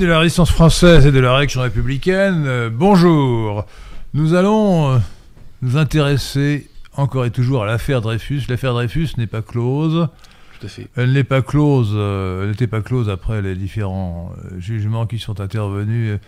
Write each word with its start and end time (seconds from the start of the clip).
De 0.00 0.06
la 0.06 0.18
résistance 0.18 0.50
française 0.50 1.04
et 1.04 1.12
de 1.12 1.20
la 1.20 1.36
réaction 1.36 1.60
républicaine, 1.60 2.44
euh, 2.46 2.70
bonjour. 2.72 3.66
Nous 4.14 4.32
allons 4.32 4.94
euh, 4.94 4.98
nous 5.60 5.76
intéresser 5.76 6.70
encore 6.96 7.26
et 7.26 7.30
toujours 7.30 7.64
à 7.64 7.66
l'affaire 7.66 8.00
Dreyfus. 8.00 8.44
L'affaire 8.48 8.72
Dreyfus 8.72 9.08
n'est 9.18 9.26
pas 9.26 9.42
close. 9.42 10.08
Tout 10.58 10.66
à 10.66 10.68
fait. 10.70 10.88
Elle 10.96 11.12
n'est 11.12 11.22
pas 11.22 11.42
close. 11.42 11.92
euh, 11.94 12.44
elle 12.44 12.48
n'était 12.48 12.66
pas 12.66 12.80
close 12.80 13.10
après 13.10 13.42
les 13.42 13.54
différents 13.54 14.32
jugements 14.56 15.06
qui 15.06 15.18
sont 15.18 15.38
intervenus 15.38 16.18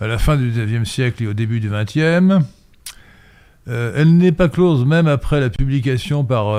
à 0.00 0.06
la 0.06 0.16
fin 0.16 0.38
du 0.38 0.48
XIXe 0.48 0.88
siècle 0.88 1.22
et 1.24 1.26
au 1.26 1.34
début 1.34 1.60
du 1.60 1.68
XXe. 1.68 2.46
Euh, 3.68 3.92
elle 3.94 4.16
n'est 4.16 4.32
pas 4.32 4.48
close 4.48 4.86
même 4.86 5.06
après 5.06 5.38
la 5.38 5.50
publication 5.50 6.24
par 6.24 6.58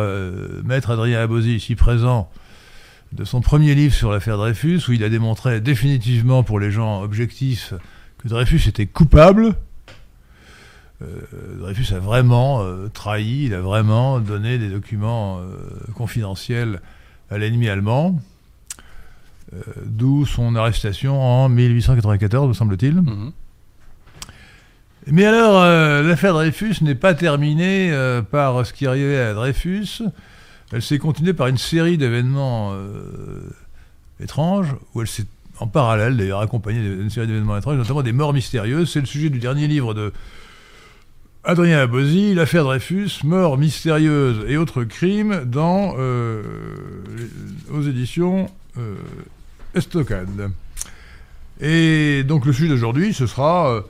Maître 0.63 0.91
Adrien 0.91 1.19
Abosi, 1.19 1.55
ici 1.55 1.73
présent, 1.73 2.29
de 3.13 3.23
son 3.23 3.41
premier 3.41 3.75
livre 3.75 3.93
sur 3.93 4.11
l'affaire 4.11 4.37
Dreyfus, 4.37 4.81
où 4.87 4.91
il 4.91 5.03
a 5.03 5.09
démontré 5.09 5.61
définitivement 5.61 6.43
pour 6.43 6.59
les 6.59 6.71
gens 6.71 7.03
objectifs 7.03 7.73
que 8.17 8.27
Dreyfus 8.27 8.67
était 8.67 8.87
coupable. 8.87 9.55
Euh, 11.01 11.05
Dreyfus 11.59 11.93
a 11.93 11.99
vraiment 11.99 12.63
euh, 12.63 12.87
trahi, 12.91 13.45
il 13.45 13.53
a 13.53 13.61
vraiment 13.61 14.19
donné 14.19 14.57
des 14.57 14.69
documents 14.69 15.39
euh, 15.39 15.57
confidentiels 15.95 16.81
à 17.29 17.37
l'ennemi 17.37 17.69
allemand, 17.69 18.19
d'où 19.85 20.25
son 20.25 20.55
arrestation 20.55 21.21
en 21.21 21.47
1894, 21.49 22.47
me 22.47 22.53
semble-t-il. 22.53 22.95
Mhm. 22.95 23.31
Mais 25.07 25.25
alors, 25.25 25.61
l'affaire 26.03 26.33
Dreyfus 26.33 26.77
n'est 26.81 26.95
pas 26.95 27.13
terminée 27.13 27.91
par 28.31 28.65
ce 28.65 28.73
qui 28.73 28.87
arrivait 28.87 29.19
à 29.19 29.33
Dreyfus. 29.33 30.01
Elle 30.73 30.81
s'est 30.81 30.97
continuée 30.97 31.33
par 31.33 31.47
une 31.47 31.57
série 31.59 31.99
d'événements 31.99 32.71
euh, 32.73 33.41
étranges, 34.19 34.75
où 34.95 35.01
elle 35.01 35.07
s'est, 35.07 35.27
en 35.59 35.67
parallèle 35.67 36.17
d'ailleurs, 36.17 36.39
accompagnée 36.39 36.81
d'une 36.81 37.11
série 37.11 37.27
d'événements 37.27 37.55
étranges, 37.57 37.77
notamment 37.77 38.01
des 38.01 38.11
morts 38.11 38.33
mystérieuses. 38.33 38.89
C'est 38.91 38.99
le 38.99 39.05
sujet 39.05 39.29
du 39.29 39.37
dernier 39.37 39.67
livre 39.67 39.93
de 39.93 40.11
Adrien 41.43 41.77
Abosi, 41.79 42.33
l'affaire 42.33 42.63
Dreyfus, 42.63 43.09
morts 43.23 43.59
mystérieuses 43.59 44.45
et 44.47 44.57
autres 44.57 44.83
crimes, 44.83 45.43
dans, 45.45 45.93
euh, 45.99 46.41
aux 47.71 47.83
éditions 47.83 48.49
euh, 48.79 48.95
Estocade. 49.75 50.49
Et 51.61 52.23
donc 52.23 52.45
le 52.45 52.53
sujet 52.53 52.69
d'aujourd'hui, 52.69 53.13
ce 53.13 53.27
sera 53.27 53.69
euh, 53.69 53.81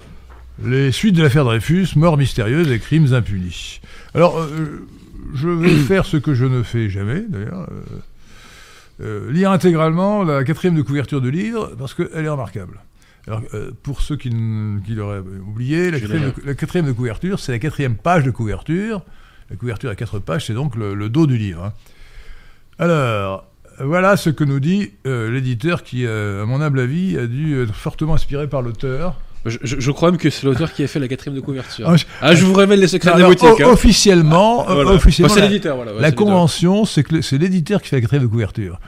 les 0.66 0.92
suites 0.92 1.16
de 1.16 1.24
l'affaire 1.24 1.46
Dreyfus, 1.46 1.90
morts 1.96 2.18
mystérieuses 2.18 2.70
et 2.70 2.80
crimes 2.80 3.14
impunis. 3.14 3.80
Alors, 4.16 4.46
je 5.34 5.50
vais 5.50 5.70
faire 5.88 6.06
ce 6.06 6.18
que 6.18 6.34
je 6.34 6.46
ne 6.46 6.64
fais 6.64 6.90
jamais, 6.90 7.24
d'ailleurs. 7.28 7.68
euh, 7.72 8.00
euh, 9.02 9.32
lire 9.32 9.52
intégralement 9.52 10.24
la 10.24 10.44
quatrième 10.44 10.76
de 10.76 10.82
couverture 10.84 11.20
du 11.22 11.32
livre, 11.32 11.72
parce 11.80 11.94
qu'elle 11.94 12.26
est 12.26 12.30
remarquable. 12.30 12.80
Alors, 13.28 13.42
euh, 13.54 13.72
pour 13.84 14.02
ceux 14.02 14.18
qui, 14.18 14.30
l'auraient 14.30 15.20
oublié, 15.48 15.90
la 15.92 16.00
quatrième, 16.00 16.32
de, 16.32 16.34
la 16.46 16.54
quatrième 16.56 16.86
de 16.86 16.92
couverture, 16.92 17.40
c'est 17.40 17.54
la 17.54 17.60
quatrième 17.60 17.96
page 17.96 18.24
de 18.24 18.32
couverture. 18.32 19.02
La 19.50 19.56
couverture 19.56 19.90
à 19.90 19.96
quatre 19.96 20.20
pages, 20.20 20.46
c'est 20.48 20.54
donc 20.54 20.76
le, 20.76 20.94
le 20.94 21.10
dos 21.10 21.26
du 21.28 21.38
livre. 21.38 21.64
hein. 21.66 21.74
Alors, 22.80 23.46
voilà 23.80 24.18
ce 24.18 24.30
que 24.30 24.44
nous 24.44 24.60
dit 24.60 24.92
euh, 25.08 25.32
l'éditeur 25.32 25.84
qui, 25.84 26.06
à 26.06 26.46
mon 26.46 26.62
humble 26.62 26.80
avis, 26.80 27.18
a 27.18 27.26
dû 27.28 27.62
être 27.64 27.74
fortement 27.74 28.14
inspiré 28.14 28.48
par 28.48 28.62
l'auteur. 28.62 29.20
Je, 29.46 29.58
je- 29.62 29.80
je 29.80 29.92
crois 29.92 30.10
même 30.12 30.18
que 30.20 30.30
c'est 30.30 30.46
l'auteur 30.46 30.72
qui 30.72 30.84
a 30.84 30.88
fait 30.88 31.00
la 31.00 31.08
quatrième 31.10 31.36
de 31.36 31.42
couverture. 31.42 31.86
Ah, 31.90 31.98
je- 31.98 32.06
Ah, 32.22 32.34
je 32.34 32.46
vous 32.46 32.54
révèle 32.54 32.80
les 32.80 32.88
secrets 32.88 33.14
de 33.14 33.20
la 33.20 33.28
boutique. 33.28 33.44
o- 33.44 33.58
hein. 33.62 33.66
officiellement, 33.72 34.64
Voilà. 34.64 34.92
officiellement 34.92 35.32
Enfin, 35.34 35.42
la- 35.42 35.48
l'éditeur, 35.48 35.76
voilà. 35.76 35.94
ouais, 35.94 36.02
La 36.02 36.12
convention, 36.14 36.86
c'est 36.86 37.04
que 37.04 37.22
c'est 37.22 37.38
l'éditeur 37.38 37.82
qui 37.82 37.90
fait 37.90 37.98
la 37.98 38.02
quatrième 38.02 38.24
de 38.24 38.32
couverture. 38.32 38.80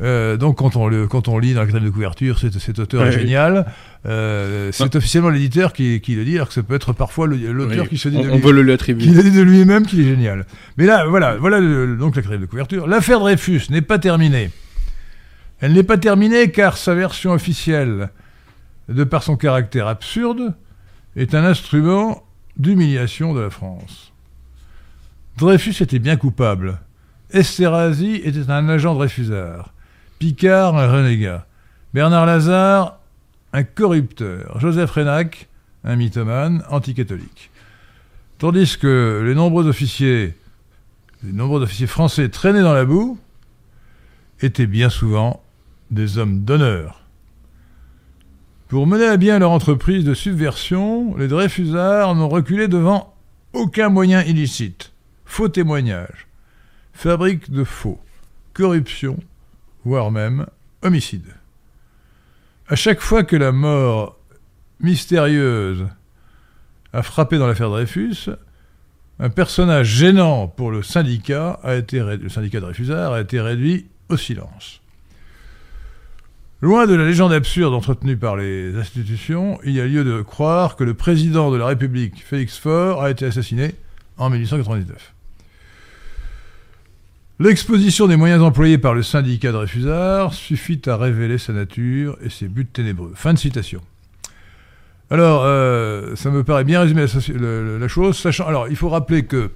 Euh, 0.00 0.36
donc 0.36 0.58
quand 0.58 0.74
on, 0.74 0.88
le, 0.88 1.06
quand 1.06 1.28
on 1.28 1.38
lit 1.38 1.54
dans 1.54 1.60
la 1.60 1.66
quatrième 1.66 1.88
de 1.88 1.94
couverture, 1.94 2.38
cet, 2.40 2.58
cet 2.58 2.80
auteur 2.80 3.02
Ouais, 3.02 3.08
est 3.08 3.14
oui. 3.14 3.20
génial, 3.22 3.66
euh, 4.06 4.70
c'est 4.72 4.96
officiellement 4.96 5.30
l'éditeur 5.30 5.72
qui, 5.72 6.00
qui 6.00 6.16
le 6.16 6.24
dit, 6.24 6.34
alors 6.34 6.48
que 6.48 6.54
ça 6.54 6.64
peut 6.64 6.74
être 6.74 6.92
parfois 6.92 7.28
l'auteur 7.28 7.82
Oui. 7.84 7.88
qui 7.88 7.98
se 7.98 8.08
dit 8.08 8.16
on, 8.18 8.22
de 8.24 8.30
on 8.30 8.34
lui- 8.34 8.40
peut 8.42 8.50
le 8.50 8.62
lui 8.62 8.72
attribuer. 8.72 9.06
qui 9.06 9.12
le 9.14 9.22
dit 9.22 9.30
de 9.30 9.42
lui-même 9.42 9.86
qu'il 9.86 10.00
est 10.00 10.04
génial. 10.08 10.46
Mais 10.78 10.86
là, 10.86 11.06
voilà, 11.06 11.36
voilà 11.36 11.60
le- 11.60 11.96
donc 11.96 12.16
la 12.16 12.22
quatrième 12.22 12.40
de 12.42 12.46
couverture. 12.46 12.86
L'affaire 12.88 13.20
Dreyfus 13.20 13.62
n'est 13.70 13.82
pas 13.82 13.98
terminée. 14.00 14.50
Elle 15.60 15.72
n'est 15.74 15.84
pas 15.84 15.96
terminée 15.96 16.50
car 16.50 16.76
sa 16.76 16.94
version 16.94 17.30
officielle, 17.32 18.10
de 18.88 19.04
par 19.04 19.22
son 19.22 19.36
caractère 19.36 19.86
absurde, 19.86 20.54
est 21.16 21.34
un 21.34 21.44
instrument 21.44 22.24
d'humiliation 22.56 23.34
de 23.34 23.40
la 23.40 23.50
France. 23.50 24.12
Dreyfus 25.36 25.82
était 25.82 25.98
bien 25.98 26.16
coupable. 26.16 26.78
Esterhazy 27.30 28.16
était 28.24 28.50
un 28.50 28.68
agent 28.68 28.94
Dreyfusard. 28.94 29.72
Picard, 30.18 30.76
un 30.76 30.90
renégat. 30.90 31.46
Bernard 31.92 32.26
Lazare, 32.26 33.00
un 33.52 33.64
corrupteur. 33.64 34.58
Joseph 34.60 34.90
Renac, 34.90 35.48
un 35.84 35.96
mythomane 35.96 36.62
anticatholique. 36.70 37.50
Tandis 38.38 38.78
que 38.78 39.22
les 39.24 39.34
nombreux 39.34 39.66
officiers, 39.66 40.34
les 41.22 41.32
nombreux 41.32 41.62
officiers 41.62 41.86
français 41.86 42.28
traînés 42.28 42.62
dans 42.62 42.74
la 42.74 42.84
boue, 42.84 43.18
étaient 44.40 44.66
bien 44.66 44.90
souvent 44.90 45.42
des 45.90 46.18
hommes 46.18 46.44
d'honneur. 46.44 47.03
Pour 48.68 48.86
mener 48.86 49.06
à 49.06 49.16
bien 49.16 49.38
leur 49.38 49.50
entreprise 49.50 50.04
de 50.04 50.14
subversion, 50.14 51.16
les 51.16 51.28
Dreyfusards 51.28 52.14
n'ont 52.14 52.28
reculé 52.28 52.66
devant 52.66 53.14
aucun 53.52 53.90
moyen 53.90 54.22
illicite. 54.22 54.92
Faux 55.26 55.48
témoignages, 55.48 56.26
fabrique 56.92 57.50
de 57.50 57.64
faux, 57.64 58.00
corruption, 58.52 59.18
voire 59.84 60.10
même 60.10 60.46
homicide. 60.82 61.34
À 62.68 62.76
chaque 62.76 63.00
fois 63.00 63.24
que 63.24 63.36
la 63.36 63.52
mort 63.52 64.18
mystérieuse 64.80 65.86
a 66.92 67.02
frappé 67.02 67.38
dans 67.38 67.46
l'affaire 67.46 67.70
Dreyfus, 67.70 68.30
un 69.18 69.30
personnage 69.30 69.88
gênant 69.88 70.48
pour 70.48 70.70
le 70.70 70.82
syndicat, 70.82 71.60
a 71.62 71.74
été 71.74 72.00
le 72.00 72.28
syndicat 72.28 72.60
Dreyfusard, 72.60 73.12
a 73.12 73.20
été 73.20 73.40
réduit 73.40 73.86
au 74.08 74.16
silence. 74.16 74.80
Loin 76.60 76.86
de 76.86 76.94
la 76.94 77.04
légende 77.04 77.32
absurde 77.32 77.74
entretenue 77.74 78.16
par 78.16 78.36
les 78.36 78.74
institutions, 78.76 79.58
il 79.64 79.72
y 79.72 79.80
a 79.80 79.86
lieu 79.86 80.04
de 80.04 80.22
croire 80.22 80.76
que 80.76 80.84
le 80.84 80.94
président 80.94 81.50
de 81.50 81.56
la 81.56 81.66
République, 81.66 82.22
Félix 82.24 82.56
Faure, 82.56 83.02
a 83.02 83.10
été 83.10 83.26
assassiné 83.26 83.74
en 84.16 84.30
1899. 84.30 85.14
L'exposition 87.40 88.06
des 88.06 88.16
moyens 88.16 88.42
employés 88.42 88.78
par 88.78 88.94
le 88.94 89.02
syndicat 89.02 89.50
Dreyfusard 89.50 90.32
suffit 90.32 90.80
à 90.86 90.96
révéler 90.96 91.36
sa 91.36 91.52
nature 91.52 92.16
et 92.22 92.30
ses 92.30 92.46
buts 92.46 92.64
ténébreux. 92.64 93.12
Fin 93.14 93.34
de 93.34 93.38
citation. 93.38 93.80
Alors, 95.10 95.42
euh, 95.44 96.14
ça 96.14 96.30
me 96.30 96.44
paraît 96.44 96.64
bien 96.64 96.80
résumer 96.80 97.06
la, 97.34 97.88
chose. 97.88 98.24
Alors, 98.46 98.68
il 98.68 98.76
faut 98.76 98.88
rappeler 98.88 99.24
que 99.24 99.50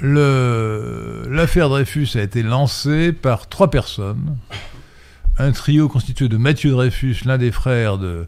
l'affaire 0.00 1.70
Dreyfus 1.70 2.08
a 2.16 2.22
été 2.22 2.42
lancée 2.42 3.12
par 3.12 3.48
trois 3.48 3.70
personnes. 3.70 4.36
Un 5.38 5.50
trio 5.52 5.88
constitué 5.88 6.28
de 6.28 6.36
Mathieu 6.36 6.70
Dreyfus, 6.70 7.16
l'un 7.24 7.38
des 7.38 7.50
frères 7.50 7.98
de- 7.98 8.26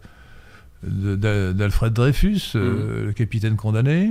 d'Alfred 1.53 1.93
Dreyfus, 1.93 2.53
euh, 2.55 3.06
le 3.06 3.12
capitaine 3.12 3.56
condamné, 3.56 4.11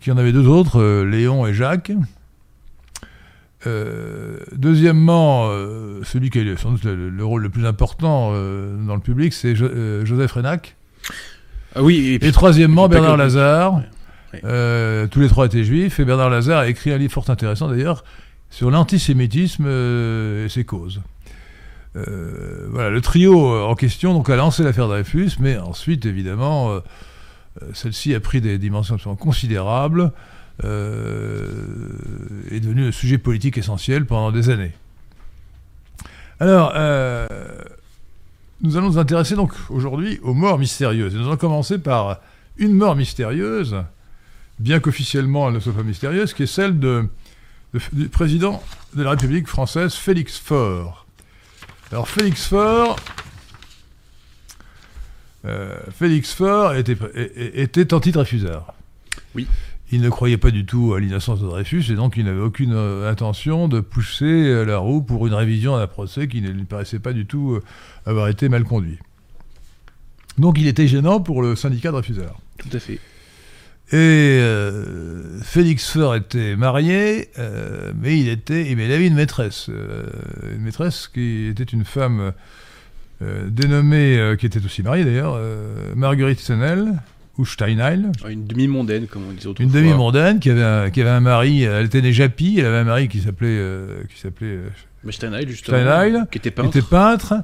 qui 0.00 0.10
en 0.10 0.16
avait 0.16 0.32
deux 0.32 0.46
autres, 0.46 0.80
euh, 0.80 1.04
Léon 1.04 1.46
et 1.46 1.54
Jacques. 1.54 1.92
Euh, 3.66 4.38
deuxièmement, 4.56 5.50
celui 6.02 6.30
qui 6.30 6.38
a 6.40 6.56
sans 6.56 6.72
doute 6.72 6.84
le, 6.84 7.10
le 7.10 7.24
rôle 7.24 7.42
le 7.42 7.50
plus 7.50 7.66
important 7.66 8.32
dans 8.32 8.94
le 8.94 9.00
public, 9.00 9.32
c'est 9.34 9.54
Jo- 9.54 10.04
Joseph 10.04 10.32
Renac. 10.32 10.76
Ah 11.74 11.82
oui, 11.82 12.12
et 12.14 12.18
puis, 12.18 12.28
Et 12.28 12.32
troisièmement, 12.32 12.86
et 12.86 12.88
puis 12.88 12.96
pas 12.96 13.00
Bernard 13.02 13.18
Lazare. 13.18 13.82
Tous 15.10 15.20
les 15.20 15.28
trois 15.28 15.46
étaient 15.46 15.64
juifs. 15.64 16.00
Et 16.00 16.04
Bernard 16.06 16.30
Lazare 16.30 16.60
a 16.60 16.68
écrit 16.68 16.90
un 16.92 16.98
livre 16.98 17.12
fort 17.12 17.28
intéressant 17.28 17.68
d'ailleurs 17.68 18.02
sur 18.48 18.70
l'antisémitisme 18.70 19.66
et 19.68 20.46
ses 20.48 20.64
causes. 20.64 21.00
Euh, 21.96 22.68
voilà, 22.70 22.90
le 22.90 23.00
trio 23.00 23.52
euh, 23.52 23.62
en 23.64 23.74
question 23.74 24.14
donc 24.14 24.30
a 24.30 24.36
lancé 24.36 24.62
l'affaire 24.62 24.86
Dreyfus, 24.86 25.32
mais 25.40 25.58
ensuite 25.58 26.06
évidemment, 26.06 26.70
euh, 26.70 26.80
celle-ci 27.74 28.14
a 28.14 28.20
pris 28.20 28.40
des 28.40 28.58
dimensions 28.58 28.94
absolument 28.94 29.16
considérables, 29.16 30.12
euh, 30.62 31.48
est 32.50 32.60
devenue 32.60 32.88
un 32.88 32.92
sujet 32.92 33.18
politique 33.18 33.58
essentiel 33.58 34.06
pendant 34.06 34.30
des 34.30 34.50
années. 34.50 34.72
Alors, 36.38 36.72
nous 38.62 38.76
allons 38.76 38.88
nous 38.88 38.98
intéresser 38.98 39.34
donc 39.34 39.52
aujourd'hui 39.68 40.18
aux 40.22 40.32
morts 40.32 40.58
mystérieuses. 40.58 41.14
Et 41.14 41.18
nous 41.18 41.26
allons 41.26 41.36
commencer 41.36 41.78
par 41.78 42.20
une 42.56 42.72
mort 42.72 42.96
mystérieuse, 42.96 43.76
bien 44.58 44.80
qu'officiellement 44.80 45.48
elle 45.48 45.54
ne 45.54 45.60
soit 45.60 45.74
pas 45.74 45.82
mystérieuse, 45.82 46.32
qui 46.32 46.44
est 46.44 46.46
celle 46.46 46.78
du 46.78 48.08
président 48.08 48.62
de 48.94 49.02
la 49.02 49.10
République 49.10 49.48
française, 49.48 49.92
Félix 49.94 50.38
Faure. 50.38 50.99
Alors 51.92 52.08
Félix 52.08 52.46
Faure, 52.46 52.96
euh, 55.44 55.76
Félix 55.90 56.32
Faure 56.32 56.74
était, 56.74 56.96
était, 57.54 57.92
anti-Dreyfusard. 57.92 58.74
Oui. 59.34 59.48
il 59.90 60.00
ne 60.00 60.08
croyait 60.08 60.38
pas 60.38 60.52
du 60.52 60.66
tout 60.66 60.94
à 60.94 61.00
l'innocence 61.00 61.40
de 61.40 61.46
Dreyfus 61.46 61.84
et 61.90 61.94
donc 61.94 62.16
il 62.16 62.24
n'avait 62.24 62.40
aucune 62.40 62.74
euh, 62.74 63.10
intention 63.10 63.66
de 63.66 63.80
pousser 63.80 64.24
euh, 64.24 64.64
la 64.64 64.78
roue 64.78 65.02
pour 65.02 65.26
une 65.26 65.34
révision 65.34 65.76
d'un 65.76 65.86
procès 65.88 66.28
qui 66.28 66.42
ne 66.42 66.50
lui 66.50 66.64
paraissait 66.64 67.00
pas 67.00 67.12
du 67.12 67.26
tout 67.26 67.60
avoir 68.06 68.28
été 68.28 68.48
mal 68.48 68.62
conduit. 68.62 68.98
Donc 70.38 70.58
il 70.58 70.68
était 70.68 70.86
gênant 70.86 71.20
pour 71.20 71.42
le 71.42 71.56
syndicat 71.56 71.90
de 71.90 71.96
refuseurs. 71.96 72.38
Tout 72.58 72.68
à 72.72 72.78
fait. 72.78 73.00
Et 73.92 73.96
euh, 74.40 75.40
Félix 75.42 75.90
Faure 75.90 76.14
était 76.14 76.54
marié, 76.54 77.28
euh, 77.40 77.90
mais 78.00 78.18
il 78.20 78.28
était, 78.28 78.72
mais 78.76 78.86
il 78.86 78.92
avait 78.92 79.06
une 79.08 79.14
maîtresse, 79.16 79.66
euh, 79.68 80.04
une 80.54 80.62
maîtresse 80.62 81.08
qui 81.08 81.48
était 81.48 81.64
une 81.64 81.84
femme 81.84 82.32
dénommée, 83.48 84.36
qui 84.38 84.46
était 84.46 84.64
aussi 84.64 84.82
mariée 84.82 85.04
d'ailleurs, 85.04 85.38
Marguerite 85.94 86.40
Senel 86.40 86.94
ou 87.36 87.44
Steinheil, 87.44 88.06
Une 88.28 88.46
demi-mondaine, 88.46 89.06
comme 89.08 89.24
on 89.28 89.32
disait 89.32 89.48
autrefois. 89.48 89.64
une 89.66 89.78
demi-mondaine 89.78 90.40
qui 90.40 90.48
avait 90.50 90.62
un, 90.62 90.88
qui 90.90 91.00
avait 91.02 91.10
un 91.10 91.20
mari, 91.20 91.64
elle 91.64 91.86
était 91.86 92.00
née 92.00 92.12
Japy, 92.14 92.56
elle 92.58 92.66
avait 92.66 92.78
un 92.78 92.84
mari 92.84 93.08
qui 93.08 93.20
s'appelait, 93.20 93.60
qui 94.14 94.18
s'appelait 94.20 94.60
Steinheil, 95.10 95.48
justement. 95.48 95.76
Steinheil, 95.78 96.14
Qui 96.30 96.38
était 96.38 96.50
qui 96.50 96.54
peintre. 96.56 96.68
était 96.78 96.86
peintre. 96.86 97.34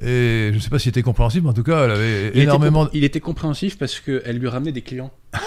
Et 0.00 0.48
je 0.52 0.54
ne 0.56 0.60
sais 0.60 0.68
pas 0.70 0.78
s'il 0.78 0.90
était 0.90 1.02
compréhensif, 1.02 1.42
mais 1.42 1.48
en 1.50 1.54
tout 1.54 1.62
cas, 1.62 1.84
elle 1.84 1.90
avait 1.90 2.30
Il, 2.34 2.42
énormément. 2.42 2.86
était, 2.86 2.98
il 2.98 3.04
était 3.04 3.20
compréhensif 3.20 3.76
parce 3.78 3.98
qu'elle 4.00 4.38
lui 4.38 4.48
ramenait 4.48 4.72
des 4.72 4.82
clients. 4.82 5.10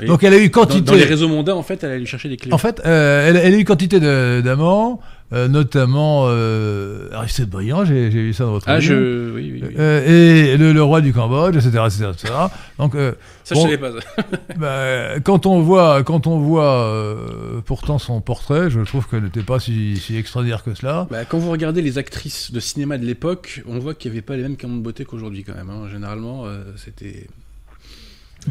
de- 0.00 0.06
Donc 0.06 0.22
elle 0.24 0.34
a 0.34 0.38
eu 0.38 0.48
Dans, 0.48 0.60
quantité. 0.60 0.82
dans 0.82 0.94
les 0.94 1.04
réseaux 1.04 1.28
mondains, 1.28 1.54
en 1.54 1.62
fait, 1.62 1.82
elle 1.84 1.90
allait 1.90 1.98
lui 2.00 2.06
chercher 2.06 2.28
des 2.28 2.36
clients. 2.36 2.54
En 2.54 2.58
fait, 2.58 2.80
euh, 2.84 3.28
elle, 3.28 3.36
elle 3.36 3.54
a 3.54 3.58
eu 3.58 3.64
quantité 3.64 4.00
de- 4.00 4.40
d'amants, 4.44 5.00
euh, 5.32 5.48
notamment 5.48 6.24
euh, 6.26 7.08
Aristide 7.12 7.48
Briand, 7.48 7.84
j'ai 7.86 8.10
vu 8.10 8.34
ça 8.34 8.44
dans 8.44 8.50
votre 8.52 8.68
ah, 8.68 8.78
livre. 8.78 8.92
je. 8.94 9.32
Oui, 9.34 9.50
oui, 9.54 9.62
oui. 9.66 9.74
Euh, 9.78 10.52
et 10.52 10.56
le, 10.58 10.72
le 10.74 10.82
roi 10.82 11.00
du 11.00 11.14
Cambodge, 11.14 11.56
etc., 11.56 11.70
etc., 11.86 12.10
etc. 12.12 12.34
Donc, 12.78 12.94
euh, 12.94 13.12
ça, 13.44 13.54
bon. 13.54 13.62
je 13.62 13.66
savais 13.70 13.78
pas. 13.78 13.92
ça. 13.98 14.22
bah, 14.58 15.20
quand 15.24 15.46
on 15.46 15.60
voit, 15.62 16.02
quand 16.02 16.26
on 16.26 16.38
voit 16.38 16.82
euh, 16.84 17.62
pourtant 17.64 17.98
son 17.98 18.20
portrait, 18.20 18.68
je 18.68 18.80
trouve 18.80 19.08
qu'elle 19.08 19.22
n'était 19.24 19.42
pas 19.42 19.58
si, 19.58 19.96
si 19.96 20.16
extraordinaire 20.18 20.62
que 20.64 20.74
cela. 20.74 21.06
Bah, 21.10 21.24
quand 21.24 21.38
vous 21.38 21.50
regardez 21.50 21.80
les 21.80 21.96
actrices 21.96 22.52
de 22.52 22.60
cinéma 22.60 22.98
de 22.98 23.06
l'époque, 23.06 23.62
on 23.66 23.78
voit 23.78 23.94
qu'il 23.94 24.10
n'y 24.10 24.18
avait 24.18 24.22
pas 24.26 24.36
les 24.36 24.42
mêmes 24.42 24.56
canons 24.56 24.76
de 24.76 24.82
beauté 24.82 25.06
qu'aujourd'hui, 25.06 25.44
quand 25.44 25.54
même. 25.54 25.70
hein. 25.70 25.88
Généralement, 25.90 26.44
euh, 26.44 26.62
c'était. 26.76 27.26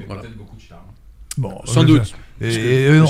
Voilà. 0.08 0.24
Bon, 1.38 1.62
Sans 1.66 1.84
doute. 1.84 2.14
Et, 2.42 2.86
et, 2.86 3.00
on 3.00 3.06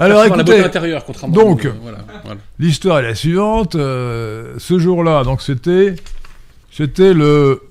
Alors, 0.00 0.18
percevoir 0.18 0.18
la 0.18 0.26
écoutez, 0.26 0.52
beauté 0.52 0.64
intérieure, 0.64 1.04
contrairement 1.04 1.34
donc, 1.34 1.64
euh, 1.64 1.72
voilà, 1.80 1.98
voilà. 2.24 2.40
L'histoire 2.58 2.98
est 2.98 3.02
la 3.02 3.14
suivante. 3.14 3.74
euh, 3.74 4.54
ce 4.58 4.78
jour-là, 4.78 5.24
donc 5.24 5.40
c'était, 5.40 5.94
c'était 6.70 7.14
le 7.14 7.62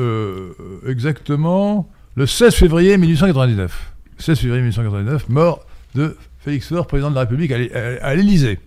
euh, 0.00 0.52
exactement 0.88 1.88
le 2.16 2.26
16 2.26 2.54
février 2.54 2.98
1899. 2.98 3.92
16 4.18 4.38
février 4.40 4.62
1899, 4.62 5.28
mort 5.28 5.64
de 5.94 6.16
Félix 6.40 6.68
Faure, 6.68 6.86
président 6.86 7.10
de 7.10 7.14
la 7.14 7.20
République 7.22 7.52
à 7.52 8.14
l'Élysée. 8.14 8.58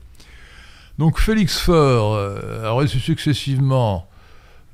Donc 1.00 1.18
Félix 1.20 1.60
Faure 1.60 2.14
euh, 2.16 2.66
a 2.66 2.72
reçu 2.72 3.00
successivement 3.00 4.09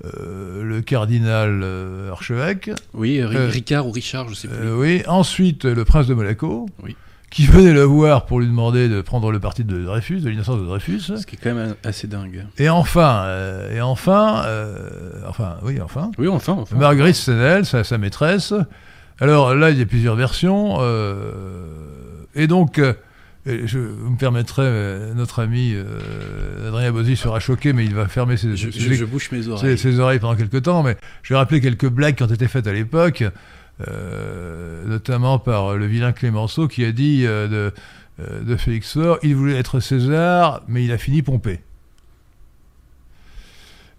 euh, 0.04 0.64
le 0.64 0.82
cardinal 0.82 1.62
euh, 1.64 2.12
archevêque, 2.12 2.70
Oui, 2.94 3.20
Euh, 3.22 3.48
Ricard 3.48 3.88
ou 3.88 3.92
Richard, 3.92 4.28
je 4.30 4.34
sais 4.36 4.48
plus. 4.48 4.72
oui, 4.74 5.04
ensuite 5.08 5.64
le 5.66 5.86
prince 5.86 6.08
de 6.08 6.14
Monaco, 6.14 6.68
Oui. 6.84 6.96
qui 7.32 7.46
venait 7.48 7.72
le 7.74 7.84
voir 7.84 8.26
pour 8.26 8.40
lui 8.42 8.48
demander 8.48 8.90
de 8.90 9.00
prendre 9.02 9.32
le 9.32 9.40
parti 9.40 9.64
de 9.64 9.84
Dreyfus, 9.84 10.20
de 10.22 10.30
l'innocence 10.30 10.60
de 10.60 10.66
Dreyfus. 10.66 11.00
Ce 11.02 11.26
qui 11.26 11.36
est 11.36 11.40
quand 11.42 11.56
même 11.56 11.76
assez 11.84 12.08
dingue. 12.08 12.46
Et 12.58 12.68
enfin, 12.70 13.26
et 13.74 13.80
enfin, 13.82 14.44
enfin, 15.28 15.58
oui, 15.64 15.80
enfin, 15.82 16.12
Oui, 16.18 16.28
enfin, 16.28 16.54
enfin. 16.60 16.76
Marguerite 16.76 17.16
Stenel, 17.16 17.66
sa, 17.66 17.84
sa 17.86 17.98
maîtresse. 17.98 18.54
Alors 19.22 19.56
là, 19.56 19.70
il 19.72 19.80
y 19.80 19.82
a 19.82 19.86
plusieurs 19.86 20.16
versions. 20.16 20.78
et 22.36 22.48
donc, 22.48 22.82
je 23.46 23.78
vous 23.80 24.10
me 24.12 24.18
permettrai, 24.18 24.64
euh, 24.66 25.14
notre 25.14 25.40
ami 25.42 25.74
euh, 25.76 26.68
Adrien 26.68 26.92
Bozzi 26.92 27.16
sera 27.16 27.40
choqué, 27.40 27.74
mais 27.74 27.86
il 27.86 27.94
va 27.94 28.08
fermer 28.08 28.38
ses, 28.38 28.56
je, 28.58 28.72
ses- 28.72 28.80
je- 28.80 28.94
je 28.94 29.06
bouche 29.06 29.32
mes 29.32 29.44
ses- 29.44 29.50
oreilles. 29.50 29.78
ses 29.78 30.00
oreilles 30.00 30.20
pendant 30.20 30.36
quelques 30.36 30.64
temps. 30.64 30.82
Mais 30.84 30.98
je 31.24 31.34
vais 31.34 31.38
rappeler 31.38 31.62
quelques 31.62 31.88
blagues 31.90 32.16
qui 32.16 32.24
ont 32.24 32.28
été 32.28 32.48
faites 32.48 32.66
à 32.68 32.74
l'époque, 32.74 33.24
euh, 33.88 34.84
notamment 34.88 35.38
par 35.40 35.76
le 35.76 35.86
vilain 35.86 36.12
Clémenceau 36.12 36.68
qui 36.68 36.84
a 36.86 36.92
dit 36.92 37.24
euh, 37.26 37.48
de, 37.48 37.74
de 38.44 38.56
Félix 38.56 38.94
Faure, 38.94 39.20
il 39.22 39.36
voulait 39.36 39.58
être 39.58 39.80
César, 39.80 40.62
mais 40.68 40.84
il 40.86 40.92
a 40.92 40.98
fini 40.98 41.22
Pompée. 41.22 41.60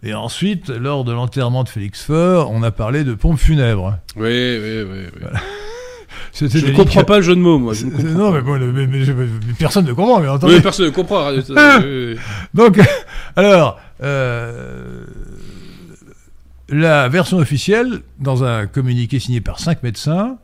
Et 0.02 0.12
ensuite, 0.14 0.68
lors 0.68 1.04
de 1.04 1.12
l'enterrement 1.12 1.64
de 1.64 1.68
Félix 1.68 2.02
Faure, 2.02 2.50
on 2.50 2.62
a 2.62 2.70
parlé 2.70 3.02
de 3.04 3.14
pompe 3.14 3.38
funèbre. 3.38 3.98
Oui, 4.16 4.24
oui, 4.60 4.82
oui. 4.82 4.98
oui. 5.20 5.22
C'était 5.22 5.65
Je 6.38 6.44
ne 6.66 6.76
comprends 6.76 7.04
pas 7.04 7.16
le 7.16 7.22
jeu 7.22 7.34
de 7.34 7.40
mots, 7.40 7.58
moi. 7.58 7.72
Je 7.74 7.86
Non, 7.86 8.30
mais, 8.30 8.42
bon, 8.42 8.54
le- 8.58 8.72
mais- 8.72 8.86
mais- 8.86 9.04
mais- 9.06 9.14
mais 9.14 9.52
personne 9.58 9.86
ne 9.86 9.92
comprend, 9.92 10.20
mais 10.20 10.28
entendez. 10.28 10.56
Oui, 10.56 10.60
personne 10.60 10.86
ne 10.86 10.90
comprend. 10.90 11.30
Donc, 12.54 12.78
alors, 13.36 13.78
euh, 14.02 15.04
la 16.68 17.08
version 17.08 17.38
officielle, 17.38 18.00
dans 18.18 18.44
un 18.44 18.66
communiqué 18.66 19.18
signé 19.18 19.40
par 19.40 19.60
cinq 19.60 19.82
médecins, 19.82 20.36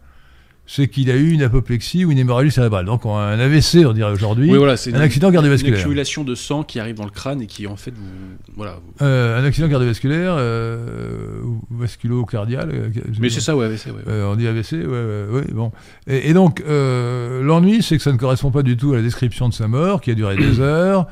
c'est 0.74 0.88
qu'il 0.88 1.10
a 1.10 1.16
eu 1.16 1.32
une 1.32 1.42
apoplexie 1.42 2.06
ou 2.06 2.12
une 2.12 2.18
hémorragie 2.18 2.50
cérébrale. 2.50 2.86
Donc, 2.86 3.04
un 3.04 3.38
AVC, 3.38 3.84
on 3.84 3.92
dirait 3.92 4.10
aujourd'hui. 4.10 4.50
Oui, 4.50 4.56
voilà, 4.56 4.78
c'est 4.78 4.90
un 4.94 4.96
une- 4.96 5.02
accident 5.02 5.28
Une 5.28 5.34
cardiovasculaire. 5.34 5.78
accumulation 5.80 6.24
de 6.24 6.34
sang 6.34 6.62
qui 6.62 6.80
arrive 6.80 6.94
dans 6.94 7.04
le 7.04 7.10
crâne 7.10 7.42
et 7.42 7.46
qui, 7.46 7.66
en 7.66 7.76
fait, 7.76 7.90
vous. 7.90 8.54
Voilà. 8.56 8.76
vous- 8.82 9.04
Euh, 9.04 9.38
un 9.38 9.44
accident 9.44 9.68
cardiovasculaire 9.68 10.34
euh, 10.38 11.42
ou 11.44 11.60
vasculo-cardial. 11.70 12.70
euh, 12.72 12.88
Mais 13.20 13.28
c'est 13.28 13.40
ça, 13.40 13.54
ouais, 13.54 13.76
c'est 13.76 13.90
ouais. 13.90 14.00
Euh, 14.08 14.32
on 14.32 14.36
dit 14.36 14.46
AVC, 14.48 14.72
ouais, 14.72 14.86
ouais, 14.86 15.26
ouais, 15.40 15.44
bon. 15.52 15.72
Et, 16.06 16.30
et 16.30 16.32
donc, 16.32 16.62
l'ennui, 16.66 17.82
c'est 17.82 17.96
que 17.98 18.02
ça 18.02 18.12
ne 18.12 18.16
correspond 18.16 18.50
pas 18.50 18.62
du 18.62 18.76
tout 18.78 18.92
à 18.92 18.96
la 18.96 19.02
description 19.02 19.48
de 19.50 19.54
sa 19.54 19.68
mort, 19.68 20.00
qui 20.00 20.10
a 20.10 20.14
duré 20.14 20.36
des 20.36 20.58
heures, 20.60 21.06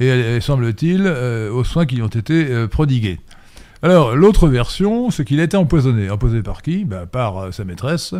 et, 0.00 0.08
et 0.08 0.40
semble-t-il, 0.40 1.06
aux 1.06 1.62
soins 1.62 1.86
qui 1.86 1.94
lui 1.96 2.02
ont 2.02 2.08
été 2.08 2.66
prodigués. 2.68 3.20
Alors, 3.82 4.16
l'autre 4.16 4.48
version, 4.48 5.10
c'est 5.10 5.24
qu'il 5.24 5.38
a 5.40 5.44
été 5.44 5.56
empoisonné. 5.56 6.10
Empoisonné 6.10 6.42
par 6.42 6.62
qui? 6.62 6.84
Ben, 6.84 7.06
Par 7.06 7.52
sa 7.52 7.64
maîtresse, 7.64 8.14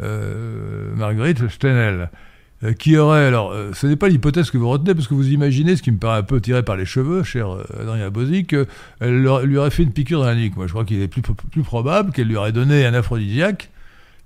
Marguerite 0.00 1.48
Stenel, 1.48 2.10
euh, 2.64 2.72
qui 2.72 2.96
aurait... 2.96 3.24
Alors, 3.26 3.52
euh, 3.52 3.70
ce 3.74 3.86
n'est 3.86 3.96
pas 3.96 4.08
l'hypothèse 4.08 4.50
que 4.50 4.58
vous 4.58 4.68
retenez, 4.68 4.94
parce 4.94 5.06
que 5.08 5.14
vous 5.14 5.28
imaginez, 5.28 5.76
ce 5.76 5.82
qui 5.82 5.90
me 5.92 5.98
paraît 5.98 6.18
un 6.18 6.22
peu 6.22 6.40
tiré 6.40 6.62
par 6.62 6.76
les 6.76 6.86
cheveux, 6.86 7.22
cher 7.22 7.48
euh, 7.52 7.62
Adrien 7.80 8.10
Bozzi, 8.10 8.44
qu'elle 8.46 8.66
lui 9.42 9.56
aurait 9.58 9.70
fait 9.70 9.82
une 9.82 9.92
piqûre 9.92 10.20
dans 10.20 10.26
la 10.26 10.34
nuque. 10.34 10.56
Moi, 10.56 10.66
je 10.66 10.72
crois 10.72 10.84
qu'il 10.84 11.00
est 11.02 11.08
plus, 11.08 11.22
plus 11.22 11.62
probable 11.62 12.12
qu'elle 12.12 12.28
lui 12.28 12.36
aurait 12.36 12.52
donné 12.52 12.86
un 12.86 12.94
aphrodisiaque, 12.94 13.70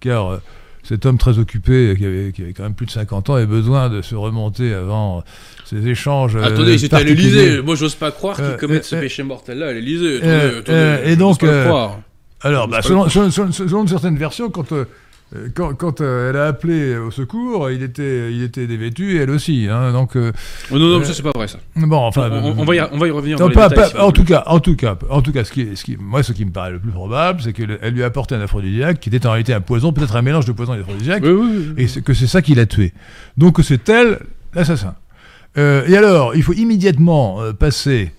car 0.00 0.32
euh, 0.32 0.36
cet 0.84 1.04
homme 1.04 1.18
très 1.18 1.38
occupé, 1.38 1.94
qui 1.98 2.06
avait, 2.06 2.32
qui 2.32 2.42
avait 2.42 2.52
quand 2.52 2.62
même 2.62 2.74
plus 2.74 2.86
de 2.86 2.90
50 2.92 3.28
ans, 3.30 3.34
avait 3.34 3.46
besoin 3.46 3.90
de 3.90 4.00
se 4.00 4.14
remonter 4.14 4.72
avant 4.72 5.18
euh, 5.18 5.20
ces 5.64 5.86
échanges. 5.88 6.36
euh, 6.36 6.42
Attendez, 6.44 6.78
c'était 6.78 6.96
à 6.96 7.02
l'Elysée. 7.02 7.60
Moi, 7.62 7.74
j'ose 7.74 7.94
pas 7.94 8.10
croire 8.10 8.36
qu'il 8.36 8.44
Euh, 8.44 8.56
commette 8.56 8.82
euh, 8.84 8.86
ce 8.86 8.96
euh, 8.96 9.00
péché 9.00 9.22
mortel-là 9.22 9.66
à 9.68 9.72
l'Elysée. 9.72 10.20
euh, 10.22 10.62
euh, 10.68 11.04
et 11.04 11.16
donc, 11.16 11.42
euh. 11.42 11.88
Alors, 12.42 12.68
bah, 12.68 12.80
selon, 12.82 13.08
selon- 13.08 13.30
selon- 13.32 13.50
selon 13.52 13.86
certaines 13.88 14.16
versions, 14.16 14.48
quand, 14.48 14.70
euh, 14.72 14.76
euh, 14.76 14.84
quand, 15.54 15.74
quand, 15.74 16.00
euh, 16.00 16.30
elle 16.30 16.36
a 16.36 16.46
appelé 16.46 16.96
au 16.96 17.10
secours, 17.10 17.70
il 17.70 17.82
était, 17.82 18.32
il 18.32 18.42
était 18.42 18.66
dévêtu, 18.66 19.16
et 19.16 19.22
elle 19.22 19.30
aussi. 19.30 19.66
Hein, 19.70 19.92
donc, 19.92 20.16
euh, 20.16 20.32
Oh, 20.70 20.78
non, 20.78 20.86
non, 20.88 21.00
euh, 21.00 21.04
ça, 21.04 21.12
c'est 21.12 21.22
pas 21.22 21.32
vrai, 21.34 21.48
ça. 21.48 21.58
bon, 21.76 21.96
enfin. 21.96 22.30
on, 22.32 22.36
on- 22.52 22.58
on 22.60 22.64
va 22.64 22.74
y, 22.76 22.80
on 22.80 22.96
va 22.98 23.06
y 23.08 23.10
revenir 23.10 23.38
Non, 23.38 23.48
dans 23.48 23.52
pas- 23.52 23.64
les 23.64 23.68
détails. 23.68 23.84
pas- 23.84 23.90
si 23.90 23.96
vous 23.96 24.02
en 24.02 24.12
tout 24.12 24.24
cas, 24.24 24.42
en 24.46 24.60
tout 24.60 24.74
cas, 24.76 24.96
en 25.10 25.20
tout 25.20 25.32
cas, 25.32 25.44
ce 25.44 25.52
qui, 25.52 25.60
est- 25.62 25.76
ce 25.76 25.84
qui, 25.84 25.96
moi, 26.00 26.22
ce 26.22 26.32
qui 26.32 26.44
me 26.46 26.50
paraît 26.50 26.70
le 26.72 26.78
plus 26.78 26.90
probable, 26.92 27.42
c'est 27.42 27.52
qu'elle 27.52 27.78
elle 27.82 27.92
lui 27.94 28.02
a 28.02 28.06
apporté 28.06 28.34
un 28.34 28.40
aphrodisiaque 28.40 29.00
qui 29.00 29.10
était 29.10 29.26
en 29.26 29.32
réalité 29.32 29.52
un 29.52 29.60
poison, 29.60 29.92
peut-être 29.92 30.16
un 30.16 30.22
mélange 30.22 30.46
de 30.46 30.52
poison 30.52 30.72
et 30.74 30.78
d'aphrodisiaque, 30.78 31.22
Oui, 31.24 31.30
oui, 31.30 31.66
oui. 31.76 31.84
et 31.96 32.00
que 32.00 32.14
c'est 32.14 32.26
ça 32.26 32.40
qui 32.40 32.54
l'a 32.54 32.64
tué. 32.66 32.92
Donc 33.36 33.58
c'est 33.62 33.86
elle 33.90 34.20
l'assassin. 34.54 34.94
Euh, 35.58 35.84
et 35.86 35.96
alors, 35.96 36.34
il 36.36 36.42
faut 36.42 36.52
immédiatement 36.54 37.42
euh, 37.42 37.52
passer 37.52 38.12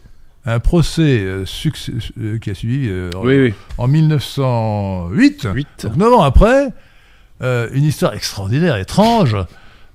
un 0.45 0.59
procès 0.59 1.19
euh, 1.19 1.45
succès- 1.45 1.91
euh, 2.19 2.37
qui 2.39 2.49
a 2.49 2.53
suivi 2.53 2.87
euh, 2.89 3.09
en- 3.15 3.25
Oui, 3.25 3.39
oui. 3.39 3.53
en 3.77 3.87
1908. 3.87 5.47
8. 5.53 5.67
Donc 5.83 5.95
neuf 5.97 6.13
ans 6.13 6.21
après, 6.23 6.69
euh, 7.41 7.69
une 7.73 7.83
histoire 7.83 8.13
extraordinaire, 8.13 8.75
étrange. 8.77 9.35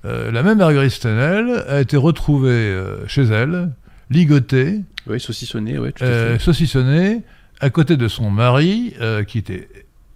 euh, 0.04 0.30
la 0.30 0.42
même 0.42 0.58
Marguerite 0.58 0.90
Stenel 0.92 1.64
a 1.68 1.80
été 1.80 1.96
retrouvée 1.96 2.50
euh, 2.50 3.06
chez 3.06 3.22
elle, 3.24 3.70
ligotée, 4.10 4.80
Oui, 5.06 5.20
saucissonné, 5.20 5.78
oui, 5.78 5.92
tout 5.92 6.04
à 6.04 6.06
fait. 6.06 6.38
saucissonnée, 6.38 7.22
à 7.60 7.70
côté 7.70 7.96
de 7.96 8.08
son 8.08 8.30
mari 8.30 8.94
qui 9.26 9.38
était 9.38 9.68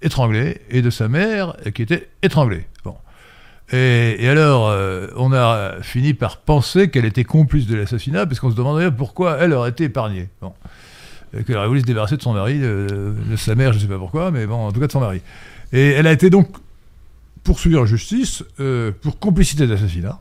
étranglé 0.03 0.61
et 0.71 0.83
de 0.83 0.91
sa 0.91 1.09
mère 1.09 1.55
qui 1.75 1.83
était 1.83 2.09
étranglée. 2.23 2.67
Bon. 2.85 2.95
Et, 3.73 4.17
et 4.25 4.29
alors, 4.29 4.75
on 5.17 5.33
a 5.33 5.77
fini 5.83 6.15
par 6.15 6.39
penser 6.39 6.91
qu'elle 6.91 7.05
était 7.07 7.25
complice 7.25 7.67
de 7.67 7.77
l'assassinat, 7.77 8.27
parce 8.27 8.41
qu'on 8.41 8.51
se 8.51 8.57
demandait 8.57 8.91
pourquoi 8.91 9.39
elle 9.41 9.53
aurait 9.53 9.71
été 9.71 9.85
épargnée. 9.85 10.29
Bon. 10.43 10.53
Qu'elle 11.47 11.57
aurait 11.57 11.69
voulu 11.69 11.81
se 11.81 11.87
débarrasser 11.87 12.17
de 12.17 12.23
son 12.23 12.33
mari, 12.33 12.59
de, 12.59 13.15
de 13.31 13.37
sa 13.37 13.55
mère, 13.55 13.73
je 13.73 13.79
ne 13.79 13.83
sais 13.83 13.89
pas 13.89 13.99
pourquoi, 13.99 14.31
mais 14.31 14.47
bon, 14.47 14.67
en 14.67 14.73
tout 14.73 14.81
cas 14.81 14.87
de 14.87 14.93
son 14.93 15.01
mari. 15.01 15.21
Et 15.73 15.91
elle 15.91 16.07
a 16.07 16.13
été 16.13 16.31
donc 16.31 16.49
poursuivie 17.49 17.79
en 17.79 17.87
justice 17.87 18.45
euh, 18.61 18.93
pour 18.93 19.19
complicité 19.19 19.67
d'assassinat. 19.67 20.21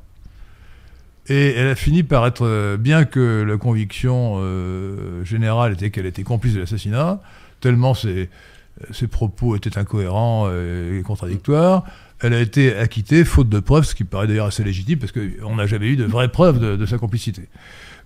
Et 1.28 1.56
elle 1.58 1.68
a 1.68 1.76
fini 1.76 2.04
par 2.04 2.26
être, 2.26 2.46
euh, 2.46 2.78
bien 2.78 3.04
que 3.04 3.44
la 3.46 3.58
conviction 3.58 4.36
euh, 4.38 5.26
générale 5.26 5.74
était 5.74 5.90
qu'elle 5.90 6.06
était 6.06 6.24
complice 6.24 6.54
de 6.54 6.62
l'assassinat, 6.62 7.20
tellement 7.60 7.94
ses, 7.94 8.30
ses 8.92 9.08
propos 9.08 9.58
étaient 9.58 9.78
incohérents 9.78 10.50
et 10.50 11.02
contradictoires, 11.06 11.84
elle 12.22 12.34
a 12.34 12.40
été 12.40 12.74
acquittée 12.74 13.26
faute 13.26 13.50
de 13.50 13.60
preuves, 13.60 13.84
ce 13.84 13.94
qui 13.94 14.06
paraît 14.06 14.28
d'ailleurs 14.28 14.46
assez 14.46 14.64
légitime 14.64 15.00
parce 15.00 15.12
qu'on 15.12 15.58
n'a 15.58 15.66
jamais 15.66 15.88
eu 15.88 15.98
de 15.98 16.06
vraies 16.06 16.32
preuves 16.32 16.60
de, 16.60 16.86
sa 16.86 16.98
complicité. 16.98 17.50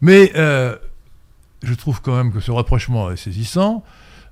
Mais 0.01 0.31
je 0.35 1.73
trouve 1.75 2.01
quand 2.01 2.15
même 2.15 2.33
que 2.33 2.39
ce 2.39 2.49
rapprochement 2.49 3.11
est 3.11 3.17
saisissant. 3.17 3.83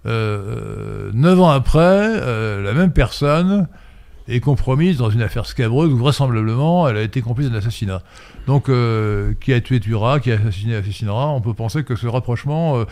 Neuf 0.06 1.40
ans 1.40 1.50
après, 1.50 2.20
la 2.64 2.74
même 2.74 2.92
personne 2.92 3.68
est 4.30 4.40
compromise 4.40 4.98
dans 4.98 5.10
une 5.10 5.22
affaire 5.22 5.46
scabreuse 5.46 5.92
où 5.92 5.98
vraisemblablement 5.98 6.88
elle 6.88 6.98
a 6.98 7.02
été 7.02 7.22
complice 7.22 7.50
d'un 7.50 7.58
assassinat. 7.58 8.02
Donc, 8.48 8.70
euh, 8.70 9.34
qui 9.42 9.54
a 9.54 9.62
tué 9.62 9.80
tuera, 9.80 10.20
qui 10.20 10.32
a 10.32 10.36
assassiné 10.36 10.76
assassinera. 10.76 11.30
On 11.30 11.42
peut 11.42 11.54
penser 11.54 11.84
que 11.84 11.96
ce 11.96 12.08
rapprochement 12.08 12.80
euh, 12.80 12.86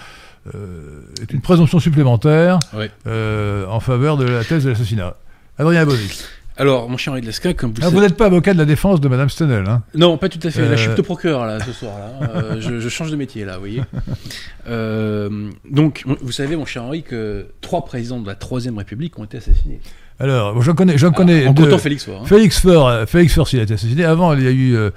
euh, 0.55 1.01
est 1.21 1.31
une 1.31 1.41
présomption 1.41 1.79
supplémentaire 1.79 2.59
en 2.75 3.79
faveur 3.79 4.17
de 4.17 4.25
la 4.25 4.43
thèse 4.43 4.63
de 4.63 4.69
l'assassinat. 4.69 5.15
Adrien 5.57 5.85
Bonic. 5.85 6.23
Alors, 6.59 6.89
mon 6.89 6.97
cher 6.97 7.13
Henri 7.13 7.21
de 7.21 7.27
Lesquin, 7.27 7.53
comme 7.53 7.69
vous 7.71 7.77
Ah, 7.81 7.85
le 7.85 7.89
vous 7.91 7.95
savez... 7.97 8.07
n'êtes 8.07 8.17
pas 8.17 8.25
avocat 8.25 8.53
de 8.53 8.57
la 8.57 8.65
défense 8.65 8.99
de 8.99 9.07
Madame 9.07 9.29
Stenel, 9.29 9.65
hein 9.67 9.83
Non, 9.93 10.17
pas 10.17 10.27
tout 10.29 10.39
à 10.43 10.49
fait. 10.49 10.61
Là, 10.63 10.71
je 10.71 10.75
suis 10.81 10.85
Euh, 10.89 10.93
plutôt 10.93 11.03
procureur, 11.03 11.45
là, 11.45 11.59
ce 11.63 11.71
soir. 11.71 11.93
Là. 11.99 12.29
Euh, 12.35 12.55
je, 12.61 12.79
je 12.79 12.89
change 12.89 13.11
de 13.11 13.15
métier, 13.15 13.45
là, 13.45 13.53
vous 13.53 13.59
voyez. 13.59 13.81
Euh, 14.67 15.49
donc, 15.69 16.03
vous 16.21 16.31
savez, 16.31 16.55
mon 16.55 16.65
cher 16.65 16.83
Henri, 16.83 17.03
que 17.03 17.47
trois 17.61 17.85
présidents 17.85 18.19
de 18.19 18.27
la 18.27 18.35
Troisième 18.35 18.77
République 18.77 19.17
ont 19.19 19.23
été 19.23 19.37
assassinés. 19.37 19.79
Alors, 20.19 20.59
j'en 20.63 20.73
connais, 20.73 20.97
j'en 20.97 21.11
connais 21.11 21.47
en 21.47 21.53
deux. 21.53 21.63
comptant 21.65 21.77
Félix 21.77 22.05
Faure. 22.05 22.21
hein. 22.21 22.25
Félix 22.25 22.59
Faure, 22.59 22.87
euh, 22.87 23.05
Félix 23.05 23.35
Faure, 23.35 23.47
il 23.53 23.59
a 23.59 23.63
été 23.63 23.73
assassiné. 23.75 24.03
Avant, 24.03 24.33
il 24.33 24.43
y 24.43 24.47
a 24.47 24.51
eu 24.51 24.75
euh, 24.75 24.89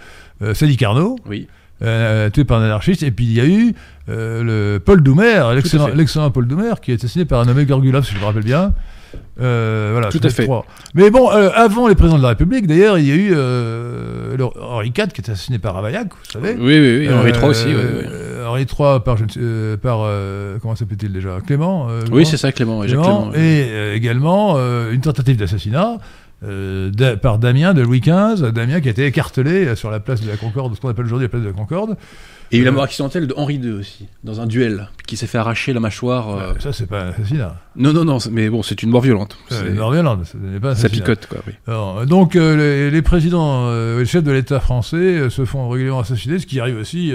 euh, 0.43 0.55
Sadi 0.55 0.76
Carnot, 0.79 1.17
Oui. 1.29 1.47
Euh, 1.83 2.31
tué 2.31 2.45
par 2.45 2.61
un 2.61 2.65
anarchiste, 2.65 3.03
et 3.03 3.11
puis 3.11 3.25
il 3.27 3.33
y 3.33 3.41
a 3.41 3.47
eu 3.47 3.75
euh, 4.09 4.43
le 4.75 4.81
Paul 4.81 5.03
Doumer, 5.03 5.43
l'excellent 5.55 6.31
Paul 6.31 6.47
Doumer, 6.47 6.75
qui 6.83 6.91
a 6.91 6.95
été 6.95 7.05
assassiné 7.07 7.25
par 7.25 7.41
un 7.41 7.45
nommé 7.45 7.65
Gorgulov, 7.65 8.05
si 8.05 8.15
je 8.15 8.19
me 8.21 8.25
rappelle 8.25 8.45
bien. 8.45 8.73
Euh, 9.41 9.91
voilà, 9.93 10.09
Tout 10.09 10.21
à 10.23 10.29
fait. 10.29 10.45
trois. 10.45 10.65
Mais 10.95 11.11
bon, 11.11 11.31
euh, 11.33 11.51
avant 11.55 11.89
les 11.89 11.95
présidents 11.95 12.19
de 12.19 12.23
la 12.23 12.29
République, 12.31 12.67
d'ailleurs, 12.67 12.99
il 12.99 13.07
y 13.07 13.11
a 13.13 13.15
eu 13.15 13.33
euh, 13.35 14.37
le- 14.37 14.45
Henri 14.63 14.89
IV 14.97 15.09
qui 15.09 15.21
était 15.21 15.33
assassiné 15.33 15.59
par 15.59 15.75
Ravaillac, 15.75 16.09
vous 16.11 16.31
savez. 16.31 16.55
Oui, 16.59 16.79
oui, 16.79 17.07
oui. 17.09 17.13
Henri 17.13 17.33
III 17.33 17.45
aussi. 17.49 17.67
oui, 17.67 17.75
oui. 17.75 18.05
Henri 18.47 18.63
III 18.63 19.01
par, 19.01 19.17
par 19.83 20.09
comment 20.61 20.77
s'appelait-il 20.77 21.13
déjà? 21.13 21.39
Clément 21.47 21.89
Oui, 22.13 22.27
c'est 22.27 22.37
ça, 22.37 22.53
Clément. 22.53 22.81
Clément, 22.83 23.31
Clément. 23.31 23.33
et 23.35 23.95
également 23.95 24.57
une 24.91 25.01
tentative 25.01 25.37
d'assassinat 25.37 25.99
euh, 26.43 27.17
par 27.17 27.39
Damien 27.39 27.75
de 27.75 27.83
Louis 27.83 28.01
XV, 28.01 28.51
Damien 28.53 28.81
qui 28.81 28.89
a 28.89 28.91
été 28.93 29.05
écartelé 29.07 29.67
euh, 29.67 29.77
sur 29.77 29.91
la 29.91 30.01
place 30.01 30.21
de 30.23 30.29
la 30.29 30.37
Concorde, 30.37 30.75
ce 30.75 30.81
qu'on 30.81 30.89
appelle 30.89 31.05
aujourd'hui 31.05 31.27
la 31.27 31.29
place 31.31 31.43
de 31.43 31.49
la 31.49 31.53
Concorde. 31.53 31.97
Et 32.53 32.57
il 32.57 32.59
y 32.59 32.61
a 32.61 32.63
eu 32.63 32.65
la 32.65 32.71
euh, 32.71 32.75
mort 32.75 32.83
accidentelle 32.85 33.27
de 33.29 33.35
Henri 33.37 33.57
II 33.57 33.73
aussi, 33.75 34.09
dans 34.25 34.41
un 34.41 34.47
duel, 34.47 34.89
qui 35.07 35.17
s'est 35.17 35.29
fait 35.29 35.39
arracher 35.39 35.73
la 35.73 35.79
mâchoire. 35.81 36.31
euh, 36.31 36.41
Euh, 36.53 36.59
ça, 36.59 36.73
c'est 36.73 36.87
pas 36.87 37.03
un 37.05 37.09
assassinat. 37.11 37.57
Non, 37.77 37.93
non, 37.93 38.05
non, 38.05 38.19
mais 38.33 38.49
bon, 38.51 38.63
c'est 38.65 38.83
une 38.83 38.91
mort 38.91 39.03
violente. 39.03 39.39
C'est 39.51 39.69
une 39.69 39.75
mort 39.77 39.93
violente, 39.93 40.25
ce 40.27 40.37
n'est 40.37 40.59
pas 40.59 40.71
un 40.71 40.75
Ça 40.75 40.87
assassinat. 40.87 41.05
picote, 41.05 41.27
quoi, 41.27 41.39
oui. 41.47 41.53
Alors, 41.69 42.05
donc, 42.07 42.35
euh, 42.35 42.57
les, 42.57 42.91
les 42.91 43.03
présidents, 43.03 43.67
euh, 43.69 44.01
les 44.01 44.05
chefs 44.07 44.25
de 44.25 44.33
l'État 44.33 44.59
français 44.59 44.97
euh, 44.97 45.31
se 45.31 45.45
font 45.45 45.69
régulièrement 45.69 46.01
assassiner, 46.01 46.39
ce 46.41 46.47
qui 46.47 46.59
arrive 46.59 46.77
aussi 46.79 47.13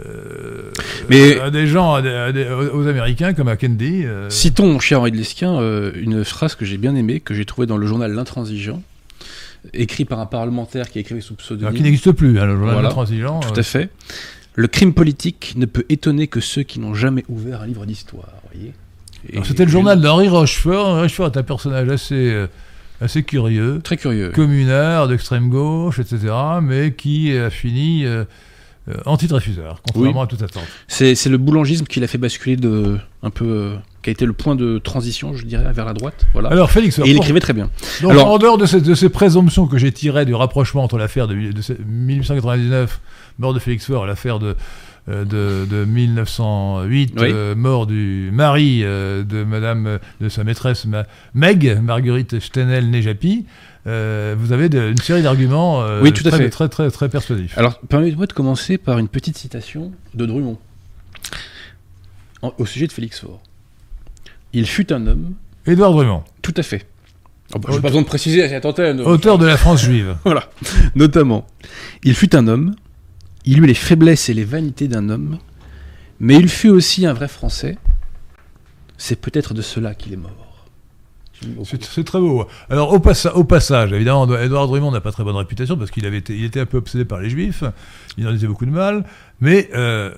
euh, 0.00 0.70
Mais- 1.10 1.38
à 1.40 1.50
des 1.50 1.66
gens, 1.66 1.94
à 1.94 2.02
des- 2.02 2.08
à 2.08 2.32
des- 2.32 2.48
aux 2.48 2.86
Américains 2.86 3.34
comme 3.34 3.48
à 3.48 3.56
Kennedy. 3.56 4.04
euh, 4.04 4.30
Citons, 4.30 4.78
cher 4.80 5.00
Henri 5.00 5.12
de 5.12 5.16
Lesquin, 5.16 5.54
euh, 5.60 5.92
une 5.96 6.24
phrase 6.24 6.54
que 6.54 6.64
j'ai 6.64 6.78
bien 6.78 6.94
aimée, 6.96 7.20
que 7.20 7.34
j'ai 7.34 7.44
trouvée 7.44 7.66
dans 7.66 7.76
le 7.76 7.86
journal 7.86 8.12
L'Intransigeant, 8.12 8.82
écrit 9.74 10.04
par 10.04 10.18
un 10.18 10.26
parlementaire 10.26 10.90
qui 10.90 10.98
écrivait 10.98 11.20
sous 11.20 11.34
alors, 11.34 11.38
pseudonyme. 11.44 11.74
qui 11.76 11.82
n'existe 11.82 12.12
plus, 12.12 12.38
hein, 12.38 12.46
le 12.46 12.56
journal 12.56 12.72
Voilà, 12.74 12.88
intransigeant. 12.88 13.40
Tout 13.40 13.54
euh, 13.56 13.60
à 13.60 13.62
fait. 13.62 13.90
Le 14.54 14.66
crime 14.68 14.92
politique 14.92 15.54
ne 15.56 15.66
peut 15.66 15.84
étonner 15.88 16.26
que 16.26 16.40
ceux 16.40 16.62
qui 16.62 16.78
n'ont 16.80 16.94
jamais 16.94 17.24
ouvert 17.28 17.62
un 17.62 17.66
livre 17.66 17.86
d'histoire, 17.86 18.28
C'était 19.44 19.64
le 19.64 19.70
journal 19.70 20.00
d'Henri 20.00 20.28
Rochefort. 20.28 20.88
Henri 20.88 21.00
Rochefort 21.02 21.26
est 21.28 21.36
un 21.38 21.42
personnage 21.42 21.88
assez, 21.88 22.44
assez 23.00 23.22
curieux, 23.22 23.80
Très 23.82 23.96
curieux. 23.96 24.30
communard, 24.30 25.06
d'extrême 25.08 25.48
gauche, 25.48 25.98
etc., 26.00 26.18
mais 26.60 26.92
qui 26.92 27.34
a 27.36 27.48
fini 27.50 28.04
euh, 28.88 28.94
anti-Dreyfusard, 29.06 29.80
contrairement 29.92 30.22
à 30.22 30.26
toute 30.26 30.42
attente. 30.42 30.64
C'est 30.88 31.14
le 31.28 31.38
boulangisme 31.38 31.86
qui 31.86 32.00
l'a 32.00 32.06
fait 32.06 32.18
basculer 32.18 32.56
de 32.56 32.98
un 33.22 33.30
peu, 33.30 33.44
euh, 33.44 33.74
qui 34.02 34.10
a 34.10 34.12
été 34.12 34.26
le 34.26 34.32
point 34.32 34.56
de 34.56 34.78
transition, 34.78 35.34
je 35.36 35.44
dirais, 35.46 35.72
vers 35.72 35.84
la 35.84 35.92
droite. 35.94 36.26
Voilà. 36.32 36.48
Alors, 36.48 36.70
Félix, 36.72 36.98
Et 36.98 37.02
il 37.10 37.16
écrivait 37.16 37.38
très 37.38 37.52
bien. 37.52 37.70
donc, 38.00 38.10
alors- 38.10 38.26
en 38.32 38.38
dehors 38.38 38.58
de 38.58 38.66
ces, 38.66 38.80
de 38.80 38.94
ces 38.94 39.08
présomptions 39.08 39.66
que 39.68 39.78
j'ai 39.78 39.92
tirées 39.92 40.24
du 40.24 40.34
rapprochement 40.34 40.82
entre 40.82 40.98
l'affaire 40.98 41.28
de, 41.28 41.52
de 41.52 41.62
ce- 41.62 41.72
1899, 41.86 43.00
mort 43.38 43.54
de 43.54 43.58
Félix 43.60 43.86
Faure, 43.86 44.04
et 44.04 44.08
l'affaire 44.08 44.40
de, 44.40 44.56
euh, 45.08 45.24
de, 45.24 45.64
de 45.70 45.84
1908, 45.84 47.12
Oui. 47.16 47.28
euh, 47.32 47.54
mort 47.54 47.86
du 47.86 48.30
mari 48.32 48.80
euh, 48.82 49.22
de 49.24 49.44
madame, 49.44 49.98
de 50.20 50.28
sa 50.28 50.44
maîtresse 50.44 50.84
Ma- 50.86 51.04
Meg, 51.34 51.78
Marguerite 51.82 52.40
Stenel-Nejapi, 52.40 53.44
euh, 53.86 54.34
vous 54.38 54.52
avez 54.52 54.68
de- 54.68 54.90
une 54.90 54.98
série 54.98 55.22
d'arguments 55.22 55.82
euh, 55.82 56.00
Oui, 56.02 56.12
tout 56.12 56.22
à 56.26 56.30
très, 56.30 56.38
fait. 56.44 56.50
très, 56.50 56.68
très, 56.68 56.90
très 56.90 57.08
persuasifs. 57.08 57.56
Alors, 57.58 57.78
permettez-moi 57.80 58.26
de 58.26 58.32
commencer 58.32 58.78
par 58.78 58.98
une 58.98 59.08
petite 59.08 59.36
citation 59.38 59.92
de 60.14 60.24
Drummond 60.26 60.58
En- 62.42 62.52
au 62.58 62.66
sujet 62.66 62.86
de 62.86 62.92
Félix 62.92 63.20
Faure. 63.20 63.40
Il 64.52 64.66
fut 64.66 64.92
un 64.92 65.06
homme, 65.06 65.34
Édouard 65.66 65.92
Drummond, 65.92 66.24
tout 66.42 66.54
à 66.56 66.62
fait. 66.62 66.86
Oh, 67.54 67.58
bah, 67.58 67.68
J'ai 67.72 67.80
pas 67.80 67.88
besoin 67.88 68.02
de 68.02 68.06
préciser 68.06 68.42
à 68.42 68.48
cette 68.48 68.64
antenne. 68.64 69.00
auteur 69.00 69.38
de 69.38 69.46
La 69.46 69.56
France 69.56 69.82
juive. 69.84 70.16
Voilà, 70.24 70.48
notamment. 70.94 71.46
Il 72.02 72.14
fut 72.14 72.34
un 72.34 72.46
homme, 72.48 72.74
il 73.44 73.58
eut 73.58 73.66
les 73.66 73.74
faiblesses 73.74 74.28
et 74.28 74.34
les 74.34 74.44
vanités 74.44 74.88
d'un 74.88 75.08
homme, 75.08 75.38
mais 76.20 76.36
il 76.36 76.48
fut 76.48 76.68
aussi 76.70 77.04
un 77.06 77.12
vrai 77.12 77.28
Français. 77.28 77.76
C'est 78.96 79.16
peut-être 79.20 79.54
de 79.54 79.62
cela 79.62 79.94
qu'il 79.94 80.12
est 80.12 80.16
mort. 80.16 80.41
C'est 81.64 82.04
très 82.04 82.18
beau. 82.20 82.46
Alors, 82.70 82.92
au, 82.92 82.98
passa- 82.98 83.34
au 83.34 83.44
passage, 83.44 83.92
évidemment, 83.92 84.26
Edouard 84.38 84.68
Drummond 84.68 84.90
n'a 84.92 85.00
pas 85.00 85.12
très 85.12 85.24
bonne 85.24 85.36
réputation 85.36 85.76
parce 85.76 85.90
qu'il 85.90 86.06
avait 86.06 86.18
été, 86.18 86.34
il 86.36 86.44
était 86.44 86.60
un 86.60 86.66
peu 86.66 86.78
obsédé 86.78 87.04
par 87.04 87.20
les 87.20 87.30
juifs, 87.30 87.64
il 88.18 88.26
en 88.26 88.32
disait 88.32 88.46
beaucoup 88.46 88.66
de 88.66 88.70
mal, 88.70 89.04
mais 89.40 89.68
euh, 89.74 90.10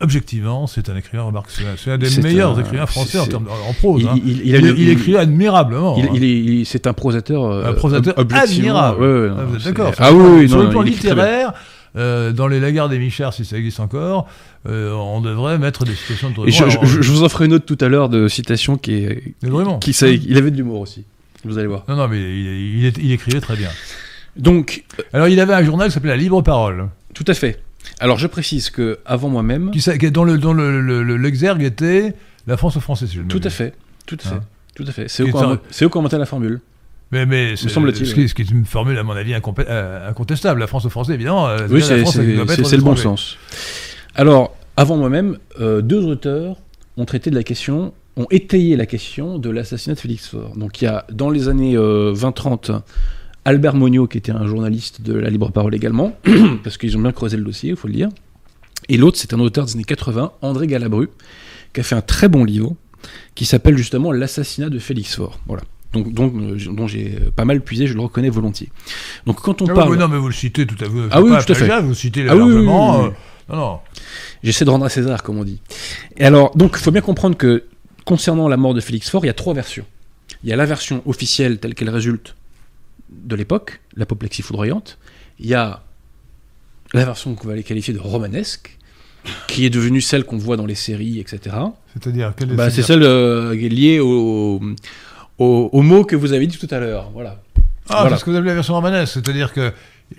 objectivement, 0.00 0.66
c'est 0.66 0.88
un 0.90 0.96
écrivain 0.96 1.22
remarquable. 1.24 1.68
C'est 1.76 1.92
un- 1.92 1.98
des 1.98 2.10
meilleurs 2.22 2.56
un- 2.58 2.60
écrivains 2.60 2.86
français 2.86 3.18
en, 3.20 3.26
termes 3.26 3.44
de- 3.44 3.50
en 3.50 3.72
prose. 3.74 4.02
Il, 4.02 4.08
hein. 4.08 4.14
il- 4.16 4.30
il 4.40 4.46
Il, 4.48 4.54
a 4.56 4.58
une- 4.58 4.74
il 4.76 4.88
écrit 4.88 5.16
admirablement. 5.16 5.96
il- 5.96 6.60
hein. 6.60 6.62
c'est 6.66 6.86
un 6.86 6.92
prosateur. 6.92 7.44
euh, 7.44 7.70
un 7.70 7.72
prosateur 7.74 8.14
admirable. 8.18 9.00
ouais, 9.02 9.06
ouais, 9.22 9.28
non, 9.30 9.36
Ah, 9.38 9.44
vous 9.44 9.56
êtes 9.56 9.62
d'accord 9.64 9.92
Ah 9.98 10.12
oui, 10.12 10.24
oui, 10.40 10.48
Sur 10.48 10.58
non, 10.58 10.64
le 10.64 10.70
plan 10.70 10.82
littéraire, 10.82 11.52
euh, 11.96 12.32
dans 12.32 12.46
les 12.48 12.58
Lagards 12.60 12.88
des 12.88 12.98
Michards, 12.98 13.34
si 13.34 13.44
ça 13.44 13.56
existe 13.58 13.80
encore, 13.80 14.26
euh, 14.66 14.92
on 14.92 15.20
devrait 15.20 15.58
mettre 15.58 15.84
des 15.84 15.94
citations 15.94 16.28
de 16.30 16.34
Et 16.34 16.36
Drummond. 16.36 16.50
je, 16.52 16.62
Alors, 16.78 16.84
je- 16.86 17.02
je 17.02 17.10
vous 17.12 17.22
en 17.24 17.28
ferai 17.28 17.46
une 17.46 17.52
autre 17.54 17.66
tout 17.66 17.78
à 17.84 17.88
l'heure 17.88 18.08
de 18.08 18.28
citation 18.28 18.76
qui 18.76 18.94
est. 18.94 19.34
Drummond. 19.42 19.78
Qui, 19.78 19.92
ça- 19.92 20.08
il 20.08 20.36
avait 20.38 20.50
de 20.50 20.56
l'humour 20.56 20.80
aussi. 20.80 21.04
Vous 21.44 21.58
allez 21.58 21.66
voir. 21.66 21.84
Non, 21.88 21.96
non, 21.96 22.08
mais 22.08 22.20
il, 22.20 22.78
il 22.78 22.84
est- 22.86 22.98
il 22.98 23.12
écrivait 23.12 23.40
très 23.40 23.56
bien. 23.56 23.68
Donc, 24.36 24.84
Alors, 25.12 25.28
il 25.28 25.38
avait 25.40 25.54
un 25.54 25.62
journal 25.64 25.88
qui 25.88 25.94
s'appelait 25.94 26.10
La 26.10 26.16
Libre 26.16 26.40
Parole. 26.42 26.88
tout 27.14 27.24
à 27.26 27.34
fait. 27.34 27.60
Alors, 27.98 28.18
je 28.18 28.26
précise 28.26 28.70
que 28.70 28.98
avant 29.04 29.28
moi-même, 29.28 29.70
qui, 29.70 30.10
dont 30.10 30.24
le, 30.24 30.38
dont 30.38 30.52
le, 30.54 30.80
le- 30.80 31.02
le- 31.02 31.16
l'exergue 31.16 31.62
était 31.62 32.14
la 32.46 32.56
France 32.56 32.76
aux 32.76 32.80
Français, 32.80 33.06
si 33.06 33.16
je 33.16 33.22
ne 33.22 33.28
tout 33.28 33.40
à 33.44 33.50
fait, 33.50 33.74
tout 34.06 34.16
à 34.24 34.28
fait, 34.28 34.34
Hein. 34.36 34.40
tout 34.74 34.84
à 34.86 34.92
fait. 34.92 35.08
C'est 35.08 35.22
eux, 35.24 35.26
Qui 35.26 35.32
c'est 35.70 35.84
eux 35.84 35.88
ont 35.92 35.98
inventé 35.98 36.16
la 36.16 36.26
formule. 36.26 36.60
Mais, 37.12 37.26
mais 37.26 37.56
c'est- 37.56 37.68
semble-t-il, 37.68 38.06
ce, 38.06 38.14
qui, 38.14 38.28
ce 38.28 38.34
qui 38.34 38.42
est 38.42 38.50
une 38.50 38.64
formule, 38.64 38.96
à 38.98 39.02
mon 39.02 39.12
avis, 39.12 39.34
euh, 39.34 40.08
incontestable. 40.08 40.60
La 40.60 40.66
France 40.66 40.86
aux 40.86 40.90
Français, 40.90 41.12
évidemment. 41.14 41.46
euh, 41.48 41.68
Oui, 41.70 41.82
c'est 41.82 42.76
le 42.76 42.82
bon 42.82 42.96
sens. 42.96 43.36
Alors, 44.14 44.56
avant 44.76 44.96
moi-même, 44.96 45.38
euh, 45.60 45.82
deux 45.82 46.04
auteurs 46.04 46.56
ont 46.96 47.04
traité 47.04 47.30
de 47.30 47.34
la 47.34 47.42
question, 47.42 47.92
ont 48.16 48.26
étayé 48.30 48.76
la 48.76 48.86
question 48.86 49.38
de 49.38 49.50
l'assassinat 49.50 49.94
de 49.94 50.00
Félix 50.00 50.26
Faure. 50.28 50.56
Donc, 50.56 50.80
il 50.80 50.86
y 50.86 50.88
a 50.88 51.06
dans 51.12 51.30
les 51.30 51.48
années 51.48 51.76
euh, 51.76 52.12
20-30 52.14 52.80
Albert 53.44 53.74
Monniot, 53.74 54.06
qui 54.06 54.18
était 54.18 54.32
un 54.32 54.46
journaliste 54.46 55.02
de 55.02 55.14
la 55.14 55.28
Libre 55.28 55.50
Parole 55.50 55.74
également, 55.74 56.16
parce 56.64 56.78
qu'ils 56.78 56.96
ont 56.96 57.00
bien 57.00 57.12
creusé 57.12 57.36
le 57.36 57.42
dossier, 57.44 57.70
il 57.70 57.76
faut 57.76 57.88
le 57.88 57.94
dire. 57.94 58.08
Et 58.88 58.96
l'autre, 58.96 59.18
c'est 59.18 59.34
un 59.34 59.40
auteur 59.40 59.64
des 59.66 59.74
années 59.74 59.84
80, 59.84 60.32
André 60.42 60.66
Galabru, 60.66 61.08
qui 61.72 61.80
a 61.80 61.82
fait 61.82 61.94
un 61.94 62.00
très 62.02 62.28
bon 62.28 62.44
livre 62.44 62.74
qui 63.34 63.44
s'appelle 63.44 63.76
justement 63.76 64.12
L'assassinat 64.12 64.68
de 64.70 64.78
Félix 64.78 65.16
Faure. 65.16 65.38
Voilà. 65.46 65.62
Donc, 65.92 66.12
donc, 66.12 66.32
euh, 66.36 66.56
dont 66.72 66.86
j'ai 66.86 67.18
pas 67.36 67.44
mal 67.44 67.60
puisé, 67.60 67.86
je 67.86 67.94
le 67.94 68.00
reconnais 68.00 68.30
volontiers. 68.30 68.70
Donc, 69.26 69.40
quand 69.40 69.60
on 69.62 69.66
Ah 69.66 69.70
oui, 69.70 69.74
parle. 69.76 69.90
oui, 69.90 69.98
non, 69.98 70.08
mais 70.08 70.18
vous 70.18 70.28
le 70.28 70.34
citez 70.34 70.66
tout 70.66 70.82
à 70.82 70.88
vous. 70.88 71.02
Ah 71.10 71.20
oui, 71.20 71.30
pas 71.30 71.42
tout 71.44 71.52
à 71.52 71.54
fait. 71.54 71.80
Vous 71.82 71.94
citez 71.94 72.26
Ah 72.28 72.34
oui, 72.34 72.40
largement. 72.40 72.98
oui, 73.02 73.04
oui. 73.08 73.10
euh, 73.50 73.54
non, 73.54 73.60
non. 73.60 73.78
J'essaie 74.42 74.64
de 74.64 74.70
rendre 74.70 74.84
à 74.86 74.88
César, 74.88 75.22
comme 75.22 75.38
on 75.38 75.44
dit. 75.44 75.60
Et 76.16 76.24
alors, 76.24 76.56
donc, 76.56 76.72
il 76.76 76.82
faut 76.82 76.90
bien 76.90 77.02
comprendre 77.02 77.36
que 77.36 77.64
concernant 78.04 78.48
la 78.48 78.56
mort 78.56 78.72
de 78.74 78.80
Félix 78.80 79.10
Faure, 79.10 79.24
il 79.24 79.28
y 79.28 79.30
a 79.30 79.34
trois 79.34 79.52
versions. 79.54 79.84
Il 80.42 80.48
y 80.50 80.52
a 80.52 80.56
la 80.56 80.64
version 80.66 81.02
officielle 81.06 81.58
telle 81.58 81.74
qu'elle 81.74 81.90
résulte 81.90 82.34
de 83.10 83.36
l'époque, 83.36 83.80
l'apoplexie 83.96 84.42
foudroyante. 84.42 84.98
Il 85.38 85.46
y 85.46 85.54
a 85.54 85.82
la 86.94 87.04
version 87.04 87.34
qu'on 87.34 87.48
va 87.48 87.54
les 87.54 87.62
qualifier 87.62 87.92
de 87.94 87.98
romanesque, 87.98 88.78
qui 89.46 89.64
est 89.66 89.70
devenue 89.70 90.00
celle 90.00 90.24
qu'on 90.24 90.38
voit 90.38 90.56
dans 90.56 90.66
les 90.66 90.74
séries, 90.74 91.20
etc. 91.20 91.54
C'est-à-dire, 91.92 92.32
Bah, 92.56 92.70
c'est 92.70 92.82
celle 92.82 93.02
euh, 93.04 93.54
liée 93.54 94.00
au, 94.00 94.60
au, 95.42 95.70
au 95.72 95.82
mot 95.82 96.04
que 96.04 96.16
vous 96.16 96.32
avez 96.32 96.46
dit 96.46 96.58
tout 96.58 96.72
à 96.74 96.78
l'heure. 96.78 97.10
Voilà. 97.12 97.40
Ah, 97.88 98.02
voilà. 98.02 98.10
c'est 98.16 98.20
ce 98.20 98.24
que 98.24 98.30
vous 98.30 98.36
appelez 98.36 98.50
la 98.50 98.54
version 98.54 98.74
romanesque. 98.74 99.12
C'est-à-dire 99.14 99.52
que 99.52 99.72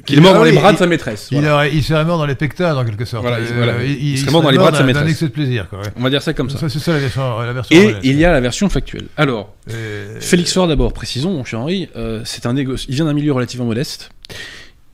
Qu'il 0.06 0.18
est 0.18 0.22
mort 0.22 0.32
Ah 0.36 0.38
dans 0.40 0.44
les 0.44 0.52
oui, 0.52 0.58
bras 0.58 0.74
de 0.74 0.78
sa 0.78 0.88
maîtresse. 0.88 1.28
Il, 1.32 1.38
voilà. 1.40 1.54
aurait- 1.56 1.72
il 1.74 1.84
serait 1.84 2.04
mort 2.04 2.18
dans 2.18 2.26
les 2.26 2.36
pectades, 2.36 2.76
en 2.78 2.84
quelque 2.84 3.06
sorte. 3.06 3.24
Voilà, 3.24 3.38
Euh, 3.38 3.86
il, 3.86 4.18
serait 4.18 4.32
mort 4.32 4.42
dans 4.42 4.50
les 4.50 4.58
bras 4.58 4.72
de 4.72 4.76
sa 4.78 4.84
maîtresse. 4.84 5.10
Excès 5.10 5.26
de 5.28 5.32
plaisir, 5.32 5.70
quoi. 5.70 5.80
ouais. 5.80 5.88
On 5.96 6.02
va 6.04 6.10
dire 6.10 6.22
ça 6.22 6.34
comme 6.34 6.50
ça. 6.50 6.58
Ça, 6.58 6.68
c'est 6.70 6.80
ça 6.80 6.92
la 6.94 7.00
version, 7.00 7.40
la 7.40 7.54
version 7.54 7.76
Et 7.78 7.96
il 8.04 8.18
y 8.18 8.26
a 8.26 8.32
la 8.32 8.42
version 8.42 8.70
factuelle. 8.70 9.06
Alors, 9.18 9.54
Euh, 9.72 10.18
Félix 10.20 10.52
Faure 10.54 10.68
d'abord, 10.68 10.94
précisons, 10.94 11.32
mon 11.32 11.44
cher 11.46 11.60
Henri, 11.62 11.90
euh, 11.96 12.22
c'est 12.26 12.46
un 12.46 12.54
négo- 12.54 12.76
il 12.90 12.96
vient 12.96 13.06
d'un 13.06 13.14
milieu 13.14 13.34
relativement 13.34 13.66
modeste. 13.66 14.10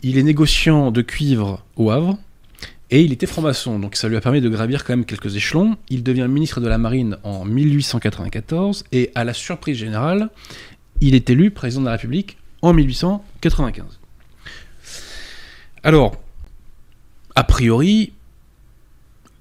Il 0.03 0.17
est 0.17 0.23
négociant 0.23 0.91
de 0.91 1.01
cuivre 1.01 1.63
au 1.75 1.91
Havre 1.91 2.17
et 2.91 3.03
il 3.03 3.13
était 3.13 3.27
franc-maçon, 3.27 3.77
donc 3.77 3.95
ça 3.95 4.07
lui 4.07 4.15
a 4.15 4.21
permis 4.21 4.41
de 4.41 4.49
gravir 4.49 4.83
quand 4.83 4.93
même 4.93 5.05
quelques 5.05 5.35
échelons. 5.35 5.77
Il 5.89 6.01
devient 6.01 6.27
ministre 6.27 6.59
de 6.59 6.67
la 6.67 6.79
Marine 6.79 7.17
en 7.23 7.45
1894 7.45 8.85
et 8.91 9.11
à 9.13 9.23
la 9.23 9.33
surprise 9.33 9.77
générale, 9.77 10.29
il 10.99 11.13
est 11.13 11.29
élu 11.29 11.51
président 11.51 11.81
de 11.81 11.85
la 11.85 11.91
République 11.93 12.37
en 12.63 12.73
1895. 12.73 13.99
Alors, 15.83 16.19
a 17.35 17.43
priori, 17.43 18.11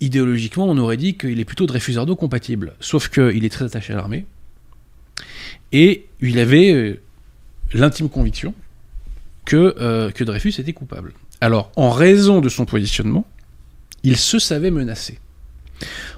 idéologiquement, 0.01 0.67
on 0.67 0.77
aurait 0.77 0.99
dit 0.99 1.17
qu'il 1.17 1.41
est 1.41 1.45
plutôt 1.47 1.67
Dreyfusardo 1.67 2.17
compatible, 2.17 2.75
sauf 2.81 3.09
qu'il 3.09 3.45
est 3.45 3.49
très 3.53 3.65
attaché 3.65 3.95
à 3.95 3.97
l'armée. 3.97 4.27
Et 5.73 6.07
il 6.21 6.39
avait 6.39 6.73
euh, 6.73 7.01
l'intime 7.73 8.11
conviction 8.11 8.55
que, 9.47 9.75
euh, 9.81 10.11
que 10.11 10.23
Dreyfus 10.23 10.55
était 10.59 10.75
coupable. 10.75 11.15
Alors, 11.41 11.73
en 11.77 11.91
raison 11.91 12.41
de 12.41 12.49
son 12.49 12.67
positionnement, 12.67 13.27
il 14.03 14.17
se 14.17 14.39
savait 14.39 14.71
menacé. 14.71 15.19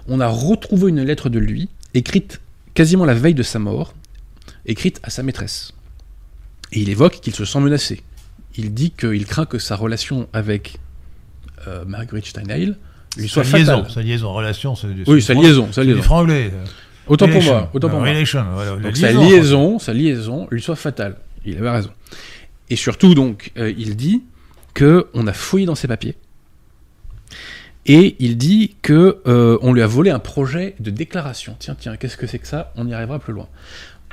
On 0.09 0.21
a 0.21 0.27
retrouvé 0.29 0.91
une 0.91 1.03
lettre 1.03 1.29
de 1.29 1.39
lui, 1.39 1.69
écrite 1.95 2.41
quasiment 2.75 3.05
la 3.05 3.15
veille 3.15 3.35
de 3.35 3.43
sa 3.43 3.59
mort, 3.59 3.95
écrite 4.67 5.01
à 5.03 5.11
sa 5.11 5.23
maîtresse. 5.23 5.73
Et 6.73 6.81
il 6.81 6.89
évoque 6.89 7.21
qu'il 7.21 7.35
se 7.35 7.45
sent 7.45 7.61
menacé. 7.61 8.03
Il 8.57 8.73
dit 8.75 8.91
qu'il 8.91 9.27
craint 9.27 9.47
que 9.47 9.59
sa 9.59 9.77
relation 9.77 10.29
avec 10.33 10.79
euh, 11.67 11.85
Marguerite 11.85 12.27
Steinheil 12.27 12.75
lui 13.17 13.29
soit 13.29 13.45
sa 13.45 13.59
liaison, 13.59 13.77
fatale. 13.79 13.91
sa 13.93 14.03
liaison, 14.03 14.33
relation, 14.33 14.75
c'est 14.77 14.87
du, 14.95 15.05
Oui, 15.07 15.21
sa 15.21 15.35
liaison, 15.35 15.73
sa 15.73 15.83
liaison. 15.83 16.03
franglais. 16.03 16.53
Autant 17.09 17.29
pour 17.29 17.43
moi, 17.43 17.71
autant 17.75 17.89
pour 17.89 17.99
Euh, 17.99 18.03
moi. 18.03 18.09
relation, 18.11 18.45
voilà, 18.55 18.77
Donc 18.77 18.97
sa 18.97 19.09
liaison, 19.11 19.21
liaison, 19.29 19.79
sa 19.81 19.93
liaison 19.93 20.49
lui 20.51 20.63
soit 20.63 20.77
fatale. 20.77 21.17
Il 21.45 21.57
avait 21.59 21.71
raison. 21.71 21.91
Et 22.69 22.77
surtout, 22.77 23.15
donc, 23.15 23.51
euh, 23.57 23.73
il 23.77 23.97
dit 23.97 24.23
que 24.75 25.09
on 25.13 25.27
a 25.27 25.33
fouillé 25.33 25.67
dans 25.67 25.75
ses 25.75 25.89
papiers. 25.89 26.15
Et 27.87 28.17
il 28.19 28.37
dit 28.37 28.77
que 28.83 29.21
euh, 29.27 29.59
on 29.63 29.73
lui 29.73 29.83
a 29.83 29.87
volé 29.87 30.11
un 30.11 30.19
projet 30.19 30.75
de 30.81 30.91
déclaration. 30.91 31.57
Tiens, 31.59 31.77
tiens, 31.79 31.97
qu'est-ce 31.97 32.17
que 32.17 32.27
c'est 32.27 32.39
que 32.39 32.47
ça? 32.47 32.73
On 32.77 32.87
y 32.87 32.95
arrivera 32.95 33.19
plus 33.19 33.33
loin. 33.33 33.49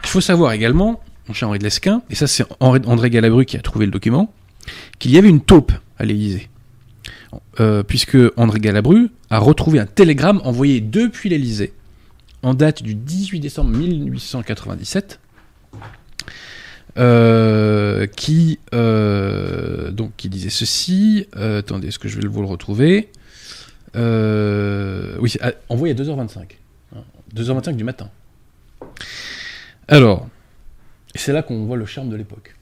Il 0.04 0.10
faut 0.10 0.22
savoir 0.22 0.54
également, 0.54 1.02
mon 1.28 1.34
cher 1.34 1.50
Henri 1.50 1.60
de 1.60 1.64
Lesquin, 1.64 2.02
et 2.10 2.16
ça 2.16 2.28
c'est 2.28 2.46
André 2.60 3.10
Galabru 3.10 3.46
qui 3.46 3.58
a 3.58 3.62
trouvé 3.62 3.86
le 3.86 3.92
document, 3.92 4.34
qu'il 5.00 5.12
y 5.12 5.18
avait 5.18 5.30
une 5.30 5.42
taupe 5.42 5.72
à 5.98 6.06
l'Élysée. 6.06 6.50
Euh, 7.60 7.84
puisque 7.84 8.18
André 8.38 8.60
Galabru 8.60 9.10
a 9.30 9.40
retrouvé 9.40 9.80
un 9.80 9.86
télégramme 9.86 10.40
envoyé 10.46 10.80
depuis 10.80 11.30
l'Élysée 11.30 11.74
en 12.42 12.54
date 12.54 12.84
du 12.84 12.96
18 12.96 13.40
décembre 13.42 13.76
1897, 13.76 15.20
euh, 16.98 18.08
qui, 18.08 18.60
donc, 18.72 20.12
qui 20.16 20.30
disait 20.30 20.50
ceci. 20.50 21.28
attendez, 21.34 21.90
est-ce 21.90 22.00
que 22.00 22.08
je 22.08 22.20
vais 22.20 22.28
vous 22.28 22.42
le 22.42 22.48
retrouver? 22.48 23.10
Euh, 23.98 25.16
Oui, 25.20 25.36
envoyé 25.70 25.94
à 25.94 25.98
2h25. 25.98 26.38
hein, 26.96 27.00
2h25 27.36 27.76
du 27.76 27.84
matin. 27.84 28.10
Alors, 29.88 30.28
c'est 31.16 31.34
là 31.34 31.42
qu'on 31.42 31.66
voit 31.66 31.78
le 31.78 31.86
charme 31.86 32.10
de 32.10 32.16
l'époque. 32.16 32.56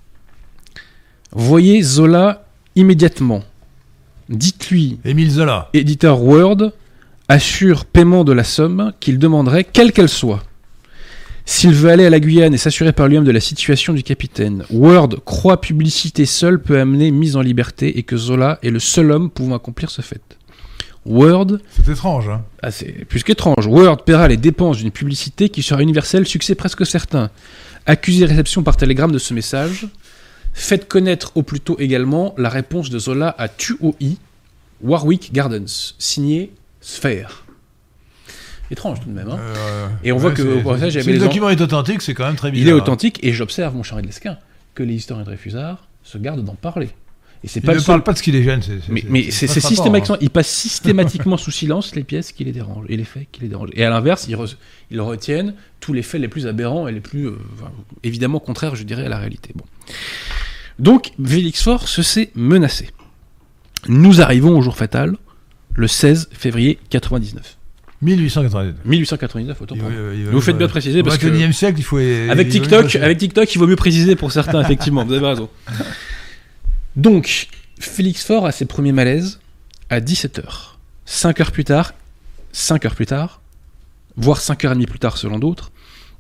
Voyez 1.32 1.82
Zola 1.82 2.45
immédiatement. 2.76 3.43
Dites-lui 4.30 5.00
Émile 5.06 5.30
Zola. 5.32 5.69
éditeur 5.74 6.21
Word 6.21 6.71
assure 7.28 7.86
paiement 7.86 8.24
de 8.24 8.32
la 8.32 8.43
somme 8.43 8.93
qu'il 9.00 9.19
demanderait, 9.19 9.63
quelle 9.63 9.91
qu'elle 9.91 10.10
soit. 10.10 10.43
S'il 11.48 11.74
veut 11.74 11.91
aller 11.91 12.06
à 12.06 12.10
la 12.10 12.19
Guyane 12.19 12.54
et 12.56 12.58
s'assurer 12.58 12.91
par 12.91 13.08
lui-même 13.08 13.24
de 13.24 13.32
la 13.32 13.39
situation 13.39 13.93
du 13.93 14.02
capitaine, 14.02 14.63
Word 14.71 15.10
croit 15.26 15.62
publicité 15.62 16.26
seule 16.26 16.60
peut 16.60 16.80
amener 16.80 17.12
mise 17.12 17.36
en 17.36 17.41
liberté 17.41 18.00
et 18.00 18.04
que 18.04 18.17
Zola 18.17 18.58
est 18.63 18.71
le 18.71 18.80
seul 18.80 19.12
homme 19.12 19.30
pouvant 19.30 19.56
accomplir 19.56 19.91
ce 19.91 20.02
fait. 20.02 20.21
Word, 21.05 21.59
C'est 21.69 21.91
étrange, 21.91 22.29
hein. 22.29 22.43
ah, 22.63 22.71
c'est 22.71 23.05
plus 23.05 23.23
qu'étrange, 23.23 23.67
Word 23.67 24.03
paiera 24.03 24.27
les 24.27 24.37
dépenses 24.37 24.77
d'une 24.77 24.91
publicité 24.91 25.49
qui 25.49 25.61
sera 25.61 25.81
universelle, 25.81 26.25
succès 26.27 26.55
presque 26.55 26.85
certain. 26.85 27.29
Accusé 27.85 28.25
réception 28.25 28.63
par 28.63 28.75
télégramme 28.77 29.11
de 29.11 29.19
ce 29.19 29.33
message. 29.35 29.87
Faites 30.53 30.87
connaître 30.87 31.31
au 31.35 31.43
plus 31.43 31.59
tôt 31.59 31.75
également 31.79 32.33
la 32.37 32.49
réponse 32.49 32.89
de 32.89 32.97
Zola 32.97 33.35
à 33.37 33.47
TUOI, 33.49 34.15
Warwick 34.81 35.31
Gardens, 35.33 35.93
signé 35.99 36.51
Sphère. 36.81 37.45
Étrange 38.71 39.01
tout 39.01 39.09
de 39.09 39.13
même. 39.13 39.29
hein. 39.29 39.37
Euh, 39.39 39.87
Et 40.03 40.11
on 40.11 40.17
voit 40.17 40.31
que, 40.31 40.41
au 40.41 40.77
si 41.01 41.11
le 41.11 41.17
en- 41.21 41.25
document 41.25 41.49
est 41.49 41.61
authentique, 41.61 42.01
c'est 42.01 42.15
quand 42.15 42.25
même 42.25 42.35
très 42.35 42.49
bizarre. 42.49 42.65
Il 42.65 42.69
est 42.69 42.73
authentique 42.73 43.19
et 43.23 43.31
j'observe, 43.31 43.75
mon 43.75 43.83
cher 43.83 44.01
de 44.01 44.07
Lesquin, 44.07 44.37
que 44.73 44.81
les 44.81 44.95
historiens 44.95 45.21
de 45.23 45.27
Dreyfusard 45.27 45.87
se 46.03 46.17
gardent 46.17 46.43
d'en 46.43 46.55
parler. 46.55 46.89
Et 47.45 47.47
c'est 47.47 47.60
Il 47.60 47.67
ne 47.67 47.73
le 47.75 47.77
parle 47.81 47.86
seul- 47.99 48.03
pas 48.03 48.13
de 48.13 48.17
ce 48.17 48.23
qui 48.23 48.31
les 48.31 48.41
gêne. 48.43 48.62
c'est- 48.63 48.79
Mais, 48.89 49.01
c'est- 49.01 49.08
mais 49.10 49.29
c'est 49.31 49.45
hein. 49.45 49.62
systématiquement, 49.62 50.17
il 50.19 50.29
passe 50.31 50.47
systématiquement 50.49 51.38
sous 51.45 51.51
silence 51.51 51.93
les 51.93 52.03
pièces 52.03 52.31
qui 52.31 52.43
les 52.43 52.51
dérangent 52.51 52.86
et 52.89 52.97
les 52.97 53.03
faits 53.03 53.27
qui 53.31 53.41
les 53.41 53.47
dérangent. 53.49 53.69
Et 53.73 53.86
à 53.86 53.89
l'inverse, 53.91 54.25
ils, 54.27 54.36
re- 54.36 54.55
ils 54.89 54.99
retiennent 54.99 55.53
tous 55.79 55.93
les 55.93 56.01
faits 56.01 56.19
les 56.19 56.27
plus 56.27 56.47
aberrants 56.47 56.88
et 56.88 56.91
les 56.91 57.01
plus 57.01 57.27
euh, 57.27 57.38
enfin, 57.53 57.71
évidemment 58.03 58.39
contraires, 58.39 58.75
je 58.75 58.81
dirais, 58.84 59.05
à 59.05 59.10
la 59.10 59.19
réalité. 59.19 59.51
Bon. 59.55 59.63
Donc, 60.79 61.12
Faure 61.53 61.88
se 61.88 62.01
sait 62.01 62.31
menacé. 62.36 62.89
Nous 63.88 64.21
arrivons 64.21 64.58
au 64.58 64.62
jour 64.63 64.75
fatal, 64.75 65.15
le 65.75 65.88
16 65.88 66.29
février 66.34 66.79
99. 66.89 67.58
1899. 68.01 68.75
1899, 68.86 69.62
autant 69.62 69.75
pour 69.77 69.88
Vous 70.31 70.41
faites 70.41 70.58
bien 70.58 70.67
préciser 70.67 71.01
parce 71.03 71.17
que 71.17 71.27
21e 71.27 71.53
siècle, 71.53 71.79
il 71.79 71.84
faut. 71.84 71.97
avec 71.97 72.49
TikTok, 72.49 72.95
avec 72.95 73.17
TikTok, 73.19 73.53
il 73.53 73.58
vaut 73.60 73.67
mieux 73.67 73.75
préciser 73.75 74.15
pour 74.15 74.31
certains, 74.31 74.62
effectivement. 74.62 75.05
Vous 75.05 75.13
avez 75.13 75.25
raison. 75.27 75.49
Donc, 76.95 77.47
Félix 77.79 78.23
Faure 78.25 78.45
a 78.45 78.51
ses 78.51 78.65
premiers 78.65 78.91
malaises 78.91 79.39
à 79.89 79.99
17h. 79.99 80.75
5 81.05 81.41
heures 81.41 81.51
plus 81.51 81.63
tard, 81.65 81.93
5 82.51 82.86
heures 82.86 82.95
plus 82.95 83.05
tard, 83.05 83.41
voire 84.15 84.39
5 84.39 84.65
heures 84.65 84.71
et 84.71 84.75
demie 84.75 84.86
plus 84.88 84.99
tard 84.99 85.17
selon 85.17 85.38
d'autres, 85.39 85.71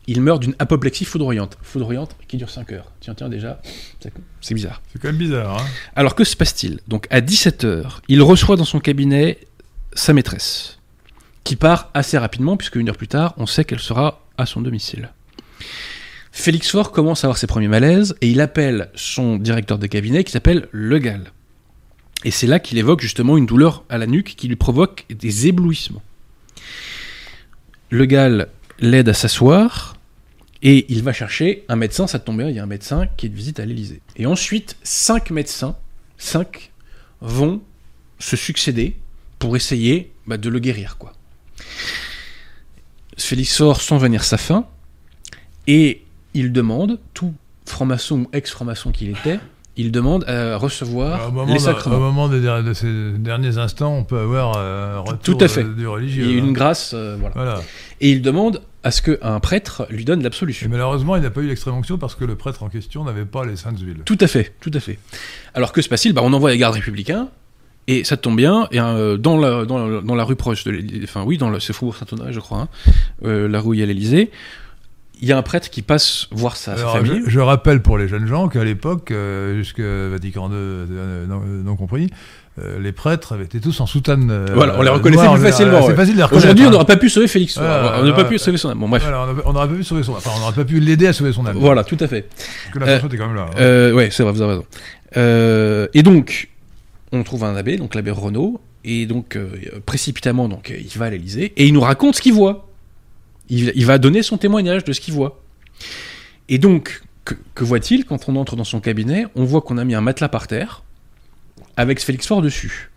il 0.07 0.21
meurt 0.21 0.39
d'une 0.41 0.53
apoplexie 0.59 1.05
foudroyante. 1.05 1.57
Foudroyante 1.63 2.15
qui 2.27 2.37
dure 2.37 2.49
5 2.49 2.71
heures. 2.73 2.91
Tiens, 2.99 3.15
tiens, 3.15 3.29
déjà, 3.29 3.59
c'est- 3.99 4.13
c'est 4.41 4.53
bizarre. 4.53 4.81
C'est 4.93 5.01
quand 5.01 5.07
même 5.07 5.17
bizarre. 5.17 5.57
Hein. 5.59 5.65
Alors 5.95 6.13
que 6.13 6.23
se 6.23 6.35
passe-t-il? 6.35 6.79
Donc 6.87 7.07
à 7.09 7.21
17h, 7.21 8.01
il 8.07 8.21
reçoit 8.21 8.55
dans 8.55 8.65
son 8.65 8.79
cabinet 8.79 9.39
sa 9.93 10.13
maîtresse, 10.13 10.77
qui 11.43 11.55
part 11.55 11.89
assez 11.95 12.17
rapidement, 12.19 12.55
puisque 12.57 12.75
une 12.75 12.89
heure 12.89 12.97
plus 12.97 13.07
tard, 13.07 13.33
on 13.37 13.47
sait 13.47 13.65
qu'elle 13.65 13.79
sera 13.79 14.21
à 14.37 14.45
son 14.45 14.61
domicile. 14.61 15.09
Félix 16.37 16.69
Faure 16.69 16.91
commence 16.91 17.23
à 17.23 17.27
avoir 17.27 17.37
ses 17.37 17.47
premiers 17.47 17.69
malaises, 17.69 18.13
et 18.19 18.29
il 18.29 18.41
appelle 18.41 18.91
son 18.93 19.37
directeur 19.37 19.79
de 19.79 19.87
cabinet, 19.87 20.25
qui 20.25 20.33
s'appelle 20.33 20.67
Le 20.73 20.99
Gall. 20.99 21.31
Et 22.25 22.29
c'est 22.29 22.45
là 22.45 22.59
qu'il 22.59 22.77
évoque 22.77 22.99
justement 22.99 23.37
une 23.37 23.45
douleur 23.45 23.85
à 23.87 23.97
la 23.97 24.05
nuque 24.05 24.35
qui 24.35 24.49
lui 24.49 24.57
provoque 24.57 25.05
des 25.09 25.47
éblouissements. 25.47 26.03
Le 27.89 28.05
Gall 28.05 28.49
l'aide 28.79 29.07
à 29.07 29.13
s'asseoir, 29.13 29.95
et 30.61 30.85
il 30.89 31.03
va 31.03 31.13
chercher 31.13 31.63
un 31.69 31.77
médecin, 31.77 32.05
ça 32.05 32.19
tombe 32.19 32.37
bien, 32.37 32.49
il 32.49 32.55
y 32.55 32.59
a 32.59 32.63
un 32.63 32.67
médecin 32.67 33.07
qui 33.15 33.27
est 33.27 33.29
de 33.29 33.35
visite 33.35 33.61
à 33.61 33.65
l'Élysée. 33.65 34.01
Et 34.17 34.25
ensuite, 34.25 34.75
cinq 34.83 35.31
médecins, 35.31 35.77
cinq, 36.17 36.73
vont 37.21 37.61
se 38.19 38.35
succéder 38.35 38.97
pour 39.39 39.55
essayer 39.55 40.11
bah, 40.27 40.35
de 40.35 40.49
le 40.49 40.59
guérir. 40.59 40.97
Félix 43.17 43.55
Faure 43.55 43.81
sent 43.81 43.97
venir 43.99 44.25
sa 44.25 44.37
fin, 44.37 44.67
et 45.67 46.04
il 46.35 46.51
demande, 46.51 46.99
tout 47.15 47.33
franc-maçon 47.65 48.19
ou 48.19 48.27
ex-franc-maçon 48.31 48.91
qu'il 48.91 49.09
était, 49.09 49.39
il 49.77 49.91
demande 49.91 50.23
à 50.29 50.55
recevoir 50.57 51.31
moment, 51.31 51.51
les 51.51 51.59
sacrements. 51.59 51.97
au 51.97 51.99
moment 51.99 52.29
de 52.29 52.73
ces 52.73 53.11
derniers 53.17 53.57
instants, 53.57 53.93
on 53.93 54.03
peut 54.03 54.19
avoir 54.19 54.53
euh, 54.57 54.97
un 54.97 54.99
retour 54.99 55.37
Tout 55.37 55.43
à 55.43 55.47
fait. 55.47 55.63
euh, 55.63 55.73
du 55.73 55.81
Il 55.81 55.87
religieux. 55.87 56.25
y 56.25 56.29
a 56.29 56.41
hein. 56.41 56.45
une 56.45 56.53
grâce, 56.53 56.91
euh, 56.93 57.17
voilà. 57.19 57.33
Voilà. 57.35 57.61
Et 58.01 58.11
il 58.11 58.21
demande 58.21 58.61
à 58.83 58.91
ce 58.91 59.01
qu'un 59.01 59.39
prêtre 59.39 59.87
lui 59.89 60.05
donne 60.05 60.19
Et 60.19 60.23
l'absolution. 60.23 60.69
malheureusement, 60.69 61.15
il 61.15 61.23
n'a 61.23 61.31
pas 61.31 61.41
eu 61.41 61.47
l'extrême 61.47 61.73
onction 61.73 61.97
parce 61.97 62.13
que 62.15 62.23
le 62.23 62.35
prêtre 62.35 62.61
en 62.63 62.69
question 62.69 63.03
n'avait 63.03 63.25
pas 63.25 63.43
les 63.43 63.55
saintes 63.55 63.79
huiles. 63.79 64.03
Tout 64.05 64.17
à 64.21 64.27
fait, 64.27 64.53
tout 64.61 64.71
à 64.73 64.79
fait. 64.79 64.99
Alors 65.55 65.71
que 65.71 65.81
se 65.81 65.89
passe-t-il? 65.89 66.13
Bah, 66.13 66.21
On 66.23 66.31
envoie 66.33 66.51
les 66.51 66.57
gardes 66.57 66.75
républicains, 66.75 67.29
et 67.87 68.03
ça 68.03 68.15
tombe 68.17 68.37
bien, 68.37 68.67
et, 68.71 68.79
euh, 68.79 69.17
dans, 69.17 69.37
la, 69.37 69.65
dans, 69.65 69.87
la, 69.87 70.01
dans 70.01 70.15
la 70.15 70.23
rue 70.23 70.35
proche 70.35 70.63
de 70.63 71.03
enfin 71.03 71.23
oui, 71.23 71.37
dans 71.37 71.49
le, 71.49 71.59
c'est 71.59 71.73
Faubourg 71.73 71.95
Saint-Honoré, 71.95 72.31
je 72.33 72.39
crois, 72.39 72.59
hein, 72.61 72.67
euh, 73.25 73.47
la 73.47 73.59
rue 73.59 73.69
où 73.69 73.73
il 73.73 73.79
y 73.79 73.83
a 73.83 73.85
l'Élysée, 73.85 74.31
il 75.21 75.27
y 75.27 75.31
a 75.31 75.37
un 75.37 75.41
prêtre 75.41 75.69
qui 75.69 75.81
passe 75.81 76.27
voir 76.31 76.55
sa, 76.57 76.75
famille. 76.75 77.21
je, 77.25 77.29
je 77.29 77.39
rappelle 77.39 77.81
pour 77.81 77.97
les 77.97 78.07
jeunes 78.07 78.27
gens 78.27 78.47
qu'à 78.47 78.63
l'époque, 78.63 79.11
euh, 79.11 79.55
jusque 79.55 79.79
Vatican 79.79 80.49
II 80.49 80.55
euh, 80.55 81.25
non, 81.27 81.41
non 81.41 81.75
compris, 81.75 82.09
euh, 82.57 82.79
les 82.79 82.91
prêtres 82.93 83.33
avaient 83.33 83.43
été 83.45 83.59
tous 83.59 83.79
en 83.81 83.85
soutane. 83.85 84.29
euh, 84.31 84.45
Voilà, 84.53 84.75
on 84.77 84.81
les 84.81 84.89
reconnaissait 84.89 85.27
plus 85.29 85.41
facilement, 85.41 85.81
C'est 85.81 85.87
ouais. 85.89 85.95
facile 85.95 86.13
de 86.13 86.17
les 86.19 86.23
reconnaître. 86.23 86.45
Aujourd'hui, 86.45 86.65
on 86.65 86.67
hein. 86.67 86.71
n'aurait 86.71 86.85
pas 86.85 86.95
pu 86.97 87.09
sauver 87.09 87.27
Félix 87.27 87.57
Voilà, 87.57 87.95
on 87.99 88.05
n'aurait 88.05 88.23
pas 88.23 88.29
pu 88.29 88.37
sauver 88.39 88.57
son 88.57 88.69
âme. 88.69 88.79
Bon, 88.79 88.87
bref. 88.89 89.03
Voilà, 89.03 89.21
on 89.21 89.31
aurait- 89.31 89.41
on 89.45 89.53
n'aurait 89.53 89.67
pas 89.67 89.73
pu 89.75 89.83
sauver 89.83 90.03
son, 90.03 90.13
enfin, 90.13 90.31
on 90.35 90.39
n'aurait 90.39 90.53
pas 90.55 90.63
pu 90.65 90.79
l'aider 90.79 91.07
à 91.07 91.13
sauver 91.13 91.33
son 91.33 91.45
âme. 91.45 91.57
Voilà, 91.57 91.83
tout 91.83 91.97
à 91.99 92.07
fait. 92.07 92.21
Parce 92.29 92.73
que 92.73 92.79
l'intention 92.79 93.07
était 93.07 93.17
quand 93.17 93.27
même 93.27 93.35
là. 93.35 93.47
hein. 93.49 93.55
Euh, 93.59 93.93
ouais, 93.93 94.09
c'est 94.11 94.23
vrai, 94.23 94.31
vous 94.31 94.41
avez 94.41 94.51
raison. 94.51 94.65
Euh, 95.17 95.87
et 95.93 96.03
donc, 96.03 96.49
on 97.11 97.23
trouve 97.23 97.43
un 97.43 97.55
abbé, 97.55 97.77
donc 97.77 97.95
l'abbé 97.95 98.11
Renaud, 98.11 98.59
et 98.83 99.05
donc 99.05 99.35
euh, 99.35 99.47
précipitamment, 99.85 100.47
donc 100.47 100.71
euh, 100.71 100.75
il 100.79 100.97
va 100.99 101.05
à 101.05 101.09
l'Élysée 101.09 101.53
et 101.57 101.65
il 101.67 101.73
nous 101.73 101.81
raconte 101.81 102.15
ce 102.15 102.21
qu'il 102.21 102.33
voit. 102.33 102.67
Il, 103.49 103.71
il 103.75 103.85
va 103.85 103.97
donner 103.97 104.23
son 104.23 104.37
témoignage 104.37 104.83
de 104.83 104.93
ce 104.93 104.99
qu'il 105.01 105.13
voit. 105.13 105.41
Et 106.49 106.57
donc, 106.57 107.01
que, 107.25 107.35
que 107.53 107.63
voit-il 107.63 108.05
quand 108.05 108.27
on 108.29 108.35
entre 108.35 108.55
dans 108.55 108.63
son 108.63 108.79
cabinet? 108.79 109.25
On 109.35 109.43
voit 109.45 109.61
qu'on 109.61 109.77
a 109.77 109.83
mis 109.83 109.95
un 109.95 110.01
matelas 110.01 110.29
par 110.29 110.47
terre 110.47 110.83
avec 111.77 111.99
Félix 112.01 112.27
Faure 112.27 112.41
dessus. 112.41 112.91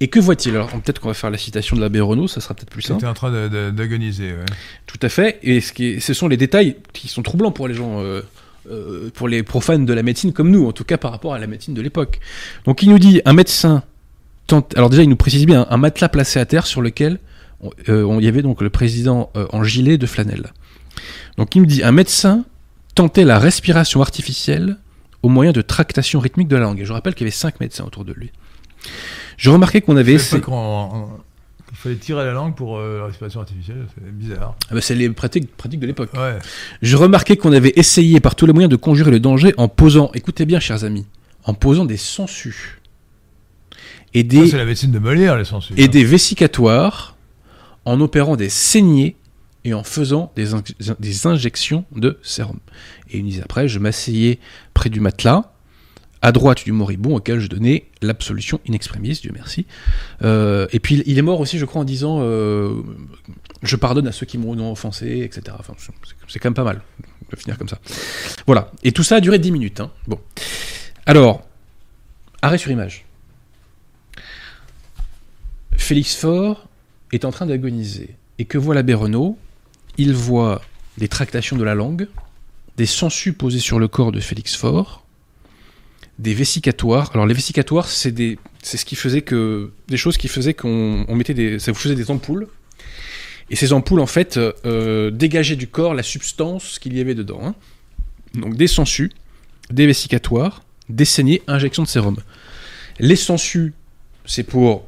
Et 0.00 0.08
que 0.08 0.18
voit-il? 0.20 0.54
Alors, 0.54 0.68
peut-être 0.68 1.00
qu'on 1.00 1.08
va 1.08 1.14
faire 1.14 1.30
la 1.30 1.38
citation 1.38 1.74
de 1.74 1.80
l'abbé 1.80 2.00
Renaud, 2.00 2.28
ça 2.28 2.40
sera 2.42 2.54
peut-être 2.54 2.68
plus 2.70 2.82
simple. 2.82 3.00
J'étais 3.00 3.10
en 3.10 3.14
train 3.14 3.48
d'agoniser. 3.70 4.32
ouais. 4.32 4.44
Tout 4.86 4.98
à 5.00 5.08
fait. 5.08 5.38
Et 5.42 5.60
ce, 5.60 5.72
qui 5.72 5.86
est- 5.86 6.00
ce 6.00 6.12
sont 6.12 6.28
les 6.28 6.36
détails 6.36 6.76
qui 6.92 7.08
sont 7.08 7.22
troublants 7.22 7.50
pour 7.52 7.66
les 7.66 7.74
gens, 7.74 8.00
euh, 8.02 8.20
euh, 8.70 9.10
pour 9.14 9.26
les 9.26 9.42
profanes 9.42 9.86
de 9.86 9.94
la 9.94 10.02
médecine 10.02 10.32
comme 10.34 10.50
nous, 10.50 10.66
en 10.66 10.72
tout 10.72 10.84
cas 10.84 10.98
par 10.98 11.12
rapport 11.12 11.32
à 11.32 11.38
la 11.38 11.46
médecine 11.46 11.72
de 11.72 11.80
l'époque. 11.80 12.20
Donc 12.66 12.82
il 12.82 12.90
nous 12.90 12.98
dit 12.98 13.22
un 13.24 13.32
médecin 13.32 13.84
tente. 14.46 14.76
Alors 14.76 14.90
déjà, 14.90 15.02
il 15.02 15.08
nous 15.08 15.16
précise 15.16 15.46
bien 15.46 15.66
un 15.70 15.76
matelas 15.78 16.10
placé 16.10 16.38
à 16.40 16.44
terre 16.44 16.66
sur 16.66 16.82
lequel 16.82 17.18
on- 17.60 17.70
euh, 17.88 18.16
il 18.18 18.24
y 18.24 18.28
avait 18.28 18.42
donc 18.42 18.60
le 18.62 18.70
président 18.70 19.30
euh, 19.36 19.46
en 19.52 19.62
gilet 19.64 19.98
de 19.98 20.06
flanelle. 20.06 20.52
Donc 21.38 21.54
il 21.54 21.60
nous 21.60 21.66
dit 21.66 21.82
un 21.82 21.92
médecin 21.92 22.44
tentait 22.94 23.24
la 23.24 23.38
respiration 23.38 24.00
artificielle 24.00 24.78
au 25.22 25.28
moyen 25.28 25.52
de 25.52 25.60
tractation 25.62 26.20
rythmique 26.20 26.48
de 26.48 26.56
la 26.56 26.62
langue. 26.62 26.80
Et 26.80 26.84
je 26.84 26.92
rappelle 26.92 27.14
qu'il 27.14 27.26
y 27.26 27.28
avait 27.28 27.36
cinq 27.36 27.60
médecins 27.60 27.84
autour 27.84 28.04
de 28.04 28.12
lui. 28.12 28.30
Je 29.36 29.50
remarquais 29.50 29.80
qu'on 29.80 29.96
avait 29.96 30.12
essayé. 30.14 30.40
qu'on- 30.42 30.54
on- 30.54 31.08
qu'il 31.68 31.76
fallait 31.76 31.96
tirer 31.96 32.24
la 32.24 32.32
langue 32.32 32.54
pour 32.54 32.78
euh, 32.78 33.00
la 33.00 33.06
respiration 33.06 33.40
artificielle, 33.40 33.86
c'est 33.94 34.10
bizarre. 34.16 34.54
Ah 34.70 34.74
bah, 34.74 34.80
c'est 34.80 34.94
les 34.94 35.10
pratiques, 35.10 35.54
pratiques 35.56 35.80
de 35.80 35.86
l'époque. 35.86 36.10
Ouais. 36.14 36.38
Je 36.80 36.96
remarquais 36.96 37.36
qu'on 37.36 37.52
avait 37.52 37.72
essayé 37.76 38.20
par 38.20 38.36
tous 38.36 38.46
les 38.46 38.52
moyens 38.52 38.70
de 38.70 38.76
conjurer 38.76 39.10
le 39.10 39.18
danger 39.20 39.52
en 39.56 39.66
posant, 39.68 40.10
écoutez 40.14 40.46
bien 40.46 40.60
chers 40.60 40.84
amis, 40.84 41.06
en 41.44 41.54
posant 41.54 41.84
des 41.84 41.96
sangsues 41.96 42.80
et 44.14 44.22
des, 44.22 44.46
c'est 44.48 44.56
la 44.56 44.64
médecine 44.64 44.92
de 44.92 44.98
Molière, 45.00 45.36
les 45.36 45.44
sangsues. 45.44 45.74
et 45.76 45.84
hein. 45.84 45.88
des 45.88 46.04
vésicatoires, 46.04 47.15
en 47.86 48.00
opérant 48.00 48.36
des 48.36 48.50
saignées 48.50 49.16
et 49.64 49.72
en 49.72 49.82
faisant 49.84 50.32
des, 50.36 50.48
des 50.98 51.26
injections 51.26 51.84
de 51.94 52.18
sérum. 52.22 52.58
Et 53.10 53.18
une 53.18 53.26
disait 53.26 53.42
après, 53.42 53.68
je 53.68 53.78
m'asseyais 53.78 54.38
près 54.74 54.90
du 54.90 55.00
matelas, 55.00 55.52
à 56.22 56.32
droite 56.32 56.64
du 56.64 56.72
moribond 56.72 57.16
auquel 57.16 57.38
je 57.40 57.46
donnais 57.46 57.86
l'absolution 58.02 58.60
in 58.68 58.76
Dieu 58.76 59.30
merci. 59.32 59.66
Euh, 60.22 60.66
et 60.72 60.80
puis 60.80 61.02
il 61.06 61.18
est 61.18 61.22
mort 61.22 61.40
aussi, 61.40 61.58
je 61.58 61.64
crois, 61.64 61.82
en 61.82 61.84
disant 61.84 62.18
euh, 62.20 62.82
Je 63.62 63.76
pardonne 63.76 64.08
à 64.08 64.12
ceux 64.12 64.26
qui 64.26 64.36
m'ont 64.38 64.70
offensé, 64.70 65.20
etc. 65.20 65.56
C'est 66.28 66.38
quand 66.40 66.48
même 66.48 66.54
pas 66.54 66.64
mal 66.64 66.82
de 67.30 67.36
finir 67.36 67.56
comme 67.58 67.68
ça. 67.68 67.78
Voilà. 68.46 68.72
Et 68.82 68.92
tout 68.92 69.04
ça 69.04 69.16
a 69.16 69.20
duré 69.20 69.38
10 69.38 69.52
minutes. 69.52 69.80
hein. 69.80 69.90
Bon. 70.08 70.18
Alors, 71.06 71.46
arrêt 72.42 72.58
sur 72.58 72.70
image. 72.70 73.04
Félix 75.76 76.16
Faure 76.16 76.65
est 77.12 77.24
en 77.24 77.30
train 77.30 77.46
d'agoniser. 77.46 78.16
Et 78.38 78.44
que 78.44 78.58
voit 78.58 78.74
l'abbé 78.74 78.94
Renaud? 78.94 79.38
Il 79.98 80.12
voit 80.12 80.62
des 80.98 81.08
tractations 81.08 81.56
de 81.56 81.64
la 81.64 81.74
langue, 81.74 82.08
des 82.76 82.86
sangsues 82.86 83.32
posées 83.32 83.60
sur 83.60 83.78
le 83.78 83.88
corps 83.88 84.12
de 84.12 84.20
Félix 84.20 84.54
Faure, 84.54 85.04
des 86.18 86.34
vésicatoires. 86.34 87.10
Alors 87.14 87.26
les 87.26 87.34
vésicatoires, 87.34 87.88
c'est 87.88 88.12
des, 88.12 88.38
ce 88.62 88.84
qui 88.84 88.96
faisait 88.96 89.22
que 89.22 89.70
des 89.88 89.96
choses 89.96 90.16
qui 90.16 90.28
faisaient 90.28 90.54
qu'on 90.54 91.04
on 91.08 91.14
mettait 91.14 91.34
des, 91.34 91.58
ça 91.58 91.72
vous 91.72 91.78
faisait 91.78 91.94
des 91.94 92.10
ampoules. 92.10 92.48
Et 93.48 93.56
ces 93.56 93.72
ampoules, 93.72 94.00
en 94.00 94.06
fait, 94.06 94.38
euh, 94.38 95.10
dégageaient 95.10 95.56
du 95.56 95.68
corps 95.68 95.94
la 95.94 96.02
substance 96.02 96.78
qu'il 96.78 96.96
y 96.96 97.00
avait 97.00 97.14
dedans. 97.14 97.40
hein. 97.44 97.54
Donc 98.34 98.56
des 98.56 98.66
sangsues, 98.66 99.12
des 99.70 99.86
vésicatoires, 99.86 100.62
des 100.88 101.04
saignées, 101.04 101.42
injection 101.46 101.82
de 101.82 101.88
sérum. 101.88 102.16
Les 102.98 103.16
sangsues, 103.16 103.72
c'est 104.24 104.42
pour 104.42 104.86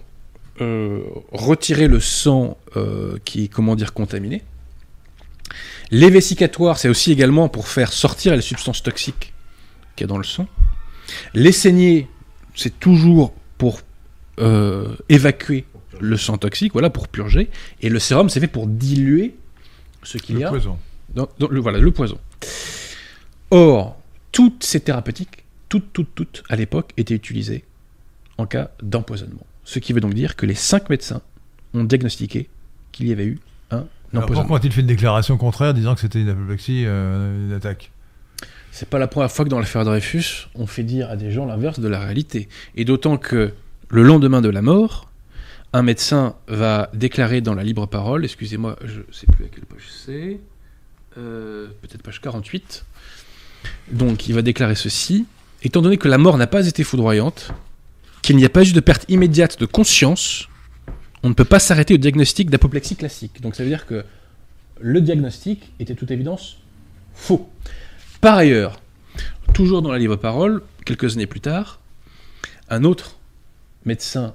euh, 0.61 1.01
retirer 1.33 1.88
le 1.88 2.01
sang 2.01 2.57
euh, 2.77 3.18
qui 3.25 3.44
est, 3.44 3.49
comment 3.49 3.77
dire, 3.77 3.92
contaminé. 3.92 4.42
Les 5.90 6.11
vésicatoires, 6.11 6.79
c'est 6.79 6.88
aussi 6.88 7.12
également 7.12 7.49
pour 7.49 7.68
faire 7.68 7.92
sortir 7.92 8.35
les 8.37 8.42
substances 8.42 8.83
toxiques 8.83 9.33
qu'il 9.97 10.05
y 10.05 10.07
a 10.07 10.09
dans 10.09 10.18
le 10.18 10.25
sang. 10.25 10.47
Les 11.35 11.53
saignées, 11.53 12.09
c'est 12.55 12.79
toujours 12.79 13.33
pour 13.57 13.81
euh, 14.40 14.94
évacuer 15.09 15.64
le 16.01 16.16
sang 16.16 16.37
toxique, 16.38 16.73
voilà, 16.73 16.90
pour 16.90 17.09
purger. 17.09 17.49
Et 17.81 17.88
le 17.88 17.99
sérum, 17.99 18.29
c'est 18.29 18.40
fait 18.40 18.47
pour 18.47 18.66
diluer 18.66 19.35
ce 20.03 20.18
qu'il 20.18 20.37
y 20.37 20.40
Le 20.40 20.47
a 20.47 20.51
poison. 20.51 20.79
dans- 21.14 21.29
dans 21.38 21.49
le, 21.49 21.59
voilà, 21.61 21.79
le 21.79 21.90
poison. 21.90 22.18
Or, 23.51 23.97
toutes 24.31 24.62
ces 24.62 24.81
thérapeutiques, 24.81 25.44
toutes, 25.68 25.92
toutes, 25.92 26.14
toutes, 26.14 26.42
à 26.49 26.57
l'époque, 26.57 26.92
étaient 26.99 27.14
utilisées 27.14 27.64
en 28.37 28.47
cas 28.47 28.71
d'empoisonnement. 28.83 29.47
Ce 29.68 29.78
qui 29.81 29.92
veut 29.92 30.00
donc 30.00 30.14
dire 30.14 30.35
que 30.35 30.46
les 30.46 30.54
cinq 30.54 30.88
médecins 30.88 31.20
ont 31.74 31.85
diagnostiqué 31.85 32.48
qu'il 32.90 33.07
y 33.07 33.12
avait 33.12 33.26
eu 33.26 33.38
un 33.70 33.85
empoisonnement. 34.14 34.40
pourquoi 34.40 34.57
a-t-il 34.57 34.72
fait 34.72 34.81
une 34.81 34.87
déclaration 34.87 35.37
contraire 35.37 35.74
disant 35.74 35.94
que 35.94 36.00
c'était 36.00 36.22
une 36.22 36.31
apoplexie, 36.31 36.85
euh, 36.87 37.48
une 37.48 37.52
attaque? 37.52 37.90
C'est 38.72 38.88
pas 38.88 38.98
la 38.98 39.09
première 39.09 39.31
fois 39.31 39.44
que 39.44 39.50
dans 39.50 39.59
l'affaire 39.59 39.85
Dreyfus, 39.85 40.48
on 40.54 40.66
fait 40.66 40.85
dire 40.85 41.11
à 41.11 41.16
des 41.16 41.31
gens 41.31 41.44
l'inverse 41.44 41.81
de 41.81 41.88
la 41.88 42.00
réalité. 42.00 42.48
Et 42.76 42.87
d'autant 42.87 43.18
que 43.18 43.52
le 43.90 44.02
lendemain 44.02 44.40
de 44.40 44.48
la 44.48 44.62
mort, 44.62 45.11
un 45.74 45.83
médecin 45.83 46.37
va 46.46 46.88
déclarer 46.94 47.42
dans 47.42 47.54
la 47.54 47.62
libre 47.62 47.85
parole, 47.85 48.24
excusez-moi, 48.24 48.78
je 48.87 49.02
sais 49.12 49.26
plus 49.26 49.44
à 49.44 49.48
quelle 49.48 49.66
page 49.66 49.87
c'est, 49.87 50.40
euh, 51.18 51.66
peut-être 51.83 52.02
page 52.02 52.22
48. 52.22 52.87
Donc 53.92 54.28
il 54.28 54.35
va 54.35 54.40
déclarer 54.40 54.76
ceci, 54.76 55.26
étant 55.62 55.83
donné 55.83 55.98
que 55.98 56.09
la 56.09 56.16
mort 56.16 56.38
n'a 56.38 56.46
pas 56.46 56.66
été 56.66 56.85
foudroyante, 56.85 57.52
qu'il 58.22 58.37
n'y 58.37 58.44
a 58.44 58.48
pas 58.48 58.66
eu 58.66 58.72
de 58.72 58.81
perte 58.81 59.04
immédiate 59.09 59.59
de 59.59 59.66
conscience, 59.66 60.48
on 61.22 61.28
ne 61.28 61.35
peut 61.35 61.44
pas 61.44 61.59
s'arrêter 61.59 61.94
au 61.94 61.96
diagnostic 61.98 62.50
d'apoplexie 62.50 62.96
classique. 62.96 63.40
Donc 63.40 63.54
ça 63.54 63.62
veut 63.62 63.68
dire 63.68 63.87
que 63.87 64.04
le 64.81 65.00
diagnostic 65.00 65.72
était 65.81 65.94
toute 65.94 66.11
évidence 66.11 66.59
faux. 67.14 67.48
Par 68.20 68.37
ailleurs, 68.37 68.81
toujours 69.54 69.83
dans 69.83 69.92
la 69.92 69.98
livre 69.98 70.16
parole, 70.16 70.62
quelques 70.85 71.14
années 71.16 71.26
plus 71.26 71.40
tard, 71.40 71.81
un 72.68 72.85
autre 72.85 73.16
médecin 73.85 74.35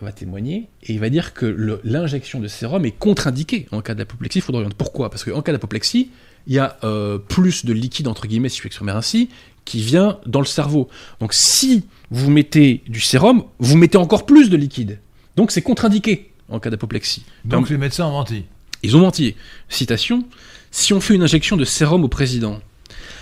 va 0.00 0.12
témoigner 0.12 0.68
et 0.82 0.92
il 0.92 1.00
va 1.00 1.08
dire 1.08 1.34
que 1.34 1.80
l'injection 1.84 2.40
de 2.40 2.48
sérum 2.48 2.84
est 2.84 2.92
contre-indiquée 2.92 3.66
en 3.72 3.80
cas 3.80 3.94
d'apoplexie 3.94 4.40
foudroyante. 4.40 4.74
Pourquoi? 4.74 5.10
Parce 5.10 5.24
qu'en 5.24 5.42
cas 5.42 5.52
d'apoplexie, 5.52 6.10
il 6.46 6.54
y 6.54 6.58
a 6.58 6.76
euh, 6.84 7.18
plus 7.18 7.64
de 7.64 7.72
liquide, 7.72 8.08
entre 8.08 8.26
guillemets, 8.26 8.48
si 8.48 8.60
je 8.60 8.66
exprimer 8.66 8.92
ainsi, 8.92 9.30
qui 9.64 9.80
vient 9.80 10.18
dans 10.26 10.40
le 10.40 10.46
cerveau. 10.46 10.88
Donc 11.20 11.32
si 11.32 11.84
vous 12.10 12.30
mettez 12.30 12.82
du 12.88 13.00
sérum, 13.00 13.44
vous 13.58 13.76
mettez 13.76 13.98
encore 13.98 14.26
plus 14.26 14.50
de 14.50 14.56
liquide. 14.56 15.00
Donc 15.36 15.50
c'est 15.50 15.62
contre-indiqué 15.62 16.30
en 16.48 16.60
cas 16.60 16.70
d'apoplexie. 16.70 17.24
Donc 17.44 17.70
les 17.70 17.78
médecins 17.78 18.06
ont 18.06 18.12
menti. 18.12 18.44
Ils 18.82 18.96
ont 18.96 19.00
menti. 19.00 19.34
Citation 19.68 20.24
Si 20.70 20.92
on 20.92 21.00
fait 21.00 21.14
une 21.14 21.22
injection 21.22 21.56
de 21.56 21.64
sérum 21.64 22.04
au 22.04 22.08
président, 22.08 22.60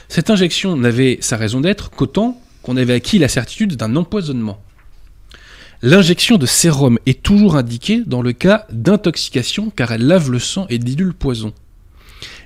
cette 0.09 0.31
injection 0.31 0.77
n'avait 0.77 1.19
sa 1.21 1.37
raison 1.37 1.61
d'être 1.61 1.91
qu'autant 1.91 2.41
qu'on 2.63 2.77
avait 2.77 2.95
acquis 2.95 3.19
la 3.19 3.29
certitude 3.29 3.77
d'un 3.77 3.97
empoisonnement. 3.97 4.61
L'injection 5.85 6.37
de 6.37 6.47
sérum 6.47 6.99
est 7.07 7.23
toujours 7.23 7.57
indiquée 7.57 8.03
dans 8.07 8.23
le 8.23 8.33
cas 8.33 8.67
d'intoxication 8.71 9.71
car 9.71 9.91
elle 9.91 10.07
lave 10.07 10.31
le 10.31 10.39
sang 10.39 10.67
et 10.69 10.79
dilue 10.79 11.07
le 11.07 11.13
poison. 11.13 11.53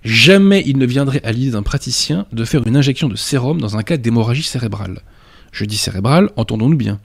Jamais 0.06 0.62
il 0.64 0.78
ne 0.78 0.86
viendrait 0.86 1.20
à 1.24 1.32
l'idée 1.32 1.50
d'un 1.50 1.64
praticien 1.64 2.26
de 2.30 2.44
faire 2.44 2.64
une 2.64 2.76
injection 2.76 3.08
de 3.08 3.16
sérum 3.16 3.60
dans 3.60 3.76
un 3.76 3.82
cas 3.82 3.96
d'hémorragie 3.96 4.44
cérébrale. 4.44 5.02
Je 5.50 5.64
dis 5.64 5.76
cérébrale, 5.76 6.30
entendons-nous 6.36 6.76
bien. 6.76 7.00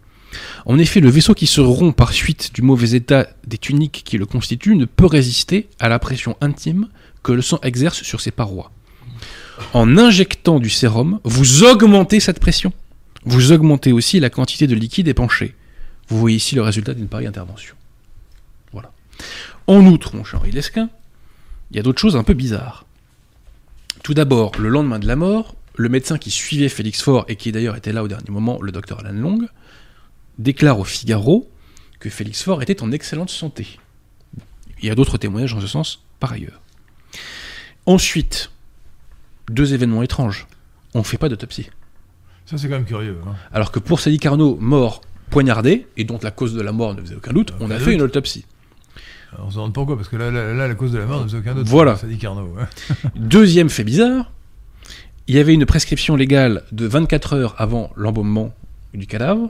En 0.68 0.78
effet, 0.78 1.00
le 1.00 1.10
vaisseau 1.10 1.34
qui 1.34 1.48
se 1.48 1.62
rompt 1.62 1.96
par 1.96 2.14
suite 2.14 2.54
du 2.54 2.62
mauvais 2.62 2.92
état 2.92 3.28
des 3.48 3.58
tuniques 3.58 4.04
qui 4.06 4.20
le 4.20 4.28
constituent 4.28 4.76
ne 4.76 4.86
peut 4.86 5.08
résister 5.08 5.68
à 5.80 5.90
la 5.90 5.98
pression 5.98 6.38
intime 6.42 6.90
que 7.24 7.32
le 7.32 7.42
sang 7.42 7.60
exerce 7.64 8.04
sur 8.04 8.22
ses 8.22 8.30
parois. 8.30 8.72
En 9.74 9.98
injectant 9.98 10.60
du 10.60 10.70
sérum, 10.70 11.20
vous 11.24 11.64
augmentez 11.64 12.20
cette 12.20 12.40
pression. 12.40 12.72
Vous 13.26 13.52
augmentez 13.52 13.94
aussi 13.94 14.20
la 14.20 14.30
quantité 14.30 14.68
de 14.68 14.76
liquide 14.76 15.08
épanché. 15.08 15.56
Vous 16.08 16.20
voyez 16.20 16.38
ici 16.38 16.54
le 16.54 16.62
résultat 16.62 16.94
d'une 16.94 17.08
pareille 17.08 17.26
intervention. 17.26 17.74
Voilà. 18.72 18.92
En 19.66 19.84
outre, 19.88 20.16
mon 20.16 20.24
cher 20.24 20.40
Henri 20.40 20.52
il 20.54 21.78
y 21.78 21.80
a 21.80 21.84
d'autres 21.84 22.00
choses 22.00 22.16
un 22.16 22.24
peu 22.24 22.36
bizarres. 22.36 22.86
Tout 24.04 24.14
d'abord, 24.14 24.52
le 24.58 24.70
lendemain 24.70 25.00
de 25.00 25.08
la 25.08 25.16
mort, 25.16 25.56
le 25.76 25.90
médecin 25.90 26.18
qui 26.18 26.32
suivait 26.32 26.70
Félix 26.70 27.02
Faure 27.02 27.26
et 27.28 27.36
qui 27.36 27.52
d'ailleurs 27.52 27.76
était 27.76 27.94
là 27.94 28.04
au 28.04 28.08
dernier 28.08 28.30
moment, 28.30 28.60
le 28.62 28.72
docteur 28.72 29.00
Alan 29.06 29.14
Long, 29.20 29.48
déclare 30.40 30.80
au 30.80 30.84
Figaro 30.84 31.50
que 32.00 32.10
Félix 32.10 32.42
Faure 32.42 32.62
était 32.62 32.82
en 32.82 32.92
excellente 32.92 33.30
santé. 33.30 33.80
Il 34.82 34.88
y 34.88 34.90
a 34.92 34.96
d'autres 34.96 35.18
témoignages 35.18 35.54
en 35.54 35.62
ce 35.62 35.68
sens 35.68 36.04
par 36.20 36.32
ailleurs. 36.32 36.62
Ensuite, 37.86 38.52
deux 39.50 39.74
événements 39.74 40.02
étranges. 40.04 40.48
On 40.94 41.00
ne 41.00 41.04
fait 41.04 41.18
pas 41.18 41.30
d'autopsie. 41.30 41.70
Ça, 42.46 42.58
c'est 42.58 42.68
quand 42.68 42.76
même 42.76 42.86
curieux. 42.86 43.18
hein. 43.26 43.36
Alors 43.54 43.72
que 43.72 43.80
pour 43.80 44.00
Sadi 44.00 44.18
Carnot, 44.18 44.58
mort 44.60 45.02
poignardé, 45.30 45.88
et 45.96 46.04
dont 46.04 46.20
la 46.22 46.32
cause 46.32 46.54
de 46.54 46.62
la 46.62 46.74
mort 46.74 46.94
ne 46.94 47.02
faisait 47.02 47.16
aucun 47.16 47.32
doute, 47.32 47.54
on 47.62 47.72
a 47.72 47.80
fait 47.80 47.94
une 47.94 48.02
autopsie. 48.02 48.46
Alors, 49.34 49.48
on 49.48 49.50
se 49.50 49.56
demande 49.56 49.74
pourquoi, 49.74 49.96
parce 49.96 50.10
que 50.10 50.16
là, 50.18 50.30
là, 50.32 50.54
là, 50.54 50.68
la 50.68 50.76
cause 50.76 50.92
de 50.92 50.98
la 50.98 51.06
mort 51.06 51.20
ne 51.22 51.24
faisait 51.26 51.38
aucun 51.38 51.54
doute. 51.56 51.68
Voilà. 51.68 51.96
Ça 51.96 52.08
dit 52.08 52.18
Carnot. 52.18 52.54
hein. 52.60 52.68
Deuxième 53.16 53.70
fait 53.70 53.84
bizarre, 53.84 54.32
il 55.28 55.36
y 55.36 55.40
avait 55.40 55.54
une 55.54 55.66
prescription 55.66 56.16
légale 56.16 56.64
de 56.72 56.86
24 56.86 57.34
heures 57.34 57.56
avant 57.58 57.92
l'embaumement 57.96 58.54
du 58.94 59.08
cadavre. 59.08 59.50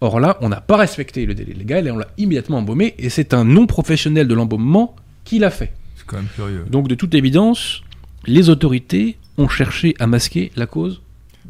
Or 0.00 0.18
là, 0.20 0.36
on 0.40 0.48
n'a 0.48 0.60
pas 0.60 0.76
respecté 0.76 1.24
le 1.26 1.34
délai 1.34 1.54
légal 1.54 1.86
et 1.86 1.90
on 1.90 1.96
l'a 1.96 2.08
immédiatement 2.18 2.58
embaumé, 2.58 2.94
et 2.98 3.08
c'est 3.08 3.32
un 3.34 3.44
non-professionnel 3.44 4.26
de 4.28 4.34
l'embaumement 4.34 4.96
qui 5.24 5.38
l'a 5.38 5.50
fait. 5.50 5.72
C'est 5.96 6.04
quand 6.06 6.16
même 6.16 6.26
curieux. 6.34 6.64
Donc 6.68 6.88
de 6.88 6.94
toute 6.96 7.14
évidence, 7.14 7.82
les 8.26 8.48
autorités 8.50 9.16
ont 9.38 9.48
cherché 9.48 9.94
à 10.00 10.06
masquer 10.08 10.50
la 10.56 10.66
cause. 10.66 11.00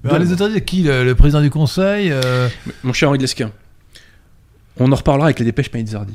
De- 0.05 0.14
les 0.16 0.33
autorités, 0.33 0.61
qui 0.62 0.83
le, 0.83 1.05
le 1.05 1.14
président 1.14 1.40
du 1.40 1.49
conseil 1.51 2.11
euh, 2.12 2.49
Mon 2.83 2.92
cher 2.92 3.09
Henri 3.09 3.18
de 3.18 3.23
Lesquin, 3.23 3.51
on 4.79 4.92
en 4.92 4.97
reparlera 4.97 5.27
avec 5.29 5.38
les 5.38 5.45
dépêches 5.47 5.71
Panizardi. 5.71 6.14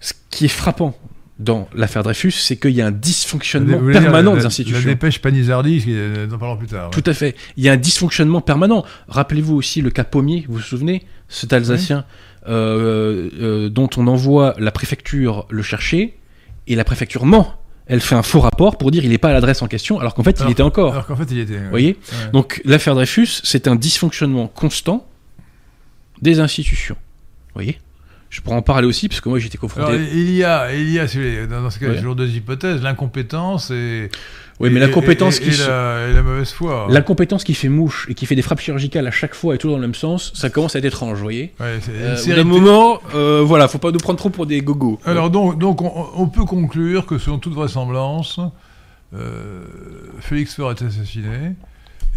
Ce 0.00 0.12
qui 0.30 0.44
est 0.44 0.48
frappant 0.48 0.96
dans 1.38 1.68
l'affaire 1.74 2.02
Dreyfus, 2.02 2.30
c'est 2.32 2.56
qu'il 2.56 2.70
y 2.70 2.80
a 2.80 2.86
un 2.86 2.90
dysfonctionnement 2.90 3.78
permanent 3.92 4.30
la- 4.32 4.36
des 4.36 4.42
La 4.42 4.46
institutions. 4.46 4.88
dépêche 4.88 5.20
Panizardi, 5.20 5.84
en 6.32 6.38
parlons 6.38 6.56
plus 6.56 6.66
tard. 6.66 6.86
ouais. 6.86 6.90
Tout 6.90 7.08
à 7.10 7.12
fait. 7.14 7.36
Il 7.58 7.64
y 7.64 7.68
a 7.68 7.72
un 7.72 7.76
dysfonctionnement 7.76 8.40
permanent. 8.40 8.84
Rappelez-vous 9.08 9.54
aussi 9.54 9.82
le 9.82 9.90
cas 9.90 10.04
Pommier, 10.04 10.46
vous 10.48 10.54
vous 10.56 10.60
souvenez 10.60 11.04
Cet 11.28 11.52
Alsacien 11.52 12.04
euh, 12.48 13.28
euh, 13.40 13.68
dont 13.68 13.90
on 13.96 14.06
envoie 14.06 14.54
la 14.58 14.70
préfecture 14.70 15.46
le 15.50 15.62
chercher, 15.62 16.16
et 16.68 16.74
la 16.76 16.84
préfecture 16.84 17.26
ment. 17.26 17.54
Elle 17.88 18.00
fait 18.00 18.14
un 18.14 18.22
faux 18.22 18.40
rapport 18.40 18.78
pour 18.78 18.90
dire 18.90 19.04
il 19.04 19.10
n'est 19.10 19.18
pas 19.18 19.28
à 19.30 19.32
l'adresse 19.32 19.62
en 19.62 19.66
question, 19.68 20.00
alors 20.00 20.14
qu'en 20.14 20.22
fait 20.22 20.40
il 20.44 20.50
était 20.50 20.62
encore. 20.62 20.92
Alors 20.92 21.06
qu'en 21.06 21.16
fait, 21.16 21.28
il 21.30 21.38
était. 21.40 21.54
ouais. 21.54 21.60
Vous 21.64 21.70
voyez 21.70 21.88
Ouais. 22.24 22.30
Donc 22.32 22.60
l'affaire 22.64 22.94
Dreyfus, 22.94 23.40
c'est 23.44 23.68
un 23.68 23.76
dysfonctionnement 23.76 24.48
constant 24.48 25.06
des 26.22 26.40
institutions. 26.40 26.96
Vous 27.48 27.52
voyez 27.54 27.78
Je 28.28 28.40
pourrais 28.40 28.56
en 28.56 28.62
parler 28.62 28.86
aussi, 28.88 29.08
parce 29.08 29.20
que 29.20 29.28
moi 29.28 29.38
j'étais 29.38 29.56
confronté. 29.58 29.88
Alors, 29.92 30.00
il 30.12 30.30
y 30.32 30.42
a, 30.44 30.74
il 30.74 30.90
y 30.90 30.98
a 30.98 31.06
dans 31.46 31.70
ce 31.70 31.78
cas, 31.78 31.88
Ouais. 31.88 31.96
toujours 31.96 32.16
deux 32.16 32.28
hypothèses 32.28 32.82
l'incompétence 32.82 33.70
et. 33.70 34.10
oui, 34.58 34.68
mais 34.70 34.76
et- 34.76 34.80
la 34.80 34.88
compétence 34.88 35.38
et- 35.38 35.44
qui 35.44 35.50
et, 35.50 35.66
la, 35.66 36.08
et 36.08 36.12
la 36.12 36.22
mauvaise 36.22 36.50
foi. 36.50 36.88
La 36.90 37.02
compétence 37.02 37.44
qui 37.44 37.54
fait 37.54 37.68
mouche 37.68 38.06
et 38.10 38.14
qui 38.14 38.26
fait 38.26 38.34
des 38.34 38.42
frappes 38.42 38.60
chirurgicales 38.60 39.06
à 39.06 39.10
chaque 39.12 39.34
fois 39.34 39.54
et 39.54 39.58
toujours 39.58 39.76
dans 39.76 39.80
le 39.80 39.86
même 39.86 39.94
sens, 39.94 40.32
ça 40.34 40.50
commence 40.50 40.74
à 40.74 40.80
être 40.80 40.84
étrange, 40.86 41.16
vous 41.18 41.22
voyez 41.22 41.54
Ouais, 41.60 41.78
Euh, 41.88 42.34
d'un 42.34 42.44
moment, 42.44 43.00
euh, 43.14 43.42
voilà, 43.44 43.68
faut 43.68 43.78
pas 43.78 43.92
nous 43.92 43.98
prendre 43.98 44.18
trop 44.18 44.30
pour 44.30 44.46
des 44.46 44.60
gogos. 44.60 44.98
Alors 45.06 45.30
donc, 45.30 45.58
donc 45.58 45.80
on, 45.82 45.92
on 46.16 46.26
peut 46.26 46.44
conclure 46.44 47.06
que 47.06 47.18
selon 47.18 47.38
toute 47.38 47.54
vraisemblance, 47.54 48.40
euh, 49.14 49.64
Félix 50.20 50.54
Faure 50.56 50.72
est 50.72 50.82
assassiné 50.82 51.52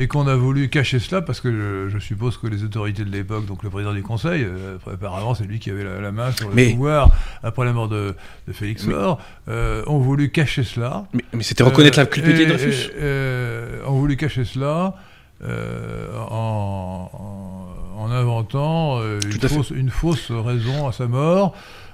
et 0.02 0.08
qu'on 0.08 0.28
a 0.28 0.36
voulu 0.36 0.70
cacher 0.70 0.98
cela 1.00 1.22
parce 1.22 1.42
que 1.42 1.52
je, 1.52 1.90
je 1.90 2.00
suppose 2.00 2.38
que 2.38 2.48
les 2.48 2.64
autorités 2.64 3.04
de 3.04 3.12
l'époque, 3.12 3.46
donc 3.46 3.64
le 3.64 3.70
président 3.70 3.94
du 3.94 4.02
Conseil, 4.02 4.44
euh, 4.46 4.78
apparemment 4.92 5.36
c'est 5.36 5.44
lui 5.44 5.60
qui 5.60 5.70
avait 5.70 5.84
la, 5.84 6.00
la 6.00 6.12
main 6.12 6.32
sur 6.32 6.48
le 6.50 6.56
Mais- 6.56 6.72
pouvoir 6.72 7.12
après 7.44 7.66
la 7.66 7.74
mort 7.74 7.90
de, 7.90 8.16
de 8.48 8.54
Félix 8.54 8.86
Faure, 8.86 9.20
euh, 9.50 9.84
ont 9.88 10.00
voulu 10.00 10.30
cacher 10.32 10.64
cela. 10.64 11.06
mais, 11.14 11.24
mais 11.34 11.44
c'était 11.44 11.64
reconnaître 11.64 12.00
Euh, 12.00 12.04
la 12.04 12.08
culpabilité 12.08 12.46
de 12.46 12.54
Dreyfus. 12.54 12.90
euh, 12.98 13.84
ont 13.86 14.00
voulu 14.00 14.16
cacher 14.18 14.46
cela 14.46 14.96
euh, 15.44 16.08
en, 16.30 17.10
en- 17.14 18.02
en 18.06 18.12
inventant 18.12 19.00
euh, 19.02 19.20
une, 19.26 19.50
fausse, 19.50 19.70
une 19.72 19.90
fausse 19.90 20.32
raison 20.32 20.88
à 20.88 20.94
sa 20.94 21.08
mort. 21.08 21.54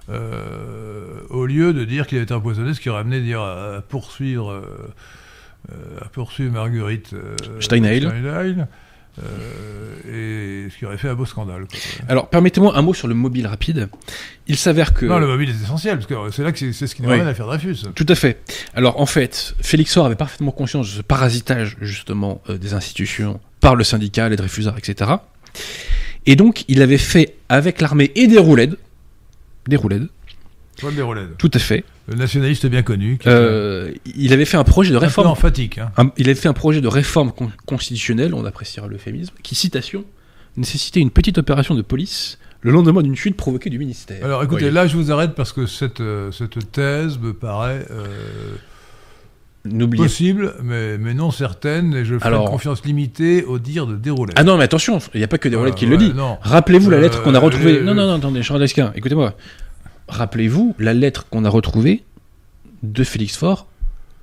euh, 0.10 1.22
au 1.32 1.46
lieu 1.48 1.74
de 1.74 1.84
dire 1.84 2.06
qu'il 2.06 2.18
avait 2.20 2.26
été 2.26 2.34
empoisonné, 2.36 2.74
ce 2.76 2.80
qui 2.80 2.90
aurait 2.90 3.02
amené 3.02 3.22
dire, 3.22 3.42
à 3.42 3.82
poursuivre, 3.90 4.64
euh, 5.72 6.00
à 6.02 6.10
poursuivre 6.10 6.52
Marguerite 6.54 7.14
euh, 7.14 7.36
Steinheil. 7.60 8.02
Steinheil, 8.02 8.66
euh, 9.24 10.66
et 10.66 10.70
ce 10.70 10.78
qui 10.78 10.86
aurait 10.86 10.98
fait 10.98 11.08
un 11.08 11.16
beau 11.16 11.26
scandale. 11.26 11.66
quoi. 11.68 11.80
Alors, 12.10 12.30
permettez-moi 12.30 12.78
un 12.78 12.82
mot 12.82 12.94
sur 12.94 13.08
le 13.08 13.14
mobile 13.16 13.48
rapide. 13.48 13.88
Il 14.48 14.58
s'avère 14.58 14.94
que... 14.94 15.06
Non, 15.06 15.20
le 15.20 15.28
mobile 15.28 15.50
est 15.50 15.64
essentiel, 15.64 15.98
parce 15.98 16.06
que 16.08 16.16
c'est 16.36 16.44
là 16.44 16.52
que 16.52 16.60
c'est 16.60 16.74
c'est 16.74 16.86
ce 16.88 16.96
qui 16.96 17.02
nous 17.02 17.08
Oui. 17.08 17.14
ramène 17.16 17.28
à 17.30 17.34
faire 17.34 17.46
Dreyfus. 17.48 17.78
Tout 17.96 18.06
à 18.10 18.16
fait. 18.16 18.42
Alors, 18.74 19.00
en 19.00 19.06
fait, 19.06 19.56
Félix 19.62 19.94
Faure 19.94 20.06
avait 20.06 20.16
parfaitement 20.16 20.52
conscience 20.52 20.88
de 20.92 20.98
ce 20.98 21.02
parasitage, 21.02 21.78
justement, 21.82 22.42
euh, 22.50 22.58
des 22.58 22.74
institutions 22.74 23.40
par 23.62 23.76
le 23.76 23.84
syndicat, 23.86 24.28
les 24.28 24.36
Dreyfusards, 24.36 24.78
etc. 24.78 25.12
Et 26.26 26.36
donc, 26.36 26.66
il 26.68 26.82
avait 26.82 26.98
fait, 26.98 27.36
avec 27.48 27.80
l'armée 27.82 28.12
et 28.16 28.28
des 28.28 28.38
roulades, 28.38 28.78
des 29.68 29.78
roulades, 29.78 30.10
Paul 30.82 30.94
tout 31.38 31.52
à 31.54 31.60
fait, 31.60 31.84
le 32.08 32.16
nationaliste 32.16 32.66
bien 32.68 32.82
connu, 32.84 33.18
qui 33.18 33.28
euh, 33.30 33.92
il 34.18 34.34
avait 34.34 34.46
fait 34.46 34.58
un 34.58 34.64
projet 34.64 34.90
de 34.92 34.96
est 34.96 34.98
un 34.98 35.00
peu 35.02 35.06
réforme 35.06 35.28
emphatique. 35.28 35.78
Hein. 35.78 35.92
Un- 35.98 36.12
il 36.18 36.28
avait 36.30 36.40
fait 36.40 36.50
un 36.50 36.54
projet 36.54 36.82
de 36.82 36.88
réforme 36.88 37.32
con- 37.32 37.52
constitutionnelle, 37.66 38.34
on 38.34 38.46
appréciera 38.46 38.88
l'euphémisme, 38.88 39.34
qui, 39.44 39.56
citation, 39.56 40.04
nécessitait 40.58 41.00
une 41.00 41.12
petite 41.12 41.38
opération 41.38 41.76
de 41.76 41.82
police 41.82 42.38
le 42.62 42.72
lendemain 42.72 43.04
d'une 43.04 43.16
chute 43.16 43.38
provoquée 43.38 43.70
du 43.70 43.78
ministère. 43.78 44.26
Alors 44.26 44.42
écoutez, 44.44 44.72
là 44.72 44.88
je 44.88 44.96
vous 44.98 45.12
arrête 45.12 45.36
parce 45.36 45.54
que 45.54 45.68
cette, 45.68 46.02
euh, 46.02 46.32
cette 46.32 46.72
thèse 46.72 47.20
me 47.20 47.32
paraît 47.34 47.86
euh, 47.92 48.06
possible, 49.96 50.54
mais, 50.64 50.98
mais 50.98 51.14
non 51.14 51.32
certaine, 51.32 51.94
et 51.94 52.06
je 52.06 52.16
ferai 52.16 52.28
Alors- 52.28 52.50
confiance 52.50 52.84
limitée 52.86 53.44
au 53.44 53.60
dire 53.60 53.88
de 53.88 53.96
Déroulède. 53.96 54.36
Ah 54.38 54.44
non, 54.44 54.58
mais 54.58 54.64
attention, 54.64 55.00
il 55.14 55.18
n'y 55.20 55.24
a 55.24 55.28
pas 55.28 55.38
que 55.38 55.48
Voilà, 55.50 55.62
relais 55.62 55.74
qui 55.76 55.86
ouais, 55.86 55.92
le 55.92 55.98
dit. 55.98 56.14
Rappelez-vous 56.42 56.90
la 56.90 56.98
Euh, 56.98 57.02
lettre 57.02 57.24
qu'on 57.24 57.34
a 57.36 57.40
retrouvée. 57.40 57.82
Non, 57.82 57.94
non, 57.96 58.06
non, 58.08 58.14
attendez, 58.16 58.44
Charles 58.44 58.60
Desquin, 58.62 58.92
écoutez-moi. 58.96 59.36
Rappelez-vous 60.08 60.76
la 60.80 60.94
lettre 60.94 61.28
qu'on 61.30 61.46
a 61.46 61.50
retrouvée 61.50 62.04
de 62.84 63.04
Félix 63.04 63.36
Faure 63.38 63.68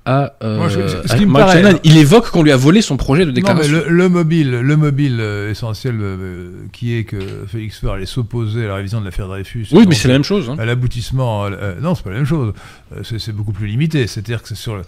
à, 0.05 0.33
euh, 0.43 0.57
Moi, 0.57 0.67
je- 0.67 0.85
ce 1.07 1.13
à 1.13 1.17
qui 1.17 1.25
me 1.25 1.31
Mark 1.31 1.45
paraît- 1.47 1.61
Shannon. 1.63 1.79
Il 1.85 1.97
évoque 1.97 2.29
qu'on 2.29 2.43
lui 2.43 2.51
a 2.51 2.57
volé 2.57 2.81
son 2.81 2.97
projet 2.97 3.21
de 3.25 3.31
Non, 3.31 3.35
mais 3.35 3.41
déclaration. 3.41 3.73
le, 3.87 3.89
le 3.89 4.09
mobile, 4.09 4.51
le 4.51 4.75
mobile 4.77 5.17
euh, 5.21 5.49
essentiel 5.51 5.95
euh, 6.01 6.49
qui 6.73 6.93
est 6.97 7.05
que 7.05 7.45
Félix 7.47 7.79
Faure 7.79 7.93
allait 7.93 8.05
s'opposer 8.05 8.65
à 8.65 8.67
la 8.69 8.75
révision 8.75 8.99
de 8.99 9.05
l'affaire 9.05 9.27
Dreyfus. 9.29 9.67
Oui, 9.71 9.85
mais 9.87 9.95
c'est 9.95 10.09
la 10.09 10.15
même 10.15 10.23
chose. 10.25 10.49
hein. 10.49 10.57
à 10.59 10.65
l'aboutissement. 10.65 11.45
euh, 11.45 11.75
non, 11.81 11.95
c'est 11.95 12.03
pas 12.03 12.09
la 12.09 12.17
même 12.17 12.25
chose. 12.25 12.53
Euh, 12.97 13.01
c'est 13.17 13.31
beaucoup 13.33 13.53
plus 13.53 13.67
limité. 13.67 14.05
C'est-à-dire 14.07 14.41
que 14.41 14.49
c'est 14.49 14.55
sur 14.55 14.75
le, 14.75 14.81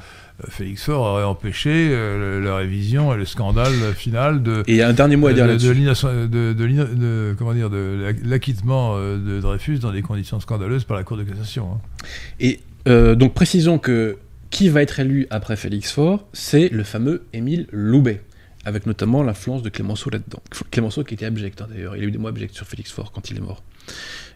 Félix 0.50 0.84
Faure 0.84 1.02
aurait 1.02 1.24
empêché 1.24 1.70
euh, 1.92 2.42
la 2.42 2.58
révision 2.58 3.14
et 3.14 3.18
le 3.18 3.26
scandale 3.26 3.72
final 3.96 4.44
de, 4.44 4.64
Et 4.68 4.84
un 4.84 4.92
dernier 4.94 5.16
mot 5.16 5.28
à 5.28 5.34
dire 5.34 5.48
de, 5.48 5.54
de 5.54 6.54
de- 6.54 7.36
comment 7.38 7.54
dire, 7.54 7.70
de 7.70 8.02
l'ac- 8.04 8.18
l'acquittement 8.24 8.96
euh, 8.98 9.18
de 9.18 9.40
Dreyfus 9.40 9.80
dans 9.80 9.92
des 9.92 10.02
conditions 10.02 10.40
scandaleuses 10.40 10.84
par 10.84 10.98
la 10.98 11.04
Cour 11.04 11.18
de 11.18 11.24
cassation. 11.24 11.72
hein. 11.74 12.06
Et 12.40 12.60
euh, 12.88 13.16
donc 13.16 13.34
précisons 13.34 13.78
que 13.80 14.18
qui 14.50 14.70
va 14.70 14.82
être 14.82 15.00
élu 15.00 15.26
après 15.30 15.56
Félix 15.56 15.92
Faure, 15.92 16.26
c'est 16.34 16.70
le 16.70 16.84
fameux 16.84 17.24
Émile 17.34 17.68
Loubet, 17.72 18.22
avec 18.66 18.86
notamment 18.86 19.24
l'influence 19.24 19.64
de 19.64 19.70
Clémenceau 19.70 20.10
là-dedans. 20.10 20.40
Clémenceau 20.72 21.04
qui 21.04 21.14
était 21.14 21.26
abject 21.26 21.62
hein, 21.62 21.68
d'ailleurs, 21.70 21.96
il 21.96 22.04
a 22.04 22.06
eu 22.06 22.12
des 22.12 22.18
mots 22.18 22.28
abjects 22.28 22.54
sur 22.54 22.66
Félix 22.68 22.92
Faure 22.92 23.12
quand 23.12 23.30
il 23.32 23.38
est 23.38 23.42
mort. 23.42 23.64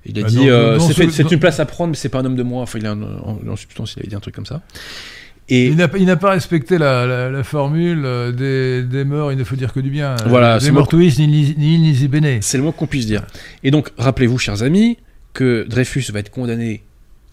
Il 0.06 0.18
a 0.20 0.24
Ah, 0.26 0.30
dit 0.30 0.50
euh, 0.50 0.80
c'est 0.80 1.32
une 1.32 1.40
place 1.40 1.60
à 1.60 1.66
prendre, 1.66 1.90
mais 1.92 1.96
c'est 1.98 2.10
pas 2.10 2.20
un 2.20 2.26
homme 2.26 2.36
de 2.38 2.44
moi. 2.44 2.62
Enfin, 2.62 2.80
il 2.80 2.86
a 2.86 2.92
un- 2.92 3.02
en, 3.02 3.38
en 3.50 3.56
substance, 3.58 3.94
il 3.96 4.00
avait 4.00 4.08
dit 4.08 4.16
un 4.16 4.20
truc 4.22 4.34
comme 4.36 4.46
ça. 4.46 4.62
Et 5.52 5.68
Il 5.68 5.76
n'a 5.78 5.88
pas- 6.16 6.30
respecté 6.30 6.78
la, 6.78 7.06
la- 7.08 7.30
la 7.30 7.44
formule 7.44 8.04
euh, 8.06 8.32
des, 8.32 8.84
des 8.84 9.04
morts, 9.04 9.32
il 9.32 9.38
ne 9.38 9.44
faut 9.44 9.56
dire 9.56 9.74
que 9.74 9.80
du 9.80 9.90
bien. 9.90 10.16
Voilà, 10.28 10.60
des 10.60 10.66
c'est 10.66 10.72
mortuis, 10.72 11.14
ni 11.18 11.28
ni 11.28 11.56
ni 11.58 11.80
ni 11.80 11.94
zi 11.96 12.08
bene. 12.08 12.40
c'est 12.42 12.58
le 12.58 12.64
moins 12.64 12.72
qu'on 12.72 12.86
puisse 12.88 13.08
dire. 13.08 13.26
Et 13.64 13.72
donc, 13.72 13.90
rappelez-vous, 13.98 14.38
chers 14.38 14.62
amis, 14.64 14.98
que 15.34 15.66
Dreyfus 15.68 16.06
va 16.12 16.20
être 16.20 16.30
condamné. 16.30 16.84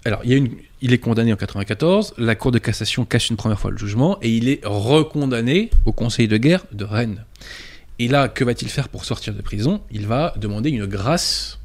Alors, 0.07 0.21
il, 0.25 0.31
y 0.31 0.35
a 0.35 0.37
une... 0.37 0.51
il 0.81 0.93
est 0.93 0.99
condamné 0.99 1.33
en 1.33 1.37
94, 1.37 2.15
la 2.17 2.35
Cour 2.37 2.53
de 2.53 2.59
cassation 2.59 3.05
casse 3.05 3.29
une 3.29 3.37
première 3.37 3.59
fois 3.61 3.71
le 3.71 3.77
jugement, 3.77 4.19
et 4.23 4.31
il 4.31 4.49
est 4.49 4.61
recondamné 4.65 5.71
au 5.85 5.93
Conseil 5.93 6.29
de 6.29 6.37
guerre 6.37 6.65
de 6.73 6.85
Rennes. 6.85 7.25
Et 7.99 8.09
là, 8.09 8.29
que 8.29 8.45
va-t-il 8.45 8.71
faire 8.71 8.89
pour 8.89 9.05
sortir 9.05 9.35
de 9.35 9.43
prison? 9.43 9.81
Il 9.91 10.07
va 10.07 10.33
demander 10.39 10.71
une 10.71 10.87
grâce 10.87 11.59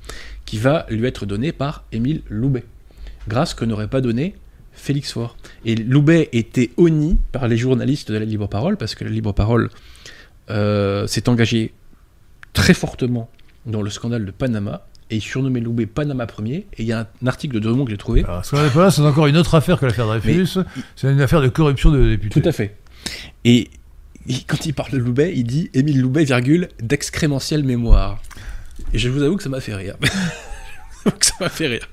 qui 0.45 0.57
va 0.57 0.85
lui 0.89 1.05
être 1.07 1.25
donnée 1.25 1.51
par 1.51 1.83
Émile 1.91 2.21
Loubet. 2.29 2.63
Grâce 3.27 3.53
que 3.53 3.63
n'aurait 3.65 3.87
pas 3.89 4.01
donnée 4.01 4.33
Félix 4.81 5.11
Faure. 5.11 5.37
Et 5.63 5.75
Loubet 5.75 6.29
était 6.33 6.71
honni 6.75 7.17
par 7.31 7.47
les 7.47 7.55
journalistes 7.55 8.11
de 8.11 8.17
la 8.17 8.25
Libre 8.25 8.47
Parole, 8.47 8.77
parce 8.77 8.95
que 8.95 9.03
la 9.03 9.11
Libre 9.11 9.31
Parole 9.31 9.69
euh, 10.49 11.05
s'est 11.05 11.29
engagée 11.29 11.73
très 12.53 12.73
fortement 12.73 13.29
dans 13.67 13.83
le 13.83 13.91
scandale 13.91 14.25
de 14.25 14.31
Panama, 14.31 14.87
et 15.11 15.17
il 15.17 15.21
surnommait 15.21 15.59
Loubet 15.59 15.85
Panama 15.85 16.25
Premier, 16.25 16.65
et 16.73 16.81
il 16.81 16.85
y 16.85 16.93
a 16.93 17.07
un 17.21 17.27
article 17.27 17.53
de 17.53 17.59
Dremont 17.59 17.85
que 17.85 17.91
j'ai 17.91 17.97
trouvé. 17.97 18.23
Alors, 18.23 18.43
ce 18.43 18.55
qu'on 18.55 18.89
c'est 18.89 19.01
encore 19.01 19.27
une 19.27 19.37
autre 19.37 19.53
affaire 19.53 19.79
que 19.79 19.85
l'affaire 19.85 20.07
Dreyfus. 20.07 20.57
C'est 20.95 21.11
une 21.11 21.21
affaire 21.21 21.41
de 21.41 21.49
corruption 21.49 21.91
de 21.91 22.09
députés. 22.09 22.41
Tout 22.41 22.49
à 22.49 22.51
fait. 22.51 22.75
Et, 23.45 23.69
et 24.27 24.35
quand 24.47 24.65
il 24.65 24.73
parle 24.73 24.91
de 24.91 24.97
Loubet, 24.97 25.33
il 25.35 25.43
dit 25.43 25.69
Émile 25.75 26.01
Loubet, 26.01 26.23
virgule, 26.23 26.69
d'excrémentielle 26.81 27.63
mémoire. 27.63 28.19
Et 28.93 28.97
je 28.97 29.09
vous 29.09 29.21
avoue 29.21 29.37
que 29.37 29.43
ça 29.43 29.49
m'a 29.49 29.61
fait 29.61 29.75
rire. 29.75 29.95
Je 31.03 31.09
vous 31.09 31.09
avoue 31.09 31.19
que 31.19 31.25
ça 31.25 31.33
m'a 31.39 31.49
fait 31.49 31.67
rire. 31.67 31.87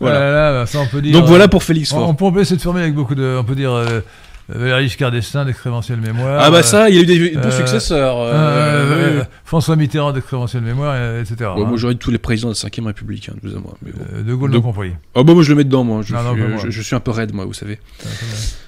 Voilà. 0.00 0.18
Voilà, 0.18 0.52
bah, 0.52 0.66
ça 0.66 0.78
on 0.80 0.86
peut 0.86 1.00
dire. 1.02 1.12
Donc 1.12 1.24
euh, 1.24 1.28
voilà 1.28 1.48
pour 1.48 1.62
Félix 1.62 1.92
On, 1.92 1.96
Faure. 2.00 2.08
on 2.08 2.14
peut 2.14 2.24
employer 2.24 2.44
cette 2.44 2.62
formule 2.62 2.82
avec 2.82 2.94
beaucoup 2.94 3.14
de. 3.14 3.36
On 3.38 3.44
peut 3.44 3.54
dire 3.54 3.72
euh, 3.72 4.00
Valéry 4.48 4.84
Giscard 4.88 5.10
d'Estaing 5.10 5.44
d'excrémentielle 5.46 6.00
mémoire. 6.00 6.38
Ah 6.42 6.50
bah 6.50 6.62
ça, 6.62 6.90
il 6.90 6.98
a 6.98 7.02
eu 7.02 7.06
des 7.06 7.30
bons 7.30 7.40
euh, 7.46 7.50
successeurs. 7.50 8.18
euh, 8.20 8.32
euh, 8.34 8.34
euh, 8.34 9.20
oui. 9.20 9.26
François 9.44 9.74
Mitterrand 9.76 10.12
d'excrémentielle 10.12 10.62
mémoire, 10.62 10.92
euh, 10.96 11.22
etc. 11.22 11.36
Ouais, 11.56 11.62
hein. 11.62 11.66
moi 11.66 11.76
j'aurais 11.78 11.94
tous 11.94 12.10
les 12.10 12.18
présidents 12.18 12.50
de 12.50 12.54
la 12.62 12.68
5ème 12.68 12.86
République, 12.86 13.30
hein, 13.30 13.36
de 13.42 13.48
vous 13.48 13.56
à 13.56 13.60
moi. 13.60 13.74
Mais 13.82 13.92
bon. 13.92 14.04
Euh, 14.14 14.22
de 14.22 14.34
Gaulle 14.34 14.50
De- 14.50 14.56
non 14.56 14.62
compris. 14.62 14.92
Ah 15.14 15.22
bah 15.22 15.32
moi 15.32 15.42
je 15.42 15.48
le 15.48 15.54
mets 15.56 15.64
dedans, 15.64 15.82
moi. 15.84 16.02
Je, 16.04 16.12
Non, 16.12 16.22
non, 16.22 16.34
suis, 16.34 16.42
pas 16.42 16.48
moi. 16.48 16.60
je, 16.62 16.70
je 16.70 16.82
suis 16.82 16.94
un 16.94 17.00
peu 17.00 17.10
raide, 17.10 17.32
moi, 17.32 17.46
vous 17.46 17.54
savez. 17.54 17.78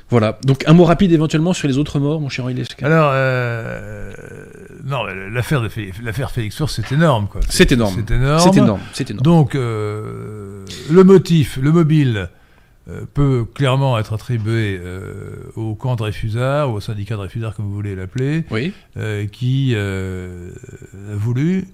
Voilà. 0.09 0.39
Donc 0.45 0.63
un 0.67 0.73
mot 0.73 0.85
rapide 0.85 1.13
éventuellement 1.13 1.53
sur 1.53 1.67
les 1.69 1.77
autres 1.79 1.99
morts, 1.99 2.21
mon 2.21 2.29
cher 2.29 2.45
Henri 2.45 2.55
Lesca. 2.55 2.87
Alors, 2.87 3.11
euh, 3.13 4.13
non, 4.87 5.05
l'affaire 5.05 5.61
de 5.61 5.69
l'affaire 6.03 6.31
Félix 6.31 6.57
Faure, 6.57 6.71
c'est 6.71 6.93
énorme, 6.93 7.27
quoi. 7.27 7.41
C'est 7.49 7.73
énorme. 7.73 7.95
C'est 7.97 8.15
énorme. 8.15 8.41
C'est 8.41 8.57
énorme. 8.57 8.81
C'est 8.93 9.11
énorme. 9.11 9.23
Donc, 9.25 9.55
euh, 9.55 10.65
le 10.91 11.05
motif, 11.05 11.59
le 11.61 11.73
mobile, 11.73 12.29
euh, 12.89 13.01
peut 13.15 13.45
clairement 13.53 13.99
être 13.99 14.13
attribué 14.13 14.79
euh, 14.81 15.35
au 15.57 15.75
camp 15.75 15.97
Dreyfusard, 15.97 16.71
ou 16.71 16.75
au 16.75 16.81
syndicat 16.81 17.17
Dreyfusard, 17.17 17.55
comme 17.57 17.67
vous 17.67 17.75
voulez 17.75 17.97
l'appeler, 17.97 18.45
Oui. 18.53 18.73
qui 19.33 19.75
a 19.75 21.17
voulu 21.17 21.67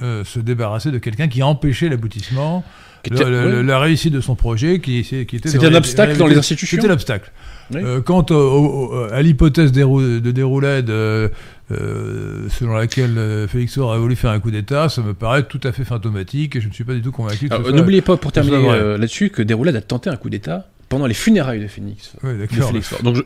se 0.00 0.38
débarrasser 0.38 0.90
de 0.90 0.98
quelqu'un 0.98 1.28
qui 1.28 1.42
empêchait 1.42 1.88
l'aboutissement, 1.88 2.62
Qui 2.62 2.68
le- 3.10 3.16
était- 3.16 3.24
le- 3.30 3.56
ouais. 3.58 3.62
la 3.62 3.78
réussite 3.78 4.12
de 4.12 4.20
son 4.20 4.34
projet, 4.34 4.80
qui, 4.80 5.02
qui 5.02 5.16
était. 5.36 5.48
C'était 5.48 5.66
un 5.66 5.74
obstacle 5.74 6.12
dans 6.12 6.24
réalité- 6.24 6.34
les 6.34 6.38
institutions. 6.38 6.76
C'était 6.76 6.88
l'obstacle. 6.88 7.30
Oui. 7.74 7.80
Euh, 7.84 8.00
quant 8.00 8.24
au- 8.30 8.34
au- 8.34 8.92
au- 8.94 9.12
à 9.12 9.20
l'hypothèse 9.20 9.72
de 9.72 10.30
Déroulède, 10.30 10.88
euh, 10.90 11.28
euh, 11.70 12.48
selon 12.48 12.74
laquelle 12.74 13.18
euh, 13.18 13.46
Félix 13.46 13.74
Faure 13.74 13.92
a 13.92 13.98
voulu 13.98 14.16
faire 14.16 14.30
un 14.30 14.40
coup 14.40 14.50
d'État, 14.50 14.88
ça 14.88 15.02
me 15.02 15.12
paraît 15.14 15.42
tout 15.44 15.60
à 15.64 15.72
fait 15.72 15.84
fantomatique 15.84 16.56
et 16.56 16.60
je 16.60 16.68
ne 16.68 16.72
suis 16.72 16.84
pas 16.84 16.94
du 16.94 17.02
tout 17.02 17.12
convaincu 17.12 17.48
N'oubliez 17.72 18.00
pas, 18.00 18.16
pour 18.16 18.32
terminer 18.32 18.56
euh, 18.70 18.96
là-dessus, 18.98 19.30
que 19.30 19.42
Déroulade 19.42 19.76
a 19.76 19.80
tenté 19.82 20.08
un 20.08 20.16
coup 20.16 20.30
d'État 20.30 20.66
pendant 20.88 21.06
les 21.06 21.12
funérailles 21.14 21.60
de 21.60 21.66
Phoenix. 21.68 22.12
Oui, 22.22 22.32
de 22.32 22.38
d'accord. 22.38 22.68
Félix 22.68 22.88
Faure. 22.88 23.02
Donc 23.02 23.16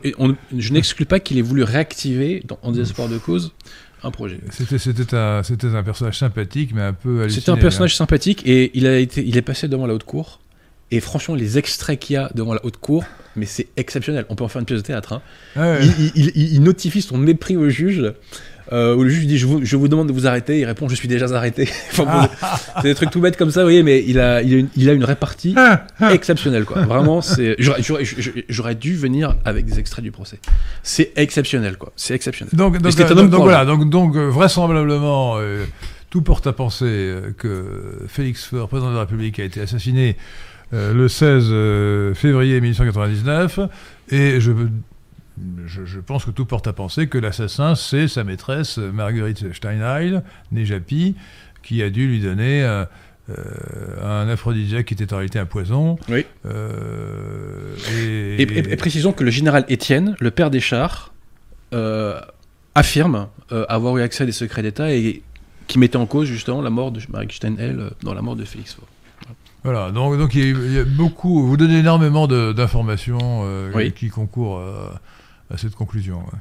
je, 0.57 0.73
n'exclus 0.73 1.05
pas 1.05 1.21
qu'il 1.21 1.37
ait 1.37 1.41
voulu 1.41 1.63
réactiver, 1.63 2.43
dans, 2.45 2.59
en 2.63 2.71
désespoir 2.73 3.07
de 3.07 3.17
cause, 3.17 3.53
un 4.03 4.11
projet. 4.11 4.39
C'était, 4.51 5.15
un, 5.15 5.83
personnage 5.83 6.17
sympathique, 6.19 6.71
mais 6.75 6.81
un 6.81 6.93
peu. 6.93 7.27
C'était 7.29 7.51
un 7.51 7.57
personnage 7.57 7.95
sympathique 7.95 8.41
et 8.45 8.71
il, 8.73 8.85
a 8.87 8.97
été, 8.97 9.25
il 9.25 9.37
est 9.37 9.41
passé 9.41 9.67
devant 9.67 9.85
la 9.87 9.93
haute 9.93 10.03
cour. 10.03 10.39
Et 10.91 10.99
franchement, 10.99 11.33
les 11.33 11.57
extraits 11.57 11.97
qu'il 11.99 12.13
y 12.15 12.17
a 12.17 12.29
devant 12.35 12.53
la 12.53 12.63
haute 12.63 12.77
cour, 12.77 13.03
mais 13.35 13.47
c'est 13.47 13.67
exceptionnel. 13.77 14.25
On 14.29 14.35
peut 14.35 14.43
en 14.43 14.47
faire 14.47 14.59
une 14.59 14.65
pièce 14.65 14.81
de 14.81 14.85
théâtre. 14.85 15.13
hein. 15.13 15.21
Ouais, 15.55 15.79
Il, 15.83 16.11
il- 16.15 16.31
il- 16.35 16.53
il 16.53 16.61
notifie 16.61 17.01
son 17.01 17.17
mépris 17.17 17.57
au 17.57 17.67
juge. 17.69 18.13
Euh, 18.71 18.95
où 18.95 19.03
le 19.03 19.09
juge 19.09 19.27
dit 19.27 19.37
je 19.37 19.45
vous, 19.45 19.63
je 19.63 19.75
vous 19.75 19.87
demande 19.87 20.07
de 20.07 20.13
vous 20.13 20.27
arrêter, 20.27 20.59
il 20.59 20.65
répond 20.65 20.87
je 20.87 20.95
suis 20.95 21.07
déjà 21.07 21.25
arrêté. 21.35 21.69
Enfin, 21.91 22.05
bon, 22.05 22.47
c'est 22.77 22.87
des 22.87 22.95
trucs 22.95 23.11
tout 23.11 23.21
bêtes 23.21 23.37
comme 23.37 23.51
ça, 23.51 23.61
vous 23.61 23.67
voyez, 23.67 23.83
mais 23.83 24.03
il 24.07 24.19
a, 24.19 24.41
il 24.41 24.53
a, 24.53 24.57
une, 24.57 24.69
il 24.75 24.89
a 24.89 24.93
une 24.93 25.03
répartie 25.03 25.55
exceptionnelle, 26.11 26.65
quoi. 26.65 26.81
Vraiment, 26.81 27.21
c'est. 27.21 27.55
J'aurais, 27.59 28.75
dû 28.75 28.95
venir 28.95 29.35
avec 29.45 29.65
des 29.65 29.79
extraits 29.79 30.03
du 30.03 30.11
procès. 30.11 30.39
C'est 30.81 31.11
exceptionnel, 31.15 31.77
quoi. 31.77 31.91
C'est 31.95 32.15
exceptionnel. 32.15 32.53
Donc, 32.55 32.79
donc, 32.79 32.99
euh, 32.99 33.37
voilà, 33.37 33.65
donc, 33.65 33.89
donc 33.89 34.15
euh, 34.15 34.27
vraisemblablement, 34.29 35.35
euh, 35.37 35.65
tout 36.09 36.21
porte 36.21 36.47
à 36.47 36.53
penser 36.53 37.13
que 37.37 38.05
Félix 38.07 38.45
Faure, 38.45 38.67
président 38.67 38.89
de 38.89 38.95
la 38.95 39.01
République, 39.01 39.39
a 39.39 39.43
été 39.43 39.61
assassiné 39.61 40.17
le 40.73 41.07
16 41.07 41.49
euh, 41.51 42.13
février 42.13 42.59
1899, 42.59 43.59
et 44.09 44.39
je, 44.39 44.51
je, 45.65 45.85
je 45.85 45.99
pense 45.99 46.25
que 46.25 46.31
tout 46.31 46.45
porte 46.45 46.67
à 46.67 46.73
penser 46.73 47.07
que 47.07 47.17
l'assassin, 47.17 47.75
c'est 47.75 48.07
sa 48.07 48.23
maîtresse, 48.23 48.77
euh, 48.79 48.91
Marguerite 48.91 49.53
Steinheil, 49.53 50.21
née 50.51 50.65
Japy, 50.65 51.15
qui 51.63 51.81
a 51.81 51.89
dû 51.89 52.07
lui 52.07 52.19
donner 52.19 52.63
euh, 52.63 52.85
euh, 53.29 54.23
un 54.23 54.27
aphrodisiaque 54.29 54.85
qui 54.87 54.93
était 54.93 55.11
en 55.13 55.17
réalité 55.17 55.39
un 55.39 55.45
poison. 55.45 55.97
Oui. 56.09 56.25
Euh, 56.45 57.75
et, 57.97 58.41
Et, 58.41 58.41
et- 58.43 58.73
et 58.73 58.75
précisons 58.75 59.13
que 59.13 59.23
le 59.23 59.31
général 59.31 59.65
Étienne, 59.69 60.15
le 60.19 60.31
père 60.31 60.49
des 60.51 60.59
chars, 60.59 61.13
euh, 61.73 62.19
affirme 62.75 63.27
euh, 63.51 63.65
avoir 63.69 63.97
eu 63.97 64.01
accès 64.01 64.23
à 64.23 64.25
des 64.25 64.31
secrets 64.31 64.61
d'État 64.61 64.93
et 64.93 65.21
qui 65.67 65.79
mettait 65.79 65.95
en 65.97 66.05
cause 66.05 66.27
justement 66.27 66.61
la 66.61 66.69
mort 66.69 66.91
de 66.91 66.99
Marie 67.09 67.27
Steinhell 67.31 67.79
euh, 67.79 67.89
dans 68.03 68.13
la 68.13 68.21
mort 68.21 68.35
de 68.35 68.43
Félix 68.45 68.73
Faure. 68.73 68.87
Voilà, 69.63 69.91
donc, 69.91 70.17
donc 70.17 70.35
il, 70.35 70.39
y 70.41 70.43
a, 70.43 70.47
eu- 70.47 70.65
il 70.65 70.73
y 70.73 70.79
a 70.79 70.83
beaucoup, 70.83 71.47
vous 71.47 71.55
donnez 71.55 71.79
énormément 71.79 72.27
d'informations 72.27 73.43
euh, 73.45 73.71
Oui. 73.73 73.93
qui 73.93 74.09
concourent 74.09 74.59
à, 74.59 74.99
à 75.51 75.57
cette 75.57 75.75
conclusion. 75.75 76.17
ouais. 76.19 76.39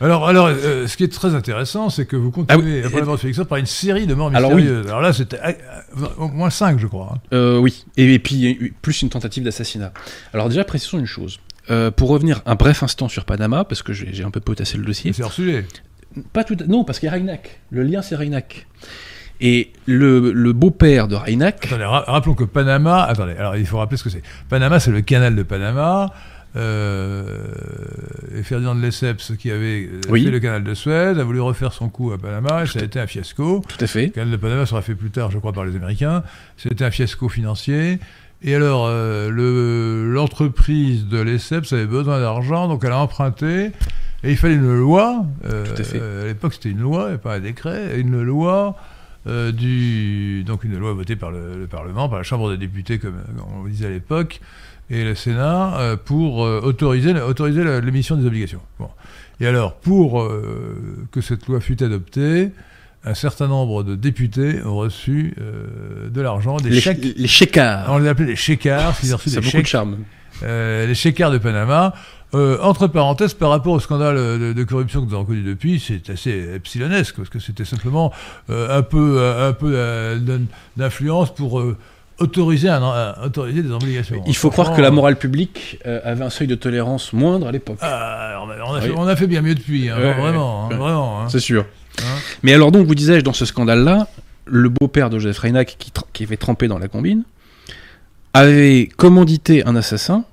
Alors, 0.00 0.28
alors 0.28 0.46
euh, 0.48 0.86
ce 0.86 0.96
qui 0.96 1.04
est 1.04 1.12
très 1.12 1.34
intéressant, 1.34 1.88
c'est 1.90 2.06
que 2.06 2.16
vous 2.16 2.30
continuez, 2.30 2.62
Ah 2.62 2.64
oui, 2.64 2.82
après 2.84 3.00
la 3.00 3.06
mort 3.06 3.14
de 3.14 3.20
Félix 3.20 3.40
par 3.48 3.58
une 3.58 3.66
série 3.66 4.06
de 4.06 4.14
morts 4.14 4.30
Alors 4.34 4.50
oui. 4.52 4.62
mystérieuses. 4.62 4.86
Alors 4.88 5.00
là, 5.00 5.12
c'était 5.12 5.38
euh, 5.44 6.06
au 6.18 6.28
moins 6.28 6.50
5, 6.50 6.78
je 6.78 6.86
crois. 6.86 7.12
hein. 7.14 7.18
Euh, 7.32 7.58
oui, 7.58 7.84
et, 7.96 8.12
et 8.14 8.18
puis 8.18 8.72
plus 8.82 9.02
une 9.02 9.08
tentative 9.10 9.44
d'assassinat. 9.44 9.92
Alors 10.34 10.48
déjà, 10.48 10.64
précisons 10.64 10.98
une 10.98 11.06
chose. 11.06 11.40
Euh, 11.70 11.90
pour 11.92 12.08
revenir 12.08 12.42
un 12.44 12.56
bref 12.56 12.82
instant 12.82 13.08
sur 13.08 13.24
Panama, 13.24 13.64
parce 13.64 13.82
que 13.82 13.92
j'ai 13.92 14.24
un 14.24 14.30
peu 14.32 14.40
potassé 14.40 14.76
le 14.76 14.84
dossier. 14.84 15.12
C'est 15.12 15.22
hors 15.22 15.32
sujet. 15.32 15.64
Pas 16.32 16.42
tout, 16.44 16.56
non, 16.68 16.84
parce 16.84 16.98
qu'il 16.98 17.06
y 17.06 17.10
a 17.10 17.12
Reinach. 17.12 17.60
Le 17.70 17.84
lien, 17.84 18.02
c'est 18.02 18.16
Reinach. 18.16 18.66
Et 19.40 19.72
le, 19.86 20.32
le 20.32 20.52
beau-père 20.52 21.08
de 21.08 21.14
Reinach, 21.16 21.64
Attendez, 21.64 21.84
ra- 21.84 22.04
rappelons 22.06 22.34
que 22.34 22.44
Panama, 22.44 23.02
attendez, 23.04 23.32
alors 23.32 23.56
il 23.56 23.66
faut 23.66 23.78
rappeler 23.78 23.96
ce 23.96 24.04
que 24.04 24.10
c'est. 24.10 24.22
Panama, 24.48 24.78
c'est 24.78 24.90
le 24.90 25.00
canal 25.00 25.34
de 25.34 25.42
Panama. 25.42 26.12
Euh, 26.54 27.24
et 28.38 28.42
Ferdinand 28.42 28.74
de 28.74 28.80
Lesseps, 28.82 29.32
qui 29.38 29.50
avait 29.50 29.88
euh, 29.90 30.00
Oui. 30.10 30.24
fait 30.24 30.30
le 30.30 30.40
canal 30.40 30.64
de 30.64 30.74
Suez, 30.74 30.92
a 31.18 31.24
voulu 31.24 31.40
refaire 31.40 31.72
son 31.72 31.88
coup 31.88 32.12
à 32.12 32.18
Panama, 32.18 32.64
et 32.64 32.66
ça 32.66 32.80
a 32.80 32.82
été 32.82 33.00
un 33.00 33.06
fiasco. 33.06 33.62
tout 33.66 33.82
à 33.82 33.86
fait. 33.86 34.06
Le 34.06 34.10
canal 34.12 34.30
de 34.30 34.36
Panama 34.36 34.66
sera 34.66 34.82
fait 34.82 34.94
plus 34.94 35.10
tard, 35.10 35.30
je 35.30 35.38
crois, 35.38 35.52
par 35.52 35.64
les 35.64 35.74
Américains. 35.76 36.22
C'était 36.56 36.84
un 36.84 36.90
fiasco 36.90 37.28
financier. 37.28 37.98
Et 38.42 38.54
alors, 38.54 38.86
euh, 38.88 39.30
le- 39.30 40.12
l'entreprise 40.12 41.06
de 41.06 41.20
Lesseps 41.20 41.72
avait 41.72 41.86
besoin 41.86 42.20
d'argent, 42.20 42.68
donc 42.68 42.82
elle 42.84 42.92
a 42.92 42.98
emprunté. 42.98 43.70
Et 44.24 44.30
il 44.30 44.36
fallait 44.36 44.54
une 44.54 44.76
loi. 44.78 45.24
euh, 45.44 45.64
Tout 45.64 45.80
à 45.80 45.84
fait. 45.84 45.98
euh, 46.00 46.24
à 46.24 46.26
l'époque, 46.26 46.54
c'était 46.54 46.70
une 46.70 46.80
loi, 46.80 47.12
et 47.14 47.18
pas 47.18 47.34
un 47.36 47.40
décret. 47.40 47.98
Une 47.98 48.20
loi 48.22 48.76
du. 49.52 50.42
Donc, 50.44 50.64
une 50.64 50.76
loi 50.76 50.92
votée 50.92 51.14
par 51.16 51.30
le, 51.30 51.56
le 51.58 51.66
Parlement, 51.66 52.08
par 52.08 52.18
la 52.18 52.24
Chambre 52.24 52.50
des 52.50 52.56
députés, 52.56 52.98
comme 52.98 53.14
on 53.56 53.62
le 53.64 53.70
disait 53.70 53.86
à 53.86 53.90
l'époque, 53.90 54.40
et 54.92 55.02
le 55.04 55.14
Sénat, 55.16 55.78
euh, 55.80 55.96
pour 55.96 56.44
euh, 56.44 56.60
autoriser, 56.62 57.12
l'émission 57.82 58.14
des 58.14 58.26
obligations. 58.26 58.60
Bon. 58.78 58.88
Et 59.40 59.46
alors, 59.46 59.74
pour 59.74 60.20
euh, 60.22 61.06
que 61.10 61.20
cette 61.20 61.46
loi 61.48 61.60
fût 61.60 61.82
adoptée, 61.82 62.50
un 63.04 63.14
certain 63.14 63.48
nombre 63.48 63.82
de 63.82 63.96
députés 63.96 64.62
ont 64.64 64.76
reçu 64.76 65.34
de 66.08 66.20
l'argent, 66.20 66.58
des 66.58 66.70
Les, 66.70 66.80
chèques. 66.80 67.02
les 67.16 67.26
chécards. 67.26 67.86
On 67.88 67.98
les 67.98 68.08
appelait 68.08 68.26
les 68.26 68.36
chécards, 68.36 68.94
ils 69.02 69.12
ont 69.12 69.16
reçu 69.16 69.30
Ça 69.30 69.38
a 69.38 69.40
des 69.40 69.46
beaucoup 69.46 69.62
de 69.62 69.66
charme. 69.66 69.96
les 70.42 70.94
chécards 70.94 71.32
de 71.32 71.38
Panama. 71.38 71.94
Euh, 72.34 72.56
entre 72.62 72.86
parenthèses, 72.86 73.34
par 73.34 73.50
rapport 73.50 73.74
au 73.74 73.80
scandale 73.80 74.16
de, 74.16 74.52
de 74.54 74.64
corruption 74.64 75.02
que 75.04 75.10
nous 75.10 75.14
avons 75.14 75.26
connu 75.26 75.42
depuis, 75.42 75.78
c'est 75.78 76.08
assez 76.08 76.30
epsilonesque, 76.54 77.16
parce 77.16 77.28
que 77.28 77.38
c'était 77.38 77.66
simplement 77.66 78.10
euh, 78.48 78.78
un 78.78 78.82
peu, 78.82 79.20
un 79.20 79.52
peu 79.52 79.72
euh, 79.74 80.18
d'in- 80.18 80.46
d'influence 80.78 81.34
pour 81.34 81.62
autoriser, 82.22 82.68
un, 82.68 82.82
un- 82.82 83.14
autoriser 83.24 83.62
des 83.62 83.70
obligations. 83.70 84.22
Il 84.26 84.36
faut 84.36 84.50
croire 84.50 84.74
que 84.74 84.80
la 84.80 84.90
morale 84.90 85.16
publique 85.16 85.78
euh, 85.86 86.00
avait 86.04 86.24
un 86.24 86.30
seuil 86.30 86.46
de 86.46 86.54
tolérance 86.54 87.12
moindre 87.12 87.46
à 87.48 87.52
l'époque. 87.52 87.78
ah, 87.82 88.40
on, 88.44 88.50
a, 88.50 88.54
on 88.66 88.74
a 88.74 88.78
Oui. 88.80 88.86
fait, 88.86 88.92
on 88.96 89.06
a 89.06 89.16
fait 89.16 89.26
bien 89.26 89.42
mieux 89.42 89.54
depuis, 89.54 89.88
hein, 89.88 89.96
Ouais, 89.98 90.12
vraiment, 90.14 90.68
ouais, 90.68 90.74
hein, 90.74 90.78
vraiment. 90.78 91.20
hein. 91.22 91.28
C'est 91.28 91.40
sûr. 91.40 91.66
Mais 92.42 92.54
alors 92.54 92.72
donc, 92.72 92.86
vous 92.86 92.94
disais-je, 92.94 93.24
dans 93.24 93.32
ce 93.32 93.44
scandale-là, 93.44 94.08
le 94.46 94.68
beau-père 94.68 95.10
de 95.10 95.18
Joseph 95.18 95.38
Reinach, 95.40 95.76
qui, 95.78 95.92
qui 96.12 96.24
avait 96.24 96.36
trempé 96.36 96.66
dans 96.68 96.78
la 96.78 96.88
combine, 96.88 97.22
avait 98.34 98.88
commandité 98.96 99.64
un 99.66 99.76
assassin 99.76 100.24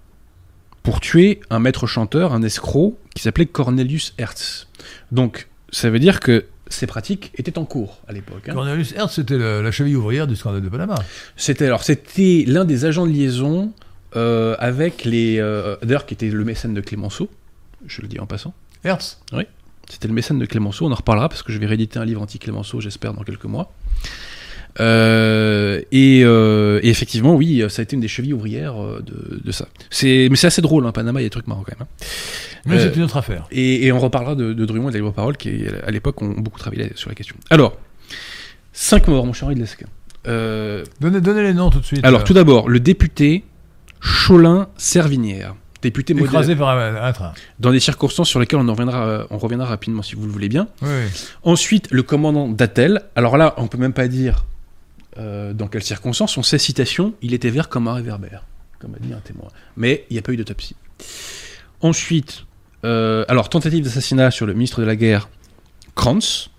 pour 0.83 1.01
tuer 1.01 1.41
un 1.49 1.59
maître 1.59 1.85
chanteur, 1.87 2.33
un 2.33 2.41
escroc, 2.41 2.97
qui 3.13 3.23
s'appelait 3.23 3.45
Cornelius 3.45 4.13
Hertz. 4.17 4.67
Donc, 5.11 5.47
ça 5.71 5.89
veut 5.89 5.99
dire 5.99 6.19
que 6.21 6.45
ces 6.69 6.87
pratiques 6.87 7.31
étaient 7.37 7.57
en 7.57 7.65
cours 7.65 7.99
à 8.07 8.13
l'époque. 8.13 8.47
hein. 8.47 8.53
Cornelius 8.53 8.93
Hertz, 8.93 9.15
c'était 9.15 9.37
la 9.37 9.71
cheville 9.71 9.95
ouvrière 9.95 10.27
du 10.27 10.35
scandale 10.35 10.61
de 10.61 10.69
Panama. 10.69 10.95
C'était 11.35 11.65
alors 11.65 11.83
c'était 11.83 12.43
l'un 12.47 12.65
des 12.65 12.85
agents 12.85 13.05
de 13.05 13.11
liaison 13.11 13.73
euh, 14.15 14.55
avec 14.59 15.03
les 15.05 15.39
euh, 15.39 15.75
d'ailleurs 15.81 16.05
qui 16.05 16.13
était 16.13 16.29
le 16.29 16.43
mécène 16.45 16.73
de 16.73 16.81
Clémenceau. 16.81 17.29
Je 17.85 18.01
le 18.01 18.07
dis 18.07 18.19
en 18.19 18.25
passant. 18.25 18.53
Hertz 18.83 19.19
C'était 19.89 20.07
le 20.07 20.13
mécène 20.13 20.37
de 20.37 20.45
Clémenceau, 20.45 20.85
on 20.85 20.91
en 20.91 20.95
reparlera 20.95 21.29
parce 21.29 21.41
que 21.41 21.51
je 21.51 21.57
vais 21.57 21.65
rééditer 21.65 21.97
un 21.97 22.05
livre 22.05 22.21
anti-Clémenceau, 22.21 22.79
j'espère, 22.79 23.13
dans 23.13 23.23
quelques 23.23 23.45
mois. 23.45 23.71
Euh, 24.79 25.81
et, 25.91 26.21
euh, 26.23 26.79
et 26.83 26.89
effectivement, 26.89 27.35
oui, 27.35 27.63
ça 27.69 27.81
a 27.81 27.83
été 27.83 27.95
une 27.95 28.01
des 28.01 28.07
chevilles 28.07 28.33
ouvrières 28.33 28.81
euh, 28.81 29.01
de, 29.05 29.41
de 29.43 29.51
ça. 29.51 29.67
Mais 30.03 30.35
c'est 30.35 30.47
assez 30.47 30.61
drôle, 30.61 30.85
hein, 30.85 30.91
Panama, 30.91 31.19
il 31.19 31.23
y 31.23 31.25
a 31.25 31.29
des 31.29 31.31
trucs 31.31 31.47
marrants 31.47 31.63
quand 31.65 31.77
même. 31.79 31.87
hein. 31.87 32.05
Mais 32.65 32.75
Euh, 32.77 32.89
c'est 32.89 32.95
une 32.95 33.03
autre 33.03 33.17
affaire. 33.17 33.45
Et, 33.51 33.85
et 33.85 33.91
on 33.91 33.99
reparlera 33.99 34.35
de, 34.35 34.53
de 34.53 34.65
Drummond 34.65 34.89
et 34.89 34.91
de 34.91 34.97
la 34.97 34.99
libre 35.03 35.13
parole 35.13 35.37
qui, 35.37 35.63
à 35.85 35.91
l'époque, 35.91 36.21
ont 36.21 36.29
beaucoup 36.37 36.59
travaillé 36.59 36.91
sur 36.95 37.09
la 37.09 37.15
question. 37.15 37.35
Alors, 37.49 37.77
cinq 38.73 39.07
morts, 39.07 39.25
mon 39.25 39.33
cher 39.33 39.47
Henri 39.47 39.55
de 39.55 39.61
Lesquen. 39.61 39.87
Euh, 40.27 40.83
Donnez, 40.99 41.21
donnez 41.21 41.43
les 41.43 41.53
noms 41.53 41.69
tout 41.69 41.79
de 41.79 41.85
suite. 41.85 42.05
alors, 42.05 42.21
euh, 42.21 42.23
tout 42.23 42.33
d'abord, 42.33 42.69
le 42.69 42.79
député 42.79 43.43
Cholin 44.01 44.67
Servinière, 44.77 45.55
député 45.81 46.13
écrasé 46.13 46.55
par 46.55 46.69
un, 46.77 46.95
un 46.95 47.11
train. 47.13 47.33
dans 47.59 47.71
des 47.71 47.79
circonstances 47.79 48.29
sur 48.29 48.39
lesquelles 48.39 48.59
on, 48.59 48.67
en 48.67 48.71
reviendra, 48.73 49.05
euh, 49.07 49.23
on 49.29 49.37
reviendra 49.37 49.67
rapidement 49.67 50.01
si 50.01 50.15
vous 50.15 50.25
le 50.25 50.31
voulez 50.31 50.49
bien. 50.49 50.67
Oui, 50.81 50.89
oui. 50.89 51.09
Ensuite, 51.43 51.87
le 51.91 52.03
commandant 52.03 52.47
d'Atel. 52.49 53.01
Alors 53.15 53.37
là, 53.37 53.53
on 53.57 53.67
peut 53.67 53.77
même 53.77 53.93
pas 53.93 54.07
dire 54.09 54.45
euh, 55.17 55.53
dans 55.53 55.67
quelles 55.67 55.83
circonstances. 55.83 56.37
On 56.37 56.43
sait 56.43 56.57
citation, 56.57 57.13
il 57.21 57.33
était 57.33 57.49
vert 57.49 57.69
comme 57.69 57.87
un 57.87 57.93
réverbère, 57.93 58.45
comme 58.79 58.95
a 58.95 58.99
dit 58.99 59.13
un 59.13 59.19
témoin. 59.19 59.47
Mais 59.75 60.05
il 60.09 60.13
n'y 60.13 60.19
a 60.19 60.21
pas 60.21 60.31
eu 60.31 60.37
d'autopsie. 60.37 60.75
Ensuite, 61.81 62.45
euh, 62.85 63.25
alors 63.27 63.49
tentative 63.49 63.83
d'assassinat 63.83 64.31
sur 64.31 64.45
le 64.45 64.53
ministre 64.53 64.81
de 64.81 64.85
la 64.85 64.95
guerre, 64.95 65.29
Kranz, 65.95 66.49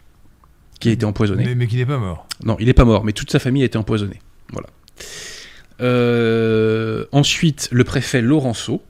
qui 0.81 0.89
a 0.89 0.93
été 0.93 1.05
empoisonné. 1.05 1.45
Mais, 1.45 1.55
mais 1.55 1.67
qui 1.67 1.77
n'est 1.77 1.87
pas 1.87 1.99
mort. 1.99 2.27
Non, 2.43 2.57
il 2.59 2.67
n'est 2.67 2.75
pas 2.75 2.85
mort, 2.85 3.05
mais 3.05 3.13
toute 3.13 3.31
sa 3.31 3.39
famille 3.39 3.63
a 3.63 3.67
été 3.67 3.79
empoisonnée. 3.79 4.21
Voilà. 4.53 4.69
Euh, 5.81 7.07
ensuite, 7.13 7.69
le 7.71 7.85
préfet 7.85 8.21
Laurenceau. 8.21 8.83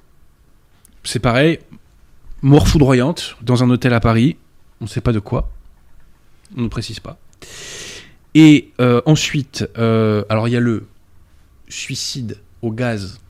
C'est 1.04 1.18
pareil, 1.18 1.60
mort 2.42 2.68
foudroyante 2.68 3.36
dans 3.42 3.62
un 3.62 3.70
hôtel 3.70 3.94
à 3.94 4.00
Paris. 4.00 4.36
On 4.80 4.84
ne 4.84 4.88
sait 4.88 5.00
pas 5.00 5.12
de 5.12 5.18
quoi. 5.18 5.50
On 6.56 6.62
ne 6.62 6.68
précise 6.68 7.00
pas. 7.00 7.18
Et 8.34 8.70
euh, 8.80 9.02
ensuite, 9.06 9.68
euh, 9.78 10.24
alors 10.28 10.48
il 10.48 10.52
y 10.52 10.56
a 10.56 10.60
le 10.60 10.86
suicide 11.68 12.38
au 12.62 12.70
gaz 12.70 13.20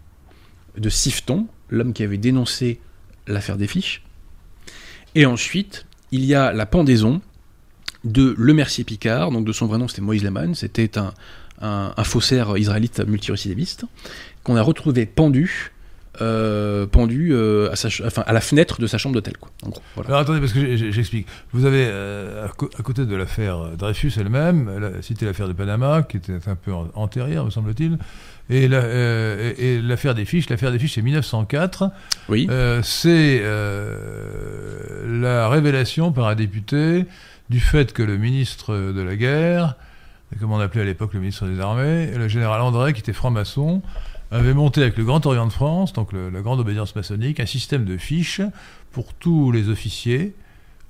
de 0.77 0.89
Sifton, 0.89 1.47
l'homme 1.69 1.93
qui 1.93 2.03
avait 2.03 2.19
dénoncé 2.19 2.81
l'affaire 3.27 3.57
des 3.57 3.67
fiches. 3.67 4.03
Et 5.15 5.27
ensuite, 5.27 5.87
il 6.11 6.25
y 6.25 6.35
a 6.35 6.53
la 6.53 6.67
pendaison 6.67 7.21
de 8.05 8.35
Le 8.39 8.55
Mercier 8.55 8.85
Picard, 8.85 9.31
donc 9.31 9.45
de 9.45 9.53
son 9.53 9.67
vrai 9.67 9.79
nom 9.79 9.89
c'était 9.89 10.01
Moïse 10.03 10.23
Lehman, 10.23 10.55
c'était 10.55 10.93
un 11.61 12.05
faussaire 12.05 12.57
israélite 12.57 13.01
multirécidiviste, 13.01 13.85
qu'on 14.43 14.57
a 14.57 14.63
retrouvé 14.63 15.05
pendu 15.05 15.73
euh, 16.21 16.87
pendu 16.87 17.31
euh, 17.33 17.71
à, 17.71 17.77
sa 17.77 17.91
ch- 17.91 18.03
enfin, 18.07 18.23
à 18.27 18.33
la 18.33 18.41
fenêtre 18.41 18.81
de 18.81 18.87
sa 18.87 18.99
chambre 18.99 19.14
d'hôtel. 19.14 19.37
Quoi. 19.39 19.51
En 19.64 19.68
gros, 19.71 19.83
voilà. 19.95 20.09
Alors 20.11 20.21
attendez, 20.21 20.41
parce 20.41 20.53
que 20.53 20.77
j'explique. 20.77 21.27
Vous 21.53 21.64
avez, 21.64 21.85
euh, 21.89 22.47
à, 22.47 22.83
côté 22.83 23.07
de 23.07 23.16
l'affaire 23.16 23.77
Dreyfus 23.79 24.12
elle-même, 24.18 24.71
la- 24.79 25.03
cité 25.03 25.27
l'affaire 25.27 25.49
de 25.49 25.53
Panama, 25.53 26.03
qui 26.03 26.16
était 26.18 26.33
un 26.47 26.55
peu 26.55 26.73
antérieure, 26.95 27.45
me 27.45 27.51
semble-t-il, 27.51 27.99
et 28.49 28.68
la- 28.68 28.87
et- 28.87 29.77
et 29.77 29.81
l'affaire 29.83 30.14
des 30.14 30.25
fiches. 30.25 30.49
L'affaire 30.51 30.73
des 30.73 30.79
fiches, 30.79 30.95
c'est 30.95 31.03
1904. 31.03 31.91
Oui. 32.29 32.49
C'est 32.83 33.43
la 35.07 35.49
révélation 35.49 36.12
par 36.12 36.29
un 36.29 36.35
député 36.35 37.07
du 37.49 37.61
fait 37.61 37.93
que 37.93 38.03
le 38.03 38.16
ministre 38.16 38.75
de 38.93 39.01
la 39.03 39.16
guerre, 39.16 39.75
comme 40.39 40.53
on 40.53 40.61
appelait 40.61 40.83
à 40.83 40.85
l'époque 40.85 41.14
le 41.14 41.21
ministre 41.21 41.47
des 41.47 41.61
Armées, 41.61 42.11
le 42.16 42.29
général 42.29 42.61
André, 42.61 42.93
qui 42.93 43.01
était 43.01 43.12
franc-maçon, 43.12 43.83
avait 44.31 44.55
monté 44.55 44.83
avec 44.83 44.97
le 44.97 45.05
Grand 45.05 45.24
Orient 45.26 45.47
de 45.47 45.53
France, 45.53 45.93
donc 45.93 46.12
la 46.12 46.41
grande 46.41 46.61
obédience 46.61 46.95
maçonnique, 46.95 47.41
un 47.41 47.47
système 47.47 47.85
de 47.85 47.97
fiches 47.97 48.41
pour 48.93 49.12
tous 49.14 49.53
les 49.53 49.68
officiers, 49.68 50.35